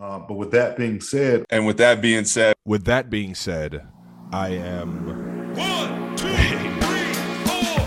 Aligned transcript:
Uh, 0.00 0.18
but 0.18 0.32
with 0.32 0.50
that 0.50 0.78
being 0.78 0.98
said, 0.98 1.44
and 1.50 1.66
with 1.66 1.76
that 1.76 2.00
being 2.00 2.24
said, 2.24 2.54
with 2.64 2.86
that 2.86 3.10
being 3.10 3.34
said, 3.34 3.86
I 4.32 4.48
am. 4.48 5.54
One, 5.54 6.16
two, 6.16 6.26
three, 6.36 7.12
four. 7.44 7.86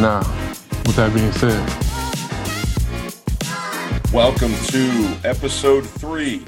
Now, 0.00 0.20
with 0.86 0.96
that 0.96 1.12
being 1.12 1.32
said, 1.32 1.60
welcome 4.14 4.54
to 4.68 5.28
episode 5.28 5.86
three 5.86 6.42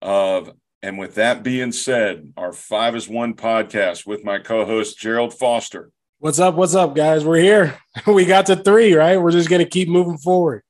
of 0.00 0.50
and 0.82 0.98
with 0.98 1.14
that 1.14 1.44
being 1.44 1.70
said, 1.70 2.32
our 2.36 2.52
five 2.52 2.96
is 2.96 3.08
one 3.08 3.34
podcast 3.34 4.04
with 4.04 4.24
my 4.24 4.38
co-host 4.38 4.98
Gerald 4.98 5.32
Foster. 5.32 5.90
What's 6.18 6.40
up? 6.40 6.56
What's 6.56 6.74
up, 6.74 6.94
guys? 6.94 7.24
We're 7.24 7.40
here. 7.40 7.78
We 8.06 8.24
got 8.24 8.46
to 8.46 8.56
three, 8.56 8.94
right? 8.94 9.20
We're 9.20 9.30
just 9.30 9.50
gonna 9.50 9.66
keep 9.66 9.88
moving 9.88 10.18
forward. 10.18 10.62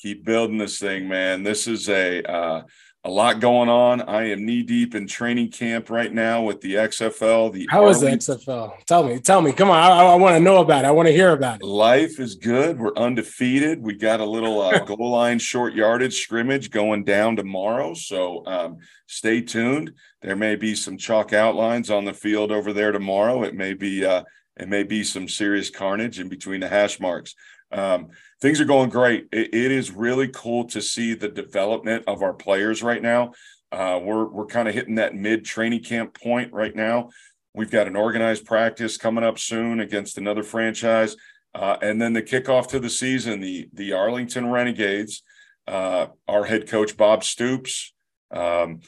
Keep 0.00 0.24
building 0.24 0.58
this 0.58 0.78
thing, 0.78 1.08
man. 1.08 1.42
This 1.42 1.66
is 1.66 1.88
a 1.88 2.22
uh, 2.22 2.62
a 3.02 3.10
lot 3.10 3.40
going 3.40 3.70
on. 3.70 4.02
I 4.02 4.30
am 4.30 4.44
knee 4.44 4.62
deep 4.62 4.94
in 4.94 5.06
training 5.06 5.50
camp 5.50 5.88
right 5.88 6.12
now 6.12 6.42
with 6.42 6.60
the 6.60 6.74
XFL. 6.74 7.50
The 7.50 7.66
how 7.70 7.88
is 7.88 8.00
the 8.00 8.08
XFL? 8.08 8.84
Tell 8.84 9.02
me, 9.04 9.18
tell 9.18 9.40
me. 9.40 9.52
Come 9.52 9.70
on, 9.70 9.78
I, 9.78 10.04
I 10.04 10.14
want 10.16 10.36
to 10.36 10.40
know 10.40 10.58
about 10.58 10.84
it. 10.84 10.88
I 10.88 10.90
want 10.90 11.08
to 11.08 11.12
hear 11.12 11.32
about 11.32 11.60
it. 11.62 11.64
Life 11.64 12.20
is 12.20 12.34
good. 12.34 12.78
We're 12.78 12.94
undefeated. 12.94 13.80
We 13.80 13.94
got 13.94 14.20
a 14.20 14.24
little 14.24 14.60
uh, 14.60 14.78
goal 14.84 15.10
line 15.10 15.38
short 15.38 15.74
yardage 15.74 16.20
scrimmage 16.20 16.70
going 16.70 17.04
down 17.04 17.36
tomorrow. 17.36 17.94
So 17.94 18.44
um, 18.46 18.78
stay 19.06 19.40
tuned. 19.40 19.92
There 20.20 20.36
may 20.36 20.56
be 20.56 20.74
some 20.74 20.98
chalk 20.98 21.32
outlines 21.32 21.90
on 21.90 22.04
the 22.04 22.12
field 22.12 22.52
over 22.52 22.74
there 22.74 22.92
tomorrow. 22.92 23.44
It 23.44 23.54
may 23.54 23.72
be 23.72 24.04
uh, 24.04 24.24
it 24.58 24.68
may 24.68 24.82
be 24.82 25.04
some 25.04 25.26
serious 25.26 25.70
carnage 25.70 26.20
in 26.20 26.28
between 26.28 26.60
the 26.60 26.68
hash 26.68 27.00
marks. 27.00 27.34
Um, 27.72 28.08
things 28.40 28.60
are 28.60 28.66
going 28.66 28.90
great. 28.90 29.28
It, 29.32 29.54
it 29.54 29.72
is 29.72 29.90
really 29.90 30.28
cool 30.28 30.64
to 30.68 30.80
see 30.80 31.14
the 31.14 31.28
development 31.28 32.04
of 32.06 32.22
our 32.22 32.32
players 32.32 32.82
right 32.82 33.02
now. 33.02 33.32
Uh, 33.72 34.00
we're 34.02 34.26
we're 34.26 34.46
kind 34.46 34.68
of 34.68 34.74
hitting 34.74 34.96
that 34.96 35.14
mid 35.14 35.44
training 35.44 35.84
camp 35.84 36.18
point 36.20 36.52
right 36.52 36.74
now. 36.74 37.10
We've 37.54 37.70
got 37.70 37.86
an 37.86 37.96
organized 37.96 38.44
practice 38.44 38.96
coming 38.96 39.24
up 39.24 39.38
soon 39.38 39.80
against 39.80 40.18
another 40.18 40.42
franchise, 40.42 41.16
uh, 41.54 41.76
and 41.82 42.00
then 42.00 42.12
the 42.12 42.22
kickoff 42.22 42.68
to 42.68 42.80
the 42.80 42.90
season. 42.90 43.40
The 43.40 43.68
the 43.72 43.92
Arlington 43.92 44.50
Renegades. 44.50 45.22
Uh, 45.68 46.08
our 46.26 46.44
head 46.44 46.68
coach 46.68 46.96
Bob 46.96 47.22
Stoops. 47.22 47.92
Um, 48.32 48.80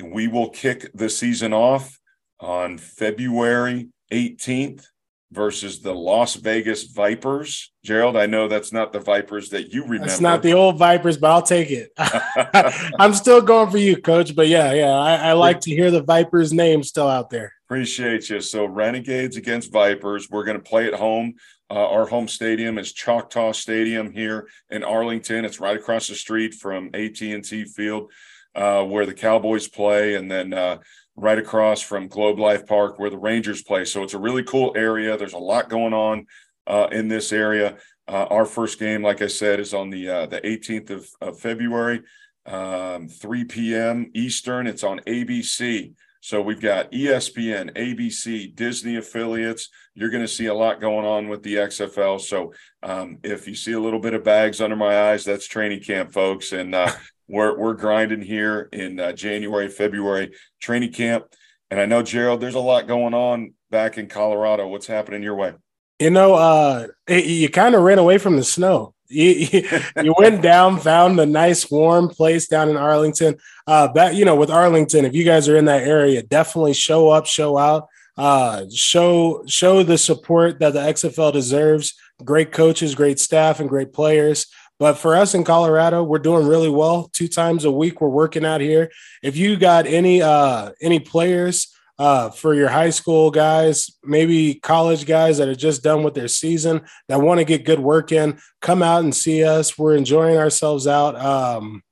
we 0.00 0.28
will 0.28 0.50
kick 0.50 0.88
the 0.94 1.10
season 1.10 1.52
off 1.52 1.98
on 2.38 2.78
February 2.78 3.88
18th 4.12 4.86
versus 5.30 5.80
the 5.80 5.94
Las 5.94 6.34
Vegas 6.34 6.84
Vipers. 6.84 7.72
Gerald, 7.84 8.16
I 8.16 8.26
know 8.26 8.48
that's 8.48 8.72
not 8.72 8.92
the 8.92 9.00
Vipers 9.00 9.50
that 9.50 9.72
you 9.72 9.82
remember. 9.82 10.06
It's 10.06 10.20
not 10.20 10.42
the 10.42 10.54
old 10.54 10.78
Vipers, 10.78 11.18
but 11.18 11.30
I'll 11.30 11.42
take 11.42 11.70
it. 11.70 11.92
I'm 12.98 13.14
still 13.14 13.42
going 13.42 13.70
for 13.70 13.78
you, 13.78 14.00
coach. 14.00 14.34
But 14.34 14.48
yeah, 14.48 14.72
yeah, 14.72 14.90
I, 14.90 15.14
I, 15.16 15.32
like 15.32 15.60
to 15.60 15.70
hear 15.70 15.90
the 15.90 16.02
Vipers 16.02 16.52
name 16.52 16.82
still 16.82 17.08
out 17.08 17.30
there. 17.30 17.52
Appreciate 17.66 18.30
you. 18.30 18.40
So 18.40 18.64
Renegades 18.64 19.36
against 19.36 19.70
Vipers. 19.70 20.28
We're 20.30 20.44
going 20.44 20.56
to 20.56 20.62
play 20.62 20.86
at 20.86 20.94
home. 20.94 21.34
Uh, 21.70 21.86
our 21.86 22.06
home 22.06 22.28
stadium 22.28 22.78
is 22.78 22.92
Choctaw 22.92 23.52
Stadium 23.52 24.10
here 24.10 24.48
in 24.70 24.82
Arlington. 24.82 25.44
It's 25.44 25.60
right 25.60 25.76
across 25.76 26.08
the 26.08 26.14
street 26.14 26.54
from 26.54 26.90
AT&T 26.94 27.64
Field, 27.64 28.10
uh, 28.54 28.84
where 28.84 29.04
the 29.04 29.12
Cowboys 29.12 29.68
play, 29.68 30.14
and 30.14 30.30
then 30.30 30.54
uh, 30.54 30.78
right 31.14 31.38
across 31.38 31.82
from 31.82 32.08
Globe 32.08 32.38
Life 32.38 32.66
Park 32.66 32.98
where 32.98 33.10
the 33.10 33.18
Rangers 33.18 33.62
play. 33.62 33.84
So 33.84 34.02
it's 34.02 34.14
a 34.14 34.18
really 34.18 34.44
cool 34.44 34.72
area. 34.76 35.16
There's 35.16 35.34
a 35.34 35.38
lot 35.38 35.68
going 35.68 35.92
on 35.92 36.26
uh, 36.66 36.88
in 36.90 37.08
this 37.08 37.32
area. 37.32 37.76
Uh, 38.06 38.26
our 38.30 38.46
first 38.46 38.78
game, 38.78 39.02
like 39.02 39.20
I 39.20 39.26
said, 39.26 39.60
is 39.60 39.74
on 39.74 39.90
the 39.90 40.08
uh, 40.08 40.26
the 40.26 40.40
18th 40.40 40.90
of, 40.90 41.08
of 41.20 41.38
February, 41.38 42.02
um, 42.46 43.08
3 43.08 43.44
p.m. 43.44 44.10
Eastern. 44.14 44.66
It's 44.66 44.84
on 44.84 45.00
ABC. 45.00 45.92
So 46.20 46.42
we've 46.42 46.60
got 46.60 46.90
ESPN, 46.92 47.74
ABC, 47.76 48.54
Disney 48.54 48.96
affiliates. 48.96 49.68
You're 49.94 50.10
going 50.10 50.24
to 50.24 50.28
see 50.28 50.46
a 50.46 50.54
lot 50.54 50.80
going 50.80 51.06
on 51.06 51.28
with 51.28 51.42
the 51.42 51.54
XFL. 51.54 52.20
So 52.20 52.52
um, 52.82 53.18
if 53.22 53.46
you 53.46 53.54
see 53.54 53.72
a 53.72 53.80
little 53.80 54.00
bit 54.00 54.14
of 54.14 54.24
bags 54.24 54.60
under 54.60 54.76
my 54.76 55.10
eyes, 55.10 55.24
that's 55.24 55.46
training 55.46 55.82
camp, 55.82 56.12
folks. 56.12 56.52
And 56.52 56.74
uh, 56.74 56.92
we're 57.28 57.58
we're 57.58 57.74
grinding 57.74 58.22
here 58.22 58.68
in 58.72 58.98
uh, 58.98 59.12
January, 59.12 59.68
February 59.68 60.32
training 60.60 60.92
camp, 60.92 61.26
and 61.70 61.78
I 61.78 61.86
know 61.86 62.02
Gerald, 62.02 62.40
there's 62.40 62.54
a 62.54 62.60
lot 62.60 62.86
going 62.86 63.14
on 63.14 63.54
back 63.70 63.98
in 63.98 64.08
Colorado. 64.08 64.66
What's 64.68 64.86
happening 64.86 65.22
your 65.22 65.34
way? 65.34 65.52
You 65.98 66.10
know, 66.10 66.34
uh, 66.34 66.86
it, 67.06 67.26
you 67.26 67.48
kind 67.48 67.74
of 67.74 67.82
ran 67.82 67.98
away 67.98 68.18
from 68.18 68.36
the 68.36 68.44
snow. 68.44 68.94
You, 69.08 69.68
you, 70.02 70.14
went 70.18 70.42
down, 70.42 70.78
found 70.78 71.18
a 71.20 71.26
nice 71.26 71.70
warm 71.70 72.08
place 72.08 72.48
down 72.48 72.68
in 72.68 72.76
Arlington. 72.76 73.38
Uh, 73.66 73.88
that 73.92 74.14
you 74.14 74.24
know, 74.24 74.36
with 74.36 74.50
Arlington, 74.50 75.04
if 75.04 75.14
you 75.14 75.24
guys 75.24 75.48
are 75.48 75.56
in 75.56 75.66
that 75.66 75.82
area, 75.82 76.22
definitely 76.22 76.74
show 76.74 77.08
up, 77.08 77.26
show 77.26 77.58
out, 77.58 77.88
uh, 78.16 78.64
show 78.72 79.44
show 79.46 79.82
the 79.82 79.98
support 79.98 80.58
that 80.60 80.72
the 80.72 80.80
XFL 80.80 81.32
deserves. 81.32 81.94
Great 82.24 82.52
coaches, 82.52 82.94
great 82.94 83.18
staff, 83.20 83.60
and 83.60 83.68
great 83.68 83.92
players. 83.92 84.46
But 84.78 84.94
for 84.94 85.16
us 85.16 85.34
in 85.34 85.42
Colorado, 85.42 86.04
we're 86.04 86.18
doing 86.18 86.46
really 86.46 86.68
well. 86.68 87.10
Two 87.12 87.28
times 87.28 87.64
a 87.64 87.70
week, 87.70 88.00
we're 88.00 88.08
working 88.08 88.44
out 88.44 88.60
here. 88.60 88.90
If 89.22 89.36
you 89.36 89.56
got 89.56 89.86
any 89.86 90.22
uh, 90.22 90.72
any 90.80 91.00
players 91.00 91.74
uh, 91.98 92.30
for 92.30 92.54
your 92.54 92.68
high 92.68 92.90
school 92.90 93.30
guys, 93.30 93.90
maybe 94.04 94.54
college 94.54 95.04
guys 95.04 95.38
that 95.38 95.48
are 95.48 95.54
just 95.54 95.82
done 95.82 96.02
with 96.02 96.14
their 96.14 96.28
season 96.28 96.82
that 97.08 97.20
want 97.20 97.38
to 97.38 97.44
get 97.44 97.64
good 97.64 97.80
work 97.80 98.12
in, 98.12 98.38
come 98.62 98.82
out 98.82 99.02
and 99.02 99.14
see 99.14 99.44
us. 99.44 99.76
We're 99.76 99.96
enjoying 99.96 100.36
ourselves 100.36 100.86
out. 100.86 101.16
Um, 101.16 101.82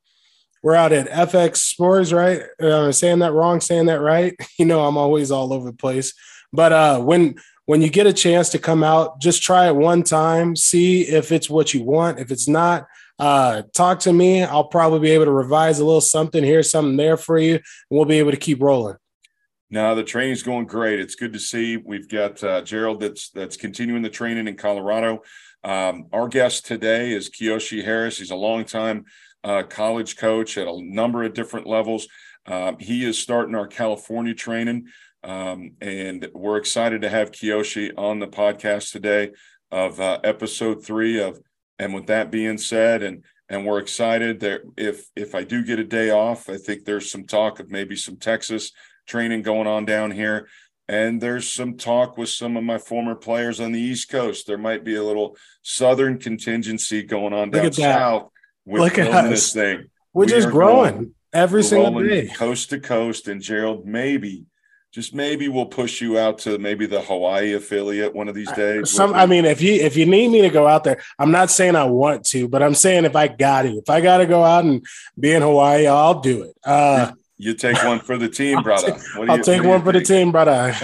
we're 0.62 0.77
out 0.77 0.93
at 0.93 1.09
FX 1.09 1.56
Sports, 1.56 2.12
right? 2.12 2.43
Uh, 2.61 2.93
saying 2.93 3.21
that 3.21 3.33
wrong? 3.33 3.61
Saying 3.61 3.87
that 3.87 4.00
right? 4.00 4.34
You 4.59 4.65
know, 4.65 4.84
I'm 4.87 4.97
always 4.97 5.31
all 5.31 5.53
over 5.53 5.71
the 5.71 5.77
place. 5.77 6.15
But 6.53 6.73
uh, 6.73 7.00
when 7.00 7.37
when 7.67 7.83
you 7.83 7.91
get 7.91 8.06
a 8.06 8.12
chance 8.12 8.49
to 8.50 8.59
come 8.59 8.84
out, 8.84 9.21
just 9.21 9.43
try 9.43 9.67
it 9.67 9.75
one 9.75 10.05
time, 10.05 10.55
see 10.55 11.03
if 11.03 11.33
it's 11.33 11.50
what 11.50 11.75
you 11.75 11.83
want. 11.83 12.21
If 12.21 12.31
it's 12.31 12.47
not, 12.49 12.87
uh, 13.19 13.62
talk 13.75 13.99
to 14.00 14.12
me. 14.12 14.44
I'll 14.44 14.69
probably 14.69 15.00
be 15.00 15.11
able 15.11 15.25
to 15.27 15.33
revise 15.33 15.81
a 15.81 15.84
little 15.84 16.00
something 16.00 16.44
here, 16.44 16.62
something 16.62 16.97
there 16.97 17.17
for 17.17 17.38
you, 17.38 17.55
and 17.55 17.62
we'll 17.91 18.05
be 18.05 18.21
able 18.21 18.31
to 18.31 18.37
keep 18.37 18.62
rolling. 18.62 18.97
Now 19.71 19.94
the 19.94 20.04
training's 20.04 20.43
going 20.43 20.66
great. 20.66 21.00
It's 21.00 21.16
good 21.16 21.32
to 21.32 21.41
see. 21.41 21.77
We've 21.77 22.09
got 22.09 22.43
uh, 22.44 22.62
Gerald 22.62 23.00
that's 23.00 23.31
that's 23.31 23.56
continuing 23.56 24.03
the 24.03 24.10
training 24.10 24.47
in 24.47 24.56
Colorado. 24.56 25.22
Um, 25.65 26.06
our 26.12 26.28
guest 26.28 26.66
today 26.66 27.12
is 27.12 27.31
Kiyoshi 27.31 27.84
Harris. 27.84 28.19
He's 28.19 28.31
a 28.31 28.37
longtime 28.37 29.06
uh, 29.43 29.65
college 29.65 30.16
coach 30.16 30.56
at 30.56 30.69
a 30.69 30.81
number 30.81 31.25
of 31.25 31.34
different 31.34 31.66
levels. 31.66 32.06
Um, 32.47 32.76
he 32.78 33.05
is 33.05 33.19
starting 33.19 33.56
our 33.56 33.66
California 33.66 34.34
training. 34.34 34.87
Um, 35.25 35.72
and 35.81 36.28
we're 36.32 36.59
excited 36.59 37.03
to 37.03 37.09
have 37.09 37.32
Kiyoshi 37.32 37.91
on 37.99 38.21
the 38.21 38.28
podcast 38.28 38.93
today 38.93 39.32
of 39.72 40.00
uh, 40.00 40.21
episode 40.22 40.84
three 40.84 41.21
of. 41.21 41.41
And 41.78 41.93
with 41.93 42.06
that 42.06 42.31
being 42.31 42.56
said, 42.56 43.03
and 43.03 43.25
and 43.49 43.66
we're 43.66 43.81
excited 43.81 44.41
that 44.41 44.62
if 44.78 45.06
if 45.15 45.34
I 45.34 45.44
do 45.44 45.62
get 45.62 45.78
a 45.78 45.84
day 45.84 46.10
off, 46.10 46.49
I 46.49 46.56
think 46.56 46.84
there's 46.84 47.10
some 47.10 47.25
talk 47.25 47.60
of 47.60 47.71
maybe 47.71 47.97
some 47.97 48.16
Texas 48.16 48.72
training 49.06 49.43
going 49.43 49.67
on 49.67 49.84
down 49.84 50.11
here. 50.11 50.49
And 50.89 51.21
there's 51.21 51.50
some 51.50 51.77
talk 51.77 52.17
with 52.17 52.28
some 52.28 52.56
of 52.56 52.62
my 52.62 52.78
former 52.78 53.17
players 53.17 53.59
on 53.61 53.72
the 53.72 53.81
East 53.81 54.09
Coast. 54.09 54.47
There 54.47 54.59
might 54.59 54.84
be 54.84 54.94
a 54.94 55.03
little 55.03 55.37
Southern 55.62 56.19
contingency 56.19 57.03
going 57.03 57.33
on 57.33 57.50
down 57.50 57.72
south 57.72 58.31
with 58.65 58.83
Look 58.83 58.94
this 58.94 59.53
thing. 59.53 59.87
We're 60.12 60.27
we 60.27 60.31
just 60.31 60.49
growing 60.49 61.15
every 61.33 61.65
single 61.65 62.03
day, 62.03 62.28
coast 62.28 62.71
to 62.71 62.78
coast. 62.78 63.26
And 63.26 63.43
Gerald, 63.43 63.85
maybe 63.85 64.47
just 64.97 65.12
maybe 65.12 65.49
we'll 65.49 65.67
push 65.67 66.00
you 66.00 66.19
out 66.19 66.38
to 66.38 66.58
maybe 66.58 66.87
the 66.87 67.03
Hawaii 67.03 67.53
affiliate 67.53 68.14
one 68.14 68.29
of 68.29 68.35
these 68.35 68.50
days. 68.53 68.91
Some, 68.91 69.12
I 69.12 69.26
mean, 69.26 69.44
if 69.44 69.61
you 69.61 69.75
if 69.75 69.94
you 69.94 70.06
need 70.06 70.29
me 70.29 70.41
to 70.41 70.49
go 70.49 70.67
out 70.67 70.85
there, 70.85 71.03
I'm 71.19 71.31
not 71.31 71.50
saying 71.50 71.76
I 71.76 71.85
want 71.85 72.25
to, 72.26 72.49
but 72.49 72.62
I'm 72.62 72.75
saying 72.75 73.05
if 73.05 73.14
I 73.14 73.29
got 73.29 73.62
to, 73.62 73.76
if 73.76 73.91
I 73.91 74.00
got 74.00 74.19
to 74.19 74.26
go 74.26 74.43
out 74.43 74.64
and 74.64 74.87
be 75.19 75.32
in 75.32 75.43
Hawaii, 75.43 75.87
I'll 75.87 76.20
do 76.20 76.44
it. 76.44 76.56
Uh, 76.64 77.12
you, 77.38 77.55
take 77.55 77.83
one 77.85 78.00
for 78.00 78.17
the 78.19 78.29
team, 78.29 78.62
brother. 78.65 78.97
I'll, 79.17 79.31
I'll 79.31 79.37
you, 79.38 79.44
take 79.44 79.62
one 79.62 79.83
for 79.83 79.93
think? 79.93 80.06
the 80.06 80.15
team, 80.15 80.33
brother. 80.33 80.75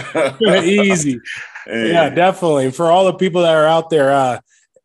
Easy. 0.63 1.19
Hey. 1.65 1.91
Yeah, 1.91 2.09
definitely. 2.09 2.71
For 2.71 2.91
all 2.91 3.05
the 3.05 3.13
people 3.13 3.41
that 3.41 3.55
are 3.55 3.65
out 3.65 3.89
there, 3.89 4.11
uh, 4.11 4.39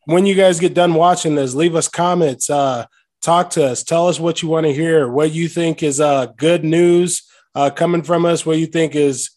when 0.04 0.26
you 0.26 0.34
guys 0.34 0.60
get 0.60 0.74
done 0.74 0.94
watching 0.94 1.34
this, 1.34 1.54
leave 1.54 1.74
us 1.74 1.88
comments. 1.88 2.48
Uh, 2.48 2.86
talk 3.22 3.50
to 3.50 3.64
us. 3.66 3.82
Tell 3.82 4.08
us 4.08 4.18
what 4.18 4.42
you 4.42 4.48
want 4.48 4.66
to 4.66 4.72
hear. 4.72 5.08
What 5.08 5.32
you 5.32 5.48
think 5.48 5.82
is 5.82 6.00
uh, 6.00 6.26
good 6.36 6.64
news 6.64 7.22
uh, 7.54 7.70
coming 7.70 8.02
from 8.02 8.24
us 8.24 8.46
what 8.46 8.58
you 8.58 8.66
think 8.66 8.94
is 8.94 9.30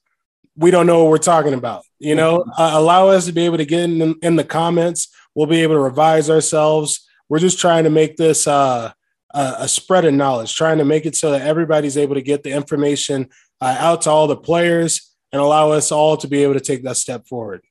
we 0.56 0.70
don't 0.70 0.86
know 0.86 1.04
what 1.04 1.10
we're 1.10 1.18
talking 1.18 1.54
about. 1.54 1.84
You 2.00 2.16
know, 2.16 2.40
mm-hmm. 2.40 2.62
uh, 2.62 2.80
allow 2.80 3.10
us 3.10 3.26
to 3.26 3.32
be 3.32 3.46
able 3.46 3.58
to 3.58 3.66
get 3.66 3.84
in, 3.84 4.16
in 4.22 4.36
the 4.36 4.44
comments. 4.44 5.08
We'll 5.34 5.48
be 5.48 5.64
able 5.64 5.76
to 5.76 5.82
revise 5.82 6.30
ourselves. 6.30 7.08
We're 7.30 7.40
just 7.40 7.60
trying 7.60 7.86
to 7.86 7.90
make 7.90 8.18
this 8.18 8.48
uh, 8.48 8.92
a, 9.34 9.56
a 9.60 9.68
spread 9.68 10.06
of 10.06 10.14
knowledge, 10.14 10.56
trying 10.56 10.78
to 10.78 10.86
make 10.86 11.06
it 11.06 11.16
so 11.16 11.32
that 11.32 11.42
everybody's 11.42 11.98
able 11.98 12.16
to 12.16 12.22
get 12.22 12.44
the 12.44 12.52
information 12.52 13.30
uh, 13.60 13.76
out 13.80 14.02
to 14.02 14.10
all 14.10 14.28
the 14.28 14.36
players 14.36 15.14
and 15.32 15.42
allow 15.42 15.72
us 15.72 15.92
all 15.92 16.18
to 16.18 16.28
be 16.28 16.44
able 16.44 16.54
to 16.54 16.60
take 16.60 16.84
that 16.84 16.98
step 16.98 17.26
forward. 17.28 17.62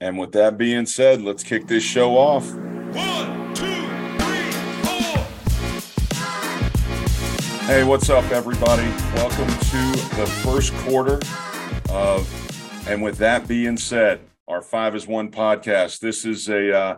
And 0.00 0.18
with 0.18 0.32
that 0.32 0.58
being 0.58 0.86
said, 0.86 1.22
let's 1.22 1.42
kick 1.42 1.66
this 1.66 1.82
show 1.82 2.16
off. 2.16 2.52
One, 2.52 3.54
two, 3.54 3.64
three, 4.18 4.50
four. 4.82 5.24
Hey, 7.66 7.84
what's 7.84 8.10
up, 8.10 8.30
everybody? 8.30 8.86
Welcome 9.14 9.48
to 9.48 10.16
the 10.16 10.26
first 10.42 10.74
quarter 10.74 11.20
of, 11.88 12.28
and 12.88 13.02
with 13.02 13.18
that 13.18 13.48
being 13.48 13.76
said, 13.76 14.20
our 14.48 14.62
Five 14.62 14.94
is 14.94 15.06
One 15.06 15.30
podcast. 15.30 16.00
This 16.00 16.24
is 16.24 16.48
a 16.48 16.76
uh, 16.76 16.96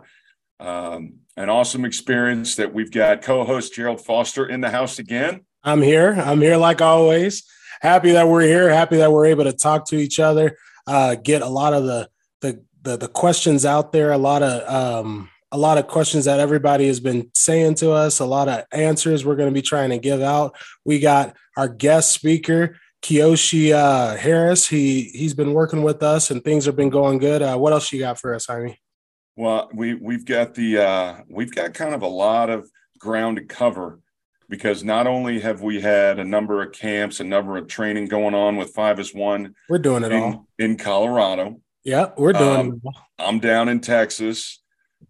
um, 0.59 1.19
an 1.37 1.49
awesome 1.49 1.85
experience 1.85 2.55
that 2.55 2.73
we've 2.73 2.91
got 2.91 3.21
co-host 3.21 3.73
Gerald 3.73 4.03
Foster 4.05 4.45
in 4.45 4.61
the 4.61 4.69
house 4.69 4.99
again. 4.99 5.45
I'm 5.63 5.81
here. 5.81 6.13
I'm 6.13 6.41
here 6.41 6.57
like 6.57 6.81
always. 6.81 7.43
Happy 7.81 8.11
that 8.11 8.27
we're 8.27 8.41
here. 8.41 8.69
Happy 8.69 8.97
that 8.97 9.11
we're 9.11 9.25
able 9.25 9.45
to 9.45 9.53
talk 9.53 9.87
to 9.87 9.95
each 9.95 10.19
other. 10.19 10.57
Uh, 10.85 11.15
get 11.15 11.41
a 11.41 11.47
lot 11.47 11.73
of 11.73 11.85
the, 11.85 12.09
the 12.41 12.63
the 12.81 12.97
the 12.97 13.07
questions 13.07 13.65
out 13.65 13.91
there. 13.91 14.11
A 14.11 14.17
lot 14.17 14.43
of 14.43 15.05
um, 15.05 15.29
a 15.51 15.57
lot 15.57 15.77
of 15.77 15.87
questions 15.87 16.25
that 16.25 16.39
everybody 16.39 16.87
has 16.87 16.99
been 16.99 17.29
saying 17.33 17.75
to 17.75 17.91
us. 17.91 18.19
A 18.19 18.25
lot 18.25 18.49
of 18.49 18.65
answers 18.71 19.25
we're 19.25 19.35
going 19.35 19.49
to 19.49 19.53
be 19.53 19.61
trying 19.61 19.89
to 19.91 19.97
give 19.97 20.21
out. 20.21 20.55
We 20.83 20.99
got 20.99 21.35
our 21.55 21.69
guest 21.69 22.11
speaker 22.11 22.77
Kiyoshi 23.01 23.73
uh, 23.73 24.17
Harris. 24.17 24.67
He 24.67 25.03
he's 25.03 25.33
been 25.33 25.53
working 25.53 25.83
with 25.83 26.03
us 26.03 26.31
and 26.31 26.43
things 26.43 26.65
have 26.65 26.75
been 26.75 26.89
going 26.89 27.17
good. 27.17 27.41
Uh, 27.41 27.57
what 27.57 27.73
else 27.73 27.91
you 27.91 27.99
got 27.99 28.19
for 28.19 28.33
us, 28.33 28.45
Jaime? 28.45 28.77
Well, 29.39 29.69
we 29.73 29.93
we've 29.93 30.25
got 30.25 30.53
the 30.53 30.79
uh, 30.79 31.15
we've 31.29 31.55
got 31.55 31.73
kind 31.73 31.95
of 31.95 32.01
a 32.01 32.07
lot 32.07 32.49
of 32.49 32.69
ground 32.99 33.37
to 33.37 33.45
cover 33.45 34.01
because 34.49 34.83
not 34.83 35.07
only 35.07 35.39
have 35.39 35.61
we 35.61 35.79
had 35.79 36.19
a 36.19 36.25
number 36.25 36.61
of 36.61 36.73
camps, 36.73 37.21
a 37.21 37.23
number 37.23 37.55
of 37.55 37.69
training 37.69 38.09
going 38.09 38.35
on 38.35 38.57
with 38.57 38.73
Five 38.73 38.99
is 38.99 39.13
One 39.13 39.55
We're 39.69 39.77
doing 39.77 40.03
it 40.03 40.11
in, 40.11 40.21
all. 40.21 40.47
in 40.57 40.75
Colorado. 40.75 41.61
Yeah, 41.85 42.09
we're 42.17 42.33
doing 42.33 42.81
Um. 42.85 42.93
I'm 43.17 43.39
down 43.39 43.69
in 43.69 43.79
Texas, 43.79 44.61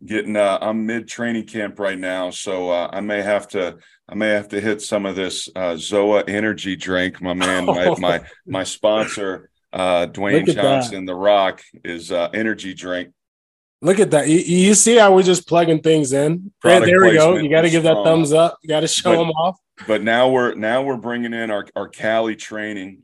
getting 0.06 0.36
uh, 0.36 0.60
I'm 0.62 0.86
mid 0.86 1.08
training 1.08 1.48
camp 1.48 1.80
right 1.80 1.98
now, 1.98 2.30
so 2.30 2.70
uh, 2.70 2.88
I 2.94 3.02
may 3.02 3.24
have 3.24 3.48
to 3.48 3.80
I 4.08 4.14
may 4.14 4.30
have 4.30 4.50
to 4.50 4.62
hit 4.62 4.84
some 4.84 5.08
of 5.08 5.16
this 5.16 5.50
uh, 5.56 5.74
Zoa 5.74 6.30
energy 6.30 6.76
drink. 6.76 7.20
My 7.20 7.34
man, 7.34 7.66
my 7.66 7.96
my, 8.00 8.22
my 8.46 8.64
sponsor, 8.64 9.50
uh, 9.74 10.06
Dwayne 10.06 10.42
at 10.42 10.46
that. 10.46 10.62
Johnson, 10.62 11.06
The 11.06 11.16
Rock, 11.16 11.64
is 11.84 12.12
uh, 12.12 12.30
energy 12.32 12.76
drink. 12.76 13.12
Look 13.82 14.00
at 14.00 14.12
that. 14.12 14.28
You, 14.28 14.38
you 14.40 14.74
see 14.74 14.98
how 14.98 15.16
we're 15.16 15.24
just 15.24 15.48
plugging 15.48 15.82
things 15.82 16.12
in? 16.12 16.52
Product 16.60 16.86
there 16.86 17.02
we 17.02 17.14
go. 17.14 17.38
You 17.38 17.50
got 17.50 17.62
to 17.62 17.68
is 17.68 17.72
give 17.74 17.84
that 17.84 17.92
strong. 17.94 18.04
thumbs 18.06 18.34
up. 18.34 18.58
You 18.62 18.68
got 18.70 18.82
to 18.82 18.88
show 18.88 19.12
But- 19.16 19.18
them 19.18 19.30
off. 19.32 19.58
But 19.88 20.04
now 20.04 20.28
we're 20.28 20.56
now 20.56 20.82
we're 20.82 20.98
bringing 20.98 21.34
in 21.34 21.50
our 21.50 21.66
our 21.74 21.88
Cali 21.88 22.36
training, 22.36 23.04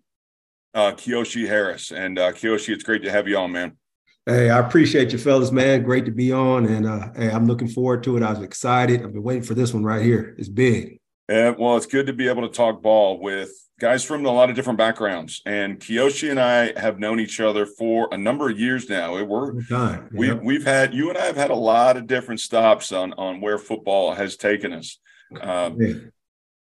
uh, 0.74 0.92
Kiyoshi 0.92 1.48
Harris, 1.48 1.94
and 1.94 2.19
uh, 2.19 2.33
Kiyoshi, 2.33 2.74
it's 2.74 2.83
great 2.83 3.01
to 3.04 3.12
have 3.12 3.30
you 3.30 3.38
on, 3.38 3.54
man. 3.54 3.77
Hey, 4.25 4.50
I 4.50 4.60
appreciate 4.60 5.13
you, 5.13 5.18
fellas, 5.18 5.54
man. 5.54 5.83
Great 5.83 6.04
to 6.04 6.12
be 6.12 6.33
on, 6.33 6.66
and 6.66 6.86
uh, 6.86 7.13
hey, 7.16 7.30
I'm 7.31 7.45
looking 7.45 7.69
forward 7.69 8.04
to 8.04 8.18
it. 8.18 8.24
I 8.24 8.31
was 8.31 8.42
excited. 8.42 9.04
I've 9.04 9.13
been 9.13 9.24
waiting 9.24 9.44
for 9.44 9.54
this 9.54 9.74
one 9.74 9.86
right 9.86 10.04
here. 10.04 10.36
It's 10.38 10.50
big. 10.50 11.00
Uh, 11.31 11.54
well, 11.57 11.77
it's 11.77 11.86
good 11.86 12.07
to 12.07 12.13
be 12.13 12.27
able 12.27 12.42
to 12.42 12.54
talk 12.54 12.81
ball 12.81 13.22
with 13.22 13.51
guys 13.80 14.04
from 14.04 14.25
a 14.25 14.31
lot 14.31 14.50
of 14.50 14.56
different 14.56 14.77
backgrounds. 14.77 15.42
And 15.45 15.80
Kiyoshi 15.80 16.31
and 16.31 16.39
I 16.39 16.80
have 16.80 17.00
known 17.00 17.19
each 17.19 17.39
other 17.39 17.66
for 17.66 18.07
a 18.12 18.18
number 18.18 18.50
of 18.50 18.60
years 18.60 18.89
now. 18.89 19.22
We're 19.24 19.62
time. 19.63 20.10
we 20.13 20.27
Yeah. 20.27 20.33
we've 20.36 20.63
had 20.66 20.94
you 20.94 21.10
and 21.10 21.18
I 21.18 21.25
have 21.25 21.36
had 21.36 21.51
a 21.51 21.56
lot 21.56 21.98
of 21.98 22.07
different 22.07 22.39
stops 22.39 22.92
on 22.92 23.13
on 23.13 23.42
where 23.42 23.57
football 23.57 24.13
has 24.16 24.38
taken 24.38 24.74
us. 24.74 25.00
Um, 25.42 25.81
Yeah. 25.81 25.94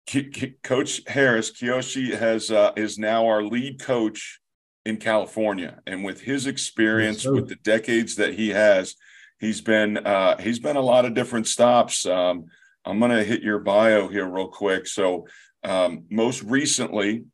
Ki- 0.07 0.31
Ki- 0.31 0.55
Coach 0.65 1.03
Harris 1.07 1.51
Kiyoshi 1.53 2.17
has 2.19 2.51
uh, 2.51 2.73
is 2.77 2.99
now 2.99 3.27
our 3.27 3.43
lead 3.43 3.81
coach 3.81 4.41
in 4.85 4.97
California, 4.97 5.81
and 5.87 6.03
with 6.05 6.23
his 6.23 6.49
experience, 6.49 7.25
with 7.25 7.49
the 7.49 7.55
decades 7.55 8.17
that 8.17 8.35
he 8.35 8.49
has, 8.49 8.97
he's 9.39 9.61
been 9.61 9.99
uh, 9.99 10.37
he's 10.39 10.59
been 10.59 10.75
a 10.77 10.81
lot 10.83 11.05
of 11.05 11.15
different 11.15 11.47
stops. 11.47 12.05
Um, 12.05 12.47
I'm 12.85 12.99
gonna 12.99 13.23
hit 13.23 13.43
your 13.43 13.61
bio 13.61 14.09
here 14.09 14.29
real 14.29 14.49
quick. 14.49 14.89
So, 14.89 15.29
um, 15.65 16.05
most 16.11 16.43
recently 16.43 17.25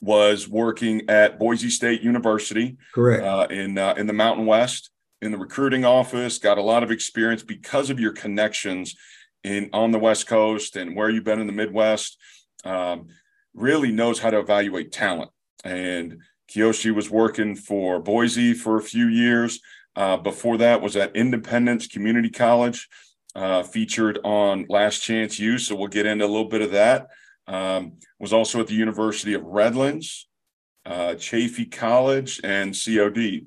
was 0.00 0.48
working 0.48 1.08
at 1.08 1.38
Boise 1.38 1.70
State 1.70 2.02
University 2.02 2.78
Correct. 2.94 3.22
uh, 3.22 3.46
in 3.50 3.76
uh, 3.76 3.94
in 3.96 4.06
the 4.06 4.12
Mountain 4.12 4.46
West 4.46 4.90
in 5.20 5.32
the 5.32 5.38
recruiting 5.38 5.84
office. 5.84 6.38
Got 6.38 6.58
a 6.58 6.62
lot 6.62 6.82
of 6.82 6.90
experience 6.90 7.42
because 7.42 7.90
of 7.90 8.00
your 8.00 8.12
connections 8.12 8.96
in 9.44 9.70
on 9.72 9.90
the 9.90 9.98
West 9.98 10.26
Coast 10.26 10.76
and 10.76 10.96
where 10.96 11.10
you've 11.10 11.24
been 11.24 11.40
in 11.40 11.46
the 11.46 11.52
Midwest. 11.52 12.16
Um, 12.64 13.08
really 13.54 13.90
knows 13.90 14.18
how 14.18 14.30
to 14.30 14.38
evaluate 14.38 14.92
talent. 14.92 15.30
And 15.64 16.18
Kiyoshi 16.50 16.94
was 16.94 17.10
working 17.10 17.54
for 17.54 18.00
Boise 18.00 18.54
for 18.54 18.76
a 18.76 18.82
few 18.82 19.06
years. 19.06 19.60
Uh, 19.96 20.16
before 20.16 20.56
that, 20.58 20.80
was 20.80 20.96
at 20.96 21.14
Independence 21.16 21.86
Community 21.86 22.30
College, 22.30 22.88
uh, 23.34 23.62
featured 23.62 24.18
on 24.24 24.66
Last 24.68 25.00
Chance 25.00 25.38
U. 25.38 25.58
So 25.58 25.74
we'll 25.74 25.88
get 25.88 26.06
into 26.06 26.24
a 26.24 26.28
little 26.28 26.48
bit 26.48 26.62
of 26.62 26.70
that. 26.72 27.08
Um, 27.50 27.94
was 28.20 28.32
also 28.32 28.60
at 28.60 28.68
the 28.68 28.74
University 28.74 29.34
of 29.34 29.42
Redlands, 29.42 30.28
uh, 30.86 31.14
Chaffey 31.16 31.66
College, 31.66 32.40
and 32.44 32.74
COD, 32.74 33.46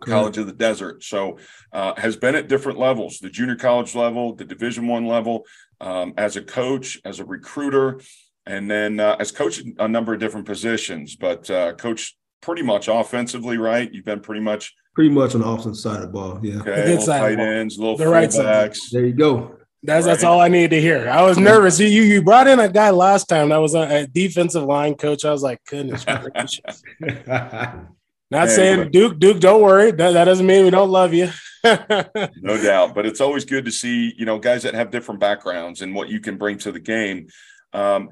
College 0.00 0.38
of 0.38 0.46
the 0.46 0.52
Desert. 0.52 1.02
So 1.02 1.38
uh, 1.72 1.94
has 1.96 2.16
been 2.16 2.36
at 2.36 2.48
different 2.48 2.78
levels: 2.78 3.18
the 3.18 3.28
junior 3.28 3.56
college 3.56 3.94
level, 3.94 4.36
the 4.36 4.44
Division 4.44 4.86
One 4.86 5.06
level, 5.06 5.44
um, 5.80 6.14
as 6.16 6.36
a 6.36 6.42
coach, 6.42 7.00
as 7.04 7.18
a 7.18 7.24
recruiter, 7.24 8.00
and 8.46 8.70
then 8.70 9.00
uh, 9.00 9.16
as 9.18 9.32
coach 9.32 9.58
in 9.58 9.74
a 9.80 9.88
number 9.88 10.14
of 10.14 10.20
different 10.20 10.46
positions. 10.46 11.16
But 11.16 11.50
uh, 11.50 11.72
coach 11.72 12.16
pretty 12.40 12.62
much 12.62 12.86
offensively, 12.86 13.58
right? 13.58 13.92
You've 13.92 14.04
been 14.04 14.20
pretty 14.20 14.42
much 14.42 14.74
Pretty 14.94 15.10
much 15.10 15.34
on 15.34 15.40
the 15.42 15.46
offensive 15.46 15.76
side 15.76 15.96
of 15.96 16.02
the 16.02 16.08
ball. 16.08 16.40
Yeah. 16.42 16.60
okay. 16.60 16.64
good 16.64 16.98
Little 16.98 17.06
tight 17.06 17.36
ball. 17.36 17.46
ends, 17.46 17.78
little 17.78 17.96
The 17.96 18.08
right 18.08 18.32
side. 18.32 18.74
There 18.90 19.06
you 19.06 19.12
go. 19.12 19.56
That's 19.82 20.04
that's 20.04 20.24
all 20.24 20.40
I 20.40 20.48
needed 20.48 20.70
to 20.70 20.80
hear. 20.80 21.08
I 21.08 21.22
was 21.22 21.38
nervous. 21.38 21.80
You 21.80 21.86
you 21.88 22.22
brought 22.22 22.46
in 22.46 22.60
a 22.60 22.68
guy 22.68 22.90
last 22.90 23.28
time 23.28 23.48
that 23.48 23.56
was 23.58 23.74
a, 23.74 24.02
a 24.02 24.06
defensive 24.06 24.64
line 24.64 24.94
coach. 24.94 25.24
I 25.24 25.30
was 25.32 25.42
like, 25.42 25.58
goodness 25.66 26.04
gracious. 26.34 26.82
Not 28.32 28.48
Hey, 28.48 28.54
saying 28.54 28.78
but- 28.84 28.92
Duke, 28.92 29.18
Duke, 29.18 29.40
don't 29.40 29.62
worry. 29.62 29.90
That, 29.90 30.12
that 30.12 30.24
doesn't 30.24 30.46
mean 30.46 30.64
we 30.64 30.70
don't 30.70 30.90
love 30.90 31.12
you. 31.14 31.30
no 31.64 32.62
doubt. 32.62 32.94
But 32.94 33.06
it's 33.06 33.20
always 33.20 33.44
good 33.44 33.64
to 33.64 33.72
see, 33.72 34.14
you 34.16 34.24
know, 34.24 34.38
guys 34.38 34.62
that 34.62 34.74
have 34.74 34.90
different 34.90 35.20
backgrounds 35.20 35.82
and 35.82 35.94
what 35.94 36.08
you 36.08 36.20
can 36.20 36.36
bring 36.36 36.58
to 36.58 36.70
the 36.72 36.78
game. 36.80 37.26
Um, 37.72 38.10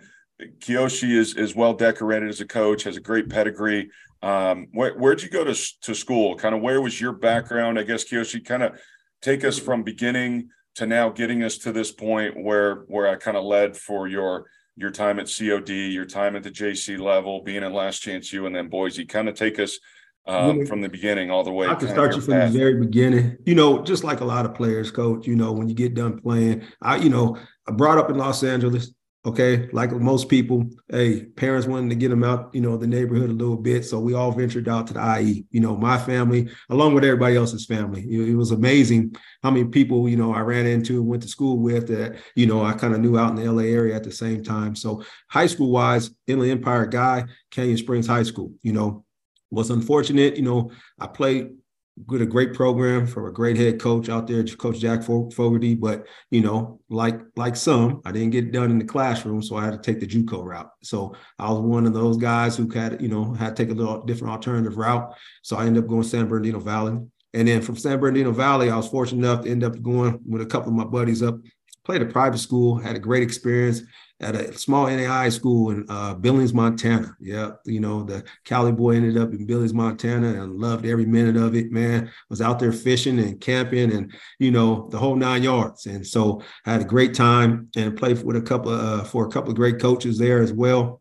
Kiyoshi 0.61 1.17
is 1.17 1.37
is 1.37 1.55
well 1.55 1.75
decorated 1.75 2.29
as 2.29 2.41
a 2.41 2.47
coach, 2.47 2.85
has 2.85 2.97
a 2.97 3.01
great 3.01 3.29
pedigree. 3.29 3.91
Um, 4.23 4.69
where, 4.73 4.95
where'd 4.95 5.23
you 5.23 5.29
go 5.29 5.45
to 5.45 5.55
to 5.83 5.95
school? 5.95 6.35
Kind 6.37 6.55
of 6.55 6.63
where 6.63 6.81
was 6.81 7.01
your 7.01 7.13
background? 7.13 7.79
I 7.79 7.83
guess 7.85 8.05
Kiyoshi, 8.05 8.45
kind 8.45 8.63
of 8.63 8.81
take 9.23 9.45
us 9.45 9.59
from 9.59 9.83
beginning 9.83 10.49
to 10.79 10.87
now, 10.87 11.11
getting 11.11 11.43
us 11.43 11.59
to 11.59 11.73
this 11.73 11.93
point 11.93 12.43
where 12.43 12.85
where 12.87 13.09
I 13.09 13.17
kind 13.17 13.37
of 13.37 13.45
led 13.45 13.77
for 13.77 14.09
your 14.09 14.47
your 14.77 14.91
time 14.91 15.19
at 15.19 15.27
COD, 15.27 15.71
your 15.71 16.05
time 16.05 16.37
at 16.37 16.45
the 16.45 16.51
JC 16.51 16.99
level, 16.99 17.43
being 17.43 17.65
in 17.65 17.73
Last 17.73 17.99
Chance 17.99 18.33
U, 18.33 18.47
and 18.47 18.55
then 18.55 18.69
Boise. 18.69 19.05
Kind 19.05 19.29
of 19.29 19.35
take 19.35 19.59
us 19.59 19.79
um, 20.27 20.67
from 20.67 20.81
the 20.81 20.89
beginning 20.89 21.31
all 21.31 21.43
the 21.43 21.53
way. 21.53 21.67
I 21.67 21.75
can 21.75 21.89
start 21.89 22.15
you 22.15 22.21
from 22.21 22.35
path. 22.35 22.53
the 22.53 22.59
very 22.59 22.75
beginning. 22.75 23.39
You 23.45 23.57
know, 23.57 23.83
just 23.83 24.05
like 24.05 24.21
a 24.21 24.25
lot 24.25 24.45
of 24.47 24.55
players, 24.55 24.91
coach, 24.91 25.27
you 25.27 25.35
know, 25.35 25.53
when 25.53 25.69
you 25.69 25.75
get 25.75 25.95
done 25.95 26.21
playing, 26.21 26.63
I, 26.81 26.97
you 26.97 27.11
know, 27.11 27.37
I 27.67 27.73
brought 27.73 27.99
up 27.99 28.09
in 28.11 28.17
Los 28.17 28.45
Angeles. 28.45 28.93
Okay. 29.27 29.69
Like 29.73 29.91
most 29.93 30.29
people, 30.29 30.71
hey, 30.89 31.25
parents 31.25 31.67
wanted 31.67 31.91
to 31.91 31.97
get 31.97 32.09
them 32.09 32.23
out, 32.23 32.55
you 32.55 32.61
know, 32.61 32.77
the 32.77 32.87
neighborhood 32.87 33.31
a 33.31 33.33
little 33.33 33.57
bit. 33.57 33.85
So 33.85 33.99
we 33.99 34.15
all 34.15 34.31
ventured 34.31 34.69
out 34.69 34.87
to 34.87 34.95
the 34.95 35.21
IE, 35.21 35.45
you 35.51 35.61
know, 35.61 35.77
my 35.77 35.99
family, 35.99 36.49
along 36.71 36.95
with 36.95 37.05
everybody 37.05 37.37
else's 37.37 37.67
family. 37.67 38.07
It, 38.09 38.37
was 38.37 38.53
amazing 38.53 39.17
how 39.43 39.51
many 39.51 39.67
people, 39.67 40.09
you 40.09 40.17
know, 40.17 40.33
I 40.33 40.41
ran 40.41 40.67
into 40.67 41.01
and 41.01 41.09
went 41.09 41.23
to 41.25 41.29
school 41.29 41.59
with 41.59 41.89
that, 41.89 42.21
you 42.37 42.47
know, 42.47 42.65
I 42.65 42.73
kind 42.75 42.95
of 42.95 43.01
knew 43.01 43.19
out 43.19 43.31
in 43.31 43.37
the 43.37 43.51
LA 43.51 43.65
area 43.65 43.97
at 43.97 44.05
the 44.05 44.13
same 44.13 44.45
time. 44.45 44.77
So 44.77 45.03
high 45.29 45.49
school 45.49 45.73
wise, 45.73 46.11
Inland 46.29 46.53
Empire 46.53 46.87
guy, 46.87 47.25
Canyon 47.51 47.77
Springs 47.77 48.07
High 48.07 48.23
School, 48.23 48.53
you 48.63 48.73
know, 48.73 49.05
was 49.51 49.71
unfortunate, 49.71 50.37
you 50.37 50.43
know, 50.43 50.71
I 50.99 51.09
played 51.09 51.58
with 52.07 52.23
a 52.23 52.27
great 52.27 52.55
program 52.55 53.07
from 53.07 53.27
a 53.27 53.33
great 53.33 53.57
head 53.57 53.81
coach 53.81 54.09
out 54.09 54.27
there, 54.27 54.45
Coach 54.45 54.79
Jack 54.79 55.03
Fo- 55.03 55.31
Fogarty. 55.31 55.75
But 55.75 56.07
you 56.31 56.41
know, 56.41 56.81
like 56.89 57.21
like 57.37 57.57
some, 57.57 58.01
I 58.05 58.13
didn't 58.13 58.31
get 58.31 58.53
done 58.53 58.71
in 58.71 58.79
the 58.79 58.85
classroom, 58.85 59.43
so 59.43 59.57
I 59.57 59.65
had 59.65 59.73
to 59.73 59.79
take 59.79 60.01
the 60.01 60.07
JUCO 60.07 60.45
route. 60.45 60.71
So 60.83 61.15
I 61.39 61.51
was 61.51 61.61
one 61.61 61.87
of 61.87 61.95
those 61.95 62.17
guys 62.17 62.57
who 62.57 62.69
had 62.69 63.01
you 63.03 63.09
know 63.09 63.35
had 63.35 63.57
to 63.57 63.63
take 63.63 63.73
a 63.73 63.77
little 63.77 64.03
different 64.03 64.33
alternative 64.33 64.77
route. 64.77 65.13
So 65.43 65.57
I 65.57 65.67
ended 65.67 65.85
up 65.85 65.89
going 65.89 66.03
San 66.03 66.29
Bernardino 66.29 66.61
Valley, 66.61 66.99
and 67.35 67.49
then 67.49 67.63
from 67.63 67.77
San 67.77 67.99
Bernardino 67.99 68.33
Valley, 68.33 68.71
I 68.71 68.77
was 68.77 68.89
fortunate 68.89 69.27
enough 69.27 69.45
to 69.45 69.51
end 69.51 69.65
up 69.65 69.81
going 69.83 70.21
with 70.27 70.43
a 70.43 70.47
couple 70.47 70.71
of 70.71 70.77
my 70.77 70.85
buddies 70.85 71.23
up. 71.23 71.39
Played 71.85 72.03
a 72.03 72.07
private 72.07 72.39
school, 72.39 72.77
had 72.77 72.97
a 72.97 72.99
great 72.99 73.23
experience, 73.23 73.83
at 74.21 74.35
a 74.35 74.57
small 74.59 74.87
NAIA 74.87 75.33
school 75.33 75.71
in 75.71 75.87
uh, 75.89 76.15
Billings, 76.15 76.53
Montana. 76.53 77.17
Yeah, 77.21 77.53
you 77.65 77.81
know, 77.81 78.03
the 78.03 78.25
Cali 78.45 78.73
boy 78.73 78.97
ended 78.97 79.17
up 79.17 79.33
in 79.33 79.47
Billings, 79.47 79.75
Montana, 79.75 80.43
and 80.43 80.59
loved 80.59 80.87
every 80.87 81.07
minute 81.07 81.37
of 81.37 81.55
it. 81.55 81.71
Man, 81.71 82.11
was 82.29 82.41
out 82.41 82.59
there 82.59 82.73
fishing 82.73 83.19
and 83.19 83.41
camping, 83.41 83.93
and 83.93 84.13
you 84.39 84.51
know, 84.51 84.89
the 84.91 84.99
whole 84.99 85.15
nine 85.15 85.43
yards. 85.43 85.87
And 85.87 86.07
so, 86.07 86.43
I 86.67 86.73
had 86.73 86.83
a 86.83 86.87
great 86.87 87.15
time 87.15 87.69
and 87.77 87.97
played 87.97 88.23
with 88.23 88.37
a 88.37 88.43
couple 88.43 88.73
of, 88.73 88.81
uh, 88.81 89.05
for 89.05 89.27
a 89.27 89.31
couple 89.31 89.51
of 89.51 89.57
great 89.57 89.81
coaches 89.81 90.19
there 90.19 90.43
as 90.43 90.53
well. 90.53 91.01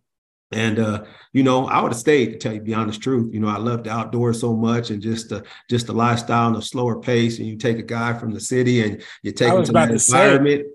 And 0.51 0.79
uh, 0.79 1.03
you 1.33 1.43
know, 1.43 1.65
I 1.65 1.81
would 1.81 1.91
have 1.91 2.00
stayed 2.00 2.27
to 2.27 2.38
tell 2.38 2.53
you 2.53 2.62
the 2.62 2.75
honest 2.75 3.01
truth. 3.01 3.33
You 3.33 3.39
know, 3.39 3.50
I 3.50 3.57
loved 3.57 3.86
the 3.86 3.91
outdoors 3.91 4.39
so 4.39 4.55
much 4.55 4.91
and 4.91 5.01
just 5.01 5.29
the 5.29 5.43
just 5.69 5.88
the 5.88 5.93
lifestyle 5.93 6.47
and 6.47 6.55
the 6.55 6.62
slower 6.62 7.01
pace. 7.01 7.39
And 7.39 7.47
you 7.47 7.57
take 7.57 7.79
a 7.79 7.83
guy 7.83 8.13
from 8.13 8.31
the 8.31 8.39
city 8.39 8.83
and 8.83 9.01
you 9.24 9.31
take 9.31 9.53
him 9.53 9.63
to 9.63 9.71
that 9.74 9.91
environment. 9.91 10.62
Say. 10.62 10.71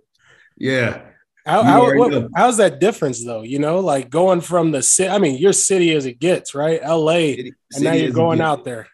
Yeah. 0.59 1.03
How, 1.45 1.63
how 1.63 1.97
what, 1.97 2.29
how's 2.37 2.59
that 2.59 2.79
difference 2.79 3.25
though? 3.25 3.43
You 3.43 3.59
know, 3.59 3.81
like 3.81 4.11
going 4.11 4.41
from 4.41 4.71
the 4.71 4.83
city. 4.83 5.11
I 5.11 5.19
mean, 5.19 5.39
your 5.39 5.53
city 5.53 5.93
as 5.93 6.07
it 6.07 6.21
gets, 6.21 6.55
right? 6.55 6.81
LA, 6.83 7.35
city, 7.35 7.55
and 7.75 7.85
now 7.85 7.93
you're 7.93 8.13
going 8.13 8.41
out 8.41 8.65
there. 8.65 8.87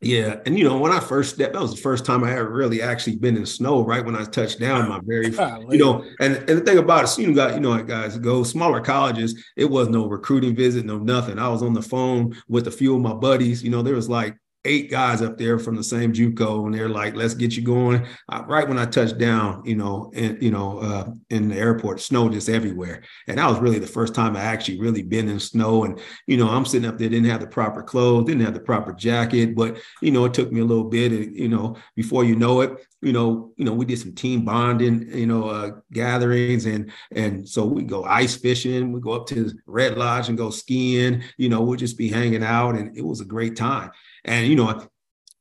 Yeah, 0.00 0.36
and 0.46 0.56
you 0.56 0.64
know 0.64 0.78
when 0.78 0.92
I 0.92 1.00
first 1.00 1.34
stepped, 1.34 1.54
that 1.54 1.62
was 1.62 1.74
the 1.74 1.80
first 1.80 2.04
time 2.04 2.22
I 2.22 2.30
ever 2.32 2.50
really 2.50 2.80
actually 2.80 3.16
been 3.16 3.36
in 3.36 3.44
snow. 3.44 3.84
Right 3.84 4.04
when 4.04 4.14
I 4.14 4.24
touched 4.24 4.60
down, 4.60 4.88
my 4.88 5.00
very, 5.02 5.26
you 5.26 5.78
know, 5.78 6.04
and 6.20 6.36
and 6.36 6.48
the 6.48 6.60
thing 6.60 6.78
about 6.78 7.04
it, 7.04 7.18
you 7.18 7.34
got, 7.34 7.54
you 7.54 7.60
know, 7.60 7.82
guys 7.82 8.16
go 8.16 8.44
smaller 8.44 8.80
colleges. 8.80 9.44
It 9.56 9.64
was 9.64 9.88
no 9.88 10.06
recruiting 10.06 10.54
visit, 10.54 10.84
no 10.84 10.98
nothing. 10.98 11.40
I 11.40 11.48
was 11.48 11.64
on 11.64 11.72
the 11.72 11.82
phone 11.82 12.36
with 12.48 12.68
a 12.68 12.70
few 12.70 12.94
of 12.94 13.02
my 13.02 13.14
buddies. 13.14 13.64
You 13.64 13.70
know, 13.70 13.82
there 13.82 13.96
was 13.96 14.08
like 14.08 14.36
eight 14.64 14.90
guys 14.90 15.22
up 15.22 15.38
there 15.38 15.58
from 15.58 15.76
the 15.76 15.84
same 15.84 16.12
JUCO, 16.12 16.66
and 16.66 16.74
they're 16.74 16.88
like, 16.88 17.14
"Let's 17.14 17.34
get 17.34 17.56
you 17.56 17.62
going." 17.62 18.06
Right 18.46 18.68
when 18.68 18.78
I 18.78 18.86
touched 18.86 19.18
down, 19.18 19.62
you 19.64 19.76
know, 19.76 20.10
and 20.14 20.40
you 20.42 20.50
know, 20.50 20.78
uh, 20.78 21.10
in 21.30 21.48
the 21.48 21.56
airport, 21.56 22.00
snow 22.00 22.28
just 22.28 22.48
everywhere, 22.48 23.02
and 23.26 23.38
that 23.38 23.48
was 23.48 23.58
really 23.60 23.78
the 23.78 23.86
first 23.86 24.14
time 24.14 24.36
I 24.36 24.42
actually 24.42 24.80
really 24.80 25.02
been 25.02 25.28
in 25.28 25.40
snow. 25.40 25.84
And 25.84 26.00
you 26.26 26.36
know, 26.36 26.48
I'm 26.48 26.64
sitting 26.64 26.88
up 26.88 26.98
there, 26.98 27.08
didn't 27.08 27.30
have 27.30 27.40
the 27.40 27.46
proper 27.46 27.82
clothes, 27.82 28.26
didn't 28.26 28.44
have 28.44 28.54
the 28.54 28.60
proper 28.60 28.92
jacket, 28.92 29.54
but 29.54 29.78
you 30.02 30.10
know, 30.10 30.24
it 30.24 30.34
took 30.34 30.52
me 30.52 30.60
a 30.60 30.64
little 30.64 30.84
bit, 30.84 31.12
and 31.12 31.36
you 31.36 31.48
know, 31.48 31.76
before 31.94 32.24
you 32.24 32.36
know 32.36 32.60
it, 32.60 32.86
you 33.00 33.12
know, 33.12 33.52
you 33.56 33.64
know, 33.64 33.72
we 33.72 33.84
did 33.84 33.98
some 33.98 34.14
team 34.14 34.44
bonding, 34.44 35.08
you 35.16 35.26
know, 35.26 35.48
uh, 35.48 35.70
gatherings, 35.92 36.66
and 36.66 36.90
and 37.12 37.48
so 37.48 37.64
we 37.64 37.84
go 37.84 38.04
ice 38.04 38.36
fishing, 38.36 38.92
we 38.92 39.00
go 39.00 39.12
up 39.12 39.26
to 39.28 39.52
Red 39.66 39.96
Lodge 39.96 40.28
and 40.28 40.36
go 40.36 40.50
skiing. 40.50 41.22
You 41.36 41.48
know, 41.48 41.62
we'll 41.62 41.76
just 41.76 41.96
be 41.96 42.08
hanging 42.08 42.42
out, 42.42 42.74
and 42.74 42.96
it 42.96 43.04
was 43.04 43.20
a 43.20 43.24
great 43.24 43.56
time. 43.56 43.90
And, 44.24 44.46
you 44.46 44.56
know, 44.56 44.88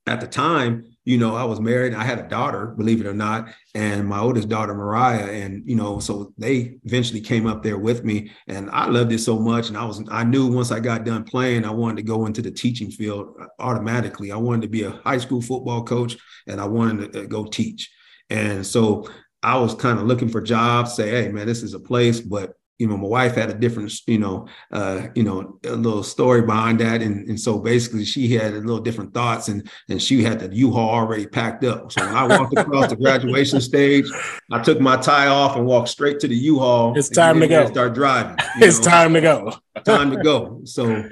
at 0.07 0.21
the 0.21 0.27
time, 0.27 0.85
you 1.07 1.17
know, 1.17 1.35
I 1.35 1.45
was 1.45 1.61
married. 1.61 1.93
I 1.93 2.03
had 2.03 2.19
a 2.19 2.27
daughter, 2.27 2.67
believe 2.67 2.99
it 2.99 3.07
or 3.07 3.13
not, 3.13 3.47
and 3.73 4.05
my 4.05 4.19
oldest 4.19 4.49
daughter, 4.49 4.73
Mariah. 4.73 5.25
And, 5.25 5.63
you 5.65 5.75
know, 5.75 5.99
so 5.99 6.33
they 6.37 6.79
eventually 6.83 7.21
came 7.21 7.47
up 7.47 7.63
there 7.63 7.77
with 7.77 8.03
me. 8.03 8.31
And 8.47 8.69
I 8.71 8.87
loved 8.87 9.13
it 9.13 9.19
so 9.19 9.39
much. 9.39 9.69
And 9.69 9.77
I 9.77 9.85
was, 9.85 10.03
I 10.09 10.25
knew 10.25 10.47
once 10.47 10.69
I 10.69 10.81
got 10.81 11.05
done 11.05 11.23
playing, 11.23 11.63
I 11.63 11.71
wanted 11.71 11.97
to 11.97 12.03
go 12.03 12.25
into 12.25 12.41
the 12.41 12.51
teaching 12.51 12.91
field 12.91 13.37
automatically. 13.59 14.33
I 14.33 14.37
wanted 14.37 14.63
to 14.63 14.67
be 14.67 14.83
a 14.83 14.91
high 14.91 15.17
school 15.17 15.41
football 15.41 15.83
coach 15.83 16.17
and 16.45 16.59
I 16.59 16.65
wanted 16.65 17.13
to 17.13 17.21
uh, 17.21 17.25
go 17.25 17.45
teach. 17.45 17.89
And 18.29 18.65
so 18.65 19.07
I 19.41 19.57
was 19.57 19.75
kind 19.75 19.99
of 19.99 20.07
looking 20.07 20.27
for 20.27 20.41
jobs, 20.41 20.93
say, 20.93 21.09
hey, 21.09 21.29
man, 21.29 21.47
this 21.47 21.63
is 21.63 21.73
a 21.73 21.79
place, 21.79 22.19
but 22.19 22.56
you 22.79 22.87
know, 22.87 22.95
my 22.97 23.07
wife 23.07 23.35
had 23.35 23.49
a 23.49 23.53
different, 23.53 23.91
you 24.07 24.19
know, 24.19 24.47
uh, 24.71 25.07
you 25.15 25.23
know, 25.23 25.59
a 25.65 25.71
little 25.75 26.03
story 26.03 26.43
behind 26.43 26.79
that, 26.79 27.01
and 27.01 27.27
and 27.27 27.39
so 27.39 27.57
basically 27.59 28.05
she 28.05 28.33
had 28.35 28.53
a 28.53 28.59
little 28.59 28.79
different 28.79 29.13
thoughts, 29.13 29.47
and 29.47 29.69
and 29.89 30.01
she 30.01 30.23
had 30.23 30.39
the 30.39 30.55
U-Haul 30.55 30.89
already 30.89 31.25
packed 31.25 31.63
up. 31.63 31.91
So 31.91 32.05
when 32.05 32.15
I 32.15 32.27
walked 32.27 32.57
across 32.57 32.89
the 32.89 32.95
graduation 32.95 33.61
stage, 33.61 34.05
I 34.51 34.61
took 34.61 34.79
my 34.79 34.97
tie 34.97 35.27
off 35.27 35.55
and 35.55 35.65
walked 35.65 35.89
straight 35.89 36.19
to 36.19 36.27
the 36.27 36.35
U-Haul. 36.35 36.97
It's 36.97 37.09
time 37.09 37.39
to 37.39 37.47
go. 37.47 37.67
Start 37.67 37.93
driving. 37.93 38.37
It's 38.57 38.79
know? 38.79 38.85
time 38.85 39.13
to 39.13 39.21
go. 39.21 39.53
time 39.83 40.11
to 40.11 40.17
go. 40.17 40.61
So 40.65 41.09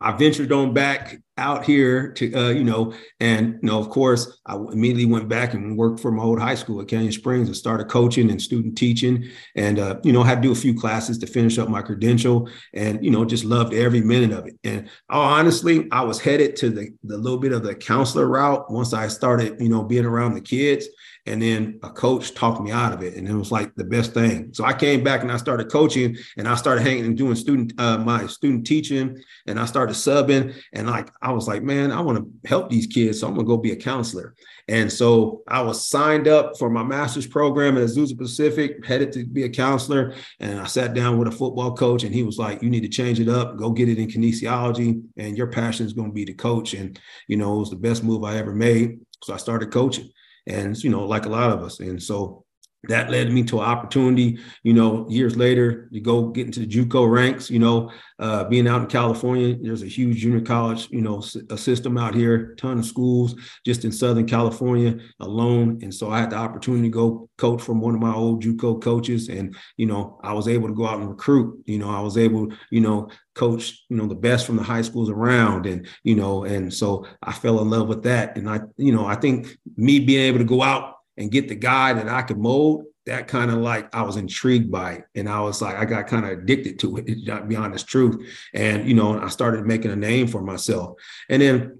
I 0.00 0.12
ventured 0.12 0.52
on 0.52 0.72
back 0.72 1.20
out 1.36 1.64
here 1.64 2.12
to, 2.12 2.32
uh, 2.34 2.50
you 2.50 2.62
know, 2.62 2.94
and, 3.18 3.58
you 3.60 3.68
know, 3.68 3.78
of 3.78 3.90
course, 3.90 4.38
I 4.46 4.54
immediately 4.54 5.06
went 5.06 5.28
back 5.28 5.54
and 5.54 5.76
worked 5.76 6.00
for 6.00 6.12
my 6.12 6.22
old 6.22 6.38
high 6.38 6.54
school 6.54 6.80
at 6.80 6.88
Canyon 6.88 7.12
Springs 7.12 7.48
and 7.48 7.56
started 7.56 7.88
coaching 7.88 8.30
and 8.30 8.40
student 8.40 8.78
teaching. 8.78 9.28
And, 9.56 9.78
uh, 9.78 9.98
you 10.04 10.12
know, 10.12 10.22
had 10.22 10.42
to 10.42 10.48
do 10.48 10.52
a 10.52 10.56
few 10.56 10.78
classes 10.78 11.18
to 11.18 11.26
finish 11.26 11.58
up 11.58 11.68
my 11.68 11.82
credential 11.82 12.48
and, 12.72 13.04
you 13.04 13.10
know, 13.10 13.24
just 13.24 13.44
loved 13.44 13.74
every 13.74 14.00
minute 14.00 14.32
of 14.32 14.46
it. 14.46 14.54
And 14.62 14.88
oh, 15.10 15.20
honestly, 15.20 15.88
I 15.90 16.02
was 16.02 16.20
headed 16.20 16.56
to 16.56 16.70
the, 16.70 16.90
the 17.02 17.18
little 17.18 17.38
bit 17.38 17.52
of 17.52 17.64
the 17.64 17.74
counselor 17.74 18.28
route 18.28 18.70
once 18.70 18.92
I 18.92 19.08
started, 19.08 19.60
you 19.60 19.68
know, 19.68 19.82
being 19.82 20.04
around 20.04 20.34
the 20.34 20.40
kids. 20.40 20.86
And 21.26 21.40
then 21.40 21.80
a 21.82 21.90
coach 21.90 22.34
talked 22.34 22.60
me 22.60 22.70
out 22.70 22.92
of 22.92 23.02
it. 23.02 23.14
And 23.14 23.26
it 23.26 23.34
was 23.34 23.50
like 23.50 23.74
the 23.76 23.84
best 23.84 24.12
thing. 24.12 24.52
So 24.52 24.64
I 24.64 24.74
came 24.74 25.02
back 25.02 25.22
and 25.22 25.32
I 25.32 25.38
started 25.38 25.72
coaching 25.72 26.16
and 26.36 26.46
I 26.46 26.54
started 26.54 26.82
hanging 26.82 27.06
and 27.06 27.16
doing 27.16 27.34
student, 27.34 27.72
uh, 27.78 27.96
my 27.96 28.26
student 28.26 28.66
teaching 28.66 29.22
and 29.46 29.58
I 29.58 29.64
started 29.64 29.94
subbing. 29.94 30.54
And 30.74 30.86
like, 30.86 31.10
I 31.24 31.32
was 31.32 31.48
like, 31.48 31.62
man, 31.62 31.90
I 31.90 32.02
want 32.02 32.18
to 32.18 32.48
help 32.48 32.68
these 32.68 32.86
kids. 32.86 33.20
So 33.20 33.26
I'm 33.26 33.34
going 33.34 33.46
to 33.46 33.48
go 33.48 33.56
be 33.56 33.72
a 33.72 33.76
counselor. 33.76 34.34
And 34.68 34.92
so 34.92 35.42
I 35.48 35.62
was 35.62 35.88
signed 35.88 36.28
up 36.28 36.58
for 36.58 36.68
my 36.68 36.82
master's 36.82 37.26
program 37.26 37.78
at 37.78 37.84
Azusa 37.84 38.16
Pacific, 38.16 38.84
headed 38.84 39.10
to 39.12 39.24
be 39.24 39.44
a 39.44 39.48
counselor. 39.48 40.14
And 40.38 40.60
I 40.60 40.66
sat 40.66 40.92
down 40.92 41.18
with 41.18 41.28
a 41.28 41.32
football 41.32 41.74
coach 41.74 42.04
and 42.04 42.14
he 42.14 42.22
was 42.22 42.36
like, 42.36 42.62
you 42.62 42.68
need 42.68 42.82
to 42.82 42.88
change 42.88 43.20
it 43.20 43.28
up, 43.28 43.56
go 43.56 43.70
get 43.70 43.88
it 43.88 43.98
in 43.98 44.08
kinesiology. 44.08 45.02
And 45.16 45.36
your 45.36 45.46
passion 45.46 45.86
is 45.86 45.94
going 45.94 46.10
to 46.10 46.14
be 46.14 46.26
to 46.26 46.34
coach. 46.34 46.74
And, 46.74 47.00
you 47.26 47.38
know, 47.38 47.56
it 47.56 47.60
was 47.60 47.70
the 47.70 47.76
best 47.76 48.04
move 48.04 48.22
I 48.22 48.36
ever 48.36 48.54
made. 48.54 49.00
So 49.22 49.32
I 49.32 49.38
started 49.38 49.72
coaching 49.72 50.10
and 50.46 50.76
you 50.84 50.90
know 50.90 51.06
like 51.06 51.26
a 51.26 51.30
lot 51.30 51.50
of 51.50 51.62
us 51.62 51.80
and 51.80 52.02
so 52.02 52.43
that 52.88 53.10
led 53.10 53.32
me 53.32 53.42
to 53.44 53.60
an 53.60 53.66
opportunity, 53.66 54.38
you 54.62 54.72
know, 54.72 55.06
years 55.08 55.36
later 55.36 55.88
to 55.92 56.00
go 56.00 56.28
get 56.28 56.46
into 56.46 56.60
the 56.60 56.66
JUCO 56.66 57.10
ranks, 57.10 57.50
you 57.50 57.58
know, 57.58 57.90
uh, 58.18 58.44
being 58.44 58.68
out 58.68 58.82
in 58.82 58.86
California, 58.86 59.56
there's 59.60 59.82
a 59.82 59.86
huge 59.86 60.18
junior 60.18 60.40
college, 60.40 60.88
you 60.90 61.00
know, 61.00 61.22
a 61.50 61.58
system 61.58 61.98
out 61.98 62.14
here, 62.14 62.54
ton 62.56 62.78
of 62.78 62.86
schools 62.86 63.34
just 63.66 63.84
in 63.84 63.90
Southern 63.90 64.26
California 64.26 64.96
alone. 65.20 65.80
And 65.82 65.92
so 65.92 66.10
I 66.10 66.20
had 66.20 66.30
the 66.30 66.36
opportunity 66.36 66.84
to 66.84 66.92
go 66.92 67.28
coach 67.38 67.60
from 67.60 67.80
one 67.80 67.94
of 67.94 68.00
my 68.00 68.14
old 68.14 68.42
JUCO 68.42 68.80
coaches. 68.80 69.28
And, 69.28 69.56
you 69.76 69.86
know, 69.86 70.20
I 70.22 70.32
was 70.32 70.46
able 70.46 70.68
to 70.68 70.74
go 70.74 70.86
out 70.86 71.00
and 71.00 71.08
recruit, 71.08 71.62
you 71.66 71.78
know, 71.78 71.90
I 71.90 72.00
was 72.00 72.16
able, 72.16 72.52
you 72.70 72.80
know, 72.80 73.08
coach, 73.34 73.84
you 73.88 73.96
know, 73.96 74.06
the 74.06 74.14
best 74.14 74.46
from 74.46 74.56
the 74.56 74.62
high 74.62 74.82
schools 74.82 75.10
around. 75.10 75.66
And, 75.66 75.86
you 76.04 76.14
know, 76.14 76.44
and 76.44 76.72
so 76.72 77.06
I 77.22 77.32
fell 77.32 77.60
in 77.60 77.70
love 77.70 77.88
with 77.88 78.04
that. 78.04 78.36
And 78.36 78.48
I, 78.48 78.60
you 78.76 78.92
know, 78.94 79.06
I 79.06 79.16
think 79.16 79.58
me 79.76 79.98
being 79.98 80.22
able 80.22 80.38
to 80.38 80.44
go 80.44 80.62
out 80.62 80.93
and 81.16 81.30
get 81.30 81.48
the 81.48 81.54
guy 81.54 81.92
that 81.92 82.08
I 82.08 82.22
could 82.22 82.38
mold, 82.38 82.84
that 83.06 83.28
kind 83.28 83.50
of 83.50 83.58
like 83.58 83.94
I 83.94 84.02
was 84.02 84.16
intrigued 84.16 84.70
by 84.70 84.92
it. 84.92 85.04
And 85.14 85.28
I 85.28 85.40
was 85.40 85.60
like, 85.60 85.76
I 85.76 85.84
got 85.84 86.06
kind 86.06 86.24
of 86.24 86.32
addicted 86.32 86.78
to 86.80 86.96
it, 86.98 87.06
to 87.26 87.42
be 87.42 87.56
honest 87.56 87.86
truth. 87.86 88.16
And, 88.52 88.88
you 88.88 88.94
know, 88.94 89.20
I 89.20 89.28
started 89.28 89.66
making 89.66 89.90
a 89.90 89.96
name 89.96 90.26
for 90.26 90.42
myself. 90.42 90.98
And 91.28 91.42
then 91.42 91.78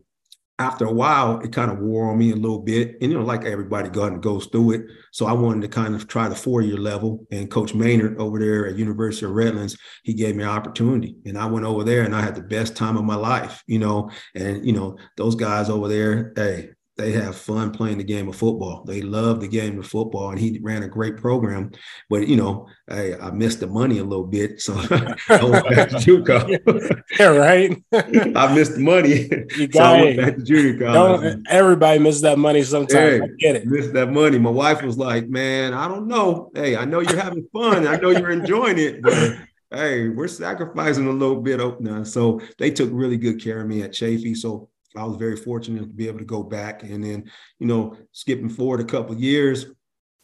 after 0.58 0.84
a 0.84 0.92
while, 0.92 1.40
it 1.40 1.50
kind 1.50 1.70
of 1.70 1.80
wore 1.80 2.10
on 2.10 2.18
me 2.18 2.30
a 2.30 2.36
little 2.36 2.60
bit. 2.60 2.96
And, 3.00 3.10
you 3.10 3.18
know, 3.18 3.24
like 3.24 3.44
everybody 3.44 3.88
goes 3.88 4.46
through 4.46 4.72
it. 4.72 4.82
So 5.10 5.26
I 5.26 5.32
wanted 5.32 5.62
to 5.62 5.68
kind 5.68 5.96
of 5.96 6.06
try 6.06 6.28
the 6.28 6.36
four-year 6.36 6.76
level. 6.76 7.26
And 7.32 7.50
Coach 7.50 7.74
Maynard 7.74 8.20
over 8.20 8.38
there 8.38 8.68
at 8.68 8.76
University 8.76 9.26
of 9.26 9.32
Redlands, 9.32 9.76
he 10.04 10.14
gave 10.14 10.36
me 10.36 10.44
an 10.44 10.50
opportunity. 10.50 11.16
And 11.26 11.36
I 11.36 11.46
went 11.46 11.66
over 11.66 11.82
there 11.82 12.02
and 12.02 12.14
I 12.14 12.20
had 12.20 12.36
the 12.36 12.42
best 12.42 12.76
time 12.76 12.96
of 12.96 13.04
my 13.04 13.16
life, 13.16 13.64
you 13.66 13.80
know. 13.80 14.10
And, 14.36 14.64
you 14.64 14.72
know, 14.72 14.96
those 15.16 15.34
guys 15.34 15.68
over 15.70 15.88
there, 15.88 16.32
hey, 16.36 16.70
they 16.96 17.12
have 17.12 17.36
fun 17.36 17.72
playing 17.72 17.98
the 17.98 18.04
game 18.04 18.28
of 18.28 18.36
football. 18.36 18.84
They 18.84 19.02
love 19.02 19.40
the 19.40 19.48
game 19.48 19.78
of 19.80 19.86
football, 19.86 20.30
and 20.30 20.38
he 20.38 20.60
ran 20.62 20.84
a 20.84 20.88
great 20.88 21.16
program. 21.16 21.72
But 22.08 22.28
you 22.28 22.36
know, 22.36 22.68
I, 22.88 23.14
I 23.16 23.30
missed 23.32 23.60
the 23.60 23.66
money 23.66 23.98
a 23.98 24.04
little 24.04 24.26
bit, 24.26 24.60
so 24.60 24.74
I 25.28 25.44
went 25.44 25.68
back 25.68 25.88
to 25.88 25.96
JUCO. 25.96 27.02
yeah, 27.18 27.26
right. 27.26 27.82
I 28.36 28.54
missed 28.54 28.74
the 28.74 28.80
money. 28.80 29.28
You 29.56 29.66
got 29.66 29.78
so 29.78 29.84
I 29.84 30.02
went 30.02 30.16
back 30.18 30.36
to 30.36 30.42
junior 30.44 30.78
college. 30.78 31.42
everybody 31.48 31.98
misses 31.98 32.22
that 32.22 32.38
money 32.38 32.62
sometimes. 32.62 32.92
Hey, 32.92 33.20
I 33.20 33.26
get 33.40 33.56
it. 33.56 33.66
Missed 33.66 33.92
that 33.94 34.12
money. 34.12 34.38
My 34.38 34.50
wife 34.50 34.82
was 34.82 34.96
like, 34.96 35.28
"Man, 35.28 35.74
I 35.74 35.88
don't 35.88 36.06
know. 36.06 36.52
Hey, 36.54 36.76
I 36.76 36.84
know 36.84 37.00
you're 37.00 37.20
having 37.20 37.48
fun. 37.52 37.88
I 37.88 37.96
know 37.96 38.10
you're 38.10 38.30
enjoying 38.30 38.78
it, 38.78 39.02
but." 39.02 39.36
Hey, 39.70 40.08
we're 40.08 40.28
sacrificing 40.28 41.08
a 41.08 41.10
little 41.10 41.40
bit 41.40 41.58
oh, 41.58 41.76
now. 41.80 42.04
So 42.04 42.40
they 42.60 42.70
took 42.70 42.90
really 42.92 43.16
good 43.16 43.42
care 43.42 43.60
of 43.60 43.66
me 43.66 43.82
at 43.82 43.92
Chaffey. 43.92 44.36
So 44.36 44.68
I 44.96 45.04
was 45.04 45.16
very 45.16 45.36
fortunate 45.36 45.80
to 45.80 45.86
be 45.86 46.08
able 46.08 46.20
to 46.20 46.24
go 46.24 46.42
back. 46.42 46.82
And 46.82 47.02
then, 47.02 47.30
you 47.58 47.66
know, 47.66 47.96
skipping 48.12 48.48
forward 48.48 48.80
a 48.80 48.84
couple 48.84 49.16
years, 49.16 49.66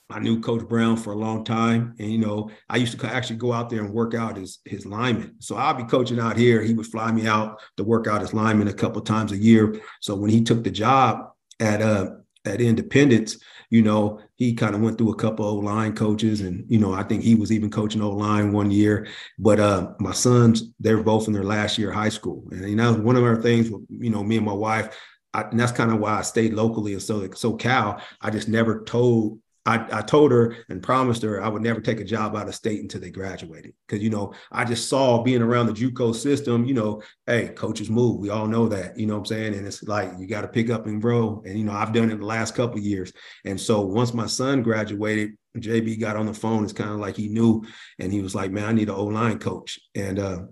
I 0.09 0.19
knew 0.19 0.41
Coach 0.41 0.67
Brown 0.69 0.97
for 0.97 1.13
a 1.13 1.17
long 1.17 1.45
time. 1.45 1.95
And, 1.99 2.11
you 2.11 2.19
know, 2.19 2.51
I 2.69 2.77
used 2.77 2.99
to 2.99 3.07
actually 3.07 3.37
go 3.37 3.53
out 3.53 3.71
there 3.71 3.85
and 3.85 3.95
work 3.95 4.15
out 4.15 4.37
his, 4.37 4.59
his 4.65 4.85
linemen. 4.85 5.37
So 5.39 5.57
I'll 5.57 5.75
be 5.75 5.85
coaching 5.85 6.19
out 6.19 6.37
here. 6.37 6.63
He 6.63 6.75
would 6.75 6.87
fly 6.87 7.13
me 7.13 7.27
out 7.27 7.61
to 7.77 7.85
work 7.85 8.07
out 8.07 8.21
his 8.21 8.35
linemen 8.35 8.69
a 8.69 8.73
couple 8.73 9.03
times 9.03 9.33
a 9.33 9.37
year. 9.37 9.81
So 10.01 10.17
when 10.17 10.31
he 10.31 10.43
took 10.43 10.65
the 10.65 10.71
job 10.71 11.31
at 11.61 11.83
uh 11.83 12.11
at 12.47 12.61
Independence, 12.61 13.37
you 13.71 13.83
know, 13.83 14.21
he 14.35 14.53
kind 14.53 14.75
of 14.75 14.81
went 14.81 14.99
through 14.99 15.13
a 15.13 15.17
couple 15.17 15.59
of 15.59 15.65
line 15.65 15.95
coaches, 15.95 16.41
and 16.41 16.65
you 16.69 16.79
know, 16.79 16.93
I 16.93 17.05
think 17.05 17.23
he 17.23 17.37
was 17.37 17.53
even 17.53 17.71
coaching 17.71 18.03
O 18.03 18.11
line 18.11 18.53
one 18.53 18.71
year. 18.71 19.07
But 19.39 19.61
uh, 19.61 19.93
my 20.01 20.13
sons, 20.13 20.65
they're 20.81 21.03
both 21.03 21.29
in 21.29 21.33
their 21.33 21.45
last 21.45 21.79
year 21.79 21.91
of 21.91 21.97
high 21.97 22.09
school, 22.09 22.45
and 22.51 22.69
you 22.69 22.77
know, 22.77 22.93
one 22.93 23.17
of 23.17 23.25
our 23.25 23.41
things, 23.41 23.71
you 23.71 24.11
know, 24.11 24.25
me 24.25 24.37
and 24.37 24.47
my 24.47 24.53
wife, 24.53 24.99
I, 25.33 25.43
and 25.43 25.59
that's 25.59 25.73
kind 25.73 25.93
of 25.93 26.01
why 26.01 26.19
I 26.19 26.23
stayed 26.23 26.53
locally 26.53 26.95
in 26.95 27.01
so 27.01 27.21
SoCal. 27.29 28.03
I 28.21 28.31
just 28.31 28.49
never 28.49 28.83
told 28.85 29.39
I, 29.67 29.99
I 29.99 30.03
told 30.03 30.33
her 30.33 30.57
and 30.69 30.83
promised 30.83 31.23
her 31.23 31.43
I 31.43 31.49
would 31.49 31.63
never 31.63 31.81
take 31.81 32.01
a 32.01 32.05
job 32.05 32.35
out 32.35 32.49
of 32.49 32.55
state 32.55 32.81
until 32.81 33.01
they 33.01 33.11
graduated. 33.11 33.75
Cause 33.89 34.01
you 34.01 34.11
know, 34.11 34.33
I 34.51 34.65
just 34.65 34.89
saw 34.89 35.23
being 35.23 35.43
around 35.43 35.67
the 35.67 35.73
JUCO 35.73 36.15
system, 36.15 36.65
you 36.65 36.75
know, 36.75 37.03
hey, 37.27 37.49
coaches 37.49 37.91
move. 37.91 38.19
We 38.19 38.31
all 38.31 38.47
know 38.47 38.69
that, 38.69 38.99
you 38.99 39.07
know 39.07 39.15
what 39.15 39.21
I'm 39.21 39.27
saying? 39.27 39.55
And 39.55 39.67
it's 39.67 39.83
like 39.83 40.13
you 40.19 40.27
got 40.27 40.43
to 40.43 40.49
pick 40.49 40.71
up 40.71 40.87
and 40.87 41.01
grow. 41.01 41.43
And 41.45 41.59
you 41.59 41.65
know, 41.65 41.73
I've 41.73 41.93
done 41.93 42.11
it 42.11 42.17
the 42.17 42.27
last 42.27 42.55
couple 42.55 42.81
years. 42.81 43.13
And 43.45 43.61
so 43.61 43.83
once 43.83 44.15
my 44.15 44.27
son 44.27 44.63
graduated, 44.63 45.33
JB 45.59 46.01
got 46.01 46.17
on 46.17 46.27
the 46.27 46.35
phone. 46.35 46.65
It's 46.65 46.73
kind 46.73 46.91
of 46.91 47.01
like 47.01 47.17
he 47.17 47.29
knew, 47.29 47.65
and 47.99 48.13
he 48.13 48.21
was 48.21 48.35
like, 48.37 48.53
"Man, 48.53 48.65
I 48.65 48.73
need 48.73 48.89
an 48.89 48.95
O 48.95 49.05
line 49.07 49.41
coach." 49.41 49.81
And 49.97 50.19
uh, 50.19 50.43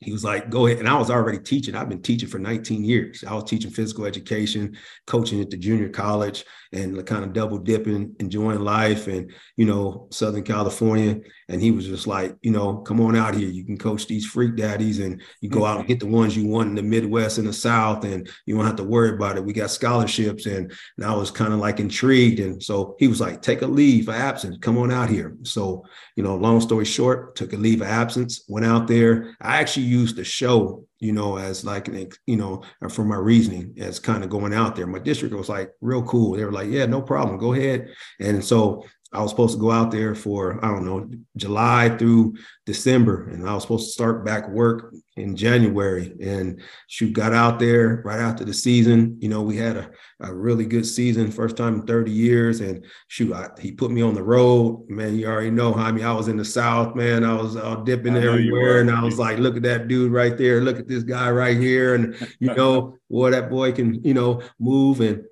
he 0.00 0.12
was 0.12 0.24
like, 0.24 0.48
go 0.48 0.66
ahead. 0.66 0.78
And 0.78 0.88
I 0.88 0.96
was 0.96 1.10
already 1.10 1.38
teaching. 1.38 1.74
I've 1.74 1.90
been 1.90 2.00
teaching 2.00 2.28
for 2.28 2.38
19 2.38 2.84
years. 2.84 3.22
I 3.22 3.34
was 3.34 3.44
teaching 3.44 3.70
physical 3.70 4.06
education, 4.06 4.76
coaching 5.06 5.42
at 5.42 5.50
the 5.50 5.58
junior 5.58 5.90
college, 5.90 6.44
and 6.72 7.04
kind 7.04 7.22
of 7.22 7.34
double 7.34 7.58
dipping, 7.58 8.16
enjoying 8.18 8.60
life 8.60 9.08
and, 9.08 9.30
you 9.56 9.66
know, 9.66 10.08
Southern 10.10 10.42
California. 10.42 11.20
And 11.50 11.60
he 11.60 11.72
was 11.72 11.86
just 11.86 12.06
like, 12.06 12.36
you 12.42 12.52
know, 12.52 12.76
come 12.78 13.00
on 13.00 13.16
out 13.16 13.34
here. 13.34 13.48
You 13.48 13.64
can 13.64 13.76
coach 13.76 14.06
these 14.06 14.24
freak 14.24 14.56
daddies 14.56 15.00
and 15.00 15.20
you 15.40 15.50
go 15.50 15.64
out 15.66 15.78
and 15.78 15.80
mm-hmm. 15.80 15.88
get 15.88 16.00
the 16.00 16.06
ones 16.06 16.36
you 16.36 16.46
want 16.46 16.68
in 16.68 16.76
the 16.76 16.82
Midwest 16.82 17.38
and 17.38 17.48
the 17.48 17.52
South, 17.52 18.04
and 18.04 18.30
you 18.46 18.56
don't 18.56 18.64
have 18.64 18.76
to 18.76 18.84
worry 18.84 19.10
about 19.10 19.36
it. 19.36 19.44
We 19.44 19.52
got 19.52 19.70
scholarships. 19.70 20.46
And, 20.46 20.72
and 20.96 21.04
I 21.04 21.12
was 21.12 21.32
kind 21.32 21.52
of 21.52 21.58
like 21.58 21.80
intrigued. 21.80 22.38
And 22.38 22.62
so 22.62 22.94
he 23.00 23.08
was 23.08 23.20
like, 23.20 23.42
take 23.42 23.62
a 23.62 23.66
leave 23.66 24.04
for 24.06 24.12
absence. 24.12 24.58
Come 24.60 24.78
on 24.78 24.92
out 24.92 25.10
here. 25.10 25.36
So, 25.42 25.84
you 26.14 26.22
know, 26.22 26.36
long 26.36 26.60
story 26.60 26.84
short, 26.84 27.34
took 27.34 27.52
a 27.52 27.56
leave 27.56 27.80
of 27.80 27.88
absence, 27.88 28.44
went 28.48 28.64
out 28.64 28.86
there. 28.86 29.34
I 29.40 29.56
actually 29.56 29.86
used 29.86 30.14
the 30.14 30.24
show, 30.24 30.86
you 31.00 31.12
know, 31.12 31.36
as 31.36 31.64
like 31.64 31.88
an, 31.88 32.10
you 32.26 32.36
know, 32.36 32.62
for 32.90 33.04
my 33.04 33.16
reasoning 33.16 33.74
as 33.80 33.98
kind 33.98 34.22
of 34.22 34.30
going 34.30 34.54
out 34.54 34.76
there. 34.76 34.86
My 34.86 35.00
district 35.00 35.34
was 35.34 35.48
like 35.48 35.72
real 35.80 36.04
cool. 36.04 36.36
They 36.36 36.44
were 36.44 36.52
like, 36.52 36.68
yeah, 36.68 36.86
no 36.86 37.02
problem, 37.02 37.38
go 37.38 37.54
ahead. 37.54 37.88
And 38.20 38.44
so 38.44 38.84
I 39.12 39.20
was 39.20 39.30
supposed 39.30 39.54
to 39.54 39.60
go 39.60 39.72
out 39.72 39.90
there 39.90 40.14
for, 40.14 40.64
I 40.64 40.68
don't 40.68 40.84
know, 40.84 41.10
July 41.36 41.88
through 41.96 42.34
December. 42.64 43.28
And 43.30 43.48
I 43.48 43.54
was 43.54 43.64
supposed 43.64 43.88
to 43.88 43.92
start 43.92 44.24
back 44.24 44.48
work 44.48 44.94
in 45.16 45.34
January. 45.34 46.14
And 46.22 46.60
shoot, 46.86 47.12
got 47.12 47.32
out 47.32 47.58
there 47.58 48.02
right 48.04 48.20
after 48.20 48.44
the 48.44 48.54
season. 48.54 49.16
You 49.20 49.28
know, 49.28 49.42
we 49.42 49.56
had 49.56 49.76
a, 49.76 49.90
a 50.20 50.32
really 50.32 50.64
good 50.64 50.86
season, 50.86 51.32
first 51.32 51.56
time 51.56 51.80
in 51.80 51.86
30 51.88 52.12
years. 52.12 52.60
And 52.60 52.84
shoot, 53.08 53.32
I, 53.32 53.48
he 53.58 53.72
put 53.72 53.90
me 53.90 54.00
on 54.00 54.14
the 54.14 54.22
road. 54.22 54.88
Man, 54.88 55.16
you 55.16 55.26
already 55.26 55.50
know, 55.50 55.74
I 55.74 55.90
mean, 55.90 56.04
I 56.04 56.12
was 56.12 56.28
in 56.28 56.36
the 56.36 56.44
South, 56.44 56.94
man. 56.94 57.24
I 57.24 57.34
was 57.34 57.56
uh, 57.56 57.76
dipping 57.76 58.16
everywhere. 58.16 58.80
And 58.80 58.92
I 58.92 59.02
was 59.02 59.18
like, 59.18 59.38
look 59.38 59.56
at 59.56 59.64
that 59.64 59.88
dude 59.88 60.12
right 60.12 60.38
there. 60.38 60.60
Look 60.60 60.78
at 60.78 60.86
this 60.86 61.02
guy 61.02 61.32
right 61.32 61.56
here. 61.56 61.96
And, 61.96 62.14
you 62.38 62.54
know, 62.54 62.96
boy, 63.10 63.32
that 63.32 63.50
boy 63.50 63.72
can, 63.72 64.04
you 64.04 64.14
know, 64.14 64.40
move. 64.60 65.00
And 65.00 65.24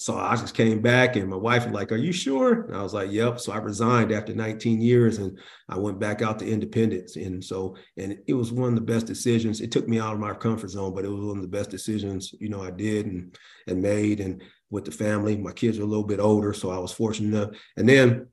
so 0.00 0.16
I 0.16 0.36
just 0.36 0.54
came 0.54 0.80
back 0.80 1.16
and 1.16 1.28
my 1.28 1.36
wife 1.36 1.64
was 1.64 1.74
like, 1.74 1.90
Are 1.90 1.96
you 1.96 2.12
sure? 2.12 2.62
And 2.62 2.76
I 2.76 2.82
was 2.82 2.94
like, 2.94 3.10
Yep. 3.10 3.40
So 3.40 3.52
I 3.52 3.56
resigned 3.58 4.12
after 4.12 4.32
19 4.32 4.80
years 4.80 5.18
and 5.18 5.36
I 5.68 5.76
went 5.76 5.98
back 5.98 6.22
out 6.22 6.38
to 6.38 6.48
independence. 6.48 7.16
And 7.16 7.44
so, 7.44 7.76
and 7.96 8.16
it 8.28 8.34
was 8.34 8.52
one 8.52 8.68
of 8.68 8.74
the 8.76 8.80
best 8.80 9.06
decisions. 9.06 9.60
It 9.60 9.72
took 9.72 9.88
me 9.88 9.98
out 9.98 10.14
of 10.14 10.20
my 10.20 10.34
comfort 10.34 10.70
zone, 10.70 10.94
but 10.94 11.04
it 11.04 11.08
was 11.08 11.24
one 11.24 11.36
of 11.38 11.42
the 11.42 11.48
best 11.48 11.70
decisions, 11.70 12.32
you 12.38 12.48
know, 12.48 12.62
I 12.62 12.70
did 12.70 13.06
and 13.06 13.36
and 13.66 13.82
made 13.82 14.20
and 14.20 14.40
with 14.70 14.84
the 14.84 14.92
family. 14.92 15.36
My 15.36 15.52
kids 15.52 15.80
are 15.80 15.82
a 15.82 15.86
little 15.86 16.06
bit 16.06 16.20
older, 16.20 16.52
so 16.52 16.70
I 16.70 16.78
was 16.78 16.92
fortunate 16.92 17.36
enough. 17.36 17.60
And 17.76 17.88
then 17.88 18.28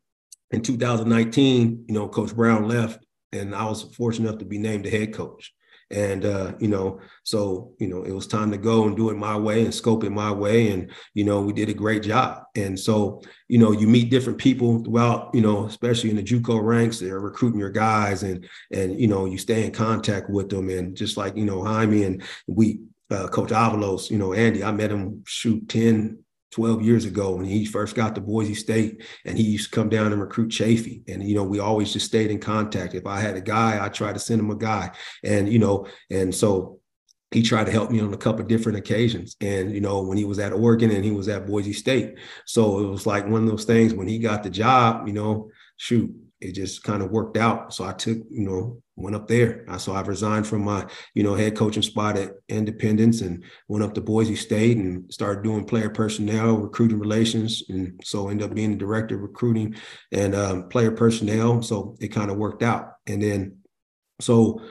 in 0.51 0.61
2019, 0.61 1.85
you 1.87 1.93
know, 1.95 2.07
Coach 2.07 2.35
Brown 2.35 2.67
left 2.67 3.03
and 3.31 3.55
I 3.55 3.65
was 3.65 3.81
fortunate 3.81 4.29
enough 4.29 4.39
to 4.39 4.45
be 4.45 4.59
named 4.59 4.85
the 4.85 4.91
head 4.91 5.15
coach. 5.15 5.51
And 5.91 6.25
uh, 6.25 6.53
you 6.59 6.67
know, 6.67 6.99
so 7.23 7.73
you 7.79 7.87
know, 7.87 8.03
it 8.03 8.11
was 8.11 8.27
time 8.27 8.51
to 8.51 8.57
go 8.57 8.85
and 8.85 8.97
do 8.97 9.09
it 9.09 9.17
my 9.17 9.37
way 9.37 9.63
and 9.63 9.73
scope 9.73 10.03
it 10.03 10.09
my 10.11 10.31
way. 10.31 10.71
And 10.71 10.91
you 11.13 11.23
know, 11.23 11.41
we 11.41 11.53
did 11.53 11.69
a 11.69 11.73
great 11.73 12.03
job. 12.03 12.43
And 12.55 12.79
so, 12.79 13.21
you 13.47 13.59
know, 13.59 13.71
you 13.71 13.87
meet 13.87 14.09
different 14.09 14.39
people 14.39 14.83
throughout, 14.83 15.29
you 15.33 15.41
know, 15.41 15.65
especially 15.65 16.09
in 16.09 16.15
the 16.15 16.23
JUCO 16.23 16.63
ranks, 16.63 16.99
they're 16.99 17.19
recruiting 17.19 17.59
your 17.59 17.69
guys 17.69 18.23
and 18.23 18.47
and 18.71 18.99
you 18.99 19.07
know, 19.07 19.25
you 19.25 19.37
stay 19.37 19.63
in 19.65 19.71
contact 19.71 20.29
with 20.29 20.49
them. 20.49 20.69
And 20.69 20.95
just 20.95 21.17
like, 21.17 21.37
you 21.37 21.45
know, 21.45 21.63
Jaime 21.63 22.03
and 22.03 22.23
we 22.47 22.79
uh, 23.11 23.27
Coach 23.27 23.49
Avalos, 23.49 24.09
you 24.09 24.17
know, 24.17 24.33
Andy, 24.33 24.63
I 24.63 24.71
met 24.71 24.91
him 24.91 25.23
shoot 25.27 25.67
10, 25.69 26.24
12 26.55 26.81
years 26.83 27.03
ago 27.03 27.35
when 27.35 27.43
he 27.43 27.65
first 27.65 27.95
got 27.95 28.15
to 28.15 28.21
Boise 28.21 28.55
State 28.55 29.03
and 29.25 29.37
he 29.37 29.43
used 29.43 29.69
to 29.69 29.75
come 29.75 29.89
down 29.89 30.13
and 30.13 30.21
recruit 30.21 30.49
Chaffey. 30.49 31.03
And, 31.05 31.21
you 31.21 31.35
know, 31.35 31.43
we 31.43 31.59
always 31.59 31.91
just 31.91 32.05
stayed 32.05 32.31
in 32.31 32.39
contact. 32.39 32.95
If 32.95 33.05
I 33.05 33.19
had 33.19 33.35
a 33.35 33.41
guy, 33.41 33.83
I 33.83 33.89
tried 33.89 34.13
to 34.13 34.19
send 34.19 34.39
him 34.39 34.49
a 34.49 34.55
guy. 34.55 34.91
And, 35.21 35.51
you 35.51 35.59
know, 35.59 35.85
and 36.09 36.33
so 36.33 36.79
he 37.31 37.41
tried 37.41 37.65
to 37.65 37.73
help 37.73 37.91
me 37.91 37.99
on 37.99 38.13
a 38.13 38.17
couple 38.17 38.45
different 38.45 38.77
occasions. 38.77 39.35
And, 39.41 39.73
you 39.73 39.81
know, 39.81 40.01
when 40.03 40.17
he 40.17 40.23
was 40.23 40.39
at 40.39 40.53
Oregon 40.53 40.91
and 40.91 41.03
he 41.03 41.11
was 41.11 41.27
at 41.27 41.45
Boise 41.45 41.73
State. 41.73 42.17
So 42.45 42.79
it 42.79 42.87
was 42.87 43.05
like 43.05 43.27
one 43.27 43.43
of 43.43 43.49
those 43.49 43.65
things 43.65 43.93
when 43.93 44.07
he 44.07 44.17
got 44.17 44.41
the 44.41 44.49
job, 44.49 45.07
you 45.07 45.13
know, 45.13 45.49
shoot, 45.75 46.09
it 46.41 46.53
just 46.53 46.83
kind 46.83 47.01
of 47.01 47.11
worked 47.11 47.37
out. 47.37 47.73
So 47.73 47.85
I 47.85 47.93
took, 47.93 48.17
you 48.29 48.45
know, 48.45 48.81
went 48.95 49.15
up 49.15 49.27
there. 49.27 49.65
I, 49.67 49.77
So 49.77 49.93
I 49.93 50.01
resigned 50.01 50.47
from 50.47 50.63
my, 50.63 50.85
you 51.13 51.23
know, 51.23 51.35
head 51.35 51.55
coaching 51.55 51.83
spot 51.83 52.17
at 52.17 52.31
Independence 52.49 53.21
and 53.21 53.43
went 53.67 53.83
up 53.83 53.93
to 53.95 54.01
Boise 54.01 54.35
State 54.35 54.77
and 54.77 55.11
started 55.13 55.43
doing 55.43 55.65
player 55.65 55.89
personnel, 55.89 56.57
recruiting 56.57 56.99
relations, 56.99 57.63
and 57.69 57.99
so 58.03 58.29
ended 58.29 58.49
up 58.49 58.55
being 58.55 58.71
the 58.71 58.77
director 58.77 59.15
of 59.15 59.21
recruiting 59.21 59.75
and 60.11 60.35
um, 60.35 60.69
player 60.69 60.91
personnel. 60.91 61.61
So 61.61 61.95
it 61.99 62.09
kind 62.09 62.31
of 62.31 62.37
worked 62.37 62.63
out. 62.63 62.93
And 63.07 63.21
then, 63.21 63.57
so 64.21 64.61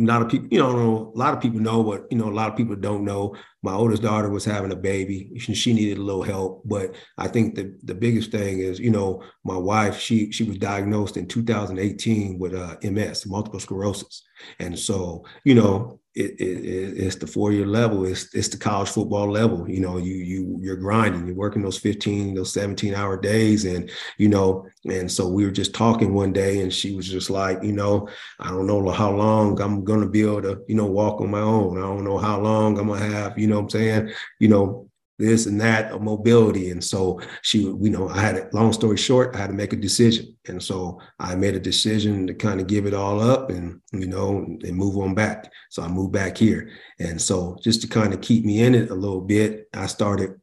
a 0.00 0.06
lot 0.06 0.22
of 0.22 0.28
people, 0.28 0.48
you 0.50 0.58
know, 0.58 1.12
a 1.14 1.18
lot 1.18 1.34
of 1.34 1.40
people 1.40 1.60
know, 1.60 1.82
but 1.82 2.06
you 2.10 2.16
know, 2.16 2.28
a 2.28 2.32
lot 2.32 2.50
of 2.50 2.56
people 2.56 2.74
don't 2.74 3.04
know. 3.04 3.36
My 3.62 3.74
oldest 3.74 4.02
daughter 4.02 4.30
was 4.30 4.44
having 4.44 4.72
a 4.72 4.76
baby. 4.76 5.32
She, 5.38 5.54
she 5.54 5.72
needed 5.74 5.98
a 5.98 6.02
little 6.02 6.22
help, 6.22 6.62
but 6.64 6.94
I 7.18 7.28
think 7.28 7.54
the 7.54 7.76
the 7.84 7.94
biggest 7.94 8.30
thing 8.30 8.60
is, 8.60 8.78
you 8.78 8.90
know, 8.90 9.22
my 9.44 9.56
wife. 9.56 9.98
She 9.98 10.32
she 10.32 10.44
was 10.44 10.58
diagnosed 10.58 11.16
in 11.16 11.26
2018 11.26 12.38
with 12.38 12.54
uh, 12.54 12.76
MS, 12.82 13.26
multiple 13.26 13.60
sclerosis, 13.60 14.22
and 14.58 14.78
so 14.78 15.24
you 15.44 15.54
know, 15.54 16.00
it, 16.14 16.40
it, 16.40 16.98
it's 16.98 17.16
the 17.16 17.26
four 17.26 17.52
year 17.52 17.66
level. 17.66 18.04
It's 18.04 18.34
it's 18.34 18.48
the 18.48 18.56
college 18.56 18.88
football 18.88 19.30
level. 19.30 19.68
You 19.70 19.80
know, 19.80 19.96
you 19.96 20.14
you 20.14 20.58
you're 20.60 20.76
grinding. 20.76 21.26
You're 21.26 21.36
working 21.36 21.62
those 21.62 21.78
15, 21.78 22.34
those 22.34 22.52
17 22.52 22.94
hour 22.94 23.16
days, 23.16 23.64
and 23.64 23.90
you 24.18 24.28
know, 24.28 24.66
and 24.86 25.10
so 25.10 25.28
we 25.28 25.44
were 25.44 25.52
just 25.52 25.72
talking 25.72 26.12
one 26.12 26.32
day, 26.32 26.62
and 26.62 26.72
she 26.72 26.96
was 26.96 27.08
just 27.08 27.30
like, 27.30 27.62
you 27.62 27.72
know, 27.72 28.08
I 28.40 28.48
don't 28.48 28.66
know 28.66 28.90
how 28.90 29.12
long 29.12 29.60
I'm 29.60 29.84
gonna 29.84 30.08
be 30.08 30.22
able 30.22 30.42
to, 30.42 30.60
you 30.66 30.74
know, 30.74 30.86
walk 30.86 31.20
on 31.20 31.30
my 31.30 31.40
own. 31.40 31.78
I 31.78 31.82
don't 31.82 32.04
know 32.04 32.18
how 32.18 32.40
long 32.40 32.78
I'm 32.78 32.88
gonna 32.88 33.06
have, 33.06 33.38
you 33.38 33.46
know, 33.46 33.60
I'm 33.60 33.70
saying, 33.70 34.10
you 34.40 34.48
know, 34.48 34.89
this 35.20 35.46
and 35.46 35.60
that 35.60 35.92
of 35.92 36.02
mobility. 36.02 36.70
And 36.70 36.82
so 36.82 37.20
she, 37.42 37.60
you 37.60 37.90
know, 37.90 38.08
I 38.08 38.20
had 38.20 38.36
a 38.36 38.48
long 38.52 38.72
story 38.72 38.96
short, 38.96 39.36
I 39.36 39.38
had 39.38 39.46
to 39.48 39.52
make 39.52 39.72
a 39.72 39.76
decision. 39.76 40.36
And 40.48 40.60
so 40.60 41.00
I 41.20 41.34
made 41.36 41.54
a 41.54 41.60
decision 41.60 42.26
to 42.26 42.34
kind 42.34 42.60
of 42.60 42.66
give 42.66 42.86
it 42.86 42.94
all 42.94 43.20
up 43.20 43.50
and, 43.50 43.80
you 43.92 44.06
know, 44.08 44.38
and 44.38 44.74
move 44.74 44.96
on 44.98 45.14
back. 45.14 45.52
So 45.68 45.82
I 45.82 45.88
moved 45.88 46.12
back 46.12 46.36
here. 46.36 46.70
And 46.98 47.20
so 47.20 47.56
just 47.62 47.82
to 47.82 47.88
kind 47.88 48.12
of 48.12 48.20
keep 48.20 48.44
me 48.44 48.62
in 48.62 48.74
it 48.74 48.90
a 48.90 48.94
little 48.94 49.20
bit, 49.20 49.68
I 49.74 49.86
started, 49.86 50.40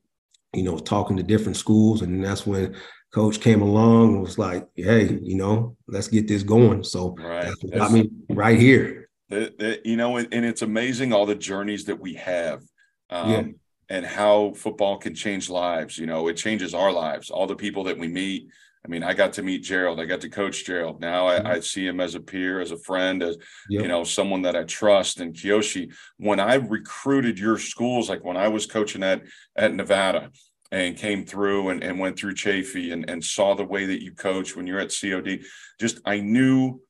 you 0.54 0.64
know, 0.64 0.78
talking 0.78 1.18
to 1.18 1.24
different 1.24 1.58
schools. 1.58 2.02
And 2.04 2.24
that's 2.24 2.46
when 2.48 2.76
coach 3.14 3.40
came 3.42 3.62
along 3.62 4.14
and 4.14 4.22
was 4.22 4.38
like, 4.38 4.68
hey, 4.76 5.18
you 5.22 5.36
know, 5.36 5.76
let's 5.88 6.08
get 6.08 6.28
this 6.28 6.44
going. 6.44 6.84
So 6.84 7.16
Right. 7.18 7.46
that's 7.46 7.64
what 7.64 7.74
got 7.74 7.92
me 7.92 8.10
right 8.30 8.60
here. 8.60 9.10
The- 9.30 9.54
the- 9.58 9.82
you 9.84 9.98
know, 9.98 10.18
and, 10.18 10.28
and 10.32 10.46
it's 10.46 10.62
amazing 10.62 11.12
all 11.14 11.26
the 11.26 11.36
journeys 11.36 11.86
that 11.86 12.00
we 12.00 12.14
have. 12.14 12.62
Um, 13.10 13.30
Yeah. 13.32 13.44
And 13.90 14.06
how 14.06 14.54
football 14.56 14.98
can 14.98 15.16
change 15.16 15.50
lives. 15.50 15.98
You 15.98 16.08
know, 16.08 16.28
it 16.28 16.36
changes 16.36 16.74
our 16.74 16.92
lives. 16.92 17.30
All 17.30 17.48
the 17.48 17.56
people 17.56 17.86
that 17.86 17.98
we 17.98 18.08
meet. 18.08 18.50
I 18.86 18.90
mean, 18.90 19.04
I 19.04 19.14
got 19.14 19.34
to 19.34 19.44
meet 19.44 19.64
Gerald. 19.64 20.00
I 20.00 20.06
got 20.06 20.22
to 20.22 20.30
coach 20.30 20.66
Gerald. 20.66 21.02
Now 21.02 21.28
I, 21.28 21.38
mm-hmm. 21.38 21.48
I 21.48 21.60
see 21.60 21.86
him 21.86 22.00
as 22.00 22.16
a 22.16 22.20
peer, 22.22 22.62
as 22.62 22.72
a 22.72 22.78
friend, 22.78 23.22
as 23.22 23.38
Yep. 23.70 23.82
you 23.82 23.88
know, 23.88 24.04
someone 24.04 24.44
that 24.44 24.56
I 24.56 24.64
trust. 24.64 25.20
And 25.20 25.34
Kiyoshi, 25.34 25.94
when 26.18 26.40
I 26.40 26.56
recruited 26.56 27.38
your 27.38 27.58
schools, 27.58 28.10
like 28.10 28.24
when 28.24 28.38
I 28.38 28.48
was 28.48 28.66
coaching 28.66 29.04
at 29.04 29.24
at 29.58 29.74
Nevada 29.74 30.32
and 30.72 30.98
came 30.98 31.26
through 31.26 31.70
and, 31.70 31.84
and 31.84 32.00
went 32.00 32.18
through 32.18 32.34
Chaffey 32.34 32.92
and, 32.92 33.10
and 33.10 33.24
saw 33.24 33.56
the 33.56 33.64
way 33.64 33.86
that 33.86 34.04
you 34.04 34.14
coach 34.14 34.56
when 34.56 34.68
you're 34.68 34.80
at 34.80 34.94
COD, 34.94 35.44
just 35.80 36.00
I 36.06 36.20
knew 36.20 36.82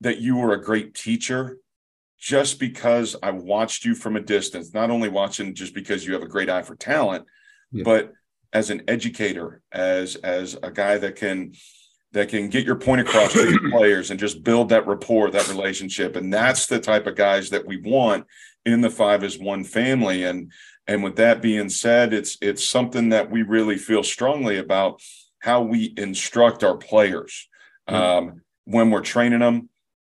that 0.00 0.18
you 0.18 0.36
were 0.36 0.52
a 0.52 0.62
great 0.62 0.94
teacher 0.94 1.58
just 2.18 2.58
because 2.58 3.16
I 3.22 3.30
watched 3.30 3.84
you 3.84 3.94
from 3.94 4.16
a 4.16 4.20
distance, 4.20 4.74
not 4.74 4.90
only 4.90 5.08
watching 5.08 5.54
just 5.54 5.74
because 5.74 6.06
you 6.06 6.12
have 6.14 6.22
a 6.22 6.28
great 6.28 6.50
eye 6.50 6.62
for 6.62 6.74
talent, 6.76 7.24
Yeah. 7.72 7.84
but 7.84 8.12
as 8.52 8.70
an 8.70 8.82
educator, 8.88 9.60
as 9.72 10.16
as 10.16 10.56
a 10.62 10.70
guy 10.70 10.98
that 10.98 11.16
can 11.16 11.52
that 12.12 12.30
can 12.30 12.48
get 12.48 12.64
your 12.64 12.76
point 12.76 13.02
across 13.02 13.34
to 13.34 13.50
your 13.50 13.70
players 13.78 14.10
and 14.10 14.18
just 14.18 14.42
build 14.42 14.70
that 14.70 14.86
rapport, 14.86 15.30
that 15.30 15.48
relationship. 15.48 16.16
And 16.16 16.32
that's 16.32 16.66
the 16.66 16.80
type 16.80 17.06
of 17.06 17.14
guys 17.16 17.50
that 17.50 17.66
we 17.66 17.76
want 17.82 18.24
in 18.64 18.80
the 18.80 18.88
five 18.88 19.22
as 19.22 19.38
one 19.38 19.62
family. 19.64 20.24
And 20.24 20.50
and 20.86 21.02
with 21.04 21.16
that 21.16 21.42
being 21.42 21.68
said, 21.68 22.14
it's 22.14 22.38
it's 22.40 22.66
something 22.66 23.10
that 23.10 23.30
we 23.30 23.42
really 23.42 23.76
feel 23.76 24.02
strongly 24.02 24.56
about 24.58 25.02
how 25.40 25.62
we 25.62 25.92
instruct 25.96 26.64
our 26.64 26.76
players. 26.76 27.48
Um, 27.86 28.42
when 28.64 28.90
we're 28.90 29.00
training 29.02 29.38
them, 29.38 29.68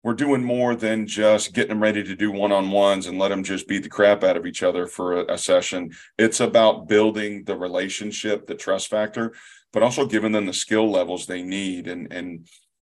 we're 0.08 0.14
doing 0.14 0.42
more 0.42 0.74
than 0.74 1.06
just 1.06 1.52
getting 1.52 1.68
them 1.68 1.82
ready 1.82 2.02
to 2.02 2.16
do 2.16 2.32
one-on-ones 2.32 3.08
and 3.08 3.18
let 3.18 3.28
them 3.28 3.44
just 3.44 3.68
beat 3.68 3.82
the 3.82 3.90
crap 3.90 4.24
out 4.24 4.38
of 4.38 4.46
each 4.46 4.62
other 4.62 4.86
for 4.86 5.20
a, 5.20 5.34
a 5.34 5.36
session. 5.36 5.90
It's 6.18 6.40
about 6.40 6.88
building 6.88 7.44
the 7.44 7.54
relationship, 7.54 8.46
the 8.46 8.54
trust 8.54 8.88
factor. 8.88 9.34
but 9.72 9.82
also 9.82 10.06
giving 10.06 10.32
them 10.32 10.46
the 10.46 10.52
skill 10.52 10.90
levels 10.90 11.26
they 11.26 11.42
need. 11.42 11.88
And 11.88 12.10
and 12.12 12.48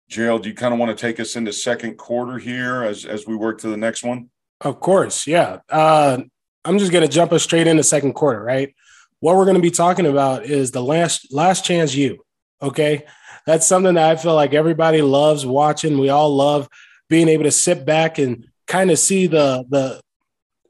Gerald, 0.07 0.43
do 0.43 0.49
you 0.49 0.55
kind 0.55 0.71
of 0.73 0.79
want 0.79 0.95
to 0.95 1.01
take 1.01 1.19
us 1.19 1.35
into 1.35 1.51
second 1.51 1.97
quarter 1.97 2.37
here 2.37 2.83
as 2.83 3.05
as 3.05 3.25
we 3.25 3.35
work 3.35 3.59
to 3.61 3.69
the 3.69 3.77
next 3.77 4.03
one? 4.03 4.29
Of 4.61 4.79
course, 4.79 5.25
yeah. 5.25 5.59
Uh, 5.67 6.19
I'm 6.63 6.77
just 6.77 6.91
gonna 6.91 7.07
jump 7.07 7.31
us 7.31 7.43
straight 7.43 7.65
into 7.65 7.83
second 7.83 8.13
quarter, 8.13 8.43
right? 8.43 8.75
What 9.19 9.35
we're 9.35 9.45
gonna 9.45 9.59
be 9.59 9.71
talking 9.71 10.05
about 10.05 10.45
is 10.45 10.71
the 10.71 10.83
last 10.83 11.33
Last 11.33 11.65
Chance 11.65 11.95
U. 11.95 12.23
Okay, 12.61 13.05
that's 13.45 13.65
something 13.65 13.95
that 13.95 14.11
I 14.11 14.15
feel 14.15 14.35
like 14.35 14.53
everybody 14.53 15.01
loves 15.01 15.45
watching. 15.45 15.97
We 15.97 16.09
all 16.09 16.35
love 16.35 16.67
being 17.09 17.27
able 17.27 17.43
to 17.43 17.51
sit 17.51 17.85
back 17.85 18.17
and 18.19 18.47
kind 18.67 18.91
of 18.91 18.99
see 18.99 19.27
the 19.27 19.65
the 19.69 20.01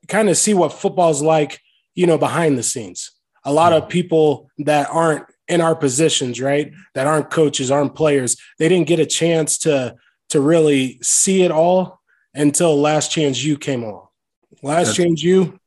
kind 0.07 0.29
of 0.29 0.37
see 0.37 0.53
what 0.53 0.73
football's 0.73 1.21
like, 1.21 1.59
you 1.93 2.07
know, 2.07 2.17
behind 2.17 2.57
the 2.57 2.63
scenes. 2.63 3.11
A 3.43 3.53
lot 3.53 3.73
of 3.73 3.87
people 3.89 4.49
that 4.59 4.89
aren't 4.91 5.25
in 5.47 5.61
our 5.61 5.75
positions, 5.75 6.39
right? 6.41 6.71
That 6.93 7.07
aren't 7.07 7.29
coaches, 7.29 7.71
aren't 7.71 7.95
players. 7.95 8.37
They 8.57 8.69
didn't 8.69 8.87
get 8.87 8.99
a 8.99 9.05
chance 9.05 9.57
to 9.59 9.95
to 10.29 10.39
really 10.41 10.99
see 11.01 11.43
it 11.43 11.51
all 11.51 11.99
until 12.33 12.79
Last 12.79 13.11
Chance 13.11 13.43
U 13.43 13.57
came 13.57 13.83
along. 13.83 14.07
Last 14.61 14.87
That's- 14.87 14.95
Chance 14.95 15.23
U, 15.23 15.59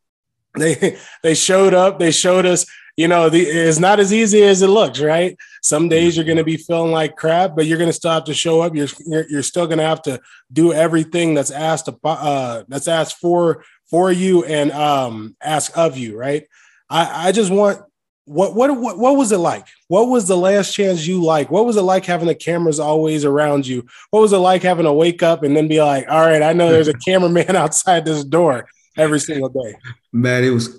they 0.57 0.99
they 1.23 1.35
showed 1.35 1.75
up. 1.75 1.99
They 1.99 2.11
showed 2.11 2.47
us. 2.47 2.67
You 2.97 3.09
know, 3.09 3.31
the, 3.31 3.41
it's 3.41 3.79
not 3.79 4.01
as 4.01 4.13
easy 4.13 4.43
as 4.43 4.61
it 4.61 4.69
looks, 4.69 5.01
right? 5.01 5.37
Some 5.63 5.89
days 5.89 6.15
you're 6.15 6.27
going 6.27 6.37
to 6.37 6.45
be 6.45 6.59
feeling 6.59 6.93
like 6.93 7.17
crap, 7.17 7.57
but 7.57 7.67
you're 7.67 7.79
going 7.79 7.89
to 7.89 7.95
still 7.95 8.11
have 8.11 8.25
to 8.25 8.35
show 8.35 8.61
up. 8.61 8.75
You're 8.75 8.89
you're, 9.07 9.29
you're 9.29 9.43
still 9.43 9.67
going 9.67 9.79
to 9.79 9.85
have 9.85 10.03
to 10.03 10.21
do 10.53 10.73
everything 10.73 11.35
that's 11.35 11.51
asked 11.51 11.89
uh, 12.05 12.65
that's 12.69 12.89
asked 12.89 13.17
for 13.17 13.65
for 13.89 14.13
you 14.13 14.45
and 14.45 14.73
um, 14.73 15.37
ask 15.43 15.77
of 15.77 15.97
you, 15.97 16.19
right? 16.19 16.47
I, 16.91 17.29
I 17.29 17.33
just 17.33 17.51
want 17.51 17.81
what, 18.25 18.55
what 18.55 18.79
what 18.79 18.99
what 18.99 19.17
was 19.17 19.33
it 19.33 19.39
like? 19.39 19.67
What 19.89 20.09
was 20.09 20.29
the 20.29 20.37
Last 20.37 20.75
Chance 20.75 21.07
U 21.07 21.23
like? 21.23 21.51
What 21.51 21.67
was 21.67 21.77
it 21.77 21.83
like 21.83 22.05
having 22.05 22.29
the 22.29 22.35
cameras 22.35 22.79
always 22.79 23.25
around 23.25 23.67
you? 23.67 23.87
What 24.11 24.21
was 24.21 24.33
it 24.33 24.39
like 24.39 24.63
having 24.63 24.85
to 24.85 24.93
wake 24.93 25.23
up 25.23 25.43
and 25.43 25.57
then 25.57 25.67
be 25.67 25.83
like, 25.83 26.07
all 26.09 26.21
right, 26.21 26.43
I 26.43 26.53
know 26.53 26.71
there's 26.71 26.89
a 26.89 26.95
cameraman 27.07 27.57
outside 27.57 28.05
this 28.05 28.25
door 28.25 28.69
every 28.97 29.21
single 29.21 29.49
day. 29.49 29.75
Man, 30.13 30.45
it 30.45 30.51
was. 30.51 30.79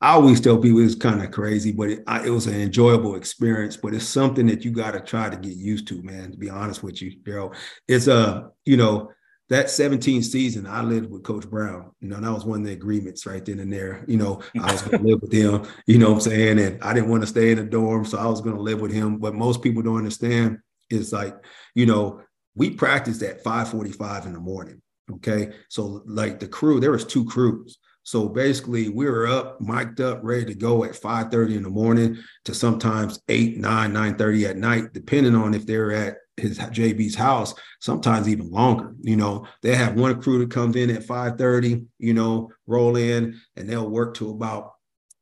I 0.00 0.12
always 0.12 0.40
tell 0.40 0.58
people 0.58 0.80
it's 0.80 0.94
kind 0.94 1.22
of 1.22 1.30
crazy, 1.30 1.72
but 1.72 1.90
it, 1.90 2.04
I, 2.06 2.26
it 2.26 2.30
was 2.30 2.46
an 2.46 2.60
enjoyable 2.60 3.14
experience. 3.14 3.76
But 3.76 3.94
it's 3.94 4.06
something 4.06 4.46
that 4.46 4.64
you 4.64 4.70
got 4.70 4.92
to 4.92 5.00
try 5.00 5.30
to 5.30 5.36
get 5.36 5.56
used 5.56 5.88
to, 5.88 6.02
man. 6.02 6.32
To 6.32 6.36
be 6.36 6.50
honest 6.50 6.82
with 6.82 7.00
you, 7.00 7.12
Gerald, 7.24 7.56
it's 7.88 8.06
a 8.06 8.14
uh, 8.14 8.48
you 8.64 8.76
know 8.76 9.10
that 9.50 9.68
17 9.70 10.22
season 10.22 10.66
I 10.66 10.82
lived 10.82 11.10
with 11.10 11.22
Coach 11.22 11.48
Brown. 11.48 11.90
You 12.00 12.08
know, 12.08 12.20
that 12.20 12.32
was 12.32 12.44
one 12.44 12.60
of 12.60 12.66
the 12.66 12.72
agreements 12.72 13.26
right 13.26 13.44
then 13.44 13.60
and 13.60 13.72
there. 13.72 14.04
You 14.08 14.16
know, 14.16 14.40
I 14.60 14.72
was 14.72 14.82
going 14.82 15.02
to 15.02 15.08
live 15.08 15.22
with 15.22 15.32
him. 15.32 15.66
You 15.86 15.98
know 15.98 16.08
what 16.08 16.14
I'm 16.14 16.20
saying? 16.20 16.58
And 16.58 16.82
I 16.82 16.94
didn't 16.94 17.10
want 17.10 17.22
to 17.22 17.26
stay 17.26 17.50
in 17.50 17.58
the 17.58 17.64
dorm, 17.64 18.04
so 18.04 18.18
I 18.18 18.26
was 18.26 18.40
going 18.40 18.56
to 18.56 18.62
live 18.62 18.80
with 18.80 18.92
him. 18.92 19.18
But 19.18 19.34
most 19.34 19.62
people 19.62 19.82
don't 19.82 19.98
understand 19.98 20.58
is 20.90 21.12
like, 21.12 21.36
you 21.74 21.86
know, 21.86 22.22
we 22.54 22.70
practiced 22.70 23.22
at 23.22 23.44
5:45 23.44 24.26
in 24.26 24.32
the 24.32 24.40
morning. 24.40 24.80
Okay, 25.12 25.52
so 25.68 26.02
like 26.06 26.40
the 26.40 26.48
crew, 26.48 26.80
there 26.80 26.92
was 26.92 27.04
two 27.04 27.26
crews. 27.26 27.78
So 28.04 28.28
basically, 28.28 28.90
we 28.90 29.06
were 29.06 29.26
up, 29.26 29.60
mic'd 29.60 30.00
up, 30.00 30.20
ready 30.22 30.44
to 30.46 30.54
go 30.54 30.84
at 30.84 30.94
5:30 30.94 31.56
in 31.56 31.62
the 31.62 31.70
morning 31.70 32.18
to 32.44 32.54
sometimes 32.54 33.20
8, 33.28 33.58
9, 33.58 33.92
9:30 33.92 34.44
at 34.44 34.56
night, 34.58 34.92
depending 34.92 35.34
on 35.34 35.54
if 35.54 35.66
they're 35.66 35.90
at 35.90 36.18
his 36.36 36.58
JB's 36.58 37.14
house, 37.14 37.54
sometimes 37.80 38.28
even 38.28 38.50
longer. 38.50 38.94
You 39.00 39.16
know, 39.16 39.46
they 39.62 39.74
have 39.74 39.94
one 39.94 40.20
crew 40.20 40.38
that 40.40 40.50
comes 40.50 40.76
in 40.76 40.90
at 40.90 41.04
5:30, 41.04 41.86
you 41.98 42.12
know, 42.14 42.50
roll 42.66 42.96
in 42.96 43.40
and 43.56 43.68
they'll 43.68 43.88
work 43.88 44.14
to 44.14 44.30
about 44.30 44.72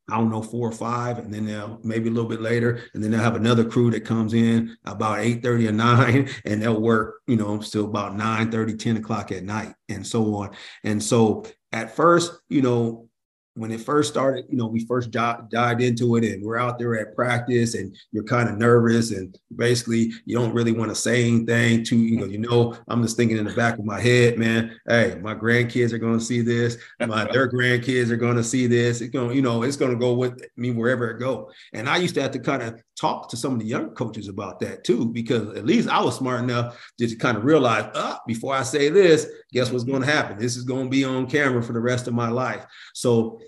I 0.08 0.16
don't 0.16 0.30
know, 0.30 0.42
four 0.42 0.68
or 0.68 0.72
five, 0.72 1.18
and 1.18 1.32
then 1.32 1.46
they'll 1.46 1.78
maybe 1.84 2.08
a 2.08 2.12
little 2.12 2.28
bit 2.28 2.40
later, 2.40 2.82
and 2.92 3.02
then 3.02 3.12
they'll 3.12 3.20
have 3.20 3.36
another 3.36 3.64
crew 3.64 3.90
that 3.92 4.04
comes 4.04 4.34
in 4.34 4.76
about 4.84 5.20
8 5.20 5.42
30 5.42 5.68
or 5.68 5.72
9, 5.72 6.28
and 6.44 6.60
they'll 6.60 6.80
work, 6.80 7.20
you 7.28 7.36
know, 7.36 7.60
still 7.60 7.84
about 7.84 8.16
9 8.16 8.50
30, 8.50 8.74
10 8.74 8.96
o'clock 8.96 9.30
at 9.30 9.44
night, 9.44 9.74
and 9.88 10.04
so 10.06 10.34
on. 10.34 10.50
And 10.82 11.00
so 11.02 11.44
at 11.72 11.94
first, 11.96 12.32
you 12.48 12.62
know, 12.62 13.08
when 13.54 13.70
it 13.70 13.80
first 13.80 14.10
started, 14.10 14.46
you 14.48 14.56
know, 14.56 14.66
we 14.66 14.84
first 14.86 15.10
dived 15.10 15.82
into 15.82 16.16
it 16.16 16.24
and 16.24 16.42
we're 16.42 16.58
out 16.58 16.78
there 16.78 16.98
at 16.98 17.14
practice 17.14 17.74
and 17.74 17.94
you're 18.10 18.24
kind 18.24 18.48
of 18.48 18.56
nervous 18.56 19.10
and 19.10 19.38
basically 19.54 20.10
you 20.24 20.36
don't 20.36 20.54
really 20.54 20.72
want 20.72 20.90
to 20.90 20.94
say 20.94 21.28
anything 21.28 21.84
to, 21.84 21.96
you 21.96 22.18
know, 22.18 22.24
you 22.24 22.38
know, 22.38 22.74
I'm 22.88 23.02
just 23.02 23.16
thinking 23.16 23.36
in 23.36 23.44
the 23.44 23.52
back 23.52 23.78
of 23.78 23.84
my 23.84 24.00
head, 24.00 24.38
man, 24.38 24.78
hey, 24.88 25.18
my 25.20 25.34
grandkids 25.34 25.92
are 25.92 25.98
going 25.98 26.18
to 26.18 26.24
see 26.24 26.40
this. 26.40 26.78
My, 26.98 27.30
their 27.30 27.50
grandkids 27.50 28.10
are 28.10 28.16
going 28.16 28.36
to 28.36 28.44
see 28.44 28.66
this. 28.66 29.02
It's 29.02 29.12
going 29.12 29.30
to, 29.30 29.34
you 29.34 29.42
know, 29.42 29.62
it's 29.62 29.76
going 29.76 29.92
to 29.92 29.98
go 29.98 30.14
with 30.14 30.42
me 30.56 30.70
wherever 30.70 31.10
it 31.10 31.18
go. 31.18 31.50
And 31.74 31.88
I 31.90 31.98
used 31.98 32.14
to 32.14 32.22
have 32.22 32.30
to 32.32 32.38
kind 32.38 32.62
of 32.62 32.80
talk 32.98 33.28
to 33.30 33.36
some 33.36 33.52
of 33.52 33.58
the 33.58 33.66
young 33.66 33.90
coaches 33.90 34.28
about 34.28 34.60
that 34.60 34.84
too, 34.84 35.06
because 35.06 35.56
at 35.58 35.66
least 35.66 35.88
I 35.88 36.00
was 36.00 36.16
smart 36.16 36.40
enough 36.40 36.80
to 36.98 37.16
kind 37.16 37.36
of 37.36 37.44
realize, 37.44 37.90
uh, 37.94 38.16
before 38.26 38.54
I 38.54 38.62
say 38.62 38.88
this, 38.88 39.26
guess 39.52 39.70
what's 39.70 39.84
going 39.84 40.02
to 40.02 40.10
happen? 40.10 40.38
This 40.38 40.56
is 40.56 40.64
going 40.64 40.84
to 40.84 40.90
be 40.90 41.04
on 41.04 41.26
camera 41.26 41.62
for 41.62 41.74
the 41.74 41.80
rest 41.80 42.08
of 42.08 42.14
my 42.14 42.28
life. 42.28 42.64
So 42.94 43.40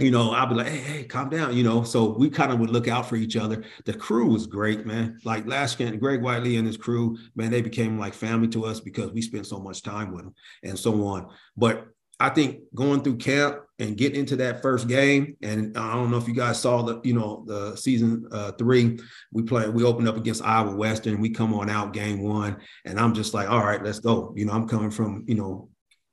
you 0.00 0.10
know, 0.10 0.32
I'll 0.32 0.46
be 0.46 0.54
like, 0.54 0.68
hey, 0.68 0.78
hey, 0.78 1.04
calm 1.04 1.28
down, 1.28 1.56
you 1.56 1.62
know. 1.62 1.82
So 1.82 2.16
we 2.16 2.30
kind 2.30 2.52
of 2.52 2.58
would 2.58 2.70
look 2.70 2.88
out 2.88 3.08
for 3.08 3.16
each 3.16 3.36
other. 3.36 3.64
The 3.84 3.94
crew 3.94 4.26
was 4.26 4.46
great, 4.46 4.86
man. 4.86 5.18
Like 5.24 5.46
last 5.46 5.78
year, 5.78 5.94
Greg 5.96 6.22
Whiteley 6.22 6.56
and 6.56 6.66
his 6.66 6.76
crew, 6.76 7.18
man, 7.36 7.50
they 7.50 7.62
became 7.62 7.98
like 7.98 8.14
family 8.14 8.48
to 8.48 8.64
us 8.64 8.80
because 8.80 9.12
we 9.12 9.22
spent 9.22 9.46
so 9.46 9.58
much 9.58 9.82
time 9.82 10.12
with 10.12 10.24
them 10.24 10.34
and 10.62 10.78
so 10.78 11.06
on. 11.06 11.28
But 11.56 11.86
I 12.20 12.28
think 12.28 12.60
going 12.74 13.02
through 13.02 13.16
camp 13.16 13.60
and 13.78 13.96
getting 13.96 14.20
into 14.20 14.36
that 14.36 14.60
first 14.60 14.86
game, 14.88 15.36
and 15.42 15.76
I 15.76 15.94
don't 15.94 16.10
know 16.10 16.18
if 16.18 16.28
you 16.28 16.34
guys 16.34 16.60
saw 16.60 16.82
the, 16.82 17.00
you 17.02 17.14
know, 17.14 17.44
the 17.46 17.74
season 17.76 18.28
uh, 18.30 18.52
three, 18.52 18.98
we 19.32 19.42
played, 19.42 19.70
we 19.70 19.84
opened 19.84 20.06
up 20.06 20.18
against 20.18 20.44
Iowa 20.44 20.76
Western, 20.76 21.22
we 21.22 21.30
come 21.30 21.54
on 21.54 21.70
out 21.70 21.94
game 21.94 22.20
one, 22.20 22.58
and 22.84 23.00
I'm 23.00 23.14
just 23.14 23.32
like, 23.32 23.48
all 23.48 23.64
right, 23.64 23.82
let's 23.82 24.00
go. 24.00 24.34
You 24.36 24.44
know, 24.44 24.52
I'm 24.52 24.68
coming 24.68 24.90
from, 24.90 25.24
you 25.26 25.34
know, 25.34 25.69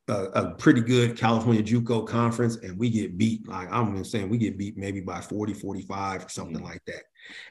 a, 0.08 0.14
a, 0.14 0.52
pretty 0.56 0.82
good 0.82 1.18
California 1.18 1.62
JUCO 1.62 2.08
conference 2.08 2.58
and 2.58 2.78
we 2.78 2.90
get 2.90 3.18
beat. 3.18 3.48
Like 3.48 3.68
I'm 3.72 3.90
even 3.90 4.04
saying 4.04 4.30
we 4.30 4.38
get 4.38 4.58
beat 4.58 4.78
maybe 4.78 5.02
by 5.02 5.20
40, 5.20 5.54
45 5.54 6.26
or 6.26 6.30
something 6.30 6.56
mm-hmm. 6.56 6.66
like 6.66 6.82
that. 6.86 7.04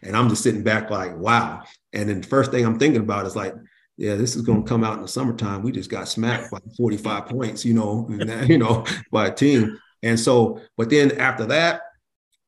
And 0.03 0.17
I'm 0.17 0.29
just 0.29 0.43
sitting 0.43 0.63
back 0.63 0.91
like, 0.91 1.17
wow. 1.17 1.63
And 1.93 2.09
then 2.09 2.23
the 2.23 2.27
first 2.27 2.51
thing 2.51 2.65
I'm 2.65 2.79
thinking 2.79 3.03
about 3.03 3.27
is 3.27 3.37
like, 3.37 3.55
yeah, 3.99 4.15
this 4.15 4.37
is 4.37 4.43
going 4.43 4.63
to 4.63 4.69
come 4.69 4.85
out 4.85 4.97
in 4.97 5.03
the 5.03 5.09
summertime. 5.09 5.63
We 5.63 5.73
just 5.73 5.91
got 5.91 6.09
smacked 6.09 6.51
by 6.51 6.59
45 6.77 7.27
points, 7.27 7.65
you 7.65 7.75
know, 7.75 8.09
you 8.47 8.59
know, 8.59 8.85
by 9.11 9.29
a 9.29 9.35
team. 9.35 9.79
And 10.03 10.19
so, 10.19 10.61
but 10.77 10.91
then 10.91 11.13
after 11.19 11.47
that, 11.47 11.81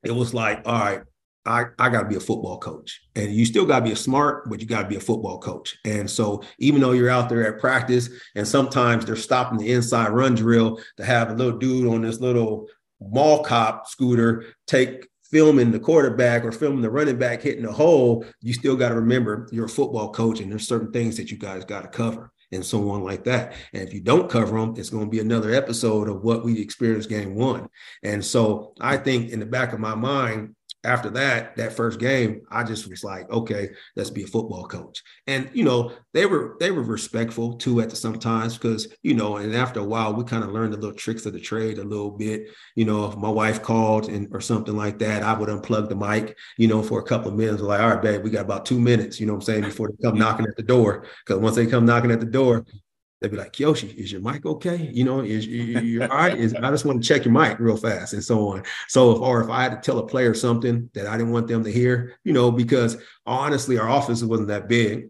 it 0.03 0.11
was 0.11 0.33
like, 0.33 0.61
all 0.65 0.79
right, 0.79 1.01
I, 1.45 1.65
I 1.77 1.89
got 1.89 2.01
to 2.01 2.07
be 2.07 2.15
a 2.15 2.19
football 2.19 2.57
coach. 2.57 3.01
And 3.15 3.33
you 3.33 3.45
still 3.45 3.65
got 3.65 3.79
to 3.79 3.85
be 3.85 3.91
a 3.91 3.95
smart, 3.95 4.49
but 4.49 4.59
you 4.59 4.67
got 4.67 4.83
to 4.83 4.87
be 4.87 4.97
a 4.97 5.01
football 5.01 5.39
coach. 5.39 5.77
And 5.85 6.09
so 6.09 6.43
even 6.59 6.81
though 6.81 6.91
you're 6.91 7.09
out 7.09 7.29
there 7.29 7.47
at 7.47 7.59
practice 7.59 8.09
and 8.35 8.47
sometimes 8.47 9.05
they're 9.05 9.15
stopping 9.15 9.57
the 9.57 9.71
inside 9.71 10.09
run 10.09 10.35
drill 10.35 10.79
to 10.97 11.05
have 11.05 11.31
a 11.31 11.33
little 11.33 11.57
dude 11.57 11.87
on 11.87 12.01
this 12.01 12.19
little 12.19 12.67
mall 13.01 13.43
cop 13.43 13.87
scooter 13.87 14.45
take 14.67 15.07
filming 15.31 15.71
the 15.71 15.79
quarterback 15.79 16.43
or 16.43 16.51
filming 16.51 16.81
the 16.81 16.89
running 16.89 17.17
back 17.17 17.41
hitting 17.41 17.63
the 17.63 17.71
hole, 17.71 18.25
you 18.41 18.53
still 18.53 18.75
got 18.75 18.89
to 18.89 18.95
remember 18.95 19.47
you're 19.51 19.65
a 19.65 19.69
football 19.69 20.11
coach 20.11 20.39
and 20.39 20.51
there's 20.51 20.67
certain 20.67 20.91
things 20.91 21.17
that 21.17 21.31
you 21.31 21.37
guys 21.37 21.63
got 21.63 21.81
to 21.81 21.87
cover 21.87 22.31
and 22.51 22.65
so 22.65 22.89
on 22.89 23.03
like 23.03 23.23
that. 23.25 23.53
And 23.73 23.87
if 23.87 23.93
you 23.93 24.01
don't 24.01 24.29
cover 24.29 24.59
them, 24.59 24.73
it's 24.75 24.89
going 24.89 25.05
to 25.05 25.09
be 25.09 25.19
another 25.19 25.53
episode 25.53 26.09
of 26.09 26.23
what 26.23 26.43
we 26.43 26.59
experienced 26.59 27.09
game 27.09 27.35
one. 27.35 27.69
And 28.03 28.25
so 28.25 28.73
I 28.81 28.97
think 28.97 29.29
in 29.29 29.39
the 29.39 29.45
back 29.45 29.71
of 29.71 29.79
my 29.79 29.93
mind, 29.93 30.55
after 30.85 31.09
that, 31.09 31.57
that 31.57 31.73
first 31.73 31.99
game, 31.99 32.41
I 32.49 32.63
just 32.63 32.89
was 32.89 33.03
like, 33.03 33.29
okay, 33.29 33.69
let's 33.97 34.09
be 34.09 34.23
a 34.23 34.27
football 34.27 34.65
coach. 34.65 35.03
And 35.27 35.49
you 35.53 35.65
know, 35.65 35.91
they 36.13 36.25
were 36.25 36.55
they 36.59 36.71
were 36.71 36.83
respectful 36.83 37.57
too 37.57 37.81
at 37.81 37.89
the 37.89 37.97
sometimes 37.97 38.57
because 38.57 38.87
you 39.03 39.13
know, 39.13 39.37
and 39.37 39.53
after 39.53 39.81
a 39.81 39.83
while, 39.83 40.13
we 40.13 40.23
kind 40.23 40.43
of 40.43 40.51
learned 40.51 40.71
the 40.73 40.77
little 40.77 40.95
tricks 40.95 41.25
of 41.25 41.33
the 41.33 41.39
trade 41.39 41.79
a 41.79 41.83
little 41.83 42.11
bit. 42.11 42.47
You 42.75 42.85
know, 42.85 43.05
if 43.05 43.17
my 43.17 43.29
wife 43.29 43.61
called 43.61 44.07
and 44.07 44.27
or 44.31 44.39
something 44.39 44.75
like 44.75 44.99
that, 44.99 45.21
I 45.21 45.33
would 45.33 45.49
unplug 45.49 45.89
the 45.89 45.95
mic, 45.95 46.37
you 46.57 46.67
know, 46.67 46.81
for 46.81 46.99
a 46.99 47.03
couple 47.03 47.29
of 47.31 47.37
minutes. 47.37 47.61
Like, 47.61 47.81
all 47.81 47.89
right, 47.89 48.01
babe, 48.01 48.23
we 48.23 48.29
got 48.29 48.45
about 48.45 48.65
two 48.65 48.79
minutes, 48.79 49.19
you 49.19 49.25
know 49.25 49.33
what 49.33 49.39
I'm 49.39 49.45
saying, 49.45 49.63
before 49.63 49.89
they 49.89 50.01
come 50.01 50.17
knocking 50.17 50.47
at 50.47 50.55
the 50.55 50.63
door. 50.63 51.05
Because 51.25 51.41
once 51.41 51.57
they 51.57 51.67
come 51.67 51.85
knocking 51.85 52.11
at 52.11 52.21
the 52.21 52.25
door, 52.25 52.65
they'd 53.21 53.31
be 53.31 53.37
like, 53.37 53.59
Yoshi, 53.59 53.87
is 53.87 54.11
your 54.11 54.21
mic 54.21 54.45
okay? 54.45 54.89
You 54.93 55.03
know, 55.03 55.21
is 55.21 55.45
you 55.45 56.01
all 56.01 56.07
right? 56.09 56.37
Is 56.37 56.53
I 56.53 56.69
just 56.71 56.85
want 56.85 57.01
to 57.01 57.07
check 57.07 57.25
your 57.25 57.33
mic 57.33 57.59
real 57.59 57.77
fast 57.77 58.13
and 58.13 58.23
so 58.23 58.47
on. 58.49 58.63
So 58.87 59.11
if 59.11 59.19
or 59.21 59.41
if 59.41 59.49
I 59.49 59.63
had 59.63 59.71
to 59.71 59.81
tell 59.81 59.99
a 59.99 60.07
player 60.07 60.33
something 60.33 60.89
that 60.93 61.07
I 61.07 61.17
didn't 61.17 61.33
want 61.33 61.47
them 61.47 61.63
to 61.63 61.71
hear, 61.71 62.17
you 62.23 62.33
know, 62.33 62.51
because 62.51 62.97
honestly, 63.25 63.77
our 63.77 63.89
office 63.89 64.23
wasn't 64.23 64.49
that 64.49 64.67
big. 64.67 65.09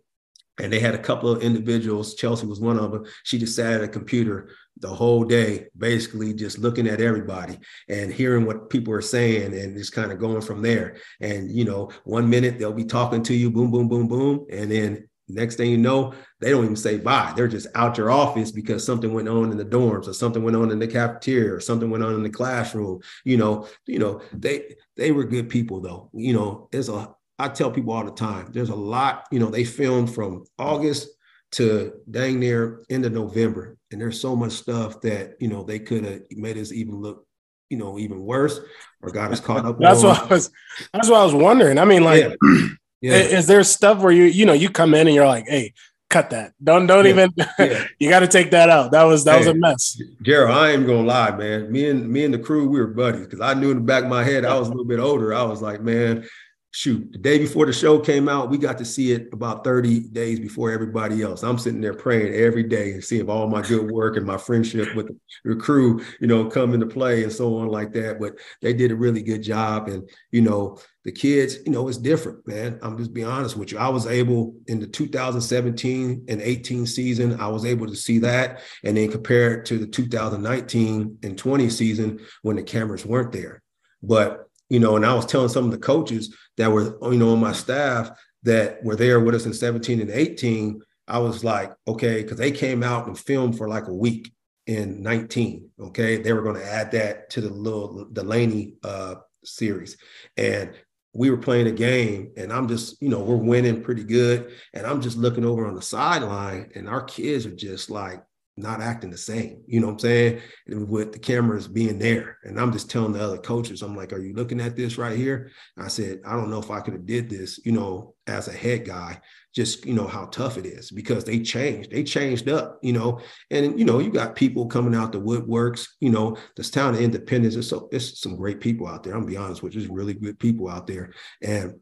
And 0.61 0.73
they 0.73 0.81
had 0.81 0.93
a 0.93 0.99
couple 0.99 1.29
of 1.29 1.41
individuals, 1.41 2.15
Chelsea 2.15 2.45
was 2.45 2.59
one 2.59 2.77
of 2.77 2.91
them. 2.91 3.05
She 3.23 3.39
just 3.39 3.55
sat 3.55 3.75
at 3.75 3.81
a 3.81 3.87
computer 3.87 4.49
the 4.77 4.89
whole 4.89 5.23
day, 5.23 5.67
basically 5.77 6.33
just 6.33 6.59
looking 6.59 6.85
at 6.85 6.99
everybody 6.99 7.57
and 7.87 8.11
hearing 8.11 8.45
what 8.45 8.69
people 8.69 8.93
are 8.93 9.01
saying 9.01 9.57
and 9.57 9.77
just 9.77 9.93
kind 9.93 10.11
of 10.11 10.19
going 10.19 10.41
from 10.41 10.61
there. 10.61 10.97
And, 11.21 11.49
you 11.49 11.63
know, 11.63 11.91
one 12.03 12.29
minute 12.29 12.59
they'll 12.59 12.73
be 12.73 12.83
talking 12.83 13.23
to 13.23 13.33
you, 13.33 13.49
boom, 13.51 13.71
boom, 13.71 13.87
boom, 13.87 14.09
boom. 14.09 14.47
And 14.51 14.69
then 14.69 15.09
Next 15.29 15.55
thing 15.55 15.69
you 15.71 15.77
know, 15.77 16.13
they 16.39 16.49
don't 16.49 16.63
even 16.63 16.75
say 16.75 16.97
bye. 16.97 17.33
They're 17.35 17.47
just 17.47 17.67
out 17.75 17.97
your 17.97 18.11
office 18.11 18.51
because 18.51 18.85
something 18.85 19.13
went 19.13 19.29
on 19.29 19.51
in 19.51 19.57
the 19.57 19.65
dorms 19.65 20.07
or 20.07 20.13
something 20.13 20.43
went 20.43 20.57
on 20.57 20.71
in 20.71 20.79
the 20.79 20.87
cafeteria 20.87 21.53
or 21.53 21.59
something 21.59 21.89
went 21.89 22.03
on 22.03 22.15
in 22.15 22.23
the 22.23 22.29
classroom. 22.29 23.01
You 23.23 23.37
know, 23.37 23.67
you 23.85 23.99
know, 23.99 24.21
they 24.33 24.75
they 24.97 25.11
were 25.11 25.23
good 25.23 25.49
people 25.49 25.81
though. 25.81 26.09
You 26.13 26.33
know, 26.33 26.69
there's 26.71 26.89
a 26.89 27.13
I 27.39 27.47
tell 27.47 27.71
people 27.71 27.93
all 27.93 28.03
the 28.03 28.11
time, 28.11 28.51
there's 28.51 28.69
a 28.69 28.75
lot, 28.75 29.25
you 29.31 29.39
know, 29.39 29.49
they 29.49 29.63
filmed 29.63 30.13
from 30.13 30.43
August 30.59 31.07
to 31.53 31.93
dang 32.11 32.39
near 32.39 32.83
end 32.89 33.05
of 33.05 33.13
November. 33.13 33.77
And 33.91 33.99
there's 33.99 34.19
so 34.19 34.35
much 34.35 34.51
stuff 34.51 34.99
that, 35.01 35.35
you 35.39 35.47
know, 35.47 35.63
they 35.63 35.79
could 35.79 36.03
have 36.03 36.21
made 36.31 36.57
us 36.57 36.73
even 36.73 37.01
look, 37.01 37.25
you 37.69 37.77
know, 37.77 37.97
even 37.97 38.19
worse 38.19 38.59
or 39.01 39.09
got 39.09 39.31
us 39.31 39.39
caught 39.39 39.65
up. 39.65 39.79
That's 39.79 40.03
on. 40.03 40.09
what 40.09 40.21
I 40.23 40.25
was. 40.27 40.51
That's 40.93 41.09
what 41.09 41.21
I 41.21 41.23
was 41.23 41.33
wondering. 41.33 41.77
I 41.77 41.85
mean, 41.85 42.03
like, 42.03 42.35
Yeah. 42.43 42.67
Yeah. 43.01 43.13
is 43.15 43.47
there 43.47 43.63
stuff 43.63 44.01
where 44.01 44.11
you 44.11 44.23
you 44.25 44.45
know 44.45 44.53
you 44.53 44.69
come 44.69 44.93
in 44.93 45.07
and 45.07 45.15
you're 45.15 45.27
like, 45.27 45.45
hey, 45.47 45.73
cut 46.09 46.29
that. 46.31 46.53
Don't 46.63 46.87
don't 46.87 47.05
Yeah. 47.05 47.11
even. 47.11 47.33
Yeah. 47.59 47.85
you 47.99 48.09
got 48.09 48.19
to 48.21 48.27
take 48.27 48.51
that 48.51 48.69
out. 48.69 48.91
That 48.91 49.03
was 49.03 49.23
that 49.25 49.37
was 49.37 49.47
a 49.47 49.53
mess. 49.53 50.01
Gerald, 50.21 50.57
I 50.57 50.71
ain't 50.71 50.85
gonna 50.87 51.03
lie, 51.07 51.31
man. 51.31 51.71
Me 51.71 51.89
and 51.89 52.09
me 52.09 52.25
and 52.25 52.33
the 52.33 52.39
crew, 52.39 52.67
we 52.67 52.79
were 52.79 52.87
buddies 52.87 53.25
because 53.25 53.41
I 53.41 53.53
knew 53.53 53.71
in 53.71 53.77
the 53.77 53.83
back 53.83 54.03
of 54.03 54.09
my 54.09 54.23
head 54.23 54.43
I 54.45 54.57
was 54.57 54.67
a 54.67 54.71
little 54.71 54.85
bit 54.85 54.99
older. 54.99 55.33
I 55.33 55.43
was 55.43 55.61
like, 55.61 55.81
man, 55.81 56.27
shoot, 56.71 57.11
the 57.11 57.17
day 57.17 57.39
before 57.39 57.65
the 57.65 57.73
show 57.73 57.99
came 57.99 58.29
out, 58.29 58.49
we 58.49 58.57
got 58.57 58.77
to 58.77 58.85
see 58.85 59.11
it 59.11 59.29
about 59.33 59.63
30 59.63 60.09
days 60.09 60.39
before 60.39 60.71
everybody 60.71 61.23
else. 61.23 61.41
I'm 61.41 61.57
sitting 61.57 61.81
there 61.81 61.95
praying 61.95 62.33
every 62.33 62.63
day 62.63 62.91
and 62.91 63.03
seeing 63.03 63.27
all 63.29 63.47
my 63.47 63.61
good 63.61 63.89
work 63.89 64.17
and 64.17 64.25
my 64.25 64.37
friendship 64.37 64.93
with 64.95 65.09
the 65.43 65.55
crew, 65.55 66.03
you 66.19 66.27
know, 66.27 66.45
come 66.45 66.73
into 66.73 66.85
play 66.85 67.23
and 67.23 67.31
so 67.31 67.57
on 67.57 67.69
like 67.69 67.91
that. 67.93 68.19
But 68.19 68.33
they 68.61 68.73
did 68.73 68.91
a 68.91 68.95
really 68.95 69.23
good 69.23 69.41
job. 69.41 69.87
And, 69.87 70.07
you 70.31 70.41
know, 70.41 70.77
the 71.05 71.11
kids, 71.11 71.57
you 71.65 71.71
know, 71.71 71.87
it's 71.87 71.97
different, 71.97 72.47
man. 72.47 72.77
I'm 72.83 72.97
just 72.97 73.13
being 73.13 73.25
honest 73.25 73.57
with 73.57 73.71
you. 73.71 73.79
I 73.79 73.89
was 73.89 74.05
able 74.05 74.53
in 74.67 74.79
the 74.79 74.87
2017 74.87 76.25
and 76.27 76.41
18 76.41 76.85
season, 76.85 77.39
I 77.39 77.47
was 77.47 77.65
able 77.65 77.87
to 77.87 77.95
see 77.95 78.19
that 78.19 78.61
and 78.83 78.95
then 78.95 79.09
compare 79.09 79.55
it 79.55 79.65
to 79.67 79.79
the 79.79 79.87
2019 79.87 81.17
and 81.23 81.37
20 81.37 81.69
season 81.69 82.19
when 82.43 82.57
the 82.57 82.63
cameras 82.63 83.05
weren't 83.05 83.31
there. 83.31 83.63
But, 84.03 84.48
you 84.69 84.79
know, 84.79 84.95
and 84.95 85.05
I 85.05 85.13
was 85.13 85.25
telling 85.25 85.49
some 85.49 85.65
of 85.65 85.71
the 85.71 85.77
coaches 85.77 86.35
that 86.57 86.71
were, 86.71 86.97
you 87.11 87.17
know, 87.17 87.31
on 87.31 87.39
my 87.39 87.53
staff 87.53 88.11
that 88.43 88.83
were 88.83 88.95
there 88.95 89.19
with 89.19 89.35
us 89.35 89.45
in 89.45 89.53
17 89.53 89.99
and 89.99 90.09
18, 90.09 90.81
I 91.07 91.19
was 91.19 91.43
like, 91.43 91.73
okay, 91.87 92.21
because 92.21 92.37
they 92.37 92.51
came 92.51 92.83
out 92.83 93.07
and 93.07 93.17
filmed 93.17 93.57
for 93.57 93.67
like 93.67 93.87
a 93.87 93.93
week 93.93 94.31
in 94.67 95.01
19. 95.01 95.69
Okay. 95.79 96.17
They 96.17 96.31
were 96.31 96.43
going 96.43 96.55
to 96.55 96.65
add 96.65 96.91
that 96.91 97.31
to 97.31 97.41
the 97.41 97.49
little 97.49 98.05
Delaney 98.05 98.75
uh 98.83 99.15
series. 99.43 99.97
And 100.37 100.73
we 101.13 101.31
were 101.31 101.37
playing 101.37 101.67
a 101.67 101.71
game 101.71 102.31
and 102.37 102.53
I'm 102.53 102.67
just, 102.67 103.01
you 103.01 103.09
know, 103.09 103.21
we're 103.21 103.35
winning 103.35 103.81
pretty 103.81 104.03
good. 104.03 104.51
And 104.73 104.85
I'm 104.85 105.01
just 105.01 105.17
looking 105.17 105.45
over 105.45 105.65
on 105.65 105.75
the 105.75 105.81
sideline 105.81 106.71
and 106.75 106.87
our 106.87 107.01
kids 107.01 107.45
are 107.47 107.55
just 107.55 107.89
like 107.89 108.23
not 108.59 108.81
acting 108.81 109.09
the 109.09 109.17
same. 109.17 109.63
You 109.67 109.79
know 109.79 109.87
what 109.87 109.93
I'm 109.93 109.99
saying? 109.99 110.41
With 110.67 111.11
the 111.13 111.19
cameras 111.19 111.67
being 111.67 111.97
there. 111.99 112.37
And 112.43 112.59
I'm 112.59 112.71
just 112.71 112.89
telling 112.89 113.13
the 113.13 113.23
other 113.23 113.37
coaches, 113.37 113.81
I'm 113.81 113.95
like, 113.95 114.13
are 114.13 114.19
you 114.19 114.33
looking 114.33 114.59
at 114.59 114.75
this 114.75 114.97
right 114.97 115.17
here? 115.17 115.51
And 115.75 115.85
I 115.85 115.87
said, 115.87 116.19
I 116.25 116.33
don't 116.33 116.49
know 116.49 116.59
if 116.59 116.71
I 116.71 116.81
could 116.81 116.93
have 116.93 117.05
did 117.05 117.29
this, 117.29 117.59
you 117.65 117.71
know, 117.71 118.15
as 118.27 118.47
a 118.47 118.53
head 118.53 118.85
guy, 118.85 119.19
just, 119.55 119.85
you 119.85 119.93
know, 119.93 120.07
how 120.07 120.25
tough 120.25 120.57
it 120.57 120.65
is 120.65 120.91
because 120.91 121.23
they 121.23 121.39
changed. 121.39 121.91
They 121.91 122.03
changed 122.03 122.49
up, 122.49 122.79
you 122.83 122.93
know, 122.93 123.19
and, 123.49 123.79
you 123.79 123.85
know, 123.85 123.99
you 123.99 124.11
got 124.11 124.35
people 124.35 124.67
coming 124.67 124.93
out 124.93 125.11
the 125.11 125.19
woodworks, 125.19 125.87
you 125.99 126.11
know, 126.11 126.37
this 126.55 126.69
town 126.69 126.93
of 126.93 127.01
Independence. 127.01 127.55
It's, 127.55 127.69
so, 127.69 127.89
it's 127.91 128.21
some 128.21 128.35
great 128.35 128.59
people 128.59 128.87
out 128.87 129.03
there. 129.03 129.13
I'm 129.13 129.21
gonna 129.21 129.31
be 129.31 129.37
honest 129.37 129.63
with 129.63 129.73
you, 129.73 129.91
really 129.91 130.13
good 130.13 130.39
people 130.39 130.69
out 130.69 130.85
there. 130.85 131.13
And 131.41 131.79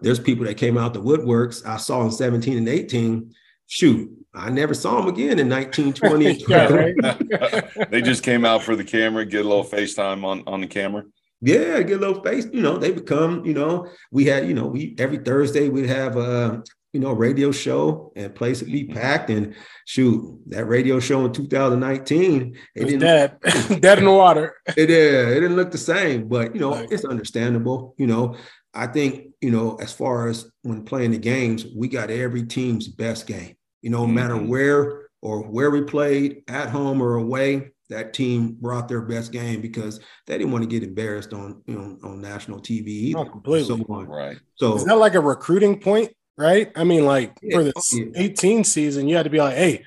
there's 0.00 0.20
people 0.20 0.44
that 0.44 0.58
came 0.58 0.76
out 0.76 0.92
the 0.92 1.00
woodworks 1.02 1.66
I 1.66 1.78
saw 1.78 2.02
in 2.04 2.10
17 2.10 2.58
and 2.58 2.68
18. 2.68 3.32
Shoot, 3.68 4.10
I 4.34 4.50
never 4.50 4.74
saw 4.74 5.00
them 5.00 5.08
again 5.08 5.38
in 5.38 5.48
1920. 5.48 6.44
Yeah, 6.48 7.84
they 7.90 8.00
just 8.00 8.22
came 8.22 8.44
out 8.44 8.62
for 8.62 8.76
the 8.76 8.84
camera, 8.84 9.24
get 9.24 9.44
a 9.44 9.48
little 9.48 9.64
FaceTime 9.64 10.24
on 10.24 10.42
on 10.46 10.60
the 10.60 10.66
camera. 10.68 11.02
Yeah, 11.42 11.82
get 11.82 11.98
a 11.98 12.00
little 12.00 12.22
face. 12.22 12.46
You 12.52 12.62
know, 12.62 12.78
they 12.78 12.92
become, 12.92 13.44
you 13.44 13.54
know, 13.54 13.88
we 14.10 14.24
had, 14.26 14.48
you 14.48 14.54
know, 14.54 14.66
we 14.66 14.94
every 14.98 15.18
Thursday 15.18 15.68
we'd 15.68 15.86
have 15.88 16.16
a, 16.16 16.62
you 16.92 17.00
know, 17.00 17.12
radio 17.12 17.50
show 17.52 18.12
and 18.16 18.34
place 18.34 18.62
would 18.62 18.72
be 18.72 18.84
packed. 18.86 19.28
And 19.30 19.54
shoot, 19.84 20.38
that 20.46 20.64
radio 20.66 20.98
show 20.98 21.24
in 21.26 21.32
2019, 21.32 22.42
it 22.42 22.56
It 22.74 22.84
was 22.84 22.92
didn't 22.92 23.00
dead, 23.00 23.38
dead 23.82 23.98
in 23.98 24.04
the 24.06 24.12
water. 24.12 24.54
it, 24.68 24.88
uh, 24.90 25.30
it 25.30 25.40
didn't 25.40 25.56
look 25.56 25.72
the 25.72 25.78
same, 25.78 26.28
but 26.28 26.54
you 26.54 26.60
know, 26.60 26.72
Right. 26.74 26.88
it's 26.90 27.04
understandable. 27.04 27.94
You 27.98 28.06
know, 28.06 28.36
I 28.72 28.86
think, 28.86 29.32
you 29.42 29.50
know, 29.50 29.76
as 29.76 29.92
far 29.92 30.28
as 30.28 30.50
when 30.62 30.84
playing 30.84 31.10
the 31.10 31.18
games, 31.18 31.66
we 31.76 31.88
got 31.88 32.10
every 32.10 32.44
team's 32.44 32.88
best 32.88 33.26
game. 33.26 33.55
You 33.86 33.92
know, 33.92 34.04
no 34.04 34.12
matter 34.12 34.34
Mhm. 34.34 34.48
where 34.48 35.02
or 35.22 35.42
where 35.44 35.70
we 35.70 35.80
played, 35.82 36.42
at 36.48 36.70
home 36.70 37.00
or 37.00 37.14
away, 37.14 37.70
that 37.88 38.12
team 38.12 38.56
brought 38.60 38.88
their 38.88 39.00
best 39.00 39.30
game 39.30 39.60
because 39.60 40.00
they 40.26 40.36
didn't 40.36 40.50
want 40.50 40.64
to 40.64 40.68
get 40.68 40.82
embarrassed 40.82 41.32
on, 41.32 41.62
you 41.68 41.76
know, 41.76 41.96
on 42.02 42.20
national 42.20 42.58
TV 42.58 42.88
either. 42.88 43.20
Oh, 43.20 43.24
completely. 43.26 43.78
So. 43.78 43.84
Right. 44.02 44.38
So 44.56 44.74
Is 44.74 44.84
that 44.86 44.98
like 44.98 45.14
a 45.14 45.20
recruiting 45.20 45.78
point, 45.78 46.10
right? 46.36 46.72
I 46.74 46.82
mean, 46.82 47.04
like 47.06 47.38
Yeah. 47.40 47.58
for 47.58 47.62
the 47.62 47.72
Oh, 47.76 47.82
yeah. 47.92 48.06
18 48.16 48.64
season, 48.64 49.06
you 49.06 49.14
had 49.14 49.22
to 49.22 49.30
be 49.30 49.38
like, 49.38 49.54
hey, 49.56 49.84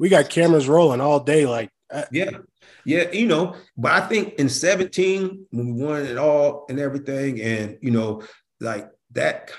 we 0.00 0.08
got 0.08 0.28
cameras 0.28 0.68
rolling 0.68 1.00
all 1.00 1.20
day. 1.20 1.46
Like, 1.46 1.70
uh, 1.94 2.02
Yeah. 2.10 2.38
Yeah, 2.84 3.12
you 3.12 3.26
know, 3.28 3.54
but 3.76 3.92
I 3.92 4.00
think 4.08 4.34
in 4.40 4.48
17, 4.48 5.46
when 5.52 5.76
we 5.76 5.84
won 5.84 6.04
it 6.04 6.18
all 6.18 6.66
and 6.68 6.80
everything, 6.80 7.40
and 7.40 7.78
you 7.80 7.92
know, 7.92 8.22
like 8.60 8.90
that, 9.12 9.52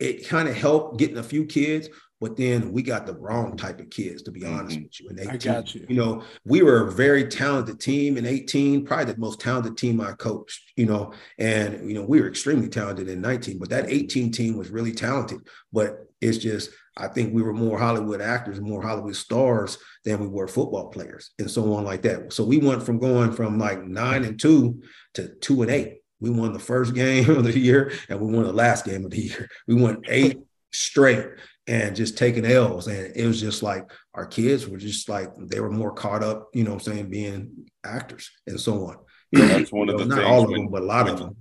it 0.00 0.26
kind 0.28 0.48
of 0.48 0.56
helped 0.56 0.98
getting 0.98 1.18
a 1.18 1.22
few 1.22 1.44
kids, 1.44 1.88
but 2.20 2.36
then 2.36 2.72
we 2.72 2.82
got 2.82 3.06
the 3.06 3.14
wrong 3.14 3.56
type 3.56 3.80
of 3.80 3.90
kids, 3.90 4.22
to 4.22 4.30
be 4.32 4.44
honest 4.44 4.76
Mhm. 4.78 4.82
with 4.84 5.00
you. 5.00 5.08
And 5.08 5.20
18. 5.20 5.30
I 5.30 5.36
got 5.36 5.74
you. 5.74 5.86
You 5.88 5.96
know, 5.96 6.22
we 6.44 6.62
were 6.62 6.86
a 6.86 6.90
very 6.90 7.24
talented 7.24 7.78
team 7.80 8.16
in 8.16 8.26
18, 8.26 8.84
probably 8.84 9.12
the 9.12 9.20
most 9.20 9.40
talented 9.40 9.76
team 9.76 10.00
I 10.00 10.12
coached, 10.12 10.60
you 10.76 10.86
know, 10.86 11.12
and 11.38 11.88
you 11.88 11.94
know, 11.94 12.04
we 12.04 12.20
were 12.20 12.28
extremely 12.28 12.68
talented 12.68 13.08
in 13.08 13.20
19, 13.20 13.58
but 13.58 13.70
that 13.70 13.88
18 13.88 14.32
team 14.32 14.56
was 14.56 14.70
really 14.70 14.92
talented. 14.92 15.40
But 15.72 15.98
it's 16.20 16.38
just, 16.38 16.70
I 16.96 17.06
think 17.06 17.32
we 17.32 17.42
were 17.42 17.52
more 17.52 17.78
Hollywood 17.78 18.20
actors, 18.20 18.60
more 18.60 18.82
Hollywood 18.82 19.14
stars 19.14 19.78
than 20.04 20.18
we 20.18 20.26
were 20.26 20.48
football 20.48 20.88
players, 20.88 21.30
and 21.38 21.48
so 21.48 21.72
on 21.74 21.84
like 21.84 22.02
that. 22.02 22.32
So 22.32 22.44
we 22.44 22.58
went 22.58 22.82
from 22.82 22.98
going 22.98 23.30
from 23.32 23.58
like 23.58 23.84
nine 23.86 24.24
and 24.24 24.38
two 24.40 24.82
to 25.14 25.28
two 25.36 25.62
and 25.62 25.70
eight. 25.70 25.98
We 26.20 26.30
won 26.30 26.52
the 26.52 26.58
first 26.58 26.94
game 26.94 27.30
of 27.30 27.44
the 27.44 27.56
year 27.56 27.92
and 28.08 28.18
we 28.20 28.32
won 28.34 28.42
the 28.44 28.52
last 28.52 28.84
game 28.84 29.04
of 29.04 29.12
the 29.12 29.20
year. 29.22 29.48
We 29.68 29.76
won 29.76 30.02
eight 30.08 30.38
straight 30.72 31.26
and 31.66 31.94
just 31.96 32.16
taking 32.18 32.44
L's. 32.46 32.86
And 32.86 33.14
it 33.14 33.26
was 33.26 33.40
just 33.40 33.62
like 33.62 33.90
our 34.14 34.26
kids 34.26 34.66
were 34.68 34.78
just 34.78 35.08
like 35.08 35.30
they 35.38 35.60
were 35.60 35.70
more 35.70 35.92
caught 35.92 36.22
up, 36.22 36.48
you 36.54 36.64
know 36.64 36.72
I'm 36.74 36.80
saying, 36.80 37.10
being 37.10 37.66
actors 37.84 38.30
and 38.46 38.60
so 38.60 38.86
on. 38.86 38.96
You 39.30 39.40
know, 39.40 39.48
That's 39.48 39.70
one 39.72 39.90
of 39.90 39.94
you 39.94 39.98
know, 39.98 40.04
the 40.04 40.08
not 40.08 40.18
things 40.20 40.30
all 40.30 40.44
of 40.44 40.50
when- 40.50 40.60
them, 40.62 40.70
but 40.70 40.82
a 40.82 40.86
lot 40.86 41.08
of 41.08 41.18
them. 41.18 41.36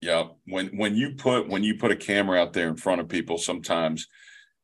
Yeah, 0.00 0.24
when 0.46 0.68
when 0.76 0.94
you 0.96 1.14
put 1.16 1.48
when 1.48 1.62
you 1.64 1.76
put 1.76 1.92
a 1.92 1.96
camera 1.96 2.40
out 2.40 2.52
there 2.52 2.68
in 2.68 2.76
front 2.76 3.00
of 3.00 3.08
people, 3.08 3.38
sometimes 3.38 4.06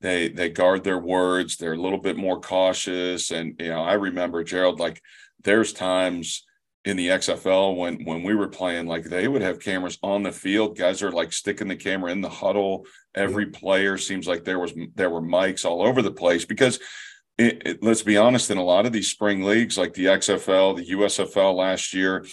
they 0.01 0.29
they 0.29 0.49
guard 0.49 0.83
their 0.85 0.99
words. 0.99 1.57
They're 1.57 1.73
a 1.75 1.81
little 1.81 1.99
bit 2.01 2.17
more 2.17 2.41
cautious, 2.41 3.31
and 3.31 3.55
you 3.61 3.69
know, 3.69 3.83
I 3.83 3.95
remember 3.95 4.43
Gerald. 4.45 4.81
Like, 4.81 5.01
there's 5.43 5.73
times 5.73 6.45
in 6.85 6.97
the 6.97 7.09
XFL 7.09 7.77
when 7.77 8.05
when 8.05 8.23
we 8.23 8.35
were 8.35 8.49
playing, 8.49 8.87
like 8.87 9.05
they 9.05 9.27
would 9.29 9.43
have 9.43 9.61
cameras 9.61 9.99
on 10.03 10.23
the 10.23 10.33
field. 10.33 10.77
Guys 10.77 11.03
are 11.03 11.13
like 11.13 11.33
sticking 11.33 11.69
the 11.69 11.77
camera 11.77 12.13
in 12.13 12.21
the 12.21 12.29
huddle. 12.29 12.87
Every 13.15 13.47
player 13.47 13.97
seems 13.97 14.27
like 14.27 14.45
there 14.45 14.59
was 14.59 14.73
there 14.95 15.11
were 15.11 15.23
mics 15.23 15.65
all 15.65 15.83
over 15.83 16.03
the 16.03 16.13
place 16.13 16.45
because. 16.45 16.79
It, 17.37 17.67
it, 17.67 17.83
let's 17.83 18.03
be 18.03 18.17
honest. 18.17 18.53
In 18.53 18.59
a 18.59 18.63
lot 18.63 18.87
of 18.87 18.93
these 18.93 19.11
spring 19.11 19.43
leagues, 19.43 19.77
like 19.77 19.93
the 19.95 20.05
XFL, 20.05 20.77
the 20.77 20.93
USFL 20.93 21.57
last 21.57 21.93
year, 21.93 22.25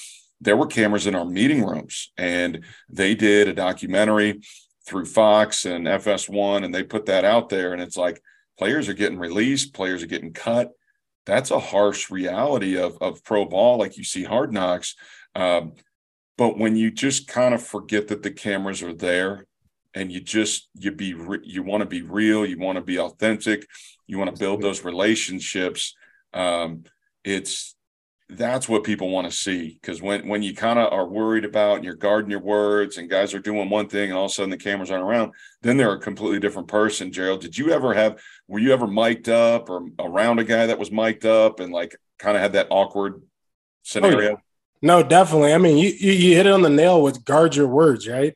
there 0.42 0.56
were 0.56 0.68
cameras 0.68 1.08
in 1.08 1.16
our 1.16 1.26
meeting 1.26 1.66
rooms, 1.66 2.12
and 2.18 2.64
they 2.88 3.16
did 3.16 3.48
a 3.48 3.54
documentary 3.54 4.42
through 4.86 5.06
Fox 5.06 5.66
and 5.66 5.88
FS1, 5.88 6.64
and 6.64 6.74
they 6.74 6.84
put 6.84 7.06
that 7.06 7.26
out 7.26 7.50
there. 7.50 7.74
And 7.74 7.82
it's 7.82 7.98
like 7.98 8.22
players 8.58 8.90
are 8.90 8.94
getting 8.94 9.20
released, 9.20 9.74
players 9.74 10.04
are 10.04 10.08
getting 10.08 10.34
cut. 10.34 10.72
That's 11.26 11.52
a 11.52 11.60
harsh 11.60 12.10
reality 12.10 12.78
of, 12.78 12.98
of 13.02 13.24
pro 13.24 13.46
ball, 13.46 13.78
like 13.78 13.98
you 13.98 14.04
see 14.04 14.24
hard 14.24 14.52
knocks. 14.52 14.96
Um, 15.36 15.74
but 16.38 16.58
when 16.58 16.76
you 16.76 16.92
just 16.92 17.28
kind 17.28 17.54
of 17.54 17.62
forget 17.62 18.08
that 18.08 18.24
the 18.24 18.32
cameras 18.32 18.82
are 18.82 18.94
there 18.94 19.46
and 19.94 20.12
you 20.12 20.22
just 20.22 20.70
you 20.74 20.92
be 20.92 21.14
re- 21.14 21.44
you 21.44 21.64
want 21.64 21.82
to 21.82 21.88
be 21.88 22.02
real 22.02 22.46
you 22.46 22.58
want 22.58 22.78
to 22.78 22.84
be 22.84 22.98
authentic 22.98 23.66
you 24.08 24.18
want 24.18 24.34
to 24.34 24.40
build 24.40 24.62
those 24.62 24.84
relationships 24.84 25.96
um, 26.34 26.84
it's 27.24 27.76
that's 28.32 28.70
what 28.70 28.84
people 28.84 29.10
want 29.10 29.30
to 29.30 29.36
see 29.36 29.78
because 29.82 30.02
when 30.02 30.28
when 30.28 30.42
you 30.42 30.56
kind 30.56 30.80
of 30.80 30.92
are 30.94 31.08
worried 31.08 31.46
about 31.46 31.76
and 31.76 31.86
you're 31.86 31.94
guarding 31.96 32.32
your 32.32 32.40
words 32.40 32.98
and 32.98 33.10
guys 33.10 33.34
are 33.34 33.40
doing 33.40 33.70
one 33.70 33.88
thing 33.88 34.10
and 34.10 34.18
all 34.18 34.26
of 34.26 34.32
a 34.32 34.34
sudden 34.34 34.50
the 34.50 34.58
cameras 34.58 34.90
aren't 34.90 35.04
around 35.04 35.34
then 35.62 35.76
they're 35.76 35.94
a 35.94 36.00
completely 36.00 36.40
different 36.40 36.68
person 36.68 37.12
gerald 37.12 37.42
did 37.42 37.58
you 37.58 37.72
ever 37.72 37.94
have 37.94 38.22
were 38.48 38.60
you 38.60 38.72
ever 38.72 38.88
mic'd 38.88 39.28
up 39.28 39.70
or 39.70 39.86
around 40.00 40.40
a 40.40 40.44
guy 40.44 40.66
that 40.66 40.80
was 40.80 40.92
mic'd 40.92 41.26
up 41.26 41.60
and 41.60 41.74
like 41.74 41.96
kind 42.20 42.38
of 42.38 42.42
had 42.42 42.54
that 42.54 42.68
awkward 42.70 43.22
scenario 43.84 44.42
no, 44.82 45.04
definitely. 45.04 45.54
I 45.54 45.58
mean, 45.58 45.78
you, 45.78 45.90
you 45.90 46.12
you 46.12 46.36
hit 46.36 46.48
it 46.48 46.54
on 46.54 46.64
the 46.64 46.70
nail 46.70 47.02
with 47.02 47.24
guard 47.24 47.56
your 47.56 47.68
words, 47.68 48.08
right? 48.08 48.36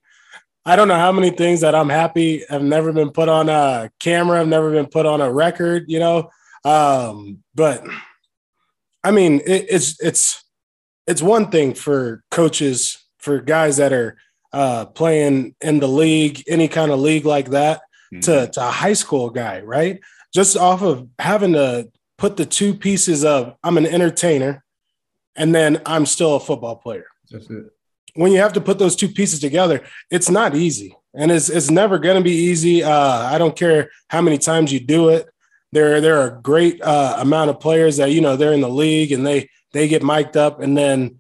I 0.66 0.76
don't 0.76 0.88
know 0.88 0.96
how 0.96 1.12
many 1.12 1.30
things 1.32 1.62
that 1.62 1.76
I'm 1.76 1.90
happy 1.90 2.44
have 2.50 2.64
never 2.64 2.92
been 2.92 3.12
put 3.12 3.30
on 3.30 3.50
a 3.50 3.92
camera, 4.00 4.40
have 4.40 4.48
never 4.48 4.72
been 4.72 4.88
put 4.88 5.06
on 5.06 5.22
a 5.22 5.32
record, 5.32 5.86
you 5.88 6.00
know. 6.00 6.30
Um, 6.64 7.44
but 7.54 7.84
I 9.06 9.12
mean, 9.12 9.42
it, 9.46 9.68
it's 9.70 10.02
it's 10.02 10.44
it's 11.08 11.22
one 11.22 11.52
thing 11.52 11.74
for 11.76 12.24
coaches, 12.32 12.98
for 13.20 13.40
guys 13.40 13.78
that 13.78 13.94
are 13.94 14.18
uh, 14.52 14.86
playing 14.86 15.56
in 15.62 15.80
the 15.80 15.88
league, 15.88 16.44
any 16.48 16.68
kind 16.68 16.92
of 16.92 17.00
league 17.00 17.26
like 17.26 17.50
that, 17.52 17.82
Mhm. 18.14 18.22
to, 18.24 18.48
to 18.54 18.62
a 18.68 18.72
high 18.72 18.94
school 18.94 19.30
guy, 19.30 19.62
right? 19.62 20.00
Just 20.34 20.56
off 20.58 20.82
of 20.82 21.08
having 21.20 21.54
to 21.54 21.90
put 22.18 22.38
the 22.38 22.46
two 22.46 22.74
pieces 22.74 23.24
of 23.26 23.56
I'm 23.64 23.78
an 23.78 23.86
entertainer 23.86 24.64
and 25.36 25.54
then 25.54 25.82
I'm 25.86 26.06
still 26.06 26.36
a 26.36 26.40
football 26.40 26.76
player. 26.78 27.06
That's 27.32 27.50
it. 27.50 27.66
When 28.16 28.32
you 28.32 28.38
have 28.40 28.54
to 28.54 28.62
put 28.62 28.80
those 28.80 28.96
two 28.96 29.10
pieces 29.10 29.40
together, 29.40 29.82
it's 30.10 30.30
not 30.30 30.56
easy. 30.56 30.96
And 31.14 31.32
it's, 31.32 31.50
it's 31.50 31.70
never 31.72 31.98
going 32.00 32.16
to 32.18 32.24
be 32.24 32.32
easy. 32.52 32.84
Uh, 32.84 33.20
I 33.34 33.38
don't 33.38 33.56
care 33.56 33.90
how 34.10 34.22
many 34.22 34.38
times 34.38 34.72
you 34.72 34.80
do 34.80 35.10
it. 35.10 35.28
There, 35.72 36.00
there 36.02 36.20
are 36.22 36.38
a 36.38 36.42
great 36.42 36.82
uh, 36.82 37.18
amount 37.20 37.50
of 37.50 37.60
players 37.60 37.98
that, 37.98 38.12
you 38.12 38.22
know, 38.22 38.36
they're 38.38 38.54
in 38.54 38.62
the 38.62 38.70
league 38.70 39.12
and 39.12 39.26
they, 39.26 39.50
they 39.74 39.88
get 39.88 40.04
mic'd 40.04 40.38
up 40.38 40.62
and 40.62 40.78
then 40.78 41.20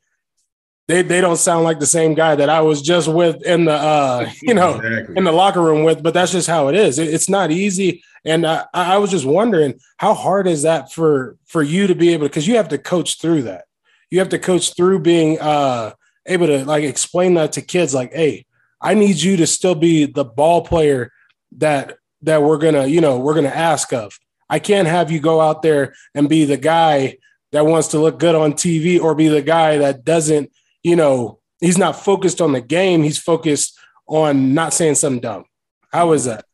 they, 0.87 1.01
they 1.01 1.19
don't 1.19 1.35
sound 1.37 1.63
like 1.63 1.79
the 1.79 1.85
same 1.85 2.13
guy 2.13 2.35
that 2.35 2.49
I 2.49 2.61
was 2.61 2.81
just 2.81 3.07
with 3.07 3.43
in 3.43 3.65
the, 3.65 3.73
uh, 3.73 4.29
you 4.41 4.53
know, 4.53 4.75
Exactly. 4.75 5.17
in 5.17 5.23
the 5.23 5.31
locker 5.31 5.61
room 5.61 5.83
with, 5.83 6.03
but 6.03 6.13
that's 6.13 6.31
just 6.31 6.47
how 6.47 6.67
it 6.69 6.75
is. 6.75 6.99
It- 6.99 7.13
it's 7.13 7.27
not 7.29 7.51
easy. 7.51 8.03
And 8.23 8.45
I, 8.47 8.65
I 8.73 8.97
was 8.97 9.11
just 9.11 9.25
wondering 9.25 9.79
how 9.97 10.13
hard 10.15 10.47
is 10.47 10.63
that 10.63 10.91
for 10.91 11.37
for 11.45 11.61
you 11.61 11.85
to 11.85 11.93
be 11.93 12.09
able 12.13 12.25
to 12.25 12.29
because 12.29 12.47
you 12.47 12.55
have 12.57 12.69
to 12.69 12.77
coach 12.79 13.21
through 13.21 13.43
that. 13.43 13.65
You 14.09 14.17
have 14.17 14.29
to 14.29 14.39
coach 14.39 14.75
through 14.75 14.99
being 14.99 15.39
uh, 15.39 15.91
able 16.25 16.47
to 16.47 16.65
like 16.65 16.83
explain 16.83 17.35
that 17.35 17.51
to 17.51 17.61
kids. 17.61 17.93
Like, 17.93 18.13
hey, 18.13 18.47
I 18.81 18.95
need 18.95 19.17
you 19.17 19.37
to 19.37 19.45
still 19.45 19.75
be 19.75 20.05
the 20.07 20.25
ball 20.25 20.63
player 20.65 21.11
that 21.57 21.97
that 22.23 22.41
we're 22.41 22.57
gonna 22.57 22.87
you 22.87 22.99
know 22.99 23.19
we're 23.19 23.35
gonna 23.35 23.49
ask 23.49 23.93
of. 23.93 24.17
I 24.49 24.59
can't 24.59 24.87
have 24.87 25.11
you 25.11 25.19
go 25.19 25.41
out 25.41 25.61
there 25.61 25.95
and 26.13 26.29
be 26.29 26.45
the 26.45 26.57
guy 26.57 27.17
that 27.51 27.65
wants 27.65 27.89
to 27.89 27.99
look 27.99 28.19
good 28.19 28.35
on 28.35 28.53
TV 28.53 29.01
or 29.01 29.15
be 29.15 29.27
the 29.27 29.41
guy 29.41 29.77
that 29.77 30.03
doesn't 30.03 30.51
you 30.83 30.95
know 30.95 31.39
he's 31.59 31.77
not 31.77 31.93
focused 31.93 32.41
on 32.41 32.51
the 32.51 32.61
game. 32.61 33.03
He's 33.03 33.17
focused 33.17 33.77
on 34.07 34.53
not 34.53 34.73
saying 34.73 34.95
something 34.95 35.21
dumb. 35.21 35.45
How 35.91 36.11
is 36.11 36.25
that? 36.25 36.45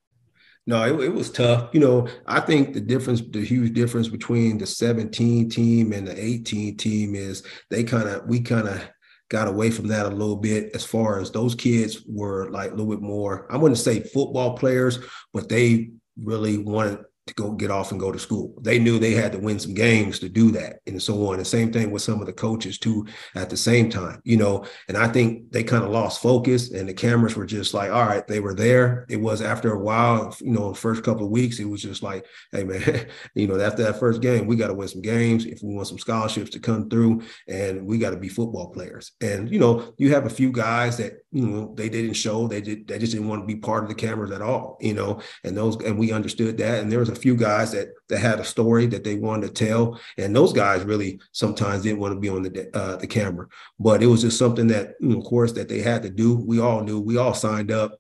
No, 0.68 0.84
it, 0.84 1.06
it 1.06 1.14
was 1.14 1.32
tough. 1.32 1.70
You 1.74 1.80
know, 1.80 2.08
I 2.28 2.40
think 2.40 2.74
the 2.74 2.82
difference, 2.82 3.22
the 3.22 3.44
huge 3.44 3.74
difference 3.74 4.08
between 4.08 4.58
the 4.58 4.68
17 4.68 5.50
team 5.50 5.92
and 5.92 6.08
the 6.08 6.24
18 6.24 6.78
team 6.78 7.16
is 7.16 7.44
they 7.70 7.84
kind 7.84 8.08
of, 8.08 8.26
we 8.28 8.42
kind 8.42 8.68
of 8.68 8.82
got 9.30 9.48
away 9.48 9.72
from 9.72 9.88
that 9.88 10.06
a 10.06 10.10
little 10.10 10.36
bit 10.36 10.72
as 10.76 10.86
far 10.86 11.20
as 11.20 11.32
those 11.32 11.56
kids 11.56 12.06
were 12.08 12.50
like 12.52 12.72
a 12.72 12.76
little 12.76 12.92
bit 12.92 13.02
more, 13.02 13.48
I 13.50 13.58
wouldn't 13.58 13.80
say 13.80 14.02
football 14.02 14.56
players, 14.56 15.00
but 15.34 15.50
they 15.50 15.92
really 16.24 16.58
wanted 16.58 17.00
to 17.28 17.34
go 17.36 17.52
get 17.52 17.70
off 17.70 17.92
and 17.92 18.00
go 18.00 18.12
to 18.12 18.18
school. 18.18 18.54
They 18.62 18.80
knew 18.80 18.98
they 18.98 19.14
had 19.14 19.32
to 19.34 19.40
win 19.40 19.60
some 19.60 19.76
games 19.76 20.20
to 20.20 20.30
do 20.30 20.52
that 20.52 20.80
and 20.88 21.02
so 21.02 21.28
on. 21.28 21.38
The 21.38 21.46
same 21.46 21.72
thing 21.72 21.92
with 21.92 22.02
some 22.02 22.20
of 22.20 22.26
the 22.26 22.34
coaches 22.34 22.80
too 22.80 23.06
at 23.36 23.50
the 23.50 23.58
same 23.58 23.90
time, 23.90 24.22
you 24.24 24.38
know, 24.38 24.66
and 24.88 24.98
I 24.98 25.08
think 25.08 25.52
they 25.52 25.64
kind 25.64 25.84
of 25.84 25.92
lost 25.92 26.22
focus 26.22 26.72
and 26.72 26.90
the 26.90 26.94
cameras 26.94 27.36
were 27.36 27.46
just 27.46 27.74
like, 27.74 27.92
all 27.92 28.06
right, 28.06 28.28
they 28.28 28.40
were 28.40 28.56
there. 28.56 29.06
It 29.08 29.18
was 29.18 29.42
after 29.42 29.72
a 29.74 29.80
while, 29.80 30.36
you 30.42 30.52
know, 30.52 30.70
the 30.70 30.80
first 30.80 31.04
couple 31.04 31.26
of 31.26 31.32
weeks, 31.32 31.60
it 31.60 31.66
was 31.66 31.84
just 31.84 32.02
like, 32.02 32.26
hey 32.52 32.64
man, 32.64 33.08
you 33.36 33.48
know, 33.48 33.60
after 33.60 33.84
that 33.84 34.00
first 34.00 34.22
game, 34.22 34.48
we 34.48 34.56
got 34.56 34.68
to 34.68 34.74
win 34.74 34.88
some 34.88 35.02
games 35.02 35.46
if 35.46 35.62
we 35.62 35.76
want 35.76 35.88
some 35.88 36.00
scholarships 36.00 36.50
to 36.52 36.60
come 36.60 36.90
through 36.90 37.22
and 37.48 37.86
we 37.86 38.00
got 38.00 38.12
to 38.12 38.18
be 38.18 38.30
football 38.30 38.72
players. 38.72 39.12
And, 39.22 39.52
you 39.52 39.60
know, 39.60 39.94
you 39.98 40.14
have 40.14 40.26
a 40.26 40.30
few 40.30 40.52
guys 40.52 40.98
that, 40.98 41.14
you 41.32 41.48
know, 41.48 41.74
they 41.76 41.88
didn't 41.88 42.14
show, 42.14 42.48
they 42.48 42.62
did, 42.62 42.88
they 42.88 43.00
just 43.00 43.14
didn't 43.14 43.28
want 43.28 43.42
to 43.42 43.48
be 43.48 43.56
part 43.56 43.84
of 43.84 43.90
the 43.90 43.96
cameras 43.96 44.32
at 44.32 44.42
all, 44.42 44.78
you 44.82 44.94
know, 44.94 45.22
and 45.44 45.56
those, 45.56 45.78
and 45.84 45.98
we 45.98 46.12
understood 46.12 46.58
that. 46.58 46.82
And 46.82 46.92
there 46.92 47.00
was 47.00 47.10
a 47.10 47.16
few 47.16 47.36
guys 47.36 47.72
that, 47.72 47.90
that 48.10 48.20
had 48.20 48.40
a 48.40 48.46
story 48.46 48.86
that 48.88 49.04
they 49.04 49.16
wanted 49.16 49.56
to 49.56 49.66
tell. 49.66 50.00
And 50.18 50.36
those 50.36 50.52
guys 50.52 50.84
really 50.84 51.22
sometimes 51.32 51.84
didn't 51.84 52.00
want 52.00 52.14
to 52.14 52.20
be 52.20 52.30
on 52.30 52.44
the, 52.44 52.70
uh, 52.78 52.98
the 52.98 53.08
camera, 53.08 53.48
but 53.80 54.04
it 54.04 54.08
was 54.08 54.22
just 54.22 54.38
something 54.38 54.68
that, 54.68 54.96
you 55.00 55.10
know, 55.10 55.20
of 55.20 55.24
course, 55.24 55.54
that 55.54 55.70
they 55.70 55.80
had 55.80 56.04
to 56.04 56.10
do. 56.10 56.36
We 56.36 56.60
all 56.60 56.84
knew, 56.84 57.00
we 57.00 57.18
all 57.18 57.34
signed 57.34 57.72
up 57.72 57.98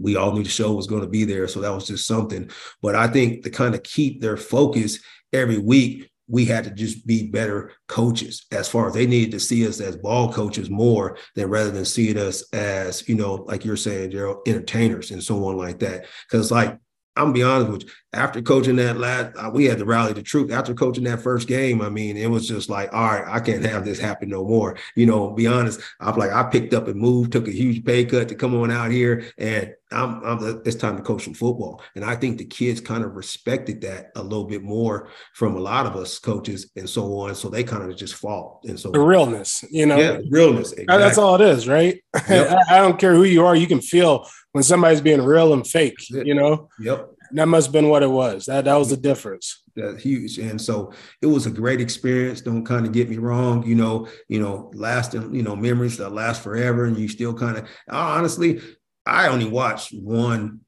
we 0.00 0.14
all 0.14 0.32
knew 0.32 0.44
the 0.44 0.48
show 0.48 0.72
was 0.72 0.86
going 0.86 1.02
to 1.02 1.08
be 1.08 1.24
there. 1.24 1.48
So 1.48 1.60
that 1.60 1.74
was 1.74 1.88
just 1.88 2.06
something. 2.06 2.50
But 2.80 2.94
I 2.94 3.08
think 3.08 3.42
to 3.42 3.50
kind 3.50 3.74
of 3.74 3.82
keep 3.82 4.20
their 4.20 4.36
focus 4.36 5.00
every 5.32 5.58
week, 5.58 6.08
we 6.28 6.44
had 6.44 6.64
to 6.64 6.70
just 6.70 7.06
be 7.06 7.28
better 7.28 7.72
coaches 7.88 8.46
as 8.52 8.68
far 8.68 8.88
as 8.88 8.94
they 8.94 9.06
needed 9.06 9.32
to 9.32 9.40
see 9.40 9.66
us 9.66 9.80
as 9.80 9.96
ball 9.96 10.32
coaches 10.32 10.70
more 10.70 11.16
than 11.34 11.48
rather 11.48 11.70
than 11.70 11.84
seeing 11.84 12.18
us 12.18 12.42
as, 12.52 13.08
you 13.08 13.14
know, 13.14 13.34
like 13.46 13.64
you're 13.64 13.76
saying, 13.76 14.10
Gerald, 14.10 14.46
entertainers 14.46 15.10
and 15.10 15.22
so 15.22 15.44
on 15.46 15.56
like 15.56 15.78
that. 15.80 16.06
Cause 16.30 16.50
like, 16.50 16.78
I'm 17.18 17.32
be 17.32 17.42
honest 17.42 17.70
with 17.70 17.82
you. 17.82 17.88
After 18.12 18.40
coaching 18.40 18.76
that 18.76 18.96
last, 18.96 19.36
uh, 19.36 19.50
we 19.52 19.64
had 19.64 19.78
to 19.78 19.84
rally 19.84 20.12
the 20.12 20.22
troop. 20.22 20.52
After 20.52 20.72
coaching 20.72 21.04
that 21.04 21.20
first 21.20 21.48
game, 21.48 21.82
I 21.82 21.88
mean, 21.88 22.16
it 22.16 22.30
was 22.30 22.46
just 22.46 22.70
like, 22.70 22.92
all 22.92 23.06
right, 23.06 23.24
I 23.26 23.40
can't 23.40 23.64
have 23.64 23.84
this 23.84 23.98
happen 23.98 24.28
no 24.28 24.44
more. 24.44 24.76
You 24.94 25.06
know, 25.06 25.30
be 25.30 25.46
honest. 25.46 25.80
I'm 26.00 26.16
like, 26.16 26.30
I 26.30 26.44
picked 26.44 26.74
up 26.74 26.86
and 26.86 26.98
moved, 26.98 27.32
took 27.32 27.48
a 27.48 27.52
huge 27.52 27.84
pay 27.84 28.04
cut 28.04 28.28
to 28.28 28.34
come 28.34 28.54
on 28.54 28.70
out 28.70 28.92
here, 28.92 29.24
and 29.36 29.74
I'm, 29.90 30.22
I'm 30.24 30.62
it's 30.64 30.76
time 30.76 30.96
to 30.96 31.02
coach 31.02 31.24
some 31.24 31.34
football. 31.34 31.82
And 31.94 32.04
I 32.04 32.14
think 32.16 32.38
the 32.38 32.44
kids 32.44 32.80
kind 32.80 33.04
of 33.04 33.14
respected 33.14 33.80
that 33.82 34.10
a 34.16 34.22
little 34.22 34.44
bit 34.44 34.62
more 34.62 35.08
from 35.34 35.56
a 35.56 35.60
lot 35.60 35.86
of 35.86 35.96
us 35.96 36.18
coaches 36.18 36.70
and 36.76 36.88
so 36.88 37.18
on. 37.20 37.34
So 37.34 37.48
they 37.48 37.64
kind 37.64 37.90
of 37.90 37.96
just 37.96 38.14
fall. 38.14 38.60
and 38.66 38.78
so 38.78 38.90
The 38.90 39.00
realness, 39.00 39.64
you 39.70 39.86
know. 39.86 39.96
yeah, 39.98 40.18
realness. 40.30 40.72
That- 40.74 40.86
That's 40.88 41.18
all 41.18 41.34
it 41.36 41.40
is, 41.40 41.66
right? 41.68 42.02
Yep. 42.28 42.58
I 42.68 42.78
don't 42.78 42.98
care 42.98 43.14
who 43.14 43.24
you 43.24 43.44
are. 43.46 43.56
You 43.56 43.66
can 43.66 43.80
feel 43.80 44.28
when 44.52 44.62
somebody's 44.64 45.00
being 45.00 45.22
real 45.22 45.52
and 45.54 45.66
fake. 45.66 45.96
You 46.10 46.34
know, 46.34 46.68
Yep. 46.80 47.10
that 47.32 47.46
must 47.48 47.68
have 47.68 47.72
been 47.72 47.88
what 47.88 48.02
it 48.02 48.10
was. 48.10 48.46
That 48.46 48.64
that 48.66 48.74
was 48.76 48.90
the 48.90 48.96
difference. 48.96 49.62
That's 49.76 50.02
huge. 50.02 50.38
And 50.38 50.60
so 50.60 50.92
it 51.22 51.26
was 51.26 51.46
a 51.46 51.50
great 51.52 51.80
experience. 51.80 52.40
Don't 52.40 52.64
kind 52.64 52.84
of 52.84 52.92
get 52.92 53.08
me 53.08 53.16
wrong, 53.18 53.64
you 53.64 53.76
know, 53.76 54.08
you 54.28 54.40
know, 54.40 54.70
lasting, 54.74 55.32
you 55.34 55.42
know, 55.42 55.54
memories 55.54 55.96
that 55.98 56.10
last 56.10 56.42
forever. 56.42 56.84
And 56.86 56.98
you 56.98 57.06
still 57.08 57.32
kind 57.32 57.58
of 57.58 57.68
honestly, 57.88 58.60
I 59.08 59.28
only 59.28 59.46
watched 59.46 59.92
one 59.92 60.60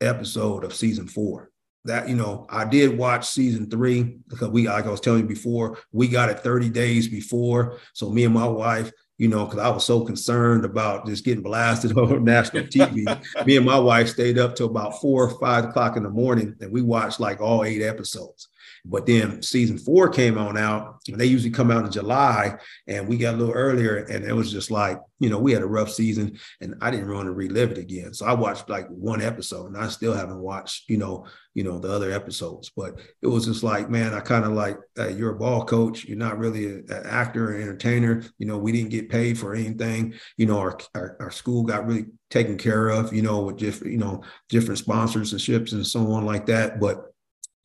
episode 0.00 0.64
of 0.64 0.74
season 0.74 1.06
four. 1.06 1.50
That, 1.84 2.08
you 2.08 2.16
know, 2.16 2.46
I 2.50 2.64
did 2.64 2.98
watch 2.98 3.28
season 3.28 3.70
three 3.70 4.18
because 4.28 4.48
we, 4.48 4.68
like 4.68 4.86
I 4.86 4.90
was 4.90 5.00
telling 5.00 5.22
you 5.22 5.28
before, 5.28 5.78
we 5.92 6.08
got 6.08 6.28
it 6.28 6.40
30 6.40 6.68
days 6.70 7.08
before. 7.08 7.78
So 7.94 8.10
me 8.10 8.24
and 8.24 8.34
my 8.34 8.46
wife, 8.46 8.90
you 9.16 9.28
know, 9.28 9.44
because 9.44 9.60
I 9.60 9.68
was 9.68 9.84
so 9.84 10.04
concerned 10.04 10.64
about 10.64 11.06
just 11.06 11.24
getting 11.24 11.42
blasted 11.42 11.92
on 11.98 12.24
national 12.24 12.64
TV. 12.64 13.46
me 13.46 13.56
and 13.56 13.64
my 13.64 13.78
wife 13.78 14.08
stayed 14.08 14.38
up 14.38 14.54
till 14.54 14.66
about 14.66 15.00
four 15.00 15.30
or 15.30 15.38
five 15.38 15.66
o'clock 15.66 15.96
in 15.96 16.02
the 16.02 16.10
morning 16.10 16.56
and 16.60 16.72
we 16.72 16.82
watched 16.82 17.20
like 17.20 17.40
all 17.40 17.64
eight 17.64 17.82
episodes. 17.82 18.48
But 18.88 19.06
then 19.06 19.42
season 19.42 19.78
four 19.78 20.08
came 20.08 20.38
on 20.38 20.56
out, 20.56 21.00
and 21.08 21.20
they 21.20 21.26
usually 21.26 21.50
come 21.50 21.70
out 21.70 21.84
in 21.84 21.92
July, 21.92 22.56
and 22.86 23.06
we 23.06 23.18
got 23.18 23.34
a 23.34 23.36
little 23.36 23.54
earlier, 23.54 23.96
and 23.96 24.24
it 24.24 24.32
was 24.32 24.50
just 24.50 24.70
like, 24.70 24.98
you 25.20 25.28
know, 25.28 25.38
we 25.38 25.52
had 25.52 25.62
a 25.62 25.66
rough 25.66 25.90
season, 25.90 26.38
and 26.60 26.74
I 26.80 26.90
didn't 26.90 27.12
want 27.12 27.26
to 27.26 27.32
relive 27.32 27.72
it 27.72 27.78
again. 27.78 28.14
So 28.14 28.24
I 28.24 28.32
watched 28.32 28.68
like 28.68 28.88
one 28.88 29.20
episode, 29.20 29.66
and 29.66 29.76
I 29.76 29.88
still 29.88 30.14
haven't 30.14 30.38
watched, 30.38 30.88
you 30.88 30.96
know, 30.96 31.26
you 31.54 31.64
know, 31.64 31.78
the 31.78 31.92
other 31.92 32.12
episodes. 32.12 32.70
But 32.74 33.00
it 33.20 33.26
was 33.26 33.46
just 33.46 33.62
like, 33.62 33.90
man, 33.90 34.14
I 34.14 34.20
kind 34.20 34.44
of 34.44 34.52
like, 34.52 34.78
uh, 34.98 35.08
you're 35.08 35.34
a 35.34 35.38
ball 35.38 35.64
coach, 35.64 36.04
you're 36.04 36.16
not 36.16 36.38
really 36.38 36.66
an 36.66 37.02
actor 37.04 37.50
or 37.50 37.60
entertainer. 37.60 38.22
You 38.38 38.46
know, 38.46 38.58
we 38.58 38.72
didn't 38.72 38.90
get 38.90 39.08
paid 39.10 39.38
for 39.38 39.54
anything. 39.54 40.14
You 40.36 40.46
know, 40.46 40.58
our, 40.58 40.78
our 40.94 41.16
our 41.20 41.30
school 41.30 41.64
got 41.64 41.86
really 41.86 42.06
taken 42.30 42.56
care 42.56 42.88
of, 42.88 43.12
you 43.12 43.22
know, 43.22 43.40
with 43.40 43.56
different, 43.56 43.92
you 43.92 43.98
know 43.98 44.22
different 44.48 44.80
sponsorships 44.80 45.72
and 45.72 45.86
so 45.86 46.12
on 46.12 46.24
like 46.24 46.46
that. 46.46 46.78
But 46.78 47.07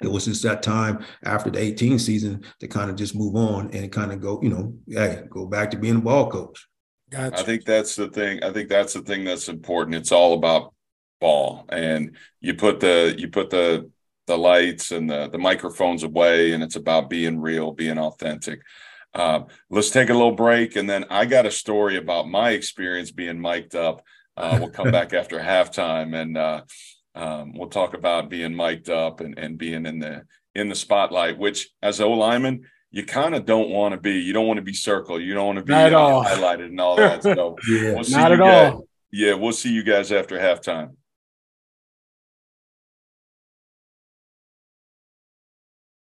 it 0.03 0.11
was 0.11 0.25
just 0.25 0.43
that 0.43 0.63
time 0.63 1.05
after 1.23 1.49
the 1.49 1.59
18 1.59 1.99
season 1.99 2.43
to 2.59 2.67
kind 2.67 2.89
of 2.89 2.95
just 2.95 3.15
move 3.15 3.35
on 3.35 3.71
and 3.71 3.91
kind 3.91 4.11
of 4.11 4.21
go, 4.21 4.39
you 4.41 4.49
know, 4.49 4.73
hey, 4.87 5.23
go 5.29 5.45
back 5.45 5.71
to 5.71 5.77
being 5.77 5.97
a 5.97 6.01
ball 6.01 6.29
coach. 6.29 6.67
Gotcha. 7.09 7.39
I 7.39 7.43
think 7.43 7.65
that's 7.65 7.95
the 7.95 8.09
thing. 8.09 8.43
I 8.43 8.51
think 8.51 8.69
that's 8.69 8.93
the 8.93 9.01
thing 9.01 9.23
that's 9.23 9.47
important. 9.47 9.95
It's 9.95 10.11
all 10.11 10.33
about 10.33 10.73
ball, 11.21 11.65
and 11.69 12.17
you 12.41 12.55
put 12.55 12.79
the 12.79 13.13
you 13.17 13.27
put 13.27 13.51
the 13.51 13.89
the 14.25 14.37
lights 14.37 14.91
and 14.91 15.09
the 15.09 15.29
the 15.29 15.37
microphones 15.37 16.01
away, 16.01 16.53
and 16.53 16.63
it's 16.63 16.75
about 16.75 17.11
being 17.11 17.39
real, 17.39 17.71
being 17.71 17.99
authentic. 17.99 18.61
Uh, 19.13 19.41
let's 19.69 19.91
take 19.91 20.09
a 20.09 20.13
little 20.13 20.35
break, 20.35 20.75
and 20.75 20.89
then 20.89 21.05
I 21.11 21.25
got 21.25 21.45
a 21.45 21.51
story 21.51 21.97
about 21.97 22.27
my 22.27 22.51
experience 22.51 23.11
being 23.11 23.39
mic'd 23.39 23.75
up. 23.75 24.03
Uh, 24.35 24.57
we'll 24.59 24.71
come 24.71 24.91
back 24.99 25.13
after 25.13 25.39
halftime, 25.39 26.19
and 26.19 26.35
uh, 26.35 26.61
um, 27.15 27.53
we'll 27.57 27.69
talk 27.69 27.93
about 27.93 28.29
being 28.29 28.55
mic'd 28.55 28.89
up 28.89 29.19
and, 29.21 29.37
and 29.37 29.57
being 29.57 29.85
in 29.85 29.99
the 29.99 30.23
in 30.55 30.69
the 30.69 30.75
spotlight. 30.75 31.37
Which, 31.37 31.69
as 31.81 32.01
O 32.01 32.11
lineman, 32.11 32.63
you 32.91 33.05
kind 33.05 33.35
of 33.35 33.45
don't 33.45 33.69
want 33.69 33.93
to 33.93 33.99
be. 33.99 34.13
You 34.19 34.33
don't 34.33 34.47
want 34.47 34.57
to 34.57 34.63
be 34.63 34.73
circled. 34.73 35.21
You 35.21 35.33
don't 35.33 35.45
want 35.47 35.57
to 35.59 35.63
be 35.65 35.73
Not 35.73 35.87
at 35.87 35.93
uh, 35.93 35.99
all. 35.99 36.23
highlighted 36.25 36.65
and 36.65 36.79
all 36.81 36.95
that. 36.95 37.23
So 37.23 37.57
Yeah. 37.69 37.93
we'll 37.95 38.03
see 38.03 38.15
Not 38.15 38.29
you 38.31 38.33
at 38.35 38.39
guys. 38.39 38.73
all. 38.73 38.87
Yeah, 39.11 39.33
we'll 39.35 39.51
see 39.53 39.71
you 39.71 39.83
guys 39.83 40.11
after 40.11 40.37
halftime. 40.39 40.95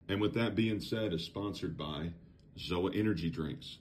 And 0.09 0.20
with 0.20 0.34
that 0.34 0.55
being 0.55 0.80
said, 0.80 1.12
is 1.12 1.24
sponsored 1.24 1.76
by 1.76 2.11
Zoa 2.59 2.96
Energy 2.99 3.30
Drinks. 3.30 3.78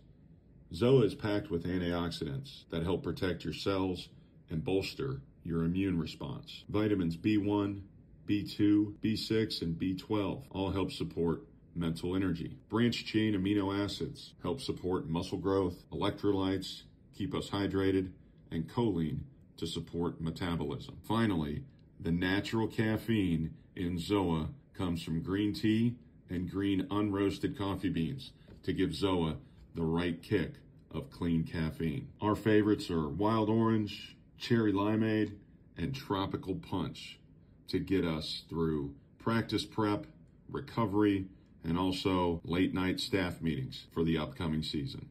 Zoa 0.73 1.05
is 1.05 1.15
packed 1.15 1.49
with 1.49 1.65
antioxidants 1.65 2.65
that 2.69 2.83
help 2.83 3.01
protect 3.03 3.45
your 3.45 3.53
cells 3.53 4.09
and 4.49 4.63
bolster 4.63 5.21
your 5.47 5.63
immune 5.63 5.97
response. 5.97 6.65
Vitamins 6.69 7.15
B1, 7.15 7.81
B2, 8.27 8.93
B6, 9.01 9.61
and 9.61 9.79
B12 9.79 10.43
all 10.51 10.71
help 10.71 10.91
support 10.91 11.43
mental 11.73 12.15
energy. 12.15 12.57
Branch 12.69 13.05
chain 13.05 13.33
amino 13.33 13.73
acids 13.83 14.33
help 14.43 14.59
support 14.59 15.07
muscle 15.07 15.37
growth, 15.37 15.85
electrolytes, 15.91 16.83
keep 17.15 17.33
us 17.33 17.49
hydrated, 17.49 18.11
and 18.51 18.67
choline 18.67 19.19
to 19.57 19.65
support 19.65 20.19
metabolism. 20.19 20.97
Finally, 21.07 21.63
the 21.99 22.11
natural 22.11 22.67
caffeine 22.67 23.53
in 23.75 23.97
ZOA 23.97 24.49
comes 24.73 25.01
from 25.01 25.21
green 25.21 25.53
tea 25.53 25.95
and 26.29 26.51
green 26.51 26.85
unroasted 26.89 27.57
coffee 27.57 27.89
beans 27.89 28.31
to 28.63 28.73
give 28.73 28.89
ZOA 28.89 29.37
the 29.75 29.83
right 29.83 30.21
kick 30.21 30.55
of 30.91 31.09
clean 31.09 31.43
caffeine. 31.43 32.07
Our 32.21 32.35
favorites 32.35 32.89
are 32.89 33.07
wild 33.07 33.49
orange, 33.49 34.16
cherry 34.37 34.73
limeade, 34.73 35.33
and 35.77 35.93
tropical 35.93 36.55
punch 36.55 37.19
to 37.67 37.79
get 37.79 38.05
us 38.05 38.43
through 38.49 38.93
practice 39.19 39.65
prep, 39.65 40.05
recovery, 40.49 41.25
and 41.63 41.77
also 41.77 42.41
late 42.43 42.73
night 42.73 42.99
staff 42.99 43.41
meetings 43.41 43.85
for 43.93 44.03
the 44.03 44.17
upcoming 44.17 44.63
season. 44.63 45.07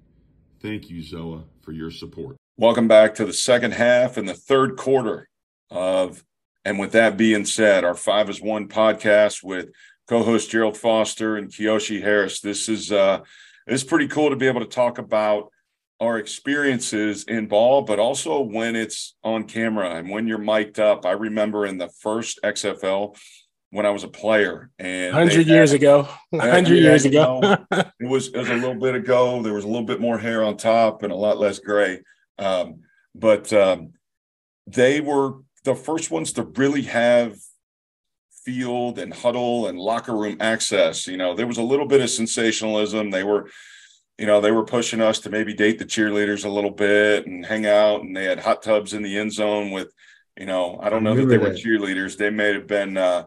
Thank 0.60 0.88
you, 0.88 1.02
Zoa, 1.02 1.44
for 1.60 1.72
your 1.72 1.90
support. 1.90 2.36
Welcome 2.56 2.88
back 2.88 3.14
to 3.16 3.24
the 3.26 3.32
second 3.32 3.72
half 3.72 4.16
and 4.16 4.28
the 4.28 4.34
third 4.34 4.76
quarter 4.76 5.28
of, 5.70 6.24
and 6.64 6.78
with 6.78 6.92
that 6.92 7.16
being 7.16 7.44
said, 7.44 7.84
our 7.84 7.94
Five 7.94 8.30
as 8.30 8.40
One 8.40 8.68
podcast 8.68 9.42
with 9.44 9.68
co-host 10.08 10.50
Gerald 10.50 10.76
Foster 10.76 11.36
and 11.36 11.50
Kiyoshi 11.50 12.00
Harris. 12.00 12.40
This 12.40 12.68
is 12.68 12.90
uh, 12.90 13.20
it's 13.66 13.84
pretty 13.84 14.08
cool 14.08 14.30
to 14.30 14.36
be 14.36 14.46
able 14.46 14.60
to 14.60 14.66
talk 14.66 14.98
about 14.98 15.52
our 16.00 16.18
experiences 16.18 17.24
in 17.24 17.46
ball, 17.46 17.82
but 17.82 17.98
also 17.98 18.40
when 18.40 18.76
it's 18.76 19.16
on 19.24 19.44
camera 19.44 19.96
and 19.96 20.10
when 20.10 20.26
you're 20.26 20.38
mic'd 20.38 20.78
up. 20.78 21.06
I 21.06 21.12
remember 21.12 21.66
in 21.66 21.78
the 21.78 21.88
first 21.88 22.38
XFL 22.44 23.16
when 23.70 23.86
I 23.86 23.90
was 23.90 24.04
a 24.04 24.08
player 24.08 24.70
and 24.78 25.12
hundred 25.12 25.46
years 25.46 25.72
ago, 25.72 26.08
hundred 26.34 26.76
yeah, 26.76 26.90
years 26.90 27.04
ago. 27.04 27.40
know, 27.40 27.56
it 27.72 28.08
was 28.08 28.28
it 28.28 28.36
was 28.36 28.48
a 28.48 28.54
little 28.54 28.78
bit 28.78 28.94
ago. 28.94 29.42
There 29.42 29.54
was 29.54 29.64
a 29.64 29.68
little 29.68 29.86
bit 29.86 30.00
more 30.00 30.18
hair 30.18 30.44
on 30.44 30.56
top 30.56 31.02
and 31.02 31.12
a 31.12 31.16
lot 31.16 31.38
less 31.38 31.58
gray. 31.58 32.00
Um, 32.38 32.80
but 33.14 33.52
um, 33.52 33.92
they 34.66 35.00
were 35.00 35.40
the 35.64 35.74
first 35.74 36.10
ones 36.10 36.32
to 36.34 36.42
really 36.42 36.82
have 36.82 37.36
field 38.46 38.98
and 38.98 39.12
huddle 39.12 39.66
and 39.66 39.78
locker 39.78 40.16
room 40.16 40.36
access. 40.40 41.06
You 41.06 41.16
know, 41.16 41.34
there 41.34 41.46
was 41.46 41.58
a 41.58 41.62
little 41.62 41.86
bit 41.86 42.00
of 42.00 42.08
sensationalism. 42.08 43.10
They 43.10 43.24
were, 43.24 43.50
you 44.18 44.26
know, 44.26 44.40
they 44.40 44.50
were 44.50 44.64
pushing 44.64 45.00
us 45.00 45.20
to 45.20 45.30
maybe 45.30 45.52
date 45.52 45.78
the 45.78 45.84
cheerleaders 45.84 46.44
a 46.44 46.48
little 46.48 46.70
bit 46.70 47.26
and 47.26 47.44
hang 47.44 47.66
out. 47.66 48.02
And 48.02 48.16
they 48.16 48.24
had 48.24 48.40
hot 48.40 48.62
tubs 48.62 48.94
in 48.94 49.02
the 49.02 49.18
end 49.18 49.32
zone 49.32 49.70
with, 49.70 49.92
you 50.36 50.46
know, 50.46 50.78
I 50.82 50.88
don't 50.88 51.04
know 51.04 51.14
that 51.14 51.26
they 51.26 51.38
were 51.38 51.50
cheerleaders. 51.50 52.16
They 52.16 52.30
may 52.30 52.52
have 52.54 52.66
been. 52.66 52.96
Uh, 52.96 53.24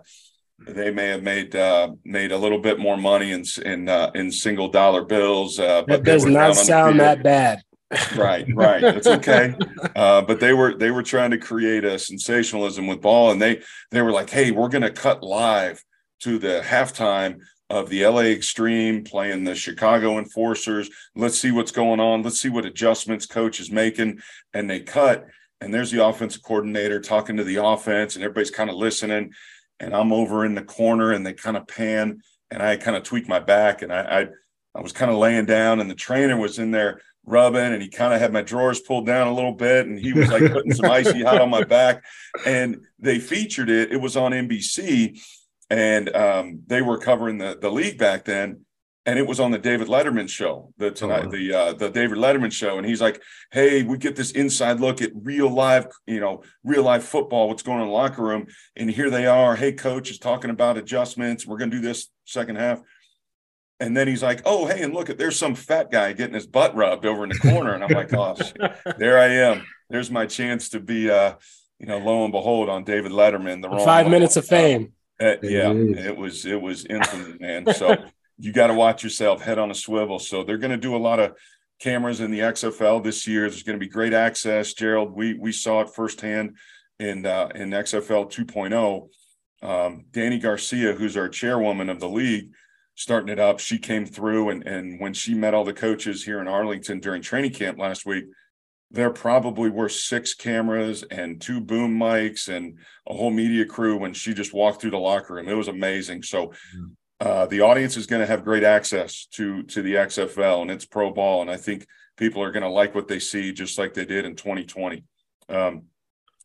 they 0.68 0.92
may 0.92 1.08
have 1.08 1.24
made 1.24 1.56
uh, 1.56 1.92
made 2.04 2.34
a 2.34 2.38
little 2.38 2.60
bit 2.60 2.80
more 2.80 2.98
money 2.98 3.32
in 3.32 3.46
in 3.64 3.88
uh, 3.88 4.12
in 4.14 4.32
single 4.32 4.68
dollar 4.68 5.06
bills. 5.06 5.58
Uh, 5.58 5.84
but 5.84 6.04
that 6.04 6.04
does 6.04 6.26
not 6.26 6.56
sound 6.56 7.00
that 7.00 7.24
bad. 7.24 7.62
right, 8.18 8.46
right. 8.54 8.84
It's 8.84 9.08
okay. 9.08 9.56
Uh, 9.96 10.22
but 10.22 10.40
they 10.40 10.54
were 10.54 10.76
they 10.76 10.92
were 10.92 11.02
trying 11.02 11.32
to 11.32 11.38
create 11.38 11.86
a 11.86 11.98
sensationalism 11.98 12.88
with 12.88 13.02
ball, 13.02 13.32
and 13.32 13.42
they 13.42 13.62
they 13.92 14.02
were 14.02 14.12
like, 14.12 14.30
"Hey, 14.30 14.52
we're 14.52 14.68
going 14.68 14.82
to 14.82 14.92
cut 14.92 15.24
live 15.24 15.84
to 16.22 16.38
the 16.38 16.62
halftime 16.64 17.40
of 17.70 17.90
the 17.90 18.06
LA 18.06 18.22
Extreme 18.22 19.04
playing 19.04 19.44
the 19.44 19.56
Chicago 19.56 20.18
Enforcers. 20.18 20.90
Let's 21.16 21.38
see 21.38 21.52
what's 21.52 21.72
going 21.72 22.00
on. 22.00 22.24
Let's 22.24 22.40
see 22.40 22.50
what 22.50 22.66
adjustments 22.66 23.26
coach 23.26 23.60
is 23.60 23.72
making." 23.72 24.22
And 24.54 24.70
they 24.70 24.80
cut, 24.80 25.26
and 25.62 25.74
there's 25.74 25.92
the 25.92 26.06
offensive 26.06 26.44
coordinator 26.44 27.00
talking 27.00 27.38
to 27.38 27.44
the 27.44 27.64
offense, 27.64 28.16
and 28.16 28.24
everybody's 28.24 28.52
kind 28.52 28.70
of 28.70 28.76
listening 28.76 29.34
and 29.80 29.96
I'm 29.96 30.12
over 30.12 30.46
in 30.46 30.56
the 30.56 30.62
corner 30.62 31.12
and 31.12 31.26
they 31.26 31.34
kind 31.34 31.58
of 31.58 31.68
pan 31.68 32.22
and 32.52 32.62
I 32.62 32.78
kind 32.78 32.98
of 32.98 33.04
tweak 33.04 33.28
my 33.28 33.40
back 33.40 33.82
and 33.82 33.94
I, 33.94 34.22
I, 34.22 34.28
I 34.76 34.82
was 34.82 34.92
kind 34.92 35.12
of 35.12 35.18
laying 35.18 35.46
down 35.46 35.80
and 35.80 35.90
the 35.90 35.96
trainer 35.96 36.38
was 36.38 36.60
in 36.60 36.72
there 36.72 37.02
rubbing 37.26 37.74
and 37.74 37.82
he 37.82 37.90
kind 37.90 38.14
of 38.14 38.20
had 38.20 38.34
my 38.34 38.42
drawers 38.42 38.80
pulled 38.80 39.06
down 39.06 39.28
a 39.28 39.34
little 39.34 39.54
bit 39.54 39.86
and 39.86 40.00
he 40.00 40.14
was 40.14 40.30
like 40.30 40.52
putting 40.52 40.74
some 40.74 40.90
icy 40.90 41.24
hot 41.24 41.42
on 41.42 41.50
my 41.50 41.64
back 41.64 42.04
and 42.46 42.86
they 42.98 43.20
featured 43.20 43.70
it. 43.70 43.92
It 43.92 44.02
was 44.02 44.18
on 44.18 44.32
NBC 44.32 45.22
and 45.70 46.16
um, 46.16 46.62
they 46.68 46.82
were 46.82 46.98
covering 46.98 47.38
the, 47.38 47.58
the 47.60 47.72
league 47.72 47.98
back 47.98 48.26
then 48.26 48.66
and 49.10 49.18
it 49.18 49.26
was 49.26 49.40
on 49.40 49.50
the 49.50 49.58
David 49.58 49.88
Letterman 49.88 50.30
show, 50.30 50.72
the 50.78 50.92
tonight, 50.92 51.26
oh, 51.26 51.32
the 51.32 51.54
uh, 51.54 51.74
the 51.74 51.90
David 51.90 52.20
Letterman 52.20 52.52
show, 52.52 52.78
and 52.78 52.86
he's 52.86 53.02
like, 53.02 53.22
"Hey, 53.52 53.82
we 53.82 53.98
get 53.98 54.16
this 54.16 54.32
inside 54.32 54.80
look 54.80 55.02
at 55.02 55.12
real 55.16 55.50
live, 55.50 55.88
you 56.06 56.20
know, 56.20 56.44
real 56.64 56.84
life 56.84 57.06
football, 57.06 57.48
what's 57.48 57.64
going 57.64 57.78
on 57.78 57.84
in 57.84 57.88
the 57.88 57.94
locker 57.94 58.22
room." 58.22 58.46
And 58.76 58.90
here 58.90 59.10
they 59.10 59.26
are. 59.26 59.56
Hey, 59.56 59.72
coach 59.72 60.12
is 60.12 60.20
talking 60.20 60.52
about 60.52 60.78
adjustments. 60.78 61.48
We're 61.48 61.58
going 61.58 61.72
to 61.72 61.78
do 61.78 61.82
this 61.82 62.10
second 62.26 62.58
half, 62.58 62.82
and 63.80 63.98
then 63.98 64.08
he's 64.08 64.22
like, 64.22 64.42
"Oh, 64.46 64.68
hey, 64.68 64.84
and 64.84 64.94
look 64.94 65.10
at 65.10 65.18
there's 65.18 65.40
some 65.40 65.56
fat 65.56 65.90
guy 65.90 66.14
getting 66.14 66.36
his 66.36 66.46
butt 66.46 66.76
rubbed 66.76 67.06
over 67.06 67.24
in 67.24 67.30
the 67.30 67.40
corner," 67.40 67.74
and 67.74 67.84
I'm 67.84 67.90
like, 67.90 68.14
"Oh, 68.14 68.36
there 69.00 69.18
I 69.18 69.28
am. 69.28 69.66
There's 69.90 70.12
my 70.12 70.28
chance 70.28 70.70
to 70.70 70.80
be, 70.80 71.10
uh, 71.10 71.34
you 71.80 71.88
know, 71.88 71.98
lo 71.98 72.26
and 72.26 72.32
behold, 72.32 72.70
on 72.70 72.84
David 72.84 73.12
Letterman, 73.12 73.64
the 73.64 73.70
five 73.84 74.08
minutes 74.08 74.36
of 74.36 74.46
fame." 74.46 74.94
Uh, 75.20 75.36
yeah, 75.44 75.72
it 75.72 76.16
was 76.16 76.46
it 76.46 76.62
was 76.62 76.86
infinite, 76.86 77.42
man. 77.42 77.74
So 77.74 77.96
you 78.38 78.54
got 78.54 78.68
to 78.68 78.74
watch 78.74 79.04
yourself, 79.04 79.42
head 79.42 79.60
on 79.60 79.70
a 79.70 79.76
swivel. 79.76 80.18
So 80.18 80.44
they're 80.44 80.58
going 80.58 80.72
to 80.72 80.78
do 80.78 80.96
a 80.96 80.98
lot 80.98 81.20
of 81.20 81.34
cameras 81.80 82.22
in 82.22 82.32
the 82.32 82.40
XFL 82.40 83.04
this 83.04 83.28
year. 83.28 83.42
There's 83.42 83.64
going 83.64 83.78
to 83.78 83.86
be 83.86 83.92
great 83.92 84.14
access. 84.14 84.74
Gerald, 84.74 85.12
we 85.12 85.34
we 85.34 85.52
saw 85.52 85.82
it 85.82 85.90
firsthand 85.90 86.58
in 87.00 87.26
uh, 87.26 87.50
in 87.56 87.72
XFL 87.72 88.32
2.0. 88.32 89.10
Um, 89.62 90.06
Dany 90.12 90.42
Garcia, 90.42 90.94
who's 90.94 91.18
our 91.18 91.28
chairwoman 91.28 91.90
of 91.90 92.00
the 92.00 92.08
league, 92.08 92.52
starting 92.96 93.30
it 93.30 93.40
up. 93.40 93.60
She 93.60 93.78
came 93.78 94.06
through, 94.06 94.50
and 94.50 94.66
and 94.66 95.02
when 95.02 95.14
she 95.14 95.34
met 95.34 95.54
all 95.54 95.66
the 95.66 95.74
coaches 95.74 96.24
here 96.24 96.40
in 96.40 96.48
Arlington 96.48 97.00
during 97.00 97.22
training 97.22 97.52
camp 97.54 97.78
last 97.78 98.06
week, 98.06 98.26
there 98.92 99.12
probably 99.12 99.70
were 99.70 99.90
six 99.90 100.34
cameras 100.34 101.04
and 101.04 101.40
two 101.40 101.62
boom 101.62 101.98
mics 101.98 102.50
and 102.50 102.80
a 103.08 103.14
whole 103.14 103.30
media 103.30 103.66
crew 103.66 103.98
when 103.98 104.14
she 104.14 104.34
just 104.34 104.54
walked 104.54 104.82
through 104.82 104.92
the 104.92 104.98
locker 104.98 105.36
room. 105.36 105.48
It 105.48 105.54
was 105.54 105.68
amazing. 105.68 106.24
So 106.24 106.54
uh, 107.20 107.46
the 107.46 107.62
audience 107.62 107.98
is 107.98 108.08
going 108.08 108.22
to 108.22 108.26
have 108.26 108.44
great 108.44 108.64
access 108.64 109.28
to 109.34 109.64
to 109.64 109.82
the 109.82 109.96
XFL 109.96 110.62
and 110.62 110.72
it's 110.72 110.86
pro 110.86 111.12
ball, 111.12 111.42
and 111.42 111.52
I 111.52 111.58
think 111.58 111.86
people 112.18 112.42
are 112.42 112.52
going 112.52 112.64
to 112.64 112.70
like 112.70 112.96
what 112.96 113.08
they 113.08 113.20
see, 113.20 113.52
just 113.52 113.78
like 113.78 113.94
they 113.94 114.06
did 114.06 114.26
in 114.26 114.36
2020. 114.36 115.04
Um, 115.50 115.84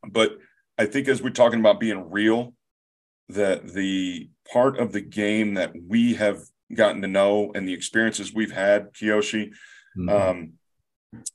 but 0.06 0.38
I 0.78 0.86
think 0.86 1.08
as 1.08 1.22
we're 1.22 1.30
talking 1.30 1.60
about 1.60 1.80
being 1.80 2.10
real, 2.10 2.54
that 3.30 3.66
the 3.66 4.28
part 4.52 4.78
of 4.78 4.92
the 4.92 5.00
game 5.00 5.54
that 5.54 5.72
we 5.88 6.14
have 6.14 6.40
gotten 6.74 7.02
to 7.02 7.08
know 7.08 7.52
and 7.54 7.66
the 7.66 7.72
experiences 7.72 8.34
we've 8.34 8.52
had, 8.52 8.92
Kiyoshi, 8.92 9.52
mm-hmm. 9.96 10.08
um, 10.08 10.52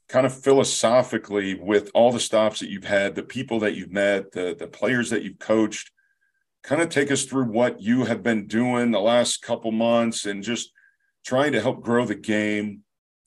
kind 0.08 0.26
of 0.26 0.34
philosophically 0.34 1.56
with 1.56 1.92
all 1.94 2.12
the 2.12 2.20
stops 2.20 2.60
that 2.60 2.70
you've 2.70 2.84
had, 2.84 3.16
the 3.16 3.24
people 3.24 3.60
that 3.60 3.76
you've 3.76 3.92
met, 3.92 4.32
the 4.32 4.56
the 4.58 4.68
players 4.68 5.10
that 5.10 5.24
you've 5.24 5.40
coached, 5.40 5.92
kind 6.64 6.82
of 6.82 6.90
take 6.90 7.12
us 7.12 7.26
through 7.26 7.46
what 7.46 7.82
you 7.82 8.06
have 8.06 8.24
been 8.24 8.48
doing 8.48 8.92
the 8.92 9.00
last 9.00 9.42
couple 9.42 9.72
months 9.72 10.26
and 10.26 10.44
just 10.44 10.72
trying 11.26 11.52
to 11.54 11.62
help 11.62 11.82
grow 11.82 12.06
the 12.06 12.16
game 12.16 12.84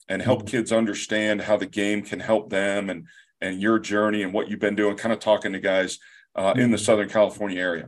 and 0.09 0.21
help 0.21 0.39
mm-hmm. 0.39 0.49
kids 0.49 0.71
understand 0.71 1.41
how 1.41 1.57
the 1.57 1.65
game 1.65 2.01
can 2.01 2.19
help 2.19 2.49
them 2.49 2.89
and 2.89 3.07
and 3.41 3.61
your 3.61 3.79
journey 3.79 4.23
and 4.23 4.33
what 4.33 4.49
you've 4.49 4.59
been 4.59 4.75
doing 4.75 4.95
kind 4.95 5.13
of 5.13 5.19
talking 5.19 5.53
to 5.53 5.59
guys 5.59 5.99
uh, 6.35 6.53
in 6.55 6.71
the 6.71 6.77
mm-hmm. 6.77 6.83
southern 6.83 7.09
california 7.09 7.59
area 7.59 7.87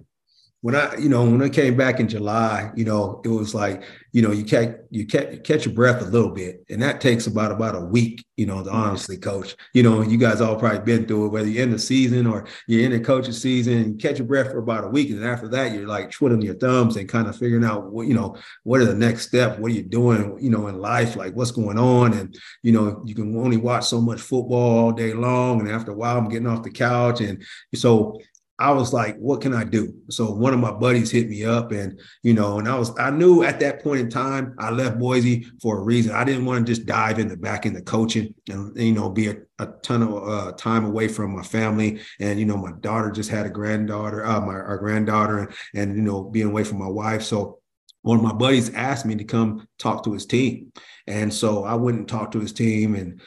when 0.66 0.74
I, 0.74 0.96
you 0.98 1.10
know, 1.10 1.24
when 1.24 1.44
I 1.44 1.50
came 1.50 1.78
back 1.78 2.00
in 2.00 2.08
July, 2.08 2.72
you 2.76 2.86
know, 2.86 3.22
it 3.24 3.28
was 3.28 3.54
like, 3.54 3.84
you 4.14 4.24
know, 4.24 4.32
you 4.32 4.44
catch 4.44 4.70
you 4.90 5.06
catch, 5.06 5.32
you 5.32 5.40
catch 5.42 5.66
your 5.66 5.76
breath 5.76 6.02
a 6.02 6.06
little 6.06 6.32
bit, 6.32 6.66
and 6.72 6.82
that 6.82 7.02
takes 7.02 7.28
about 7.28 7.52
about 7.52 7.76
a 7.76 7.82
week, 7.82 8.26
you 8.36 8.48
know, 8.48 8.64
to 8.64 8.72
mm-hmm. 8.72 8.76
honestly 8.76 9.16
coach. 9.16 9.56
You 9.76 9.84
know, 9.84 10.02
you 10.02 10.18
guys 10.18 10.42
all 10.42 10.56
probably 10.56 10.80
been 10.80 11.06
through 11.06 11.28
it, 11.28 11.30
whether 11.30 11.48
you're 11.48 11.62
in 11.62 11.70
the 11.70 11.78
season 11.78 12.26
or 12.26 12.48
you're 12.66 12.84
in 12.84 12.94
the 12.94 13.00
coaching 13.00 13.32
season, 13.32 13.92
you 13.92 13.96
catch 13.98 14.18
your 14.18 14.26
breath 14.26 14.50
for 14.50 14.58
about 14.58 14.86
a 14.86 14.88
week, 14.88 15.12
and 15.12 15.24
after 15.24 15.48
that, 15.50 15.72
you're 15.72 15.86
like 15.86 16.10
twiddling 16.10 16.42
your 16.42 16.56
thumbs 16.56 16.96
and 16.98 17.08
kind 17.08 17.28
of 17.28 17.38
figuring 17.38 17.64
out 17.64 17.92
what, 17.92 18.08
you 18.08 18.16
know, 18.16 18.36
what 18.64 18.82
are 18.82 18.86
the 18.86 18.96
next 18.96 19.28
step, 19.28 19.60
what 19.60 19.72
are 19.72 19.76
you 19.76 19.84
doing, 19.84 20.36
you 20.42 20.50
know, 20.50 20.66
in 20.66 20.80
life, 20.80 21.16
like 21.16 21.36
what's 21.36 21.52
going 21.52 21.78
on, 21.78 22.14
and 22.14 22.36
you 22.64 22.72
know, 22.72 23.04
you 23.06 23.14
can 23.14 23.38
only 23.38 23.58
watch 23.58 23.86
so 23.86 24.02
much 24.02 24.20
football 24.20 24.80
all 24.80 24.92
day 24.92 25.14
long, 25.14 25.60
and 25.60 25.70
after 25.70 25.92
a 25.92 25.96
while, 25.96 26.18
I'm 26.18 26.28
getting 26.28 26.48
off 26.48 26.64
the 26.64 26.72
couch, 26.72 27.22
and 27.22 27.44
so 27.76 28.20
I 28.58 28.72
was 28.72 28.94
like, 28.94 29.18
what 29.18 29.42
can 29.42 29.54
I 29.54 29.66
do? 29.66 29.94
So 30.10 30.32
one 30.32 30.54
of 30.54 30.62
my 30.62 30.72
buddies 30.72 31.12
hit 31.12 31.28
me 31.28 31.44
up 31.44 31.74
and, 31.74 32.00
you 32.24 32.34
know, 32.34 32.58
and 32.58 32.70
I 32.70 32.80
was, 32.80 32.98
I 32.98 33.10
knew 33.10 33.44
at 33.44 33.60
that 33.60 33.84
point 33.84 34.00
in 34.00 34.10
time, 34.10 34.56
I 34.58 34.70
left 34.72 34.98
Boise 34.98 35.46
for 35.62 35.78
a 35.78 35.84
reason. 35.84 36.16
I 36.16 36.24
didn't 36.24 36.46
want 36.46 36.66
to 36.66 36.72
just 36.74 36.88
dive 36.88 37.20
in 37.20 37.28
the 37.28 37.36
back 37.36 37.66
into 37.66 37.82
coaching 37.82 38.34
and, 38.50 38.76
you 38.78 38.94
know, 38.94 39.10
be 39.10 39.28
a, 39.28 39.36
a 39.60 39.68
ton 39.84 40.04
of 40.04 40.28
uh, 40.28 40.52
time 40.54 40.86
away 40.86 41.10
from 41.10 41.36
my 41.36 41.44
family. 41.44 42.00
And, 42.22 42.40
you 42.40 42.46
know, 42.46 42.56
my 42.56 42.72
daughter 42.80 43.12
just 43.12 43.30
had 43.30 43.46
a 43.46 43.50
granddaughter, 43.50 44.26
uh, 44.26 44.40
my 44.40 44.54
our 44.54 44.78
granddaughter 44.78 45.40
and, 45.40 45.54
and, 45.74 45.96
you 45.98 46.02
know, 46.02 46.24
being 46.24 46.48
away 46.48 46.64
from 46.64 46.80
my 46.80 46.88
wife. 46.88 47.24
So 47.24 47.60
one 48.04 48.20
of 48.20 48.24
my 48.24 48.34
buddies 48.34 48.72
asked 48.74 49.06
me 49.06 49.16
to 49.16 49.24
come 49.24 49.68
talk 49.80 50.04
to 50.04 50.14
his 50.14 50.28
team. 50.28 50.72
And 51.08 51.34
so 51.34 51.64
I 51.64 51.74
went 51.74 51.98
and 51.98 52.08
talked 52.08 52.34
to 52.34 52.40
his 52.40 52.54
team 52.54 52.94
and 52.94 53.20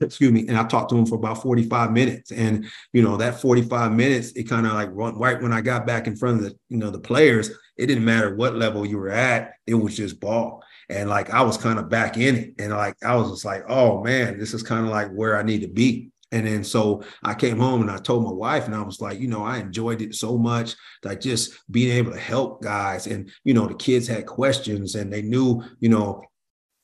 excuse 0.00 0.32
me, 0.32 0.46
and 0.48 0.56
I 0.56 0.64
talked 0.64 0.90
to 0.90 0.96
him 0.96 1.06
for 1.06 1.16
about 1.16 1.42
45 1.42 1.92
minutes. 1.92 2.32
And, 2.32 2.66
you 2.92 3.02
know, 3.02 3.16
that 3.18 3.40
45 3.40 3.92
minutes, 3.92 4.32
it 4.32 4.44
kind 4.44 4.66
of 4.66 4.72
like 4.72 4.90
right 4.92 5.40
when 5.40 5.52
I 5.52 5.60
got 5.60 5.86
back 5.86 6.06
in 6.06 6.16
front 6.16 6.38
of 6.38 6.44
the, 6.44 6.58
you 6.68 6.78
know, 6.78 6.90
the 6.90 6.98
players, 6.98 7.50
it 7.76 7.86
didn't 7.86 8.04
matter 8.04 8.34
what 8.34 8.56
level 8.56 8.86
you 8.86 8.98
were 8.98 9.10
at, 9.10 9.52
it 9.66 9.74
was 9.74 9.96
just 9.96 10.20
ball. 10.20 10.62
And 10.88 11.08
like 11.08 11.30
I 11.30 11.42
was 11.42 11.56
kind 11.56 11.78
of 11.78 11.88
back 11.88 12.16
in 12.16 12.36
it. 12.36 12.54
And 12.58 12.72
like 12.72 12.96
I 13.04 13.14
was 13.16 13.30
just 13.30 13.44
like, 13.44 13.64
oh 13.68 14.02
man, 14.02 14.38
this 14.38 14.54
is 14.54 14.62
kind 14.62 14.84
of 14.84 14.90
like 14.90 15.10
where 15.12 15.38
I 15.38 15.42
need 15.42 15.62
to 15.62 15.68
be. 15.68 16.10
And 16.32 16.46
then 16.46 16.62
so 16.62 17.02
I 17.24 17.34
came 17.34 17.58
home 17.58 17.80
and 17.80 17.90
I 17.90 17.98
told 17.98 18.24
my 18.24 18.30
wife, 18.30 18.66
and 18.66 18.74
I 18.74 18.82
was 18.82 19.00
like, 19.00 19.18
you 19.18 19.26
know, 19.26 19.44
I 19.44 19.58
enjoyed 19.58 20.00
it 20.00 20.14
so 20.14 20.38
much 20.38 20.76
that 21.02 21.20
just 21.20 21.58
being 21.70 21.96
able 21.96 22.12
to 22.12 22.18
help 22.18 22.62
guys. 22.62 23.08
And, 23.08 23.30
you 23.42 23.52
know, 23.52 23.66
the 23.66 23.74
kids 23.74 24.06
had 24.06 24.26
questions 24.26 24.94
and 24.94 25.12
they 25.12 25.22
knew, 25.22 25.64
you 25.80 25.88
know, 25.88 26.22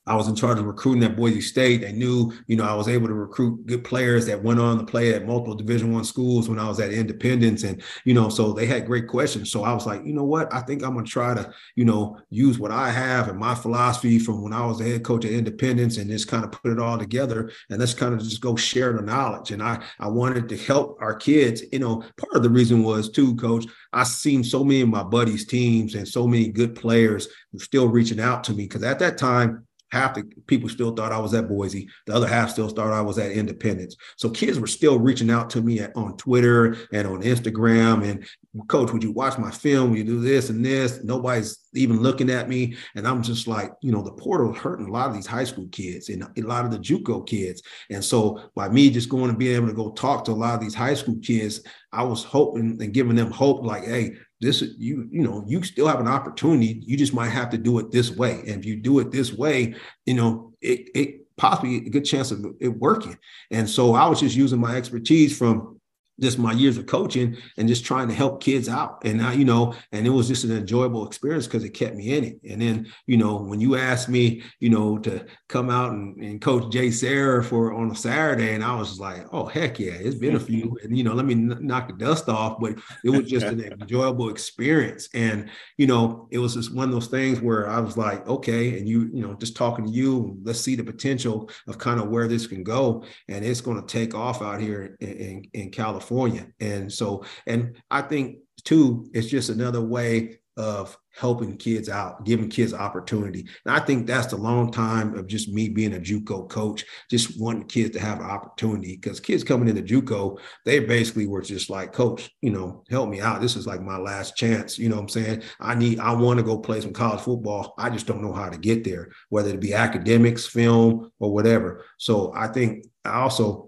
I 0.07 0.15
was 0.15 0.27
in 0.29 0.35
charge 0.35 0.57
of 0.57 0.65
recruiting 0.65 1.03
at 1.03 1.17
Boise 1.17 1.41
State. 1.41 1.81
They 1.81 1.91
knew, 1.91 2.33
you 2.47 2.55
know, 2.55 2.63
I 2.63 2.73
was 2.73 2.87
able 2.87 3.07
to 3.07 3.13
recruit 3.13 3.65
good 3.65 3.83
players 3.83 4.25
that 4.27 4.41
went 4.41 4.59
on 4.59 4.77
to 4.77 4.85
play 4.85 5.13
at 5.13 5.25
multiple 5.25 5.53
Division 5.53 5.91
One 5.91 6.05
schools 6.05 6.47
when 6.47 6.59
I 6.59 6.67
was 6.67 6.79
at 6.79 6.93
Independence, 6.93 7.63
and 7.63 7.81
you 8.05 8.13
know, 8.13 8.29
so 8.29 8.53
they 8.53 8.65
had 8.65 8.85
great 8.85 9.07
questions. 9.07 9.51
So 9.51 9.63
I 9.63 9.73
was 9.73 9.85
like, 9.85 10.05
you 10.05 10.13
know 10.13 10.23
what, 10.23 10.53
I 10.53 10.61
think 10.61 10.83
I'm 10.83 10.93
gonna 10.93 11.05
try 11.05 11.33
to, 11.33 11.51
you 11.75 11.85
know, 11.85 12.17
use 12.29 12.57
what 12.57 12.71
I 12.71 12.89
have 12.89 13.27
and 13.27 13.37
my 13.37 13.53
philosophy 13.53 14.17
from 14.17 14.41
when 14.41 14.53
I 14.53 14.65
was 14.65 14.79
the 14.79 14.85
head 14.85 15.03
coach 15.03 15.25
at 15.25 15.31
Independence, 15.31 15.97
and 15.97 16.09
just 16.09 16.27
kind 16.27 16.45
of 16.45 16.51
put 16.51 16.71
it 16.71 16.79
all 16.79 16.97
together, 16.97 17.51
and 17.69 17.79
let's 17.79 17.93
kind 17.93 18.13
of 18.13 18.21
just 18.21 18.41
go 18.41 18.55
share 18.55 18.93
the 18.93 19.01
knowledge. 19.01 19.51
And 19.51 19.61
I 19.61 19.83
I 19.99 20.07
wanted 20.07 20.47
to 20.49 20.57
help 20.57 20.97
our 21.01 21.15
kids. 21.15 21.63
You 21.71 21.79
know, 21.79 22.03
part 22.17 22.35
of 22.35 22.43
the 22.43 22.49
reason 22.49 22.83
was 22.83 23.09
too, 23.09 23.35
Coach. 23.35 23.65
I 23.91 24.03
seen 24.03 24.43
so 24.43 24.63
many 24.63 24.81
of 24.81 24.89
my 24.89 25.03
buddies' 25.03 25.45
teams 25.45 25.95
and 25.95 26.07
so 26.07 26.27
many 26.27 26.47
good 26.49 26.75
players 26.75 27.27
still 27.57 27.87
reaching 27.87 28.19
out 28.19 28.43
to 28.45 28.53
me 28.53 28.63
because 28.63 28.83
at 28.83 28.99
that 28.99 29.17
time 29.17 29.66
half 29.91 30.15
the 30.15 30.23
people 30.47 30.69
still 30.69 30.93
thought 30.93 31.11
I 31.11 31.19
was 31.19 31.33
at 31.33 31.47
Boise. 31.47 31.87
The 32.05 32.13
other 32.13 32.27
half 32.27 32.49
still 32.49 32.69
thought 32.69 32.93
I 32.93 33.01
was 33.01 33.17
at 33.17 33.31
Independence. 33.31 33.95
So 34.17 34.29
kids 34.29 34.59
were 34.59 34.67
still 34.67 34.99
reaching 34.99 35.29
out 35.29 35.49
to 35.51 35.61
me 35.61 35.79
at, 35.79 35.95
on 35.95 36.17
Twitter 36.17 36.77
and 36.91 37.07
on 37.07 37.21
Instagram. 37.21 38.03
And 38.07 38.27
coach, 38.67 38.91
would 38.91 39.03
you 39.03 39.11
watch 39.11 39.37
my 39.37 39.51
film? 39.51 39.89
Would 39.89 39.99
you 39.99 40.03
do 40.03 40.19
this 40.19 40.49
and 40.49 40.65
this? 40.65 41.03
Nobody's 41.03 41.59
even 41.73 42.01
looking 42.01 42.29
at 42.29 42.49
me. 42.49 42.75
And 42.95 43.07
I'm 43.07 43.21
just 43.21 43.47
like, 43.47 43.71
you 43.81 43.91
know, 43.91 44.01
the 44.01 44.11
portal 44.11 44.53
hurting 44.53 44.87
a 44.87 44.91
lot 44.91 45.09
of 45.09 45.15
these 45.15 45.27
high 45.27 45.43
school 45.43 45.67
kids 45.71 46.09
and 46.09 46.23
a 46.23 46.41
lot 46.41 46.65
of 46.65 46.71
the 46.71 46.79
JUCO 46.79 47.27
kids. 47.27 47.61
And 47.89 48.03
so 48.03 48.41
by 48.55 48.69
me 48.69 48.89
just 48.89 49.09
going 49.09 49.29
and 49.29 49.39
being 49.39 49.55
able 49.55 49.67
to 49.67 49.73
go 49.73 49.91
talk 49.91 50.25
to 50.25 50.31
a 50.31 50.33
lot 50.33 50.55
of 50.55 50.61
these 50.61 50.75
high 50.75 50.95
school 50.95 51.17
kids, 51.21 51.61
I 51.91 52.03
was 52.03 52.23
hoping 52.23 52.77
and 52.81 52.93
giving 52.93 53.15
them 53.15 53.31
hope 53.31 53.63
like, 53.63 53.85
hey, 53.85 54.15
this 54.39 54.61
you 54.77 55.07
you 55.11 55.23
know 55.23 55.43
you 55.47 55.63
still 55.63 55.87
have 55.87 55.99
an 55.99 56.07
opportunity. 56.07 56.81
You 56.85 56.97
just 56.97 57.13
might 57.13 57.29
have 57.29 57.49
to 57.51 57.57
do 57.57 57.79
it 57.79 57.91
this 57.91 58.11
way. 58.11 58.39
And 58.41 58.59
if 58.59 58.65
you 58.65 58.75
do 58.75 58.99
it 58.99 59.11
this 59.11 59.33
way 59.33 59.75
you 60.05 60.13
know 60.13 60.53
it, 60.61 60.89
it 60.95 61.35
possibly 61.37 61.77
a 61.77 61.89
good 61.89 62.05
chance 62.05 62.31
of 62.31 62.45
it 62.59 62.69
working. 62.69 63.17
And 63.51 63.69
so 63.69 63.95
i 63.95 64.07
was 64.07 64.19
just 64.19 64.35
using 64.35 64.59
my 64.59 64.75
expertise 64.75 65.37
from 65.37 65.76
just 66.19 66.39
my 66.39 66.51
years 66.51 66.77
of 66.77 66.87
coaching 66.87 67.37
and 67.57 67.67
just 67.67 67.85
trying 67.85 68.07
to 68.07 68.13
help 68.13 68.41
kids 68.41 68.67
out. 68.67 69.03
And 69.05 69.21
I, 69.21 69.33
you 69.33 69.45
know, 69.45 69.75
and 69.91 70.07
it 70.07 70.09
was 70.09 70.27
just 70.27 70.43
an 70.43 70.55
enjoyable 70.55 71.05
experience 71.05 71.45
because 71.45 71.63
it 71.63 71.69
kept 71.69 71.95
me 71.95 72.15
in 72.15 72.23
it. 72.23 72.39
And 72.49 72.61
then, 72.61 72.87
you 73.05 73.17
know, 73.17 73.37
when 73.37 73.61
you 73.61 73.75
asked 73.75 74.09
me, 74.09 74.41
you 74.59 74.69
know, 74.69 74.97
to 74.99 75.25
come 75.47 75.69
out 75.69 75.91
and, 75.91 76.17
and 76.17 76.41
coach 76.41 76.63
JSerra 76.73 77.45
for 77.45 77.73
on 77.73 77.91
a 77.91 77.95
Saturday, 77.95 78.55
and 78.55 78.63
I 78.63 78.75
was 78.75 78.99
like, 78.99 79.25
oh 79.31 79.45
heck 79.45 79.79
yeah, 79.79 79.93
it's 79.93 80.15
been 80.15 80.35
a 80.35 80.39
few, 80.39 80.77
and 80.83 80.97
you 80.97 81.03
know, 81.03 81.13
let 81.13 81.25
me 81.25 81.33
n- 81.33 81.57
knock 81.61 81.87
the 81.87 81.93
dust 81.93 82.29
off. 82.29 82.59
But 82.59 82.79
it 83.03 83.09
was 83.09 83.29
just 83.29 83.45
an 83.45 83.61
enjoyable 83.81 84.29
experience. 84.29 85.09
And, 85.13 85.49
you 85.77 85.85
know, 85.85 86.27
it 86.31 86.39
was 86.39 86.55
just 86.55 86.73
one 86.73 86.89
of 86.89 86.93
those 86.93 87.07
things 87.07 87.41
where 87.41 87.69
I 87.69 87.79
was 87.79 87.95
like, 87.95 88.27
okay, 88.27 88.77
and 88.79 88.87
you, 88.87 89.09
you 89.13 89.21
know, 89.21 89.35
just 89.35 89.55
talking 89.55 89.85
to 89.85 89.91
you, 89.91 90.37
let's 90.43 90.59
see 90.59 90.75
the 90.75 90.83
potential 90.83 91.49
of 91.67 91.77
kind 91.77 91.99
of 91.99 92.09
where 92.09 92.27
this 92.27 92.47
can 92.47 92.63
go. 92.63 93.03
And 93.27 93.45
it's 93.45 93.61
going 93.61 93.79
to 93.79 93.87
take 93.87 94.15
off 94.15 94.41
out 94.41 94.59
here 94.59 94.97
in, 94.99 95.07
in, 95.07 95.43
in 95.53 95.71
California 95.71 96.06
California. 96.07 96.47
And 96.59 96.91
so, 96.91 97.25
and 97.45 97.81
I 97.91 98.01
think 98.01 98.39
too, 98.63 99.09
it's 99.13 99.27
just 99.27 99.49
another 99.49 99.81
way 99.81 100.39
of 100.55 100.97
helping 101.13 101.55
kids 101.55 101.87
out, 101.87 102.25
giving 102.25 102.49
kids 102.49 102.73
opportunity. 102.73 103.47
And 103.63 103.75
I 103.75 103.79
think 103.79 104.07
that's 104.07 104.27
the 104.27 104.37
long 104.37 104.71
time 104.71 105.15
of 105.15 105.27
just 105.27 105.49
me 105.49 105.69
being 105.69 105.93
a 105.93 105.99
JUCO 105.99 106.49
coach, 106.49 106.83
just 107.11 107.39
wanting 107.39 107.67
kids 107.67 107.91
to 107.91 107.99
have 107.99 108.19
an 108.19 108.25
opportunity. 108.25 108.95
Because 108.95 109.19
kids 109.19 109.43
coming 109.43 109.67
into 109.67 109.83
JUCO, 109.83 110.39
they 110.65 110.79
basically 110.79 111.27
were 111.27 111.43
just 111.43 111.69
like, 111.69 111.93
Coach, 111.93 112.31
you 112.41 112.49
know, 112.49 112.83
help 112.89 113.07
me 113.07 113.21
out. 113.21 113.39
This 113.39 113.55
is 113.55 113.67
like 113.67 113.83
my 113.83 113.97
last 113.97 114.35
chance. 114.35 114.79
You 114.79 114.89
know 114.89 114.95
what 114.95 115.03
I'm 115.03 115.09
saying? 115.09 115.43
I 115.59 115.75
need, 115.75 115.99
I 115.99 116.13
want 116.13 116.39
to 116.39 116.43
go 116.43 116.57
play 116.57 116.81
some 116.81 116.93
college 116.93 117.21
football. 117.21 117.75
I 117.77 117.91
just 117.91 118.07
don't 118.07 118.23
know 118.23 118.33
how 118.33 118.49
to 118.49 118.57
get 118.57 118.83
there, 118.83 119.09
whether 119.29 119.51
it 119.51 119.61
be 119.61 119.75
academics, 119.75 120.47
film, 120.47 121.11
or 121.19 121.31
whatever. 121.31 121.85
So 121.99 122.33
I 122.35 122.47
think 122.47 122.83
I 123.05 123.19
also 123.19 123.66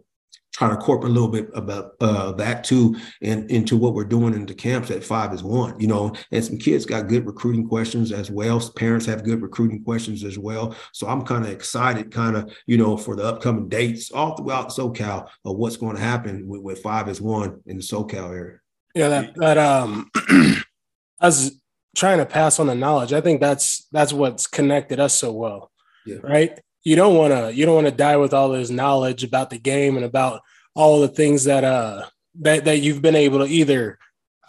trying 0.60 0.72
to 0.72 0.76
incorporate 0.76 1.10
a 1.10 1.14
little 1.14 1.30
bit 1.30 1.50
about 1.54 1.96
uh, 2.02 2.34
that 2.34 2.66
too 2.66 2.94
and 3.22 3.50
into 3.50 3.78
what 3.78 3.94
we're 3.94 4.04
doing 4.04 4.34
in 4.34 4.46
the 4.46 4.54
camps 4.54 4.92
at 4.92 5.06
five 5.06 5.32
as 5.32 5.42
one 5.42 5.80
you 5.80 5.88
know 5.88 6.14
and 6.34 6.44
some 6.44 6.58
kids 6.58 6.86
got 6.86 7.08
good 7.08 7.26
recruiting 7.26 7.66
questions 7.66 8.12
as 8.12 8.30
well. 8.30 8.60
Parents 8.76 9.06
have 9.06 9.24
good 9.24 9.42
recruiting 9.42 9.82
questions 9.84 10.26
as 10.26 10.38
well. 10.38 10.76
So 10.92 11.08
i'm 11.08 11.24
kind 11.24 11.46
of 11.46 11.52
excited 11.52 12.12
kind 12.12 12.36
of 12.36 12.54
you 12.68 12.78
know 12.78 12.98
for 12.98 13.16
the 13.16 13.24
upcoming 13.24 13.70
dates 13.70 14.12
all 14.12 14.36
throughout 14.36 14.70
socal 14.70 15.30
of 15.46 15.56
what's 15.56 15.78
going 15.78 15.96
to 15.96 16.02
happen 16.02 16.46
with, 16.46 16.62
with 16.62 16.82
five 16.82 17.08
as 17.08 17.22
one 17.22 17.62
in 17.66 17.78
the 17.78 17.84
socal 17.84 18.36
area. 18.36 18.60
Yeah 18.94 19.08
that 19.08 19.36
that 19.36 19.58
um 19.58 20.12
i 21.22 21.28
was 21.28 21.58
trying 21.96 22.18
to 22.18 22.26
pass 22.26 22.60
on 22.60 22.68
the 22.68 22.76
knowledge. 22.76 23.14
I 23.14 23.22
think 23.22 23.40
that's 23.40 23.88
that's 23.94 24.12
what's 24.12 24.46
connected 24.46 25.00
us 25.00 25.16
so 25.16 25.32
well 25.32 25.72
yeah. 26.06 26.18
right 26.22 26.60
you 26.84 26.96
don't 26.96 27.16
want 27.16 27.34
to 27.34 27.54
you 27.54 27.66
don't 27.66 27.76
want 27.76 27.88
to 27.88 27.92
die 27.92 28.18
with 28.18 28.34
all 28.34 28.50
this 28.50 28.70
knowledge 28.70 29.24
about 29.24 29.50
the 29.50 29.58
game 29.58 29.96
and 29.96 30.06
about 30.06 30.42
all 30.76 31.02
the 31.02 31.08
things 31.08 31.44
that 31.46 31.64
uh 31.64 32.06
that 32.40 32.66
that 32.66 32.80
you've 32.80 33.02
been 33.02 33.16
able 33.16 33.40
to 33.40 33.46
either 33.46 34.00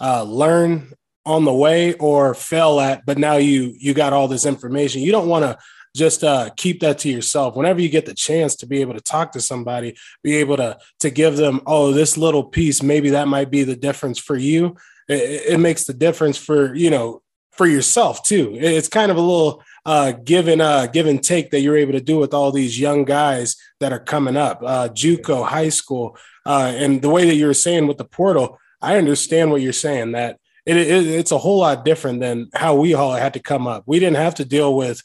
uh, 0.00 0.22
learn 0.22 0.92
on 1.26 1.44
the 1.44 1.52
way 1.52 1.94
or 1.94 2.34
fail 2.34 2.80
at 2.80 3.04
but 3.04 3.18
now 3.18 3.36
you 3.36 3.74
you 3.78 3.94
got 3.94 4.12
all 4.12 4.28
this 4.28 4.46
information. 4.46 5.02
You 5.02 5.12
don't 5.12 5.28
want 5.28 5.44
to 5.44 5.58
just 5.94 6.22
uh, 6.22 6.50
keep 6.56 6.80
that 6.80 6.98
to 7.00 7.08
yourself. 7.08 7.56
Whenever 7.56 7.80
you 7.80 7.88
get 7.88 8.06
the 8.06 8.14
chance 8.14 8.54
to 8.56 8.66
be 8.66 8.80
able 8.80 8.94
to 8.94 9.00
talk 9.00 9.32
to 9.32 9.40
somebody 9.40 9.96
be 10.22 10.36
able 10.36 10.56
to 10.56 10.78
to 11.00 11.10
give 11.10 11.36
them 11.36 11.60
oh 11.66 11.92
this 11.92 12.16
little 12.16 12.44
piece 12.44 12.82
maybe 12.82 13.10
that 13.10 13.28
might 13.28 13.50
be 13.50 13.64
the 13.64 13.76
difference 13.76 14.18
for 14.18 14.36
you 14.36 14.76
it, 15.08 15.54
it 15.54 15.60
makes 15.60 15.84
the 15.84 15.94
difference 15.94 16.36
for 16.36 16.74
you 16.74 16.90
know 16.90 17.22
for 17.52 17.66
yourself 17.66 18.22
too 18.22 18.56
it's 18.60 18.88
kind 18.88 19.10
of 19.10 19.16
a 19.16 19.20
little 19.20 19.62
uh, 19.86 20.12
given 20.12 20.60
uh, 20.60 20.86
give 20.86 21.06
and 21.06 21.22
take 21.22 21.50
that 21.50 21.60
you're 21.60 21.76
able 21.76 21.92
to 21.92 22.00
do 22.00 22.18
with 22.18 22.34
all 22.34 22.52
these 22.52 22.78
young 22.78 23.04
guys 23.04 23.56
that 23.80 23.92
are 23.92 23.98
coming 23.98 24.36
up, 24.36 24.60
uh, 24.62 24.88
JUCO, 24.88 25.46
high 25.46 25.70
school, 25.70 26.16
uh, 26.46 26.72
and 26.74 27.02
the 27.02 27.08
way 27.08 27.26
that 27.26 27.36
you're 27.36 27.54
saying 27.54 27.86
with 27.86 27.98
the 27.98 28.04
portal, 28.04 28.58
I 28.82 28.96
understand 28.96 29.50
what 29.50 29.62
you're 29.62 29.72
saying. 29.72 30.12
That 30.12 30.38
it, 30.66 30.76
it, 30.76 31.06
it's 31.06 31.32
a 31.32 31.38
whole 31.38 31.58
lot 31.58 31.84
different 31.84 32.20
than 32.20 32.50
how 32.54 32.74
we 32.74 32.94
all 32.94 33.12
had 33.12 33.34
to 33.34 33.40
come 33.40 33.66
up. 33.66 33.84
We 33.86 33.98
didn't 33.98 34.16
have 34.16 34.34
to 34.36 34.44
deal 34.44 34.76
with 34.76 35.02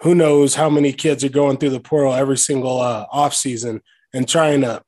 who 0.00 0.14
knows 0.14 0.54
how 0.54 0.68
many 0.68 0.92
kids 0.92 1.24
are 1.24 1.30
going 1.30 1.56
through 1.56 1.70
the 1.70 1.80
portal 1.80 2.14
every 2.14 2.38
single 2.38 2.80
uh, 2.80 3.06
off 3.10 3.34
season 3.34 3.82
and 4.12 4.28
trying 4.28 4.62
to 4.62 4.82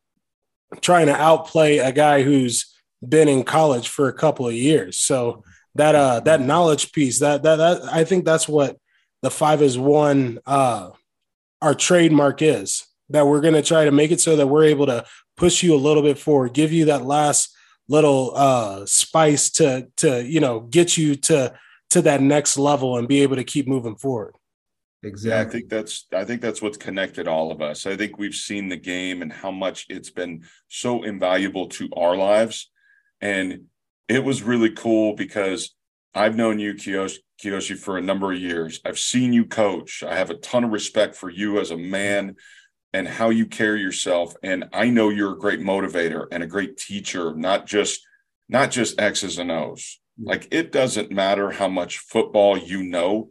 trying 0.80 1.06
to 1.06 1.14
outplay 1.14 1.78
a 1.78 1.92
guy 1.92 2.22
who's 2.22 2.74
been 3.06 3.28
in 3.28 3.42
college 3.42 3.88
for 3.88 4.08
a 4.08 4.12
couple 4.12 4.46
of 4.46 4.54
years. 4.54 4.98
So 4.98 5.44
that 5.78 5.94
uh 5.94 6.20
that 6.20 6.40
knowledge 6.40 6.92
piece 6.92 7.20
that 7.20 7.42
that, 7.42 7.56
that 7.56 7.82
I 7.92 8.04
think 8.04 8.24
that's 8.24 8.48
what 8.48 8.76
the 9.22 9.30
five 9.30 9.62
as 9.62 9.78
one 9.78 10.38
uh 10.46 10.90
our 11.62 11.74
trademark 11.74 12.42
is 12.42 12.86
that 13.10 13.26
we're 13.26 13.40
going 13.40 13.54
to 13.54 13.62
try 13.62 13.84
to 13.84 13.90
make 13.90 14.10
it 14.10 14.20
so 14.20 14.36
that 14.36 14.46
we're 14.46 14.64
able 14.64 14.86
to 14.86 15.04
push 15.36 15.62
you 15.62 15.74
a 15.74 15.76
little 15.76 16.02
bit 16.02 16.18
forward 16.18 16.52
give 16.52 16.72
you 16.72 16.84
that 16.86 17.04
last 17.04 17.56
little 17.88 18.32
uh 18.36 18.84
spice 18.86 19.50
to 19.50 19.88
to 19.96 20.24
you 20.24 20.40
know 20.40 20.60
get 20.60 20.96
you 20.96 21.14
to 21.14 21.52
to 21.90 22.02
that 22.02 22.20
next 22.20 22.58
level 22.58 22.98
and 22.98 23.08
be 23.08 23.22
able 23.22 23.36
to 23.36 23.44
keep 23.44 23.66
moving 23.66 23.96
forward. 23.96 24.34
Exactly 25.04 25.30
yeah, 25.30 25.40
i 25.40 25.50
think 25.50 25.68
that's 25.70 26.06
i 26.12 26.24
think 26.24 26.42
that's 26.42 26.60
what's 26.60 26.76
connected 26.76 27.28
all 27.28 27.52
of 27.52 27.62
us. 27.62 27.86
I 27.86 27.96
think 27.96 28.18
we've 28.18 28.34
seen 28.34 28.68
the 28.68 28.76
game 28.76 29.22
and 29.22 29.32
how 29.32 29.52
much 29.52 29.86
it's 29.88 30.10
been 30.10 30.44
so 30.66 31.04
invaluable 31.04 31.68
to 31.68 31.88
our 31.96 32.16
lives. 32.16 32.70
And 33.20 33.66
it 34.08 34.24
was 34.24 34.42
really 34.42 34.70
cool 34.70 35.14
because 35.14 35.74
I've 36.14 36.36
known 36.36 36.58
you, 36.58 36.74
Kiyoshi, 36.74 37.18
Kiyoshi, 37.42 37.78
for 37.78 37.98
a 37.98 38.02
number 38.02 38.32
of 38.32 38.40
years. 38.40 38.80
I've 38.84 38.98
seen 38.98 39.32
you 39.32 39.44
coach. 39.44 40.02
I 40.02 40.16
have 40.16 40.30
a 40.30 40.34
ton 40.34 40.64
of 40.64 40.70
respect 40.70 41.14
for 41.14 41.30
you 41.30 41.60
as 41.60 41.70
a 41.70 41.76
man 41.76 42.36
and 42.92 43.06
how 43.06 43.30
you 43.30 43.46
carry 43.46 43.80
yourself. 43.80 44.34
And 44.42 44.64
I 44.72 44.88
know 44.90 45.10
you're 45.10 45.34
a 45.34 45.38
great 45.38 45.60
motivator 45.60 46.26
and 46.32 46.42
a 46.42 46.46
great 46.46 46.78
teacher, 46.78 47.34
not 47.34 47.66
just 47.66 48.00
not 48.48 48.70
just 48.70 49.00
X's 49.00 49.38
and 49.38 49.50
O's. 49.50 50.00
Mm-hmm. 50.18 50.30
Like 50.30 50.48
it 50.50 50.72
doesn't 50.72 51.10
matter 51.10 51.50
how 51.50 51.68
much 51.68 51.98
football 51.98 52.56
you 52.56 52.82
know 52.82 53.30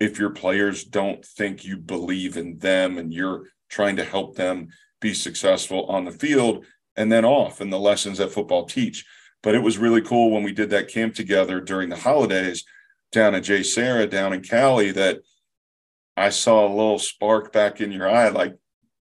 if 0.00 0.18
your 0.18 0.30
players 0.30 0.84
don't 0.84 1.24
think 1.24 1.64
you 1.64 1.76
believe 1.76 2.36
in 2.36 2.58
them 2.58 2.98
and 2.98 3.14
you're 3.14 3.44
trying 3.68 3.96
to 3.96 4.04
help 4.04 4.36
them 4.36 4.68
be 5.00 5.14
successful 5.14 5.86
on 5.86 6.04
the 6.04 6.10
field 6.10 6.64
and 6.96 7.10
then 7.10 7.24
off 7.24 7.60
and 7.60 7.72
the 7.72 7.78
lessons 7.78 8.18
that 8.18 8.32
football 8.32 8.64
teach. 8.66 9.04
But 9.46 9.54
it 9.54 9.62
was 9.62 9.78
really 9.78 10.02
cool 10.02 10.32
when 10.32 10.42
we 10.42 10.50
did 10.50 10.70
that 10.70 10.88
camp 10.88 11.14
together 11.14 11.60
during 11.60 11.88
the 11.88 11.94
holidays 11.94 12.64
down 13.12 13.36
at 13.36 13.44
JSerra 13.44 14.10
down 14.10 14.32
in 14.32 14.42
Cali 14.42 14.90
that 14.90 15.20
I 16.16 16.30
saw 16.30 16.66
a 16.66 16.68
little 16.68 16.98
spark 16.98 17.52
back 17.52 17.80
in 17.80 17.92
your 17.92 18.10
eye, 18.10 18.30
like 18.30 18.56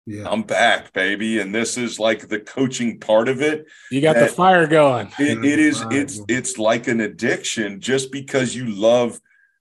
yeah. 0.05 0.29
I'm 0.29 0.43
back, 0.43 0.93
baby. 0.93 1.39
And 1.39 1.55
this 1.55 1.79
is 1.79 1.99
like 1.99 2.29
the 2.29 2.41
coaching 2.41 3.01
part 3.01 3.31
of 3.31 3.41
it. 3.41 3.69
You 3.91 4.03
got 4.03 4.17
the 4.17 4.27
fire 4.27 4.67
going. 4.67 5.11
It, 5.19 5.43
it 5.43 5.59
is, 5.59 5.83
it's, 5.91 6.21
it's 6.29 6.59
like 6.59 6.89
an 6.89 7.01
addiction 7.01 7.81
just 7.81 8.13
because 8.13 8.55
you 8.55 8.67
love 8.67 9.19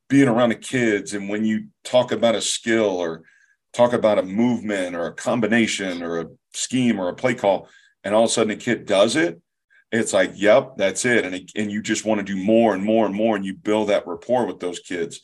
being 0.09 0.27
around 0.27 0.49
the 0.49 0.55
kids. 0.55 1.13
And 1.13 1.29
when 1.29 1.45
you 1.45 1.67
talk 1.85 2.11
about 2.11 2.35
a 2.35 2.41
skill 2.41 2.97
or 2.97 3.23
talk 3.71 3.93
about 3.93 4.19
a 4.19 4.23
movement 4.23 4.97
or 4.97 5.05
a 5.05 5.13
combination 5.13 6.03
or 6.03 6.19
a 6.19 6.27
scheme 6.53 6.99
or 6.99 7.07
a 7.07 7.15
play 7.15 7.35
call, 7.35 7.69
and 8.03 8.13
all 8.13 8.25
of 8.25 8.29
a 8.29 8.33
sudden 8.33 8.51
a 8.51 8.57
kid 8.57 8.85
does 8.85 9.15
it, 9.15 9.41
it's 9.91 10.13
like, 10.13 10.31
yep, 10.35 10.73
that's 10.77 11.05
it. 11.05 11.25
And, 11.25 11.49
and 11.55 11.71
you 11.71 11.81
just 11.81 12.05
want 12.05 12.19
to 12.19 12.23
do 12.23 12.41
more 12.41 12.73
and 12.73 12.83
more 12.83 13.05
and 13.05 13.15
more, 13.15 13.35
and 13.35 13.45
you 13.45 13.53
build 13.53 13.89
that 13.89 14.07
rapport 14.07 14.45
with 14.45 14.59
those 14.59 14.79
kids. 14.79 15.21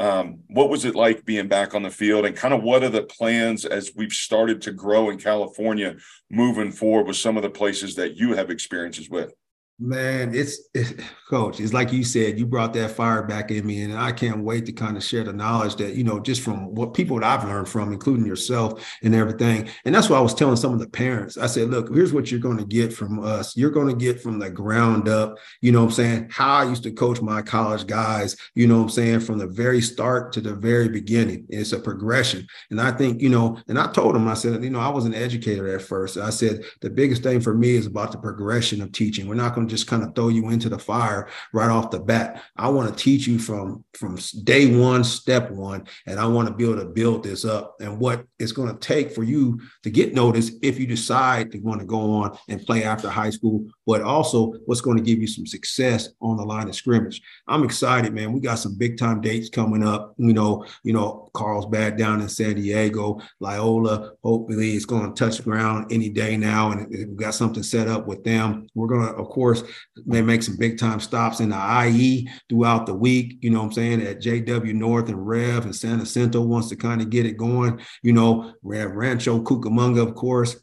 Um, 0.00 0.40
what 0.48 0.70
was 0.70 0.84
it 0.84 0.96
like 0.96 1.24
being 1.24 1.48
back 1.48 1.74
on 1.74 1.82
the 1.82 1.90
field, 1.90 2.26
and 2.26 2.36
kind 2.36 2.52
of 2.52 2.62
what 2.62 2.82
are 2.82 2.88
the 2.88 3.04
plans 3.04 3.64
as 3.64 3.92
we've 3.94 4.12
started 4.12 4.60
to 4.62 4.72
grow 4.72 5.10
in 5.10 5.18
California 5.18 5.96
moving 6.30 6.72
forward 6.72 7.06
with 7.06 7.16
some 7.16 7.36
of 7.36 7.42
the 7.42 7.50
places 7.50 7.94
that 7.94 8.16
you 8.16 8.34
have 8.34 8.50
experiences 8.50 9.08
with? 9.08 9.32
Man, 9.78 10.34
it's, 10.34 10.60
it's, 10.72 10.94
coach. 11.28 11.58
It's 11.58 11.72
like 11.72 11.92
you 11.92 12.04
said, 12.04 12.38
you 12.38 12.46
brought 12.46 12.72
that 12.74 12.92
fire 12.92 13.22
back 13.22 13.50
in 13.50 13.66
me, 13.66 13.82
and 13.82 13.98
I 13.98 14.12
can't 14.12 14.44
wait 14.44 14.66
to 14.66 14.72
kind 14.72 14.96
of 14.96 15.02
share 15.02 15.24
the 15.24 15.32
knowledge 15.32 15.76
that 15.76 15.94
you 15.94 16.04
know, 16.04 16.20
just 16.20 16.42
from 16.42 16.74
what 16.74 16.94
people 16.94 17.18
that 17.18 17.40
I've 17.40 17.48
learned 17.48 17.68
from, 17.68 17.92
including 17.92 18.26
yourself 18.26 18.86
and 19.02 19.14
everything. 19.14 19.68
And 19.84 19.94
that's 19.94 20.08
what 20.08 20.18
I 20.18 20.22
was 20.22 20.34
telling 20.34 20.56
some 20.56 20.72
of 20.72 20.78
the 20.78 20.88
parents. 20.88 21.36
I 21.36 21.46
said, 21.46 21.70
look, 21.70 21.92
here's 21.92 22.12
what 22.12 22.30
you're 22.30 22.40
going 22.40 22.58
to 22.58 22.64
get 22.64 22.92
from 22.92 23.18
us. 23.24 23.56
You're 23.56 23.70
going 23.70 23.88
to 23.88 23.96
get 23.96 24.20
from 24.22 24.38
the 24.38 24.50
ground 24.50 25.08
up. 25.08 25.38
You 25.60 25.72
know, 25.72 25.80
what 25.80 25.86
I'm 25.86 25.92
saying 25.92 26.28
how 26.30 26.54
I 26.56 26.64
used 26.64 26.84
to 26.84 26.92
coach 26.92 27.20
my 27.20 27.42
college 27.42 27.86
guys. 27.86 28.36
You 28.54 28.66
know, 28.66 28.76
what 28.76 28.84
I'm 28.84 28.90
saying 28.90 29.20
from 29.20 29.38
the 29.38 29.46
very 29.46 29.80
start 29.80 30.32
to 30.34 30.40
the 30.40 30.54
very 30.54 30.88
beginning. 30.88 31.46
It's 31.48 31.72
a 31.72 31.80
progression, 31.80 32.46
and 32.70 32.80
I 32.80 32.92
think 32.92 33.20
you 33.20 33.28
know. 33.28 33.58
And 33.68 33.78
I 33.78 33.90
told 33.90 34.14
them, 34.14 34.28
I 34.28 34.34
said, 34.34 34.62
you 34.62 34.70
know, 34.70 34.80
I 34.80 34.88
was 34.88 35.04
an 35.04 35.14
educator 35.14 35.74
at 35.74 35.82
first. 35.82 36.16
I 36.16 36.30
said 36.30 36.62
the 36.80 36.90
biggest 36.90 37.22
thing 37.22 37.40
for 37.40 37.54
me 37.54 37.70
is 37.74 37.86
about 37.86 38.12
the 38.12 38.18
progression 38.18 38.82
of 38.82 38.92
teaching. 38.92 39.26
We're 39.26 39.34
not 39.34 39.54
going 39.54 39.63
just 39.68 39.86
kind 39.86 40.02
of 40.02 40.14
throw 40.14 40.28
you 40.28 40.50
into 40.50 40.68
the 40.68 40.78
fire 40.78 41.28
right 41.52 41.70
off 41.70 41.90
the 41.90 42.00
bat. 42.00 42.42
I 42.56 42.68
want 42.68 42.88
to 42.88 43.02
teach 43.02 43.26
you 43.26 43.38
from 43.38 43.83
from 43.96 44.18
day 44.42 44.76
one, 44.76 45.04
step 45.04 45.50
one, 45.50 45.86
and 46.06 46.18
I 46.18 46.26
want 46.26 46.48
to 46.48 46.54
be 46.54 46.64
able 46.64 46.80
to 46.80 46.86
build 46.86 47.22
this 47.22 47.44
up 47.44 47.76
and 47.80 47.98
what 47.98 48.24
it's 48.38 48.52
going 48.52 48.72
to 48.72 48.78
take 48.78 49.12
for 49.12 49.22
you 49.22 49.60
to 49.82 49.90
get 49.90 50.14
noticed 50.14 50.54
if 50.62 50.78
you 50.78 50.86
decide 50.86 51.52
to 51.52 51.58
want 51.58 51.80
to 51.80 51.86
go 51.86 52.12
on 52.14 52.36
and 52.48 52.64
play 52.64 52.84
after 52.84 53.08
high 53.08 53.30
school, 53.30 53.66
but 53.86 54.02
also 54.02 54.52
what's 54.66 54.80
going 54.80 54.96
to 54.96 55.02
give 55.02 55.20
you 55.20 55.26
some 55.26 55.46
success 55.46 56.08
on 56.20 56.36
the 56.36 56.44
line 56.44 56.68
of 56.68 56.74
scrimmage. 56.74 57.22
I'm 57.48 57.64
excited, 57.64 58.12
man. 58.12 58.32
We 58.32 58.40
got 58.40 58.58
some 58.58 58.76
big 58.76 58.98
time 58.98 59.20
dates 59.20 59.48
coming 59.48 59.86
up. 59.86 60.14
You 60.18 60.32
know, 60.32 60.66
you 60.82 60.92
know, 60.92 61.28
Carlsbad 61.34 61.96
down 61.96 62.20
in 62.20 62.28
San 62.28 62.54
Diego, 62.54 63.20
Loyola. 63.40 64.12
Hopefully, 64.22 64.72
it's 64.72 64.84
going 64.84 65.12
to 65.12 65.24
touch 65.24 65.42
ground 65.44 65.92
any 65.92 66.08
day 66.08 66.36
now, 66.36 66.72
and 66.72 66.88
we've 66.88 67.16
got 67.16 67.34
something 67.34 67.62
set 67.62 67.88
up 67.88 68.06
with 68.06 68.24
them. 68.24 68.66
We're 68.74 68.88
going 68.88 69.06
to, 69.06 69.14
of 69.14 69.28
course, 69.28 69.62
they 70.06 70.22
make 70.22 70.42
some 70.42 70.56
big 70.56 70.78
time 70.78 71.00
stops 71.00 71.40
in 71.40 71.50
the 71.50 71.86
IE 71.86 72.28
throughout 72.48 72.86
the 72.86 72.94
week. 72.94 73.38
You 73.40 73.50
know 73.50 73.60
what 73.60 73.66
I'm 73.66 73.72
saying? 73.72 73.83
At 73.92 74.20
JW 74.20 74.74
North 74.74 75.08
and 75.08 75.26
Rev 75.26 75.64
and 75.64 75.74
San 75.74 75.98
Jacinto 75.98 76.40
wants 76.40 76.68
to 76.70 76.76
kind 76.76 77.00
of 77.00 77.10
get 77.10 77.26
it 77.26 77.36
going. 77.36 77.80
You 78.02 78.12
know, 78.12 78.54
Rev 78.62 78.90
Rancho 78.92 79.40
Cucamonga, 79.40 80.02
of 80.02 80.14
course. 80.14 80.56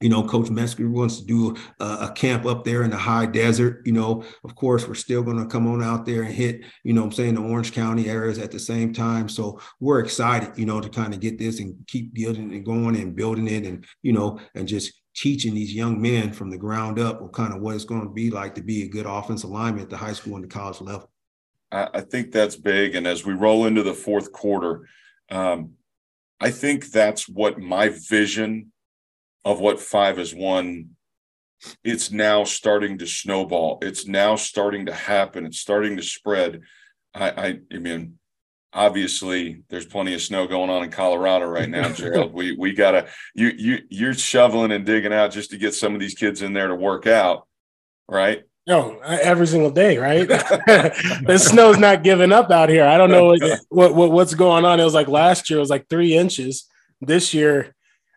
You 0.00 0.08
know, 0.08 0.26
Coach 0.26 0.48
Metzger 0.48 0.88
wants 0.88 1.20
to 1.20 1.26
do 1.26 1.54
a, 1.78 1.84
a, 1.84 2.12
camp 2.14 2.46
up 2.46 2.64
there 2.64 2.84
in 2.84 2.90
the 2.90 2.96
high 2.96 3.26
desert. 3.26 3.82
You 3.84 3.92
know, 3.92 4.24
of 4.44 4.54
course, 4.54 4.88
we're 4.88 4.94
still 4.94 5.22
going 5.22 5.36
to 5.36 5.44
come 5.44 5.66
on 5.66 5.82
out 5.82 6.06
there 6.06 6.22
and 6.22 6.32
hit, 6.32 6.62
you 6.84 6.94
know 6.94 7.04
I'm 7.04 7.12
saying, 7.12 7.34
the 7.34 7.42
Orange 7.42 7.72
County 7.72 8.08
areas 8.08 8.38
at 8.38 8.50
the 8.50 8.58
same 8.58 8.94
time. 8.94 9.28
So 9.28 9.60
we're 9.78 10.00
excited, 10.00 10.56
you 10.56 10.64
know, 10.64 10.80
to 10.80 10.88
kind 10.88 11.12
of 11.12 11.20
get 11.20 11.38
this 11.38 11.60
and 11.60 11.76
keep 11.86 12.14
building 12.14 12.50
and 12.50 12.64
going 12.64 12.96
and 12.96 13.14
building 13.14 13.46
it 13.46 13.66
and, 13.66 13.84
you 14.00 14.14
know, 14.14 14.40
and 14.54 14.66
just 14.66 14.90
teaching 15.14 15.54
these 15.54 15.74
young 15.74 16.00
men 16.00 16.32
from 16.32 16.48
the 16.48 16.56
ground 16.56 16.98
up 16.98 17.20
what 17.20 17.34
kind 17.34 17.52
of 17.52 17.60
what 17.60 17.74
it's 17.74 17.84
going 17.84 18.02
to 18.02 18.08
be 18.08 18.30
like 18.30 18.54
to 18.54 18.62
be 18.62 18.84
a 18.84 18.88
good 18.88 19.04
offensive 19.06 19.50
lineman 19.50 19.82
at 19.82 19.90
the 19.90 19.96
high 19.98 20.14
school 20.14 20.34
and 20.34 20.44
the 20.44 20.48
college 20.48 20.80
level. 20.80 21.10
I, 21.72 22.00
think 22.00 22.32
that's 22.32 22.56
big. 22.56 22.94
And 22.94 23.06
as 23.06 23.24
we 23.24 23.32
roll 23.32 23.66
into 23.66 23.82
the 23.82 23.94
fourth 23.94 24.32
quarter, 24.32 24.88
um, 25.30 25.74
I 26.40 26.50
think 26.50 26.90
that's 26.90 27.28
what 27.28 27.58
my 27.58 27.90
vision 28.08 28.72
of 29.44 29.60
what 29.60 29.80
five 29.80 30.18
as 30.18 30.34
one. 30.34 30.90
It's 31.84 32.10
now 32.10 32.44
starting 32.44 32.98
to 32.98 33.06
snowball. 33.06 33.78
It's 33.82 34.06
now 34.06 34.34
starting 34.36 34.86
to 34.86 34.94
happen. 34.94 35.46
It's 35.46 35.60
starting 35.60 35.96
to 35.96 36.02
spread. 36.02 36.62
I, 37.14 37.30
I, 37.30 37.58
I 37.72 37.78
mean, 37.78 38.18
obviously 38.72 39.62
there's 39.68 39.86
plenty 39.86 40.14
of 40.14 40.22
snow 40.22 40.46
going 40.46 40.70
on 40.70 40.82
in 40.82 40.90
Colorado 40.90 41.46
right 41.46 41.68
now, 41.68 41.88
Gerald. 41.92 42.32
we 42.32 42.56
we 42.56 42.72
gotta 42.72 43.08
you 43.34 43.52
you 43.56 43.78
you're 43.88 44.14
shoveling 44.14 44.72
and 44.72 44.86
digging 44.86 45.12
out 45.12 45.32
just 45.32 45.50
to 45.50 45.58
get 45.58 45.74
some 45.74 45.94
of 45.94 46.00
these 46.00 46.14
kids 46.14 46.42
in 46.42 46.52
there 46.52 46.68
to 46.68 46.74
work 46.74 47.06
out, 47.06 47.46
right? 48.08 48.42
No, 48.70 49.00
every 49.00 49.48
single 49.48 49.70
day, 49.70 49.98
right? 49.98 50.28
the 50.28 51.42
snow's 51.42 51.78
not 51.78 52.04
giving 52.04 52.30
up 52.30 52.52
out 52.52 52.68
here. 52.68 52.84
I 52.84 52.96
don't 52.98 53.10
know 53.10 53.26
what, 53.26 53.60
what, 53.68 53.94
what, 53.96 54.12
what's 54.12 54.34
going 54.34 54.64
on. 54.64 54.78
It 54.78 54.84
was 54.84 54.94
like 54.94 55.08
last 55.08 55.50
year, 55.50 55.58
it 55.58 55.60
was 55.60 55.70
like 55.70 55.88
three 55.88 56.16
inches. 56.16 56.68
This 57.00 57.34
year, 57.34 57.74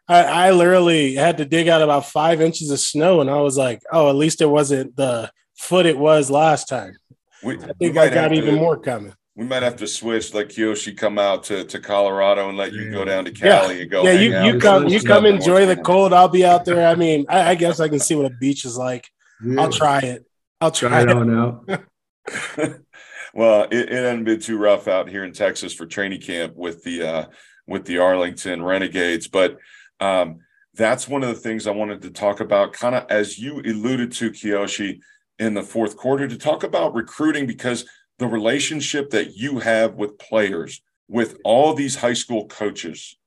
I, 0.07 0.23
I 0.23 0.51
literally 0.51 1.15
had 1.15 1.37
to 1.37 1.45
dig 1.45 1.67
out 1.67 1.81
about 1.81 2.05
five 2.05 2.39
inches 2.39 2.69
of 2.69 2.79
snow, 2.79 3.19
and 3.19 3.31
I 3.31 3.41
was 3.41 3.57
like, 3.57 3.81
"Oh, 3.91 4.09
at 4.09 4.15
least 4.15 4.41
it 4.41 4.45
wasn't 4.45 4.95
the 4.95 5.31
foot 5.55 5.87
it 5.87 5.97
was 5.97 6.29
last 6.29 6.69
time." 6.69 6.97
We, 7.43 7.57
I 7.57 7.73
think 7.79 7.97
I 7.97 8.09
got 8.09 8.31
even 8.33 8.55
more 8.55 8.77
coming 8.77 9.13
we 9.35 9.45
might 9.45 9.63
have 9.63 9.77
to 9.77 9.87
switch 9.87 10.33
like 10.33 10.49
Kiyoshi 10.49 10.95
come 10.95 11.17
out 11.17 11.43
to, 11.45 11.63
to 11.63 11.79
Colorado 11.79 12.49
and 12.49 12.57
let 12.57 12.71
you 12.71 12.91
go 12.91 13.03
down 13.03 13.25
to 13.25 13.31
Cali 13.31 13.75
yeah. 13.75 13.81
and 13.81 13.89
go. 13.89 14.03
Yeah, 14.03 14.11
you, 14.11 14.53
you 14.53 14.59
come 14.59 14.87
you 14.87 15.01
come 15.01 15.25
enjoy 15.25 15.65
the 15.65 15.75
cold. 15.75 16.13
I'll 16.13 16.27
be 16.27 16.45
out 16.45 16.65
there. 16.65 16.87
I 16.87 16.93
mean, 16.93 17.25
I, 17.27 17.51
I 17.51 17.55
guess 17.55 17.79
I 17.79 17.87
can 17.89 17.99
see 17.99 18.13
what 18.13 18.27
a 18.27 18.35
beach 18.35 18.63
is 18.63 18.77
like. 18.77 19.09
Yeah. 19.43 19.61
I'll 19.61 19.71
try 19.71 19.99
it. 19.99 20.25
I'll 20.63 20.71
try, 20.71 20.89
try 20.89 21.01
it, 21.01 21.09
it 21.09 21.15
on 21.15 21.37
out. 21.37 21.65
well, 23.33 23.63
it, 23.63 23.91
it 23.91 24.03
hasn't 24.03 24.25
been 24.25 24.39
too 24.39 24.57
rough 24.57 24.87
out 24.87 25.09
here 25.09 25.23
in 25.23 25.33
Texas 25.33 25.73
for 25.73 25.85
training 25.85 26.21
camp 26.21 26.55
with 26.55 26.83
the 26.83 27.03
uh, 27.03 27.25
with 27.67 27.85
the 27.85 27.99
Arlington 27.99 28.63
Renegades, 28.63 29.27
but 29.27 29.57
um, 29.99 30.39
that's 30.73 31.07
one 31.07 31.23
of 31.23 31.29
the 31.29 31.35
things 31.41 31.67
I 31.67 31.71
wanted 31.71 32.01
to 32.01 32.11
talk 32.11 32.39
about, 32.39 32.73
kind 32.73 32.95
of 32.95 33.05
as 33.09 33.37
you 33.39 33.59
alluded 33.59 34.11
to, 34.13 34.31
Kiyoshi, 34.31 34.99
in 35.39 35.53
the 35.53 35.63
fourth 35.63 35.95
quarter, 35.95 36.27
to 36.27 36.37
talk 36.37 36.63
about 36.63 36.93
recruiting 36.93 37.45
because– 37.45 37.85
the 38.19 38.27
relationship 38.27 39.09
that 39.11 39.35
you 39.35 39.59
have 39.59 39.95
with 39.95 40.17
players, 40.17 40.81
with 41.07 41.37
all 41.43 41.73
these 41.73 41.95
high 41.95 42.13
school 42.13 42.47
coaches, 42.47 43.17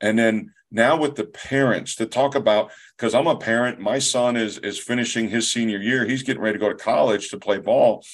and 0.00 0.18
then 0.18 0.52
now 0.74 0.96
with 0.96 1.14
the 1.14 1.24
parents 1.24 1.94
to 1.96 2.04
talk 2.04 2.34
about 2.34 2.72
because 2.96 3.14
I'm 3.14 3.28
a 3.28 3.36
parent, 3.36 3.78
my 3.78 4.00
son 4.00 4.36
is 4.36 4.58
is 4.58 4.78
finishing 4.78 5.28
his 5.28 5.50
senior 5.50 5.78
year. 5.78 6.04
He's 6.04 6.24
getting 6.24 6.42
ready 6.42 6.58
to 6.58 6.64
go 6.64 6.68
to 6.68 6.74
college 6.74 7.30
to 7.30 7.38
play 7.38 7.58
ball. 7.58 8.04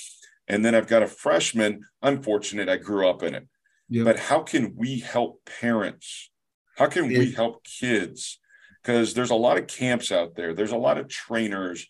And 0.47 0.65
then 0.65 0.75
I've 0.75 0.87
got 0.87 1.03
a 1.03 1.07
freshman. 1.07 1.85
I'm 2.03 2.23
fortunate 2.23 2.69
I 2.69 2.77
grew 2.77 3.09
up 3.09 3.23
in 3.23 3.35
it. 3.35 3.49
Yep. 3.89 4.05
But 4.05 4.19
how 4.19 4.41
can 4.41 4.75
we 4.77 5.01
help 5.01 5.41
parents? 5.61 6.31
How 6.77 6.87
can 6.87 7.09
we 7.09 7.33
help 7.33 7.65
kids? 7.65 8.39
Because 8.83 9.15
there's 9.15 9.31
a 9.31 9.35
lot 9.35 9.59
of 9.59 9.67
camps 9.67 10.13
out 10.13 10.35
there, 10.37 10.55
there's 10.55 10.73
a 10.73 10.77
lot 10.77 10.99
of 10.99 11.09
trainers, 11.09 11.87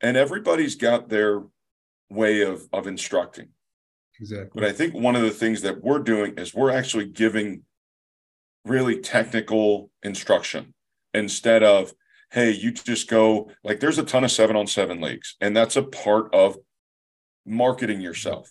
and 0.00 0.16
everybody's 0.16 0.74
got 0.76 1.08
their 1.08 1.42
way 2.10 2.42
of 2.42 2.68
of 2.72 2.86
instructing. 2.86 3.48
Exactly. 4.20 4.50
But 4.54 4.64
I 4.64 4.72
think 4.72 4.94
one 4.94 5.16
of 5.16 5.22
the 5.22 5.30
things 5.30 5.62
that 5.62 5.82
we're 5.82 5.98
doing 5.98 6.34
is 6.36 6.54
we're 6.54 6.70
actually 6.70 7.06
giving 7.06 7.62
really 8.64 9.00
technical 9.00 9.90
instruction 10.02 10.74
instead 11.12 11.62
of, 11.62 11.92
hey, 12.30 12.50
you 12.50 12.72
just 12.72 13.08
go 13.08 13.50
like 13.62 13.80
there's 13.80 13.98
a 13.98 14.04
ton 14.04 14.24
of 14.24 14.30
seven 14.30 14.56
on 14.56 14.66
seven 14.66 15.00
leagues, 15.00 15.36
and 15.40 15.56
that's 15.56 15.76
a 15.76 15.82
part 15.82 16.34
of 16.34 16.56
marketing 17.46 18.00
yourself. 18.00 18.50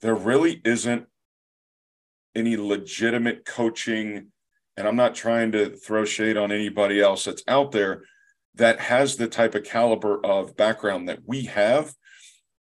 There 0.00 0.14
really 0.14 0.60
isn't 0.64 1.06
any 2.34 2.56
legitimate 2.56 3.44
coaching, 3.44 4.32
and 4.76 4.88
I'm 4.88 4.96
not 4.96 5.14
trying 5.14 5.52
to 5.52 5.76
throw 5.76 6.04
shade 6.04 6.36
on 6.36 6.50
anybody 6.50 7.00
else 7.00 7.24
that's 7.24 7.44
out 7.46 7.72
there 7.72 8.02
that 8.56 8.80
has 8.80 9.16
the 9.16 9.28
type 9.28 9.54
of 9.54 9.64
caliber 9.64 10.24
of 10.24 10.56
background 10.56 11.08
that 11.08 11.20
we 11.26 11.44
have 11.44 11.94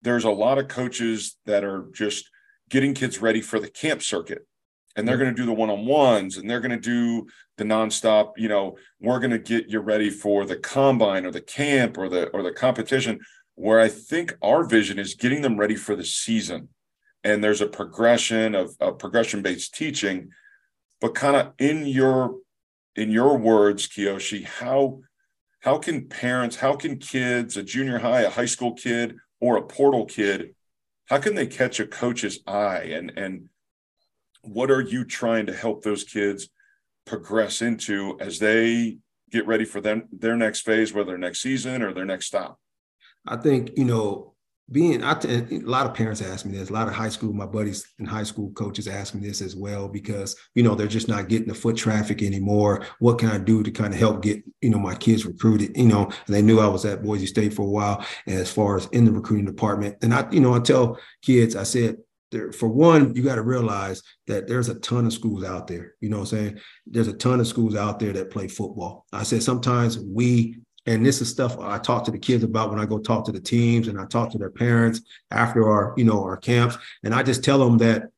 there's 0.03 0.24
a 0.24 0.30
lot 0.30 0.59
of 0.59 0.68
coaches 0.68 1.37
that 1.47 1.64
are 1.64 1.89
just 1.93 2.28
getting 2.68 2.95
kids 2.95 3.20
ready 3.20 3.41
for 3.41 3.59
the 3.59 3.70
camp 3.70 4.03
circuit 4.03 4.47
and 4.97 5.07
they're 5.07 5.16
going 5.16 5.34
to 5.34 5.40
do 5.40 5.47
the 5.47 5.53
one-on-ones 5.53 6.36
and 6.36 6.49
they're 6.49 6.61
going 6.61 6.70
to 6.70 6.76
do 6.76 7.26
the 7.59 7.64
nonstop 7.64 8.32
you 8.36 8.49
know 8.49 8.76
we're 9.01 9.18
going 9.18 9.30
to 9.30 9.38
get 9.38 9.68
you 9.68 9.80
ready 9.80 10.11
for 10.11 10.45
the 10.45 10.57
combine 10.57 11.24
or 11.24 11.30
the 11.30 11.40
camp 11.40 11.97
or 11.99 12.09
the 12.09 12.28
or 12.28 12.43
the 12.43 12.53
competition 12.53 13.20
where 13.55 13.80
i 13.80 13.88
think 13.88 14.36
our 14.43 14.64
vision 14.64 14.99
is 14.99 15.14
getting 15.14 15.43
them 15.43 15.59
ready 15.59 15.76
for 15.76 15.95
the 15.97 16.05
season. 16.05 16.68
And 17.24 17.45
there's 17.45 17.61
a 17.61 17.68
progression 17.68 18.57
of, 18.57 18.74
of 18.80 18.99
progression 18.99 19.43
based 19.43 19.74
teaching 19.74 20.30
but 21.01 21.14
kind 21.14 21.36
of 21.36 21.53
in 21.59 21.86
your 21.86 22.36
in 22.97 23.11
your 23.11 23.36
words 23.36 23.88
kiyoshi 23.88 24.45
how 24.45 25.01
how 25.61 25.78
can 25.78 26.09
parents 26.09 26.57
how 26.57 26.74
can 26.74 26.99
kids 26.99 27.57
a 27.57 27.62
junior 27.62 27.99
high 27.99 28.22
a 28.22 28.30
high 28.30 28.47
school 28.47 28.72
kid 28.72 29.16
or 29.43 29.57
a 29.57 29.62
portal 29.62 30.07
kid, 30.07 30.55
how 31.07 31.18
can 31.18 31.34
they 31.34 31.49
catch 31.49 31.80
a 31.80 31.86
coach's 31.86 32.38
eye 32.47 32.84
and 32.95 33.12
and 33.16 33.49
what 34.43 34.70
are 34.70 34.80
you 34.80 35.05
trying 35.05 35.47
to 35.47 35.55
help 35.55 35.82
those 35.82 36.05
kids 36.05 36.49
progress 37.07 37.62
into 37.62 38.16
as 38.20 38.38
they 38.38 38.99
get 39.30 39.47
ready 39.47 39.64
for 39.64 39.80
them 39.80 40.09
their 40.12 40.36
next 40.36 40.61
phase, 40.61 40.93
whether 40.93 41.16
next 41.16 41.40
season 41.40 41.82
or 41.82 41.93
their 41.93 42.05
next 42.05 42.26
stop? 42.26 42.59
I 43.26 43.36
think, 43.36 43.70
you 43.76 43.84
know, 43.84 44.32
being 44.70 45.05
I 45.05 45.14
t- 45.14 45.57
a 45.57 45.59
lot 45.61 45.86
of 45.86 45.95
parents 45.95 46.22
ask 46.22 46.47
me 46.47 46.57
this, 46.57 46.70
a 46.70 46.72
lot 46.72 46.88
of 46.88 46.95
high 46.95 47.09
school, 47.09 47.32
my 47.32 47.47
buddies 47.47 47.86
in 47.99 48.07
high 48.07 48.22
school 48.22 48.51
coaches 48.53 48.88
ask 48.88 49.14
me 49.14 49.26
this 49.26 49.43
as 49.43 49.55
well 49.55 49.88
because 49.88 50.34
you 50.55 50.62
know 50.62 50.74
they're 50.74 50.86
just 50.86 51.09
not 51.09 51.28
getting 51.28 51.49
the 51.49 51.55
foot 51.55 51.76
traffic 51.76 52.22
anymore. 52.22 52.86
What 52.99 53.18
can 53.18 53.28
I 53.28 53.38
do 53.38 53.62
to 53.62 53.70
kind 53.70 53.93
of 53.93 54.01
help 54.01 54.22
get 54.22 54.43
you 54.61 54.70
know 54.70 54.78
my 54.78 54.95
kids 54.95 55.26
recruited? 55.26 55.76
You 55.76 55.88
know, 55.88 56.05
and 56.05 56.34
they 56.34 56.43
knew 56.43 56.61
I 56.61 56.68
was 56.68 56.84
at 56.84 57.03
Boise 57.03 57.26
State 57.26 57.53
for 57.53 57.62
a 57.62 57.70
while, 57.70 58.05
and 58.26 58.38
as 58.38 58.51
far 58.53 58.76
as 58.76 58.86
in 58.93 59.05
the 59.05 59.12
recruiting 59.12 59.47
department, 59.47 59.97
and 60.01 60.14
I 60.14 60.28
you 60.30 60.40
know 60.40 60.55
I 60.55 60.61
tell 60.61 60.99
kids, 61.22 61.55
I 61.55 61.64
said 61.64 61.99
there, 62.33 62.51
for 62.51 62.68
one, 62.68 63.14
you 63.14 63.22
got 63.22 63.37
to 63.37 63.43
realize 63.43 64.03
that 64.26 64.49
there's 64.49 64.68
a 64.68 64.74
ton 64.80 65.07
of 65.07 65.12
schools 65.12 65.45
out 65.45 65.68
there. 65.68 65.95
You 66.01 66.09
know 66.09 66.18
what 66.18 66.33
I'm 66.33 66.39
saying? 66.39 66.61
There's 66.87 67.09
a 67.09 67.12
ton 67.12 67.39
of 67.39 67.47
schools 67.47 67.76
out 67.76 68.01
there 68.01 68.12
that 68.12 68.30
play 68.30 68.49
football. 68.49 69.07
I 69.12 69.22
said 69.22 69.43
sometimes 69.43 69.99
we 69.99 70.59
and 70.87 71.07
this 71.07 71.20
is 71.20 71.30
stuff 71.30 71.59
I 71.61 71.78
talk 71.78 72.05
to 72.05 72.11
the 72.11 72.18
kids 72.18 72.43
about 72.43 72.70
when 72.70 72.80
I 72.80 72.87
go 72.87 72.99
talk 72.99 73.24
to 73.26 73.33
the 73.33 73.41
teams 73.41 73.87
and 73.87 74.01
I 74.01 74.07
talk 74.07 74.33
to 74.33 74.39
their 74.39 74.51
parents 74.51 75.01
after 75.30 75.68
our, 75.68 75.95
you 75.97 76.05
know, 76.05 76.24
our 76.24 76.37
camps. 76.37 76.76
And 77.05 77.14
I 77.14 77.22
just 77.22 77.45
tell 77.45 77.59
them 77.59 77.78
that 77.78 78.09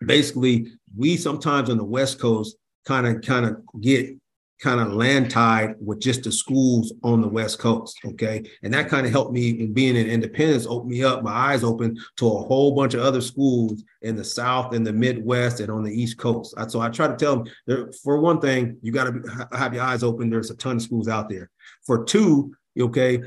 basically 0.00 0.72
we 0.96 1.18
sometimes 1.18 1.68
on 1.68 1.76
the 1.76 1.84
West 1.84 2.18
Coast 2.18 2.56
kind 2.86 3.06
of 3.06 3.22
kind 3.22 3.44
of 3.44 3.58
get 3.80 4.16
kind 4.60 4.80
of 4.80 4.92
land 4.92 5.30
tied 5.30 5.74
with 5.84 6.00
just 6.00 6.22
the 6.24 6.32
schools 6.32 6.92
on 7.02 7.20
the 7.20 7.28
West 7.28 7.58
Coast. 7.58 7.98
Okay. 8.04 8.42
And 8.62 8.72
that 8.72 8.88
kind 8.88 9.04
of 9.06 9.12
helped 9.12 9.32
me 9.32 9.50
in 9.50 9.74
being 9.74 9.96
in 9.96 10.06
independence, 10.06 10.66
opened 10.66 10.90
me 10.90 11.04
up, 11.04 11.22
my 11.22 11.30
eyes 11.30 11.62
open 11.62 11.98
to 12.16 12.26
a 12.26 12.42
whole 12.44 12.74
bunch 12.74 12.94
of 12.94 13.02
other 13.02 13.20
schools 13.20 13.84
in 14.00 14.16
the 14.16 14.24
South 14.24 14.74
and 14.74 14.86
the 14.86 14.92
Midwest 14.92 15.60
and 15.60 15.70
on 15.70 15.84
the 15.84 15.92
East 15.92 16.16
Coast. 16.16 16.54
So 16.68 16.80
I 16.80 16.88
try 16.88 17.06
to 17.06 17.16
tell 17.16 17.36
them 17.36 17.52
there, 17.66 17.92
for 18.02 18.18
one 18.18 18.40
thing, 18.40 18.78
you 18.80 18.92
got 18.92 19.04
to 19.04 19.48
have 19.52 19.74
your 19.74 19.84
eyes 19.84 20.02
open. 20.02 20.30
There's 20.30 20.50
a 20.50 20.56
ton 20.56 20.76
of 20.76 20.82
schools 20.82 21.08
out 21.08 21.28
there. 21.28 21.50
For 21.84 22.04
two, 22.04 22.56
okay, 22.80 23.20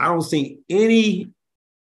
I 0.00 0.06
don't 0.06 0.22
see 0.22 0.58
any 0.68 1.28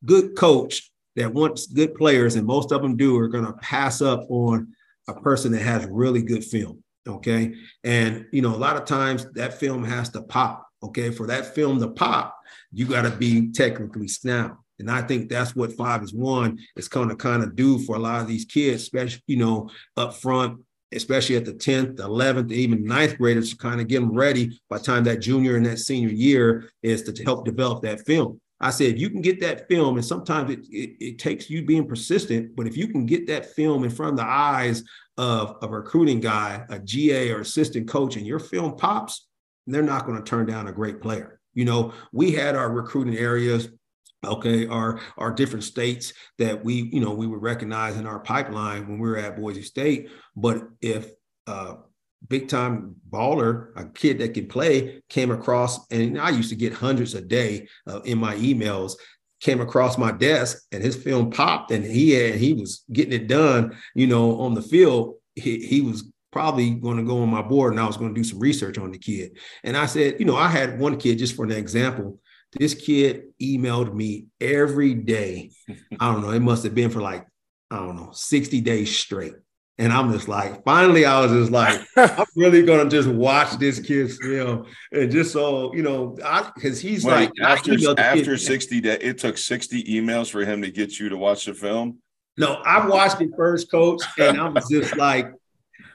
good 0.04 0.36
coach 0.36 0.90
that 1.16 1.32
wants 1.32 1.66
good 1.66 1.94
players, 1.94 2.34
and 2.34 2.46
most 2.46 2.70
of 2.70 2.82
them 2.82 2.96
do, 2.96 3.16
are 3.16 3.28
going 3.28 3.46
to 3.46 3.54
pass 3.54 4.02
up 4.02 4.26
on 4.28 4.74
a 5.08 5.14
person 5.14 5.52
that 5.52 5.62
has 5.62 5.86
really 5.86 6.20
good 6.20 6.44
film. 6.44 6.83
Okay. 7.06 7.54
And, 7.82 8.26
you 8.32 8.42
know, 8.42 8.54
a 8.54 8.56
lot 8.56 8.76
of 8.76 8.84
times 8.84 9.30
that 9.32 9.60
film 9.60 9.84
has 9.84 10.08
to 10.10 10.22
pop. 10.22 10.66
Okay. 10.82 11.10
For 11.10 11.26
that 11.26 11.54
film 11.54 11.80
to 11.80 11.88
pop, 11.88 12.38
you 12.72 12.86
got 12.86 13.02
to 13.02 13.10
be 13.10 13.52
technically 13.52 14.08
sound. 14.08 14.56
And 14.78 14.90
I 14.90 15.02
think 15.02 15.28
that's 15.28 15.54
what 15.54 15.72
five 15.72 16.02
as 16.02 16.12
one 16.12 16.58
is 16.76 16.88
going 16.88 17.08
to 17.08 17.16
kind 17.16 17.42
of 17.42 17.54
do 17.54 17.78
for 17.78 17.96
a 17.96 18.00
lot 18.00 18.20
of 18.20 18.26
these 18.26 18.44
kids, 18.44 18.82
especially, 18.82 19.22
you 19.26 19.36
know, 19.36 19.70
up 19.96 20.14
front, 20.14 20.60
especially 20.92 21.36
at 21.36 21.44
the 21.44 21.52
10th, 21.52 21.96
11th, 21.96 22.50
even 22.52 22.84
ninth 22.84 23.18
graders 23.18 23.50
to 23.50 23.56
kind 23.56 23.80
of 23.80 23.86
get 23.86 24.00
them 24.00 24.12
ready 24.12 24.58
by 24.68 24.78
the 24.78 24.84
time 24.84 25.04
that 25.04 25.20
junior 25.20 25.56
and 25.56 25.66
that 25.66 25.78
senior 25.78 26.08
year 26.08 26.70
is 26.82 27.02
to 27.02 27.24
help 27.24 27.44
develop 27.44 27.82
that 27.82 28.04
film. 28.04 28.40
I 28.60 28.70
said, 28.70 28.98
you 28.98 29.10
can 29.10 29.20
get 29.20 29.40
that 29.40 29.68
film, 29.68 29.96
and 29.96 30.04
sometimes 30.04 30.50
it, 30.50 30.60
it, 30.70 30.96
it, 31.00 31.18
takes 31.18 31.50
you 31.50 31.64
being 31.64 31.86
persistent, 31.86 32.54
but 32.56 32.66
if 32.66 32.76
you 32.76 32.88
can 32.88 33.04
get 33.04 33.26
that 33.26 33.46
film 33.46 33.84
in 33.84 33.90
front 33.90 34.12
of 34.12 34.18
the 34.18 34.30
eyes 34.30 34.84
of 35.18 35.58
a 35.60 35.68
recruiting 35.68 36.20
guy, 36.20 36.64
a 36.70 36.78
GA 36.78 37.32
or 37.32 37.40
assistant 37.40 37.88
coach, 37.88 38.16
and 38.16 38.26
your 38.26 38.38
film 38.38 38.76
pops, 38.76 39.26
they're 39.66 39.82
not 39.82 40.06
going 40.06 40.16
to 40.16 40.24
turn 40.24 40.46
down 40.46 40.68
a 40.68 40.72
great 40.72 41.00
player. 41.00 41.40
You 41.52 41.64
know, 41.64 41.92
we 42.12 42.32
had 42.32 42.56
our 42.56 42.70
recruiting 42.70 43.16
areas 43.16 43.68
okay 44.24 44.66
our 44.66 45.00
our 45.18 45.30
different 45.30 45.64
states 45.64 46.14
that 46.38 46.64
we 46.64 46.88
you 46.92 47.00
know 47.00 47.12
we 47.12 47.26
would 47.26 47.42
recognize 47.42 47.96
in 47.98 48.06
our 48.06 48.18
pipeline 48.18 48.88
when 48.88 48.98
we 48.98 49.06
were 49.06 49.18
at 49.18 49.36
boise 49.36 49.60
state 49.60 50.08
but 50.34 50.62
if 50.80 51.10
uh 51.46 51.74
big 52.28 52.48
time 52.48 52.94
baller 53.10 53.68
a 53.76 53.84
kid 53.86 54.18
that 54.18 54.34
could 54.34 54.48
play 54.48 55.02
came 55.08 55.30
across 55.30 55.86
and 55.90 56.18
i 56.18 56.30
used 56.30 56.48
to 56.48 56.56
get 56.56 56.72
hundreds 56.72 57.14
a 57.14 57.20
day 57.20 57.66
uh, 57.86 58.00
in 58.00 58.18
my 58.18 58.34
emails 58.36 58.94
came 59.44 59.60
across 59.60 59.98
my 59.98 60.10
desk 60.10 60.64
and 60.72 60.82
his 60.82 60.96
film 60.96 61.30
popped 61.30 61.70
and 61.70 61.84
he 61.84 62.12
had 62.12 62.34
he 62.36 62.54
was 62.54 62.82
getting 62.90 63.12
it 63.12 63.28
done 63.28 63.76
you 63.94 64.06
know 64.06 64.40
on 64.40 64.54
the 64.54 64.62
field. 64.62 65.16
He, 65.34 65.66
he 65.66 65.82
was 65.82 66.10
probably 66.32 66.70
going 66.70 66.96
to 66.96 67.02
go 67.02 67.20
on 67.20 67.28
my 67.28 67.42
board 67.42 67.72
and 67.72 67.80
i 67.80 67.86
was 67.86 67.96
going 67.96 68.14
to 68.14 68.18
do 68.20 68.24
some 68.24 68.38
research 68.38 68.78
on 68.78 68.90
the 68.90 68.98
kid. 68.98 69.36
And 69.62 69.76
i 69.76 69.84
said 69.84 70.18
you 70.18 70.24
know 70.24 70.36
i 70.36 70.48
had 70.48 70.80
one 70.80 70.96
kid 70.96 71.18
just 71.18 71.36
for 71.36 71.44
an 71.44 71.52
example 71.52 72.20
this 72.52 72.74
kid 72.74 73.24
emailed 73.42 73.92
me 73.92 74.26
every 74.40 74.94
day. 74.94 75.50
I 76.00 76.12
don't 76.12 76.22
know 76.22 76.30
it 76.30 76.40
must 76.40 76.64
have 76.64 76.74
been 76.74 76.90
for 76.90 77.02
like 77.02 77.26
i 77.70 77.76
don't 77.76 77.96
know 77.96 78.10
60 78.12 78.62
days 78.62 78.96
straight 78.96 79.34
and 79.78 79.92
I'm 79.92 80.12
just 80.12 80.28
like, 80.28 80.62
finally, 80.64 81.04
I 81.04 81.20
was 81.20 81.32
just 81.32 81.50
like, 81.50 81.80
I'm 81.96 82.26
really 82.36 82.62
gonna 82.62 82.88
just 82.88 83.08
watch 83.08 83.58
this 83.58 83.80
kid's 83.80 84.18
film, 84.18 84.66
and 84.92 85.10
just 85.10 85.32
so 85.32 85.74
you 85.74 85.82
know, 85.82 86.16
because 86.54 86.80
he's 86.80 87.04
Wait, 87.04 87.12
like 87.12 87.32
after 87.42 87.74
after 87.98 88.36
60 88.36 88.80
days, 88.80 88.98
it 89.00 89.18
took 89.18 89.36
60 89.36 89.84
emails 89.84 90.30
for 90.30 90.44
him 90.44 90.62
to 90.62 90.70
get 90.70 90.98
you 90.98 91.08
to 91.08 91.16
watch 91.16 91.46
the 91.46 91.54
film. 91.54 91.98
No, 92.36 92.54
I 92.64 92.86
watched 92.86 93.20
it 93.20 93.30
first, 93.36 93.70
coach, 93.70 94.02
and 94.18 94.40
I 94.40 94.48
was 94.48 94.68
just 94.68 94.96
like, 94.96 95.32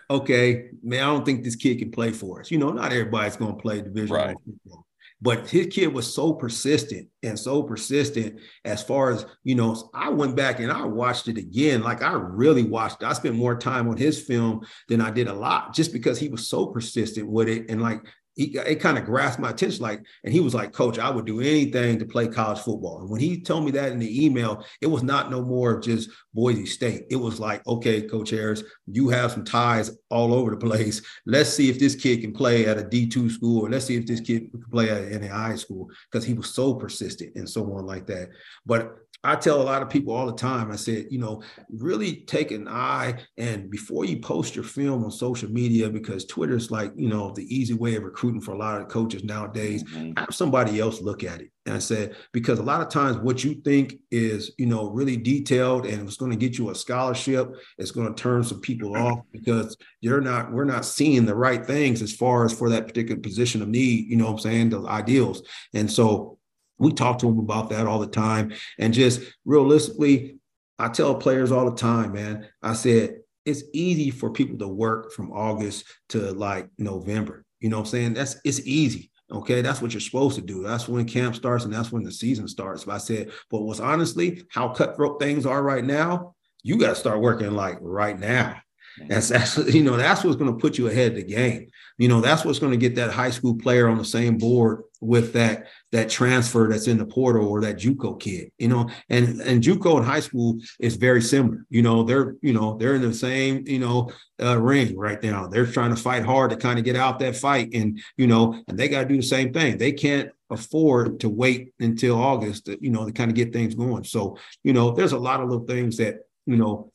okay, 0.10 0.70
man, 0.84 1.04
I 1.04 1.06
don't 1.06 1.26
think 1.26 1.44
this 1.44 1.56
kid 1.56 1.80
can 1.80 1.92
play 1.92 2.12
for 2.12 2.42
us. 2.42 2.52
You 2.52 2.58
know, 2.58 2.72
not 2.72 2.92
everybody's 2.92 3.38
gonna 3.38 3.56
play 3.56 3.82
division 3.82 4.16
right. 4.16 4.38
football. 4.46 4.86
But 5.22 5.50
his 5.50 5.68
kid 5.68 5.94
was 5.94 6.14
so 6.14 6.34
persistent 6.34 7.10
and 7.24 7.38
so 7.38 7.62
persistent 7.64 8.40
as 8.64 8.82
far 8.82 9.12
as, 9.12 9.26
you 9.44 9.54
know, 9.54 9.90
I 9.94 10.10
went 10.10 10.38
back 10.38 10.60
and 10.60 10.72
I 10.72 10.86
watched 10.86 11.28
it 11.28 11.38
again. 11.38 11.84
Like 11.84 12.02
I 12.02 12.14
really 12.14 12.64
watched, 12.64 13.04
I 13.04 13.12
spent 13.12 13.36
more 13.36 13.58
time 13.58 13.90
on 13.90 13.98
his 13.98 14.22
film 14.22 14.62
than 14.88 15.02
I 15.02 15.12
did 15.12 15.28
a 15.28 15.34
lot 15.34 15.74
just 15.74 15.92
because 15.92 16.18
he 16.20 16.30
was 16.30 16.48
so 16.48 16.68
persistent 16.68 17.30
with 17.30 17.50
it. 17.50 17.70
And 17.70 17.82
like 17.82 18.02
he 18.40 18.58
it 18.58 18.80
kind 18.80 18.98
of 18.98 19.04
grasped 19.04 19.42
my 19.42 19.50
attention. 19.50 19.84
Like, 19.84 20.02
and 20.24 20.34
he 20.34 20.40
was 20.40 20.56
like, 20.56 20.72
Coach, 20.72 20.98
I 20.98 21.10
would 21.10 21.26
do 21.26 21.42
anything 21.42 22.00
to 22.00 22.06
play 22.06 22.28
college 22.28 22.60
football. 22.60 23.02
And 23.02 23.10
when 23.10 23.20
he 23.20 23.42
told 23.42 23.66
me 23.66 23.72
that 23.72 23.92
in 23.92 24.00
the 24.00 24.26
email, 24.26 24.66
it 24.82 24.88
was 24.88 25.04
not 25.04 25.30
no 25.30 25.42
more 25.42 25.78
just 25.80 26.10
Boise 26.34 26.66
State. 26.66 27.04
It 27.10 27.18
was 27.18 27.38
like, 27.38 27.68
okay, 27.68 28.02
Coach 28.02 28.30
Harris, 28.30 28.64
you 28.88 29.10
have 29.10 29.34
some 29.34 29.44
ties 29.44 29.92
all 30.10 30.34
over 30.34 30.52
the 30.52 30.58
place. 30.58 31.02
Let's 31.26 31.50
see 31.50 31.70
if 31.70 31.80
this 31.80 31.96
kid 31.96 32.22
can 32.22 32.32
play 32.32 32.66
at 32.66 32.78
a 32.78 32.84
D2 32.84 33.30
school, 33.30 33.66
or 33.66 33.70
let's 33.70 33.86
see 33.86 33.98
if 33.98 34.08
this 34.08 34.22
kid 34.22 34.50
can 34.52 34.64
play 34.72 34.90
at 34.90 35.04
an 35.04 35.22
NAIA 35.22 35.60
school, 35.60 35.90
because 36.10 36.26
he 36.26 36.34
was 36.34 36.54
so 36.54 36.74
persistent 36.76 37.36
and 37.36 37.50
so 37.50 37.74
on 37.74 37.86
like 37.86 38.08
that. 38.08 38.30
But 38.66 38.96
I 39.24 39.36
tell 39.36 39.62
a 39.62 39.64
lot 39.64 39.82
of 39.82 39.90
people 39.90 40.14
all 40.14 40.28
the 40.28 40.34
time, 40.34 40.72
I 40.72 40.78
said, 40.78 41.08
you 41.10 41.20
know, 41.20 41.44
really 41.70 42.22
take 42.22 42.52
an 42.52 42.70
eye 42.70 43.16
and 43.38 43.70
before 43.70 44.06
you 44.06 44.20
post 44.20 44.56
your 44.56 44.64
film 44.64 45.04
on 45.04 45.12
social 45.12 45.50
media, 45.50 45.90
because 45.90 46.26
Twitter's 46.26 46.72
like, 46.72 46.94
you 46.96 47.10
know, 47.10 47.34
the 47.34 47.44
easy 47.54 47.74
way 47.74 47.96
of 47.96 48.04
recruiting 48.04 48.40
for 48.40 48.54
a 48.54 48.58
lot 48.58 48.80
of 48.80 48.88
coaches 48.88 49.26
nowadays, 49.26 49.84
mm-hmm. 49.84 50.14
have 50.18 50.34
somebody 50.34 50.80
else 50.80 51.02
look 51.02 51.26
at 51.26 51.42
it. 51.42 51.52
And 51.66 51.76
I 51.76 51.80
said, 51.80 52.16
because 52.32 52.60
a 52.60 52.64
lot 52.64 52.82
of 52.82 52.90
times 52.90 53.18
what 53.18 53.44
you 53.44 53.56
think 53.56 53.96
is, 54.10 54.54
you 54.58 54.66
know, 54.66 54.90
really 54.90 55.18
detailed 55.18 55.86
and 55.86 56.08
it's 56.08 56.18
going 56.18 56.32
to 56.32 56.38
get 56.38 56.58
you 56.58 56.70
a 56.70 56.76
scholarship, 56.76 57.54
it's 57.78 57.92
going 57.92 58.08
to 58.08 58.20
turn 58.20 58.44
some 58.44 58.62
people 58.62 58.96
off 58.96 59.20
because 59.32 59.76
you're 60.00 60.22
not, 60.22 60.52
we're 60.52 60.64
not 60.64 60.86
seeing 60.86 61.26
the 61.26 61.36
right 61.36 61.66
things 61.66 62.02
as 62.02 62.16
far 62.16 62.46
as 62.46 62.54
for 62.54 62.70
that 62.70 62.88
particular 62.88 63.22
position 63.22 63.62
of 63.62 63.68
need, 63.68 64.10
you 64.10 64.16
know 64.16 64.26
what 64.26 64.32
I'm 64.32 64.40
saying, 64.40 64.70
the 64.70 64.82
ideals. 64.88 65.44
And 65.74 65.92
so 65.92 66.39
we 66.80 66.94
talk 66.94 67.20
to 67.20 67.28
them 67.28 67.40
about 67.40 67.70
that 67.70 67.86
all 67.86 68.00
the 68.00 68.08
time. 68.08 68.54
And 68.80 68.94
just 68.94 69.22
realistically, 69.46 70.38
I 70.80 70.88
tell 70.88 71.16
players 71.16 71.52
all 71.52 71.70
the 71.70 71.76
time, 71.76 72.14
man, 72.14 72.48
I 72.64 72.74
said, 72.74 73.18
it's 73.46 73.64
easy 73.74 74.12
for 74.12 74.32
people 74.32 74.58
to 74.60 74.68
work 74.68 75.12
from 75.12 75.32
August 75.32 75.86
to 76.10 76.32
like 76.32 76.70
November. 76.78 77.46
You 77.60 77.70
know 77.70 77.78
what 77.78 77.88
I'm 77.88 77.92
saying? 77.92 78.14
That's 78.14 78.38
it's 78.46 78.62
easy. 78.62 79.12
Okay, 79.32 79.62
that's 79.62 79.82
what 79.82 79.94
you're 79.94 80.02
supposed 80.02 80.36
to 80.36 80.42
do. 80.42 80.64
That's 80.64 80.88
when 80.88 81.06
camp 81.06 81.36
starts 81.36 81.64
and 81.64 81.74
that's 81.74 81.92
when 81.92 82.04
the 82.04 82.12
season 82.12 82.48
starts. 82.48 82.86
But 82.86 82.96
I 82.96 82.98
said, 82.98 83.32
but 83.52 83.62
what's 83.62 83.80
honestly 83.80 84.44
how 84.50 84.70
cutthroat 84.70 85.20
things 85.20 85.46
are 85.46 85.62
right 85.62 85.84
now, 85.84 86.36
you 86.64 86.78
got 86.78 86.90
to 86.90 86.96
start 86.96 87.22
working 87.22 87.52
like 87.52 87.78
right 87.82 88.18
now. 88.18 88.60
That's 89.08 89.32
actually, 89.32 89.74
you 89.74 89.84
know, 89.84 89.98
that's 89.98 90.24
what's 90.24 90.36
going 90.36 90.52
to 90.52 90.60
put 90.60 90.78
you 90.78 90.88
ahead 90.88 91.12
of 91.12 91.18
the 91.18 91.24
game. 91.24 91.70
You 91.98 92.08
know, 92.08 92.22
that's 92.22 92.44
what's 92.44 92.60
going 92.60 92.72
to 92.72 92.78
get 92.78 92.96
that 92.96 93.12
high 93.12 93.30
school 93.30 93.56
player 93.56 93.88
on 93.88 93.98
the 93.98 94.06
same 94.06 94.38
board 94.38 94.84
with 95.02 95.34
that 95.34 95.68
that 95.92 96.10
transfer 96.10 96.68
that's 96.70 96.88
in 96.88 96.98
the 96.98 97.06
portal 97.06 97.48
or 97.48 97.62
that 97.62 97.78
JUCO 97.78 98.20
kid. 98.20 98.52
You 98.58 98.68
know, 98.68 98.90
and 99.10 99.40
and 99.42 99.64
JUCO 99.64 99.98
in 99.98 100.04
high 100.04 100.20
school 100.20 100.60
is 100.80 100.96
very 100.96 101.22
similar. 101.22 101.66
You 101.70 101.82
know, 101.82 102.04
they're 102.04 102.36
you 102.42 102.54
know 102.54 102.78
they're 102.78 102.96
in 102.96 103.02
the 103.02 103.14
same 103.14 103.64
you 103.66 103.80
know 103.80 104.12
uh, 104.42 104.60
ring 104.60 104.98
right 104.98 105.22
now. 105.24 105.48
They're 105.48 105.66
trying 105.66 105.96
to 105.96 106.02
fight 106.02 106.24
hard 106.24 106.52
to 106.52 106.58
kind 106.58 106.80
of 106.80 106.86
get 106.86 106.96
out 106.96 107.20
that 107.20 107.36
fight, 107.36 107.70
and 107.74 108.00
you 108.18 108.28
know, 108.28 108.62
and 108.68 108.78
they 108.78 108.88
got 108.88 109.02
to 109.02 109.08
do 109.08 109.18
the 109.18 109.24
same 109.24 109.54
thing. 109.54 109.78
They 109.78 109.92
can't 109.92 110.32
afford 110.50 111.20
to 111.20 111.30
wait 111.30 111.74
until 111.80 112.20
August, 112.20 112.66
to, 112.66 112.78
you 112.82 112.90
know, 112.90 113.06
to 113.06 113.12
kind 113.12 113.30
of 113.30 113.36
get 113.36 113.54
things 113.54 113.76
going. 113.76 114.04
So, 114.04 114.38
you 114.64 114.74
know, 114.74 114.92
there's 114.92 115.12
a 115.12 115.20
lot 115.20 115.42
of 115.42 115.50
little 115.50 115.66
things 115.66 115.98
that 115.98 116.22
you 116.46 116.58
know 116.58 116.92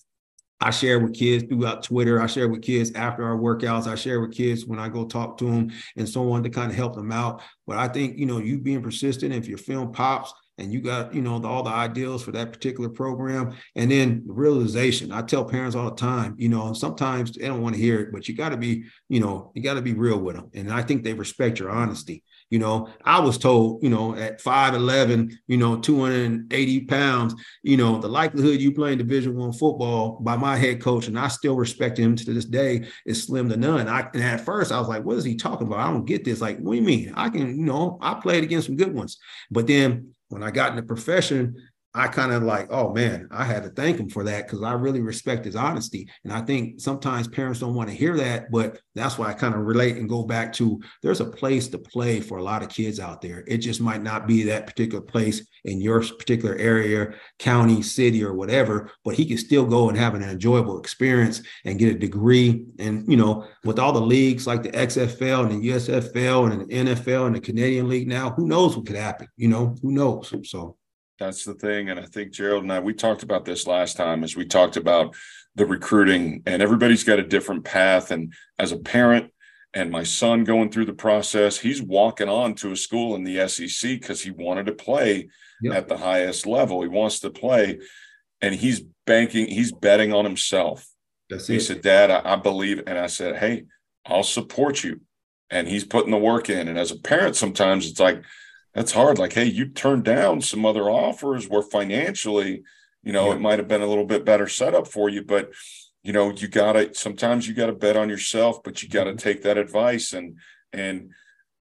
I 0.60 0.70
share 0.70 1.00
with 1.00 1.14
kids 1.14 1.44
throughout 1.44 1.82
Twitter. 1.82 2.20
I 2.20 2.26
share 2.26 2.48
with 2.48 2.62
kids 2.62 2.92
after 2.94 3.24
our 3.24 3.36
workouts. 3.36 3.86
I 3.86 3.96
share 3.96 4.20
with 4.20 4.32
kids 4.32 4.66
when 4.66 4.78
I 4.78 4.88
go 4.88 5.04
talk 5.04 5.36
to 5.38 5.44
them 5.44 5.70
and 5.96 6.08
so 6.08 6.32
on 6.32 6.42
to 6.44 6.50
kind 6.50 6.70
of 6.70 6.76
help 6.76 6.94
them 6.94 7.12
out. 7.12 7.42
But 7.66 7.78
I 7.78 7.88
think, 7.88 8.18
you 8.18 8.26
know, 8.26 8.38
you 8.38 8.58
being 8.58 8.82
persistent, 8.82 9.34
if 9.34 9.46
your 9.46 9.58
film 9.58 9.92
pops, 9.92 10.32
and 10.58 10.72
you 10.72 10.80
got, 10.80 11.12
you 11.12 11.20
know, 11.20 11.38
the, 11.38 11.48
all 11.48 11.64
the 11.64 11.70
ideals 11.70 12.22
for 12.22 12.30
that 12.32 12.52
particular 12.52 12.88
program. 12.88 13.54
And 13.74 13.90
then 13.90 14.22
the 14.26 14.32
realization. 14.32 15.10
I 15.10 15.22
tell 15.22 15.44
parents 15.44 15.74
all 15.74 15.90
the 15.90 15.96
time, 15.96 16.36
you 16.38 16.48
know, 16.48 16.72
sometimes 16.72 17.32
they 17.32 17.46
don't 17.46 17.60
want 17.60 17.74
to 17.74 17.80
hear 17.80 18.00
it, 18.00 18.12
but 18.12 18.28
you 18.28 18.36
got 18.36 18.50
to 18.50 18.56
be, 18.56 18.84
you 19.08 19.20
know, 19.20 19.50
you 19.54 19.62
got 19.62 19.74
to 19.74 19.82
be 19.82 19.94
real 19.94 20.18
with 20.18 20.36
them. 20.36 20.50
And 20.54 20.72
I 20.72 20.82
think 20.82 21.02
they 21.02 21.12
respect 21.12 21.58
your 21.58 21.70
honesty. 21.70 22.22
You 22.54 22.60
know, 22.60 22.88
I 23.04 23.18
was 23.18 23.36
told, 23.36 23.82
you 23.82 23.90
know, 23.90 24.14
at 24.14 24.40
5'11, 24.40 25.32
you 25.48 25.56
know, 25.56 25.76
280 25.76 26.84
pounds, 26.84 27.34
you 27.64 27.76
know, 27.76 27.98
the 27.98 28.06
likelihood 28.06 28.60
you 28.60 28.70
playing 28.70 28.98
division 28.98 29.34
one 29.34 29.52
football 29.52 30.20
by 30.20 30.36
my 30.36 30.54
head 30.54 30.80
coach, 30.80 31.08
and 31.08 31.18
I 31.18 31.26
still 31.26 31.56
respect 31.56 31.98
him 31.98 32.14
to 32.14 32.32
this 32.32 32.44
day, 32.44 32.86
is 33.06 33.24
slim 33.24 33.48
to 33.48 33.56
none. 33.56 33.88
I 33.88 34.08
and 34.14 34.22
at 34.22 34.42
first 34.42 34.70
I 34.70 34.78
was 34.78 34.86
like, 34.86 35.02
what 35.02 35.16
is 35.16 35.24
he 35.24 35.34
talking 35.34 35.66
about? 35.66 35.80
I 35.80 35.90
don't 35.90 36.04
get 36.04 36.24
this. 36.24 36.40
Like, 36.40 36.60
what 36.60 36.74
do 36.74 36.78
you 36.78 36.86
mean? 36.86 37.12
I 37.16 37.28
can, 37.28 37.58
you 37.58 37.64
know, 37.64 37.98
I 38.00 38.14
played 38.14 38.44
against 38.44 38.68
some 38.68 38.76
good 38.76 38.94
ones. 38.94 39.18
But 39.50 39.66
then 39.66 40.14
when 40.28 40.44
I 40.44 40.52
got 40.52 40.70
in 40.70 40.76
the 40.76 40.84
profession, 40.84 41.56
I 41.96 42.08
kind 42.08 42.32
of 42.32 42.42
like, 42.42 42.66
oh 42.70 42.92
man, 42.92 43.28
I 43.30 43.44
had 43.44 43.62
to 43.62 43.70
thank 43.70 43.98
him 43.98 44.08
for 44.08 44.24
that 44.24 44.46
because 44.46 44.64
I 44.64 44.72
really 44.72 45.00
respect 45.00 45.44
his 45.44 45.54
honesty. 45.54 46.08
And 46.24 46.32
I 46.32 46.40
think 46.40 46.80
sometimes 46.80 47.28
parents 47.28 47.60
don't 47.60 47.74
want 47.74 47.88
to 47.88 47.94
hear 47.94 48.16
that, 48.16 48.50
but 48.50 48.80
that's 48.96 49.16
why 49.16 49.28
I 49.28 49.32
kind 49.32 49.54
of 49.54 49.60
relate 49.60 49.96
and 49.96 50.08
go 50.08 50.24
back 50.24 50.52
to 50.54 50.80
there's 51.02 51.20
a 51.20 51.24
place 51.24 51.68
to 51.68 51.78
play 51.78 52.20
for 52.20 52.38
a 52.38 52.42
lot 52.42 52.64
of 52.64 52.68
kids 52.68 52.98
out 52.98 53.22
there. 53.22 53.44
It 53.46 53.58
just 53.58 53.80
might 53.80 54.02
not 54.02 54.26
be 54.26 54.42
that 54.42 54.66
particular 54.66 55.02
place 55.02 55.46
in 55.64 55.80
your 55.80 56.02
particular 56.02 56.56
area, 56.56 57.14
county, 57.38 57.80
city, 57.80 58.24
or 58.24 58.34
whatever, 58.34 58.90
but 59.04 59.14
he 59.14 59.24
can 59.24 59.38
still 59.38 59.64
go 59.64 59.88
and 59.88 59.96
have 59.96 60.16
an 60.16 60.24
enjoyable 60.24 60.80
experience 60.80 61.42
and 61.64 61.78
get 61.78 61.94
a 61.94 61.98
degree. 61.98 62.64
And, 62.80 63.08
you 63.08 63.16
know, 63.16 63.46
with 63.62 63.78
all 63.78 63.92
the 63.92 64.00
leagues 64.00 64.48
like 64.48 64.64
the 64.64 64.70
XFL 64.70 65.48
and 65.48 65.62
the 65.62 65.68
USFL 65.68 66.50
and 66.50 66.68
the 66.68 66.74
NFL 66.74 67.26
and 67.26 67.36
the 67.36 67.40
Canadian 67.40 67.88
League 67.88 68.08
now, 68.08 68.30
who 68.30 68.48
knows 68.48 68.76
what 68.76 68.86
could 68.86 68.96
happen? 68.96 69.28
You 69.36 69.46
know, 69.46 69.76
who 69.80 69.92
knows? 69.92 70.34
So, 70.42 70.76
that's 71.18 71.44
the 71.44 71.54
thing. 71.54 71.90
And 71.90 72.00
I 72.00 72.06
think 72.06 72.32
Gerald 72.32 72.64
and 72.64 72.72
I, 72.72 72.80
we 72.80 72.94
talked 72.94 73.22
about 73.22 73.44
this 73.44 73.66
last 73.66 73.96
time 73.96 74.24
as 74.24 74.36
we 74.36 74.44
talked 74.44 74.76
about 74.76 75.14
the 75.54 75.66
recruiting, 75.66 76.42
and 76.46 76.60
everybody's 76.60 77.04
got 77.04 77.18
a 77.18 77.26
different 77.26 77.64
path. 77.64 78.10
And 78.10 78.32
as 78.58 78.72
a 78.72 78.76
parent, 78.76 79.30
and 79.72 79.90
my 79.90 80.04
son 80.04 80.44
going 80.44 80.70
through 80.70 80.84
the 80.84 80.92
process, 80.92 81.58
he's 81.58 81.82
walking 81.82 82.28
on 82.28 82.54
to 82.54 82.72
a 82.72 82.76
school 82.76 83.16
in 83.16 83.24
the 83.24 83.48
SEC 83.48 83.90
because 83.90 84.22
he 84.22 84.30
wanted 84.30 84.66
to 84.66 84.72
play 84.72 85.28
yep. 85.62 85.74
at 85.74 85.88
the 85.88 85.96
highest 85.96 86.46
level. 86.46 86.82
He 86.82 86.88
wants 86.88 87.20
to 87.20 87.30
play, 87.30 87.80
and 88.40 88.54
he's 88.54 88.82
banking, 89.06 89.46
he's 89.48 89.72
betting 89.72 90.12
on 90.12 90.24
himself. 90.24 90.86
That's 91.28 91.46
he 91.46 91.56
it. 91.56 91.60
said, 91.60 91.82
Dad, 91.82 92.10
I, 92.10 92.34
I 92.34 92.36
believe. 92.36 92.82
And 92.86 92.98
I 92.98 93.06
said, 93.06 93.36
Hey, 93.36 93.64
I'll 94.06 94.22
support 94.22 94.84
you. 94.84 95.00
And 95.50 95.68
he's 95.68 95.84
putting 95.84 96.10
the 96.10 96.18
work 96.18 96.50
in. 96.50 96.68
And 96.68 96.78
as 96.78 96.90
a 96.90 96.98
parent, 96.98 97.36
sometimes 97.36 97.88
it's 97.88 98.00
like, 98.00 98.22
that's 98.74 98.92
hard. 98.92 99.18
Like, 99.18 99.32
hey, 99.32 99.44
you 99.44 99.66
turned 99.66 100.04
down 100.04 100.40
some 100.40 100.66
other 100.66 100.90
offers 100.90 101.48
where 101.48 101.62
financially, 101.62 102.64
you 103.02 103.12
know, 103.12 103.28
yeah. 103.28 103.34
it 103.34 103.40
might 103.40 103.58
have 103.58 103.68
been 103.68 103.82
a 103.82 103.86
little 103.86 104.06
bit 104.06 104.24
better 104.24 104.48
setup 104.48 104.88
for 104.88 105.08
you, 105.08 105.22
but 105.22 105.52
you 106.02 106.12
know, 106.12 106.30
you 106.32 106.48
gotta 106.48 106.94
sometimes 106.94 107.48
you 107.48 107.54
gotta 107.54 107.72
bet 107.72 107.96
on 107.96 108.08
yourself, 108.08 108.62
but 108.62 108.82
you 108.82 108.88
gotta 108.88 109.10
mm-hmm. 109.10 109.18
take 109.18 109.42
that 109.42 109.58
advice. 109.58 110.12
And 110.12 110.38
and 110.72 111.10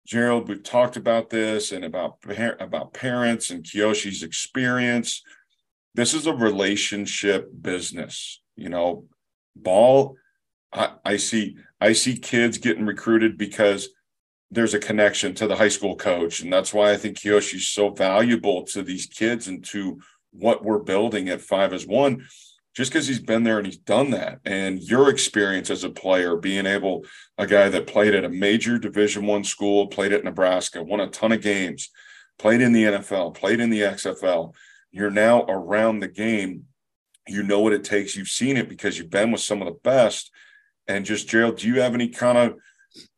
Gerald, 0.07 0.49
we've 0.49 0.63
talked 0.63 0.97
about 0.97 1.31
this 1.31 1.71
and 1.71 1.85
about 1.85 2.17
about 2.59 2.93
parents 2.93 3.51
and 3.51 3.63
Kiyoshi's 3.63 4.23
experience. 4.23 5.23
This 5.95 6.15
is 6.15 6.27
a 6.27 6.35
relationship 6.35 7.51
business, 7.61 8.41
you 8.57 8.69
know. 8.69 9.07
Ball, 9.55 10.17
I, 10.73 10.93
I 11.05 11.17
see 11.19 11.57
I 11.81 11.93
see 11.93 12.17
kids 12.19 12.59
getting 12.59 12.87
recruited 12.87 13.37
because 13.37 13.91
there's 14.53 14.75
a 14.75 14.79
connection 14.79 15.35
to 15.35 15.47
the 15.47 15.57
high 15.57 15.69
school 15.69 15.97
coach. 15.97 16.41
And 16.41 16.53
that's 16.53 16.75
why 16.75 16.93
I 16.93 16.99
think 16.99 17.19
Kiyoshi 17.19 17.55
is 17.55 17.69
so 17.69 17.89
valuable 17.89 18.65
to 18.65 18.83
these 18.83 19.07
kids 19.07 19.49
and 19.49 19.65
to 19.67 19.99
what 20.31 20.63
we're 20.63 20.79
building 20.79 21.31
at 21.31 21.41
five 21.41 21.73
as 21.73 21.87
one, 21.87 22.27
just 22.77 22.93
because 22.93 23.09
he's 23.09 23.19
been 23.19 23.45
there 23.45 23.57
and 23.57 23.67
he's 23.67 23.79
done 23.79 24.11
that. 24.11 24.41
And 24.45 24.83
your 24.83 25.09
experience 25.09 25.71
as 25.71 25.85
a 25.85 25.91
player, 25.91 26.37
being 26.37 26.67
able, 26.67 27.07
a 27.39 27.47
guy 27.47 27.71
that 27.71 27.87
played 27.87 28.15
at 28.15 28.27
a 28.27 28.29
major 28.29 28.79
division 28.79 29.25
one 29.25 29.43
school, 29.43 29.87
played 29.87 30.13
at 30.13 30.23
Nebraska, 30.23 30.83
won 30.83 31.01
a 31.01 31.09
ton 31.09 31.33
of 31.33 31.41
games, 31.41 31.89
played 32.39 32.61
in 32.61 32.75
the 32.75 32.85
NFL, 32.85 33.35
played 33.35 33.59
in 33.59 33.71
the 33.71 33.81
XFL. 33.81 34.55
You're 34.91 35.11
now 35.11 35.45
around 35.45 36.01
the 36.01 36.09
game. 36.09 36.65
You 37.27 37.43
know 37.43 37.61
what 37.61 37.73
it 37.73 37.85
takes. 37.85 38.17
You've 38.17 38.29
seen 38.29 38.59
it 38.59 38.69
because 38.69 38.99
you've 38.99 39.09
been 39.09 39.33
with 39.33 39.41
some 39.41 39.63
of 39.63 39.67
the 39.67 39.81
best. 39.83 40.31
And 40.87 41.07
just 41.07 41.27
Gerald, 41.27 41.57
do 41.57 41.69
you 41.69 41.81
have 41.81 41.95
any 41.95 42.09
kind 42.09 42.37
of 42.37 42.57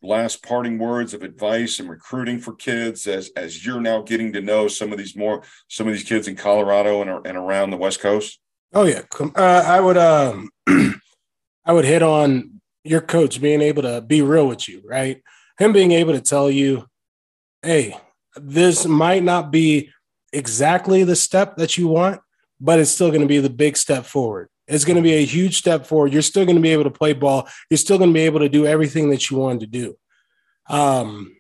last 0.02 0.42
parting 0.42 0.78
words 0.78 1.14
of 1.14 1.22
advice 1.22 1.80
and 1.80 1.88
recruiting 1.88 2.38
for 2.38 2.54
kids 2.54 3.06
as 3.06 3.30
as 3.36 3.64
you're 3.64 3.80
now 3.80 4.02
getting 4.02 4.32
to 4.32 4.40
know 4.40 4.68
some 4.68 4.92
of 4.92 4.98
these 4.98 5.16
more 5.16 5.42
some 5.68 5.86
of 5.86 5.92
these 5.92 6.04
kids 6.04 6.28
in 6.28 6.36
Colorado 6.36 7.02
and, 7.02 7.26
and 7.26 7.36
around 7.36 7.70
the 7.70 7.76
West 7.76 8.00
Coast? 8.00 8.40
Oh 8.72 8.84
yeah, 8.84 9.02
uh, 9.20 9.64
I 9.66 9.80
would 9.80 9.96
um, 9.96 10.50
I 11.64 11.72
would 11.72 11.84
hit 11.84 12.02
on 12.02 12.60
your 12.82 13.00
coach 13.00 13.40
being 13.40 13.62
able 13.62 13.82
to 13.82 14.00
be 14.00 14.22
real 14.22 14.46
with 14.46 14.68
you, 14.68 14.82
right? 14.84 15.22
Him 15.58 15.72
being 15.72 15.92
able 15.92 16.12
to 16.12 16.20
tell 16.20 16.50
you, 16.50 16.86
hey, 17.62 17.96
this 18.36 18.84
might 18.84 19.22
not 19.22 19.50
be 19.50 19.90
exactly 20.32 21.04
the 21.04 21.16
step 21.16 21.56
that 21.56 21.78
you 21.78 21.88
want, 21.88 22.20
but 22.60 22.78
it's 22.78 22.90
still 22.90 23.08
going 23.08 23.22
to 23.22 23.26
be 23.26 23.38
the 23.38 23.50
big 23.50 23.76
step 23.76 24.04
forward. 24.04 24.48
It's 24.66 24.84
going 24.84 24.96
to 24.96 25.02
be 25.02 25.14
a 25.14 25.24
huge 25.24 25.58
step 25.58 25.86
forward. 25.86 26.12
You're 26.12 26.22
still 26.22 26.44
going 26.44 26.56
to 26.56 26.62
be 26.62 26.72
able 26.72 26.84
to 26.84 26.90
play 26.90 27.12
ball. 27.12 27.48
You're 27.68 27.78
still 27.78 27.98
going 27.98 28.10
to 28.10 28.14
be 28.14 28.20
able 28.20 28.40
to 28.40 28.48
do 28.48 28.66
everything 28.66 29.10
that 29.10 29.30
you 29.30 29.36
wanted 29.36 29.60
to 29.60 29.66
do. 29.66 29.96
Um, 30.68 31.36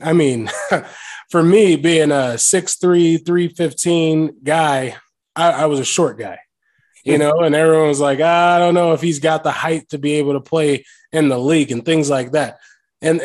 I 0.00 0.12
mean, 0.14 0.50
for 1.30 1.42
me, 1.42 1.76
being 1.76 2.10
a 2.10 2.36
6'3, 2.36 3.24
315 3.24 4.36
guy, 4.42 4.96
I, 5.36 5.50
I 5.50 5.66
was 5.66 5.80
a 5.80 5.84
short 5.84 6.18
guy, 6.18 6.38
you 7.04 7.18
know, 7.18 7.40
and 7.40 7.54
everyone 7.54 7.88
was 7.88 8.00
like, 8.00 8.20
I 8.20 8.58
don't 8.58 8.74
know 8.74 8.92
if 8.92 9.02
he's 9.02 9.18
got 9.18 9.44
the 9.44 9.50
height 9.50 9.90
to 9.90 9.98
be 9.98 10.14
able 10.14 10.32
to 10.32 10.40
play 10.40 10.84
in 11.12 11.28
the 11.28 11.38
league 11.38 11.70
and 11.70 11.84
things 11.84 12.08
like 12.08 12.32
that. 12.32 12.58
And, 13.02 13.20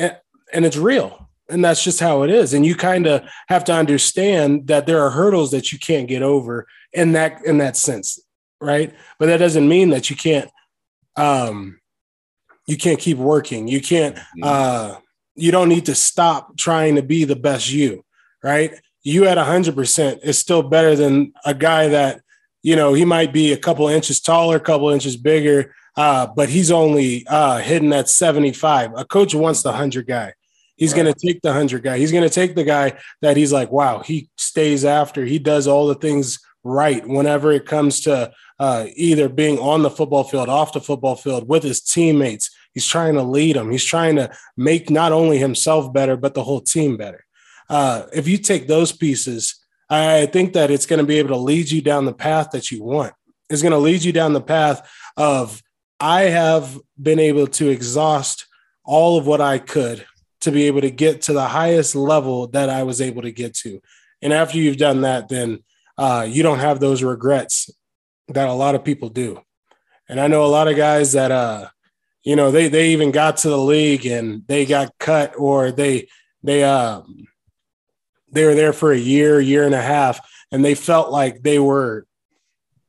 and 0.53 0.65
it's 0.65 0.77
real. 0.77 1.29
And 1.49 1.63
that's 1.63 1.83
just 1.83 2.01
how 2.01 2.23
it 2.23 2.29
is. 2.29 2.53
And 2.53 2.65
you 2.65 2.75
kind 2.75 3.07
of 3.07 3.23
have 3.47 3.63
to 3.65 3.73
understand 3.73 4.67
that 4.67 4.85
there 4.85 5.01
are 5.01 5.11
hurdles 5.11 5.51
that 5.51 5.71
you 5.71 5.79
can't 5.79 6.07
get 6.07 6.21
over 6.21 6.67
in 6.91 7.13
that 7.13 7.45
in 7.45 7.59
that 7.59 7.77
sense 7.77 8.19
right? 8.61 8.93
But 9.19 9.27
that 9.27 9.37
doesn't 9.37 9.67
mean 9.67 9.89
that 9.89 10.09
you 10.09 10.15
can't 10.15 10.49
um 11.15 11.79
you 12.67 12.77
can't 12.77 12.99
keep 12.99 13.17
working. 13.17 13.67
You 13.67 13.81
can't 13.81 14.15
mm-hmm. 14.15 14.43
uh 14.43 14.95
you 15.35 15.51
don't 15.51 15.69
need 15.69 15.85
to 15.85 15.95
stop 15.95 16.57
trying 16.57 16.95
to 16.95 17.03
be 17.03 17.23
the 17.23 17.35
best 17.35 17.71
you, 17.71 18.03
right? 18.43 18.73
You 19.03 19.27
at 19.27 19.37
100% 19.37 20.19
is 20.23 20.39
still 20.39 20.63
better 20.63 20.95
than 20.95 21.31
a 21.45 21.53
guy 21.53 21.87
that, 21.89 22.21
you 22.63 22.75
know, 22.75 22.93
he 22.93 23.05
might 23.05 23.31
be 23.31 23.53
a 23.53 23.57
couple 23.57 23.87
inches 23.87 24.19
taller, 24.19 24.57
a 24.57 24.59
couple 24.59 24.89
inches 24.89 25.15
bigger, 25.15 25.75
uh, 25.95 26.27
but 26.35 26.49
he's 26.49 26.71
only 26.71 27.25
uh, 27.27 27.59
hitting 27.59 27.93
at 27.93 28.09
75. 28.09 28.93
A 28.97 29.05
coach 29.05 29.35
wants 29.35 29.61
the 29.61 29.69
100 29.69 30.07
guy. 30.07 30.33
He's 30.77 30.93
right. 30.93 31.03
going 31.03 31.13
to 31.13 31.27
take 31.27 31.41
the 31.41 31.49
100 31.49 31.83
guy. 31.83 31.97
He's 31.97 32.11
going 32.11 32.23
to 32.23 32.33
take 32.33 32.55
the 32.55 32.63
guy 32.63 32.97
that 33.21 33.35
he's 33.35 33.51
like, 33.51 33.71
wow, 33.71 33.99
he 33.99 34.29
stays 34.37 34.85
after. 34.85 35.25
He 35.25 35.39
does 35.39 35.67
all 35.67 35.87
the 35.87 35.95
things 35.95 36.39
right 36.63 37.05
whenever 37.07 37.51
it 37.51 37.65
comes 37.65 38.01
to 38.01 38.31
uh, 38.59 38.85
either 38.95 39.27
being 39.27 39.57
on 39.59 39.81
the 39.81 39.89
football 39.89 40.23
field, 40.23 40.49
off 40.49 40.73
the 40.73 40.81
football 40.81 41.15
field 41.15 41.47
with 41.47 41.63
his 41.63 41.81
teammates. 41.81 42.49
He's 42.73 42.85
trying 42.85 43.15
to 43.15 43.23
lead 43.23 43.55
them. 43.55 43.71
He's 43.71 43.85
trying 43.85 44.17
to 44.17 44.31
make 44.55 44.89
not 44.89 45.11
only 45.11 45.39
himself 45.39 45.91
better, 45.91 46.15
but 46.15 46.33
the 46.33 46.43
whole 46.43 46.61
team 46.61 46.95
better. 46.95 47.25
Uh, 47.69 48.03
if 48.13 48.27
you 48.27 48.37
take 48.37 48.67
those 48.67 48.91
pieces, 48.91 49.55
I 49.89 50.27
think 50.27 50.53
that 50.53 50.69
it's 50.69 50.85
going 50.85 50.99
to 50.99 51.05
be 51.05 51.17
able 51.17 51.29
to 51.29 51.37
lead 51.37 51.71
you 51.71 51.81
down 51.81 52.05
the 52.05 52.13
path 52.13 52.51
that 52.51 52.71
you 52.71 52.83
want. 52.83 53.13
It's 53.49 53.61
going 53.61 53.71
to 53.71 53.77
lead 53.77 54.03
you 54.03 54.11
down 54.11 54.33
the 54.33 54.41
path 54.41 54.87
of 55.15 55.61
I 55.99 56.23
have 56.23 56.77
been 57.01 57.19
able 57.19 57.47
to 57.47 57.69
exhaust 57.69 58.45
all 58.83 59.17
of 59.17 59.25
what 59.25 59.41
I 59.41 59.57
could 59.57 60.05
to 60.41 60.51
be 60.51 60.63
able 60.63 60.81
to 60.81 60.91
get 60.91 61.23
to 61.23 61.33
the 61.33 61.47
highest 61.47 61.95
level 61.95 62.47
that 62.47 62.69
I 62.69 62.83
was 62.83 63.01
able 63.01 63.23
to 63.23 63.31
get 63.31 63.53
to. 63.55 63.81
And 64.21 64.33
after 64.33 64.57
you've 64.57 64.77
done 64.77 65.01
that, 65.01 65.29
then 65.29 65.63
uh, 65.97 66.27
you 66.29 66.43
don't 66.43 66.59
have 66.59 66.79
those 66.79 67.03
regrets 67.03 67.69
that 68.29 68.47
a 68.47 68.53
lot 68.53 68.75
of 68.75 68.83
people 68.83 69.09
do. 69.09 69.41
And 70.09 70.19
I 70.19 70.27
know 70.27 70.45
a 70.45 70.47
lot 70.47 70.67
of 70.67 70.77
guys 70.77 71.13
that 71.13 71.31
uh 71.31 71.69
you 72.23 72.35
know 72.35 72.51
they 72.51 72.67
they 72.69 72.89
even 72.89 73.11
got 73.11 73.37
to 73.37 73.49
the 73.49 73.57
league 73.57 74.05
and 74.05 74.43
they 74.47 74.65
got 74.65 74.97
cut 74.99 75.33
or 75.37 75.71
they 75.71 76.07
they 76.43 76.63
um 76.63 77.27
they 78.31 78.45
were 78.45 78.55
there 78.55 78.73
for 78.73 78.91
a 78.91 78.97
year, 78.97 79.39
year 79.39 79.63
and 79.63 79.75
a 79.75 79.81
half 79.81 80.19
and 80.51 80.63
they 80.63 80.75
felt 80.75 81.11
like 81.11 81.41
they 81.41 81.59
were 81.59 82.05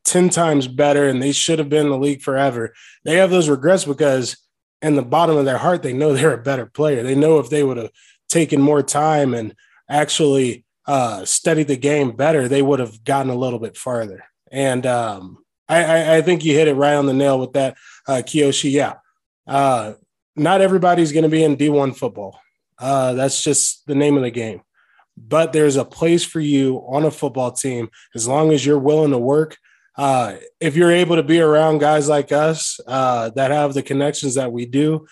10 0.04 0.30
times 0.30 0.66
better 0.66 1.08
and 1.08 1.22
they 1.22 1.32
should 1.32 1.58
have 1.58 1.68
been 1.68 1.86
in 1.86 1.92
the 1.92 1.98
league 1.98 2.22
forever. 2.22 2.72
They 3.04 3.16
have 3.16 3.30
those 3.30 3.48
regrets 3.48 3.84
because 3.84 4.36
in 4.82 4.96
the 4.96 5.02
bottom 5.02 5.36
of 5.36 5.44
their 5.44 5.58
heart 5.58 5.82
they 5.82 5.92
know 5.92 6.12
they're 6.14 6.34
a 6.34 6.42
better 6.42 6.66
player. 6.66 7.02
They 7.02 7.14
know 7.14 7.38
if 7.38 7.50
they 7.50 7.62
would 7.62 7.76
have 7.76 7.90
taken 8.28 8.60
more 8.60 8.82
time 8.82 9.34
and 9.34 9.54
actually 9.88 10.64
uh, 10.86 11.24
studied 11.24 11.68
the 11.68 11.76
game 11.76 12.12
better, 12.12 12.48
they 12.48 12.62
would 12.62 12.78
have 12.78 13.04
gotten 13.04 13.30
a 13.30 13.34
little 13.36 13.58
bit 13.58 13.76
farther. 13.76 14.24
And 14.50 14.86
um, 14.86 15.44
I, 15.68 16.16
I, 16.16 16.22
think 16.22 16.44
you 16.44 16.54
hit 16.54 16.68
it 16.68 16.74
right 16.74 16.94
on 16.94 17.04
the 17.04 17.12
nail 17.12 17.38
with 17.38 17.52
that, 17.52 17.76
uh, 18.06 18.22
Kiyoshi. 18.24 18.70
Yeah. 18.70 18.94
Uh, 19.46 19.94
not 20.34 20.62
everybody's 20.62 21.12
going 21.12 21.24
to 21.24 21.28
be 21.28 21.44
in 21.44 21.56
D1 21.58 21.94
football. 21.94 22.40
Uh, 22.78 23.12
that's 23.12 23.42
just 23.42 23.86
the 23.86 23.94
name 23.94 24.16
of 24.16 24.22
the 24.22 24.30
game. 24.30 24.62
but 25.16 25.52
there's 25.52 25.76
a 25.76 25.84
place 25.84 26.24
for 26.24 26.40
you 26.40 26.78
on 26.86 27.04
a 27.04 27.10
football 27.10 27.50
team 27.50 27.90
as 28.14 28.28
long 28.28 28.52
as 28.52 28.64
you're 28.64 28.78
willing 28.78 29.10
to 29.10 29.18
work. 29.18 29.56
Uh, 29.98 30.36
if 30.60 30.76
you're 30.76 30.92
able 30.92 31.16
to 31.16 31.24
be 31.24 31.40
around 31.40 31.78
guys 31.78 32.08
like 32.08 32.30
us 32.30 32.78
uh, 32.86 33.30
that 33.30 33.50
have 33.50 33.74
the 33.74 33.82
connections 33.82 34.36
that 34.36 34.52
we 34.52 34.64
do, 34.64 35.06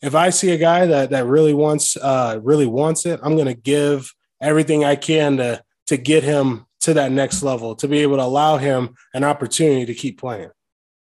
if 0.00 0.14
I 0.14 0.30
see 0.30 0.50
a 0.52 0.56
guy 0.56 0.86
that 0.86 1.10
that 1.10 1.26
really 1.26 1.52
wants 1.52 1.96
uh, 1.96 2.40
really 2.42 2.66
wants 2.66 3.04
it, 3.04 3.20
I'm 3.22 3.34
going 3.34 3.46
to 3.46 3.54
give 3.54 4.12
everything 4.40 4.82
I 4.84 4.96
can 4.96 5.36
to 5.36 5.62
to 5.88 5.96
get 5.98 6.24
him 6.24 6.66
to 6.80 6.94
that 6.94 7.12
next 7.12 7.42
level, 7.42 7.74
to 7.76 7.86
be 7.86 7.98
able 7.98 8.16
to 8.16 8.22
allow 8.22 8.56
him 8.56 8.94
an 9.12 9.24
opportunity 9.24 9.84
to 9.84 9.94
keep 9.94 10.18
playing. 10.18 10.50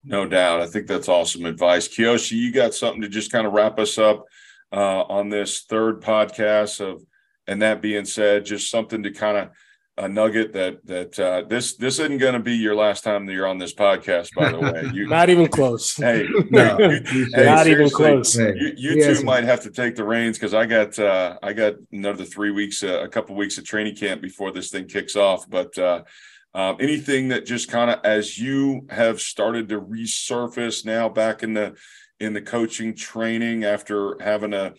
No 0.04 0.26
doubt. 0.26 0.60
I 0.60 0.66
think 0.66 0.88
that's 0.88 1.08
awesome 1.08 1.44
advice. 1.44 1.86
Kiyoshi, 1.86 2.32
you 2.32 2.52
got 2.52 2.74
something 2.74 3.02
to 3.02 3.08
just 3.08 3.30
kind 3.30 3.46
of 3.46 3.52
wrap 3.52 3.78
us 3.78 3.98
up 3.98 4.24
uh, 4.72 5.02
on 5.02 5.28
this 5.28 5.60
third 5.60 6.00
podcast 6.00 6.80
of, 6.80 7.04
and 7.46 7.62
that 7.62 7.80
being 7.80 8.04
said, 8.04 8.44
just 8.44 8.70
something 8.70 9.04
to 9.04 9.12
kind 9.12 9.36
of 9.36 9.50
a 9.98 10.08
nugget 10.08 10.54
that 10.54 10.84
that 10.86 11.18
uh, 11.18 11.42
this 11.48 11.76
this 11.76 11.98
isn't 11.98 12.18
going 12.18 12.32
to 12.32 12.40
be 12.40 12.54
your 12.54 12.74
last 12.74 13.04
time 13.04 13.26
that 13.26 13.32
you're 13.32 13.46
on 13.46 13.58
this 13.58 13.74
podcast. 13.74 14.34
By 14.34 14.50
the 14.50 14.58
way, 14.58 14.90
you, 14.94 15.06
not 15.08 15.28
even 15.28 15.48
close. 15.48 15.96
Hey, 16.02 16.26
no, 16.50 16.78
you, 16.78 17.28
hey 17.34 17.44
not 17.44 17.66
even 17.66 17.90
close. 17.90 18.36
You, 18.36 18.72
you 18.76 18.94
yes. 18.96 19.18
two 19.18 19.24
might 19.24 19.44
have 19.44 19.60
to 19.62 19.70
take 19.70 19.94
the 19.94 20.04
reins 20.04 20.38
because 20.38 20.54
I 20.54 20.64
got 20.66 20.98
uh, 20.98 21.38
I 21.42 21.52
got 21.52 21.74
another 21.92 22.24
three 22.24 22.50
weeks, 22.50 22.82
uh, 22.82 23.02
a 23.02 23.08
couple 23.08 23.36
weeks 23.36 23.58
of 23.58 23.64
training 23.64 23.96
camp 23.96 24.22
before 24.22 24.50
this 24.50 24.70
thing 24.70 24.86
kicks 24.86 25.14
off. 25.14 25.48
But 25.48 25.76
uh, 25.76 26.02
um, 26.54 26.76
anything 26.80 27.28
that 27.28 27.44
just 27.44 27.70
kind 27.70 27.90
of 27.90 28.00
as 28.04 28.38
you 28.38 28.86
have 28.88 29.20
started 29.20 29.68
to 29.68 29.80
resurface 29.80 30.86
now 30.86 31.08
back 31.08 31.42
in 31.42 31.52
the 31.52 31.76
in 32.18 32.32
the 32.32 32.42
coaching 32.42 32.94
training 32.94 33.64
after 33.64 34.16
having 34.20 34.54
a 34.54 34.72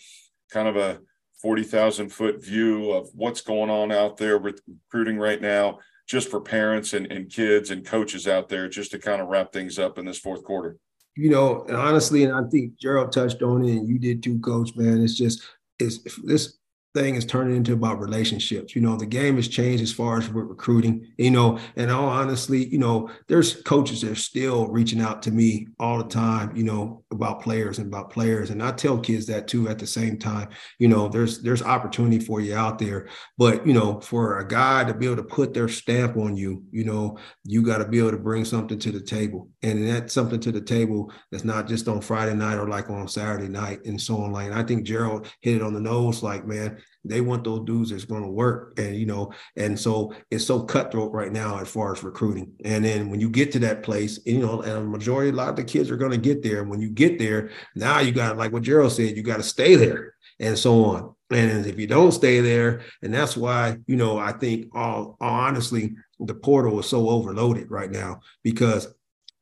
kind 0.51 0.67
of 0.67 0.75
a 0.75 0.99
40,000 1.43 2.09
foot 2.09 2.43
view 2.43 2.91
of 2.91 3.09
what's 3.13 3.41
going 3.41 3.69
on 3.69 3.91
out 3.91 4.17
there 4.17 4.39
with 4.39 4.61
recruiting 4.67 5.19
right 5.19 5.41
now, 5.41 5.77
just 6.07 6.31
for 6.31 6.39
parents 6.39 6.93
and, 6.93 7.05
and 7.11 7.29
kids 7.29 7.69
and 7.69 7.85
coaches 7.85 8.27
out 8.27 8.47
there, 8.47 8.69
just 8.69 8.91
to 8.91 8.97
kind 8.97 9.21
of 9.21 9.27
wrap 9.27 9.51
things 9.51 9.77
up 9.77 9.99
in 9.99 10.05
this 10.05 10.17
fourth 10.17 10.43
quarter? 10.45 10.77
You 11.15 11.29
know, 11.29 11.65
honestly, 11.69 12.23
and 12.23 12.33
I 12.33 12.49
think 12.49 12.79
Gerald 12.79 13.11
touched 13.11 13.43
on 13.43 13.63
it, 13.63 13.77
and 13.77 13.87
you 13.87 13.99
did 13.99 14.23
too, 14.23 14.39
Coach. 14.39 14.75
Man, 14.75 15.03
it's 15.03 15.15
just 15.15 15.43
it's 15.79 15.99
this 16.23 16.57
thing 16.93 17.15
is 17.15 17.25
turning 17.25 17.55
into 17.55 17.73
about 17.73 17.99
relationships. 17.99 18.75
You 18.75 18.81
know, 18.81 18.95
the 18.95 19.05
game 19.05 19.37
has 19.37 19.47
changed 19.47 19.81
as 19.81 19.91
far 19.91 20.19
as 20.19 20.29
with 20.29 20.45
recruiting, 20.45 21.07
you 21.17 21.31
know, 21.31 21.59
and 21.75 21.89
all 21.89 22.07
honestly, 22.07 22.67
you 22.67 22.77
know, 22.77 23.09
there's 23.27 23.61
coaches 23.63 24.01
that 24.01 24.11
are 24.11 24.15
still 24.15 24.67
reaching 24.67 25.01
out 25.01 25.23
to 25.23 25.31
me 25.31 25.67
all 25.79 25.97
the 25.97 26.09
time, 26.09 26.55
you 26.55 26.63
know, 26.63 27.03
about 27.11 27.41
players 27.41 27.79
and 27.79 27.87
about 27.87 28.11
players. 28.11 28.51
And 28.51 28.61
I 28.61 28.71
tell 28.71 28.99
kids 28.99 29.25
that 29.27 29.47
too 29.47 29.67
at 29.69 29.79
the 29.79 29.87
same 29.87 30.19
time, 30.19 30.49
you 30.77 30.87
know, 30.87 31.07
there's 31.07 31.41
there's 31.41 31.63
opportunity 31.63 32.19
for 32.19 32.41
you 32.41 32.55
out 32.55 32.77
there. 32.77 33.07
But, 33.37 33.65
you 33.65 33.73
know, 33.73 33.99
for 33.99 34.39
a 34.39 34.47
guy 34.47 34.83
to 34.83 34.93
be 34.93 35.07
able 35.07 35.15
to 35.17 35.23
put 35.23 35.53
their 35.53 35.67
stamp 35.67 36.15
on 36.17 36.35
you, 36.35 36.63
you 36.71 36.83
know, 36.83 37.17
you 37.43 37.63
got 37.63 37.79
to 37.79 37.87
be 37.87 37.99
able 37.99 38.11
to 38.11 38.17
bring 38.17 38.45
something 38.45 38.77
to 38.79 38.91
the 38.91 39.01
table. 39.01 39.49
And 39.63 39.87
that's 39.87 40.13
something 40.13 40.39
to 40.41 40.51
the 40.51 40.61
table 40.61 41.11
that's 41.31 41.43
not 41.43 41.67
just 41.67 41.87
on 41.87 42.01
Friday 42.01 42.35
night 42.35 42.57
or 42.57 42.67
like 42.67 42.89
on 42.89 43.07
Saturday 43.07 43.47
night 43.47 43.85
and 43.85 43.99
so 43.99 44.17
on. 44.17 44.31
Like 44.31 44.51
I 44.51 44.61
think 44.61 44.83
Gerald 44.83 45.27
hit 45.41 45.55
it 45.55 45.63
on 45.63 45.73
the 45.73 45.79
nose, 45.79 46.21
like, 46.21 46.45
man, 46.45 46.77
they 47.05 47.21
want 47.21 47.43
those 47.43 47.65
dudes 47.65 47.89
that's 47.89 48.05
going 48.05 48.21
to 48.21 48.29
work. 48.29 48.79
And, 48.79 48.95
you 48.95 49.05
know, 49.05 49.33
and 49.57 49.77
so 49.79 50.13
it's 50.31 50.45
so 50.45 50.63
cutthroat 50.63 51.11
right 51.11 51.31
now 51.31 51.59
as 51.59 51.67
far 51.67 51.91
as 51.91 52.03
recruiting. 52.03 52.53
And 52.63 52.85
then 52.85 53.09
when 53.09 53.19
you 53.19 53.29
get 53.29 53.51
to 53.53 53.59
that 53.59 53.83
place, 53.83 54.19
you 54.25 54.39
know, 54.39 54.61
and 54.61 54.71
a 54.71 54.81
majority, 54.81 55.29
a 55.29 55.33
lot 55.33 55.49
of 55.49 55.55
the 55.55 55.63
kids 55.63 55.91
are 55.91 55.97
going 55.97 56.11
to 56.11 56.17
get 56.17 56.43
there. 56.43 56.61
And 56.61 56.69
when 56.69 56.79
you 56.81 56.89
get 56.89 57.19
there, 57.19 57.51
now 57.75 57.99
you 57.99 58.11
got, 58.11 58.37
like 58.37 58.53
what 58.53 58.63
Gerald 58.63 58.93
said, 58.93 59.17
you 59.17 59.23
got 59.23 59.37
to 59.37 59.43
stay 59.43 59.75
there 59.75 60.15
and 60.39 60.57
so 60.57 60.85
on. 60.85 61.15
And 61.29 61.65
if 61.65 61.79
you 61.79 61.87
don't 61.87 62.11
stay 62.11 62.39
there, 62.39 62.81
and 63.01 63.13
that's 63.13 63.35
why, 63.35 63.77
you 63.87 63.95
know, 63.95 64.17
I 64.17 64.33
think 64.33 64.67
all, 64.73 65.17
all 65.19 65.29
honestly, 65.29 65.95
the 66.19 66.35
portal 66.35 66.79
is 66.79 66.85
so 66.85 67.09
overloaded 67.09 67.69
right 67.71 67.91
now 67.91 68.21
because 68.43 68.87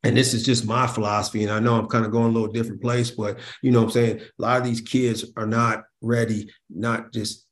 and 0.04 0.16
this 0.16 0.34
is 0.34 0.42
just 0.42 0.66
my 0.66 0.86
philosophy 0.86 1.42
and 1.42 1.52
i 1.52 1.58
know 1.58 1.78
i'm 1.78 1.86
kind 1.86 2.04
of 2.04 2.12
going 2.12 2.26
a 2.26 2.32
little 2.32 2.52
different 2.52 2.80
place 2.80 3.10
but 3.10 3.38
you 3.62 3.70
know 3.70 3.80
what 3.80 3.86
i'm 3.86 3.92
saying? 3.92 4.20
A 4.20 4.42
lot 4.42 4.58
of 4.58 4.64
these 4.64 4.80
kids 4.80 5.24
are 5.36 5.46
not 5.46 5.84
ready 6.00 6.50
not 6.70 7.12
just 7.12 7.46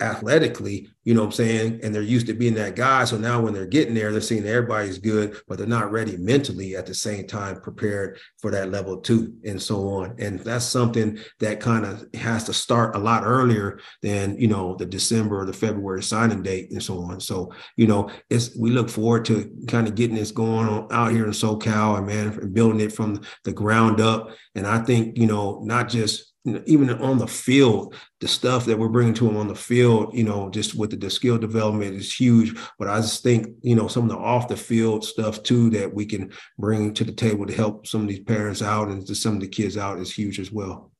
athletically, 0.00 0.88
you 1.04 1.14
know 1.14 1.20
what 1.20 1.26
I'm 1.26 1.32
saying? 1.32 1.80
And 1.82 1.94
they're 1.94 2.02
used 2.02 2.26
to 2.26 2.34
being 2.34 2.54
that 2.54 2.76
guy. 2.76 3.04
So 3.04 3.16
now 3.16 3.40
when 3.40 3.54
they're 3.54 3.66
getting 3.66 3.94
there, 3.94 4.12
they're 4.12 4.20
seeing 4.20 4.46
everybody's 4.46 4.98
good, 4.98 5.38
but 5.48 5.56
they're 5.56 5.66
not 5.66 5.90
ready 5.90 6.16
mentally 6.16 6.76
at 6.76 6.84
the 6.84 6.94
same 6.94 7.26
time 7.26 7.60
prepared 7.60 8.18
for 8.40 8.50
that 8.50 8.70
level 8.70 8.98
two 9.00 9.34
and 9.44 9.60
so 9.60 9.88
on. 9.88 10.14
And 10.18 10.40
that's 10.40 10.66
something 10.66 11.18
that 11.40 11.60
kind 11.60 11.86
of 11.86 12.06
has 12.14 12.44
to 12.44 12.52
start 12.52 12.94
a 12.94 12.98
lot 12.98 13.24
earlier 13.24 13.80
than, 14.02 14.38
you 14.38 14.48
know, 14.48 14.74
the 14.76 14.84
December 14.84 15.40
or 15.40 15.46
the 15.46 15.52
February 15.52 16.02
signing 16.02 16.42
date 16.42 16.70
and 16.72 16.82
so 16.82 17.00
on. 17.00 17.20
So, 17.20 17.52
you 17.76 17.86
know, 17.86 18.10
it's 18.28 18.56
we 18.58 18.70
look 18.70 18.90
forward 18.90 19.24
to 19.26 19.50
kind 19.68 19.88
of 19.88 19.94
getting 19.94 20.16
this 20.16 20.32
going 20.32 20.68
on 20.68 20.88
out 20.90 21.12
here 21.12 21.24
in 21.24 21.30
SoCal 21.30 21.98
and 21.98 22.06
man, 22.06 22.28
and 22.28 22.52
building 22.52 22.80
it 22.80 22.92
from 22.92 23.22
the 23.44 23.52
ground 23.52 24.00
up. 24.00 24.30
And 24.54 24.66
I 24.66 24.78
think, 24.80 25.16
you 25.16 25.26
know, 25.26 25.62
not 25.64 25.88
just 25.88 26.34
even 26.46 26.90
on 27.02 27.18
the 27.18 27.26
field, 27.26 27.94
the 28.20 28.28
stuff 28.28 28.64
that 28.66 28.78
we're 28.78 28.88
bringing 28.88 29.14
to 29.14 29.24
them 29.24 29.36
on 29.36 29.48
the 29.48 29.54
field, 29.54 30.14
you 30.14 30.24
know, 30.24 30.48
just 30.48 30.74
with 30.74 30.90
the, 30.90 30.96
the 30.96 31.10
skill 31.10 31.38
development 31.38 31.94
is 31.94 32.14
huge. 32.14 32.56
But 32.78 32.88
I 32.88 33.00
just 33.00 33.22
think, 33.22 33.48
you 33.62 33.74
know, 33.74 33.88
some 33.88 34.04
of 34.04 34.10
the 34.10 34.16
off 34.16 34.48
the 34.48 34.56
field 34.56 35.04
stuff 35.04 35.42
too 35.42 35.70
that 35.70 35.92
we 35.92 36.06
can 36.06 36.32
bring 36.58 36.94
to 36.94 37.04
the 37.04 37.12
table 37.12 37.46
to 37.46 37.54
help 37.54 37.86
some 37.86 38.02
of 38.02 38.08
these 38.08 38.20
parents 38.20 38.62
out 38.62 38.88
and 38.88 39.06
to 39.06 39.14
some 39.14 39.34
of 39.34 39.40
the 39.40 39.48
kids 39.48 39.76
out 39.76 39.98
is 39.98 40.14
huge 40.14 40.38
as 40.38 40.52
well. 40.52 40.92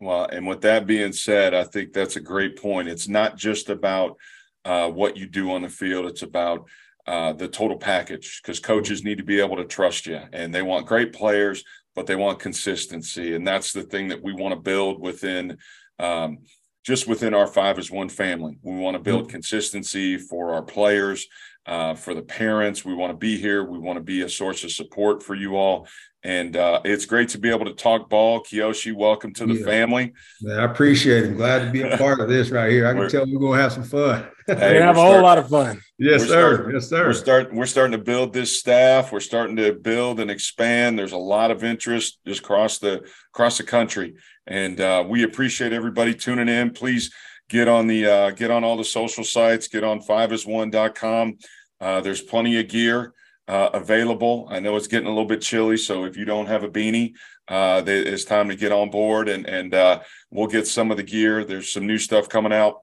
Well, 0.00 0.26
and 0.30 0.46
with 0.46 0.60
that 0.62 0.86
being 0.86 1.12
said, 1.12 1.54
I 1.54 1.64
think 1.64 1.92
that's 1.92 2.16
a 2.16 2.20
great 2.20 2.60
point. 2.60 2.88
It's 2.88 3.08
not 3.08 3.36
just 3.36 3.70
about 3.70 4.16
uh, 4.64 4.90
what 4.90 5.16
you 5.16 5.26
do 5.26 5.52
on 5.52 5.62
the 5.62 5.70
field; 5.70 6.04
it's 6.06 6.22
about 6.22 6.68
uh, 7.06 7.32
the 7.32 7.48
total 7.48 7.78
package 7.78 8.42
because 8.42 8.60
coaches 8.60 9.04
need 9.04 9.18
to 9.18 9.24
be 9.24 9.40
able 9.40 9.56
to 9.56 9.64
trust 9.64 10.06
you, 10.06 10.20
and 10.32 10.54
they 10.54 10.60
want 10.60 10.86
great 10.86 11.14
players 11.14 11.64
but 11.96 12.06
they 12.06 12.14
want 12.14 12.38
consistency. 12.38 13.34
And 13.34 13.44
that's 13.44 13.72
the 13.72 13.82
thing 13.82 14.08
that 14.08 14.22
we 14.22 14.34
want 14.34 14.54
to 14.54 14.60
build 14.60 15.00
within 15.00 15.58
um, 15.98 16.38
just 16.84 17.08
within 17.08 17.34
our 17.34 17.48
five 17.48 17.78
as 17.80 17.90
one 17.90 18.08
family. 18.08 18.58
We 18.62 18.76
want 18.76 18.94
to 18.94 19.02
build 19.02 19.22
mm-hmm. 19.22 19.30
consistency 19.30 20.18
for 20.18 20.54
our 20.54 20.62
players, 20.62 21.26
uh, 21.66 21.94
for 21.94 22.14
the 22.14 22.22
parents. 22.22 22.84
We 22.84 22.94
want 22.94 23.10
to 23.10 23.16
be 23.16 23.36
here. 23.36 23.64
We 23.64 23.80
want 23.80 23.96
to 23.96 24.04
be 24.04 24.22
a 24.22 24.28
source 24.28 24.62
of 24.62 24.70
support 24.70 25.20
for 25.20 25.34
you 25.34 25.56
all. 25.56 25.88
And 26.26 26.56
uh, 26.56 26.80
it's 26.84 27.06
great 27.06 27.28
to 27.30 27.38
be 27.38 27.50
able 27.50 27.66
to 27.66 27.72
talk 27.72 28.10
ball. 28.10 28.42
Kiyoshi, 28.42 28.92
welcome 28.92 29.32
to 29.34 29.46
the 29.46 29.54
yeah. 29.54 29.64
family. 29.64 30.12
Man, 30.42 30.58
I 30.58 30.64
appreciate 30.64 31.22
it. 31.22 31.36
Glad 31.36 31.66
to 31.66 31.70
be 31.70 31.82
a 31.82 31.96
part 31.98 32.18
of 32.18 32.28
this 32.28 32.50
right 32.50 32.68
here. 32.68 32.84
I 32.84 32.90
can 32.90 32.98
we're, 32.98 33.08
tell 33.08 33.24
we're 33.26 33.38
going 33.38 33.56
to 33.56 33.62
have 33.62 33.72
some 33.72 33.84
fun. 33.84 34.26
Hey, 34.48 34.54
we're 34.54 34.58
going 34.58 34.74
to 34.74 34.82
have 34.86 34.96
a 34.96 35.02
whole 35.02 35.22
lot 35.22 35.38
of 35.38 35.48
fun. 35.48 35.80
Yes, 36.00 36.22
sir. 36.22 36.54
Starting, 36.54 36.74
yes, 36.74 36.88
sir. 36.88 37.06
We're 37.06 37.12
starting. 37.12 37.56
We're 37.56 37.66
starting 37.66 37.92
to 37.96 38.04
build 38.04 38.32
this 38.32 38.58
staff. 38.58 39.12
We're 39.12 39.20
starting 39.20 39.54
to 39.54 39.72
build 39.74 40.18
and 40.18 40.28
expand. 40.28 40.98
There's 40.98 41.12
a 41.12 41.16
lot 41.16 41.52
of 41.52 41.62
interest 41.62 42.18
just 42.26 42.40
across 42.40 42.78
the 42.78 43.08
across 43.32 43.58
the 43.58 43.64
country, 43.64 44.16
and 44.48 44.80
uh, 44.80 45.04
we 45.08 45.22
appreciate 45.22 45.72
everybody 45.72 46.12
tuning 46.12 46.48
in. 46.48 46.72
Please 46.72 47.14
get 47.48 47.68
on 47.68 47.86
the 47.86 48.04
uh, 48.04 48.30
get 48.32 48.50
on 48.50 48.64
all 48.64 48.76
the 48.76 48.84
social 48.84 49.22
sites. 49.22 49.68
Get 49.68 49.84
on 49.84 50.00
fiveas1.com. 50.00 51.38
Uh, 51.80 52.00
there's 52.00 52.20
plenty 52.20 52.58
of 52.58 52.66
gear 52.66 53.12
uh, 53.48 53.70
available. 53.72 54.48
I 54.50 54.60
know 54.60 54.76
it's 54.76 54.88
getting 54.88 55.06
a 55.06 55.10
little 55.10 55.26
bit 55.26 55.42
chilly, 55.42 55.76
so 55.76 56.04
if 56.04 56.16
you 56.16 56.24
don't 56.24 56.46
have 56.46 56.64
a 56.64 56.68
beanie, 56.68 57.14
uh, 57.48 57.82
it's 57.86 58.24
time 58.24 58.48
to 58.48 58.56
get 58.56 58.72
on 58.72 58.90
board, 58.90 59.28
and 59.28 59.46
and 59.46 59.72
uh, 59.72 60.00
we'll 60.30 60.48
get 60.48 60.66
some 60.66 60.90
of 60.90 60.96
the 60.96 61.02
gear. 61.02 61.44
There's 61.44 61.72
some 61.72 61.86
new 61.86 61.98
stuff 61.98 62.28
coming 62.28 62.52
out 62.52 62.82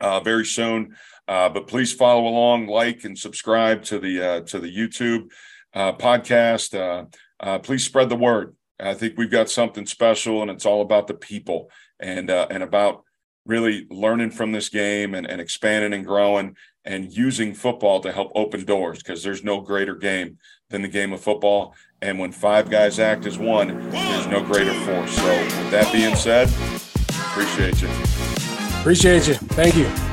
uh, 0.00 0.20
very 0.20 0.44
soon. 0.44 0.96
Uh, 1.26 1.48
but 1.48 1.66
please 1.66 1.92
follow 1.92 2.28
along, 2.28 2.66
like 2.66 3.04
and 3.04 3.18
subscribe 3.18 3.82
to 3.84 3.98
the 3.98 4.20
uh, 4.20 4.40
to 4.42 4.60
the 4.60 4.74
YouTube 4.74 5.30
podcast. 5.74 7.08
Please 7.62 7.84
spread 7.84 8.08
the 8.08 8.16
word. 8.16 8.54
I 8.78 8.94
think 8.94 9.14
we've 9.16 9.30
got 9.30 9.50
something 9.50 9.86
special, 9.86 10.42
and 10.42 10.50
it's 10.50 10.66
all 10.66 10.82
about 10.82 11.06
the 11.06 11.14
people 11.14 11.70
and 11.98 12.30
and 12.30 12.62
about 12.62 13.04
really 13.46 13.86
learning 13.90 14.30
from 14.30 14.52
this 14.52 14.68
game 14.68 15.14
and, 15.14 15.26
and 15.26 15.40
expanding 15.40 15.92
and 15.92 16.06
growing 16.06 16.56
and 16.84 17.12
using 17.12 17.54
football 17.54 18.00
to 18.00 18.12
help 18.12 18.32
open 18.34 18.64
doors 18.64 18.98
because 18.98 19.22
there's 19.22 19.42
no 19.42 19.60
greater 19.60 19.94
game 19.94 20.38
than 20.70 20.82
the 20.82 20.88
game 20.88 21.12
of 21.12 21.20
football. 21.20 21.74
And 22.02 22.18
when 22.18 22.32
five 22.32 22.70
guys 22.70 22.98
act 22.98 23.26
as 23.26 23.38
one, 23.38 23.90
there's 23.90 24.26
no 24.26 24.42
greater 24.42 24.74
force. 24.84 25.14
So, 25.16 25.38
with 25.40 25.70
that 25.70 25.90
being 25.92 26.16
said, 26.16 26.48
appreciate 27.30 27.80
you. 27.80 27.88
Appreciate 28.80 29.26
you. 29.26 29.34
Thank 29.34 29.76
you. 29.76 30.03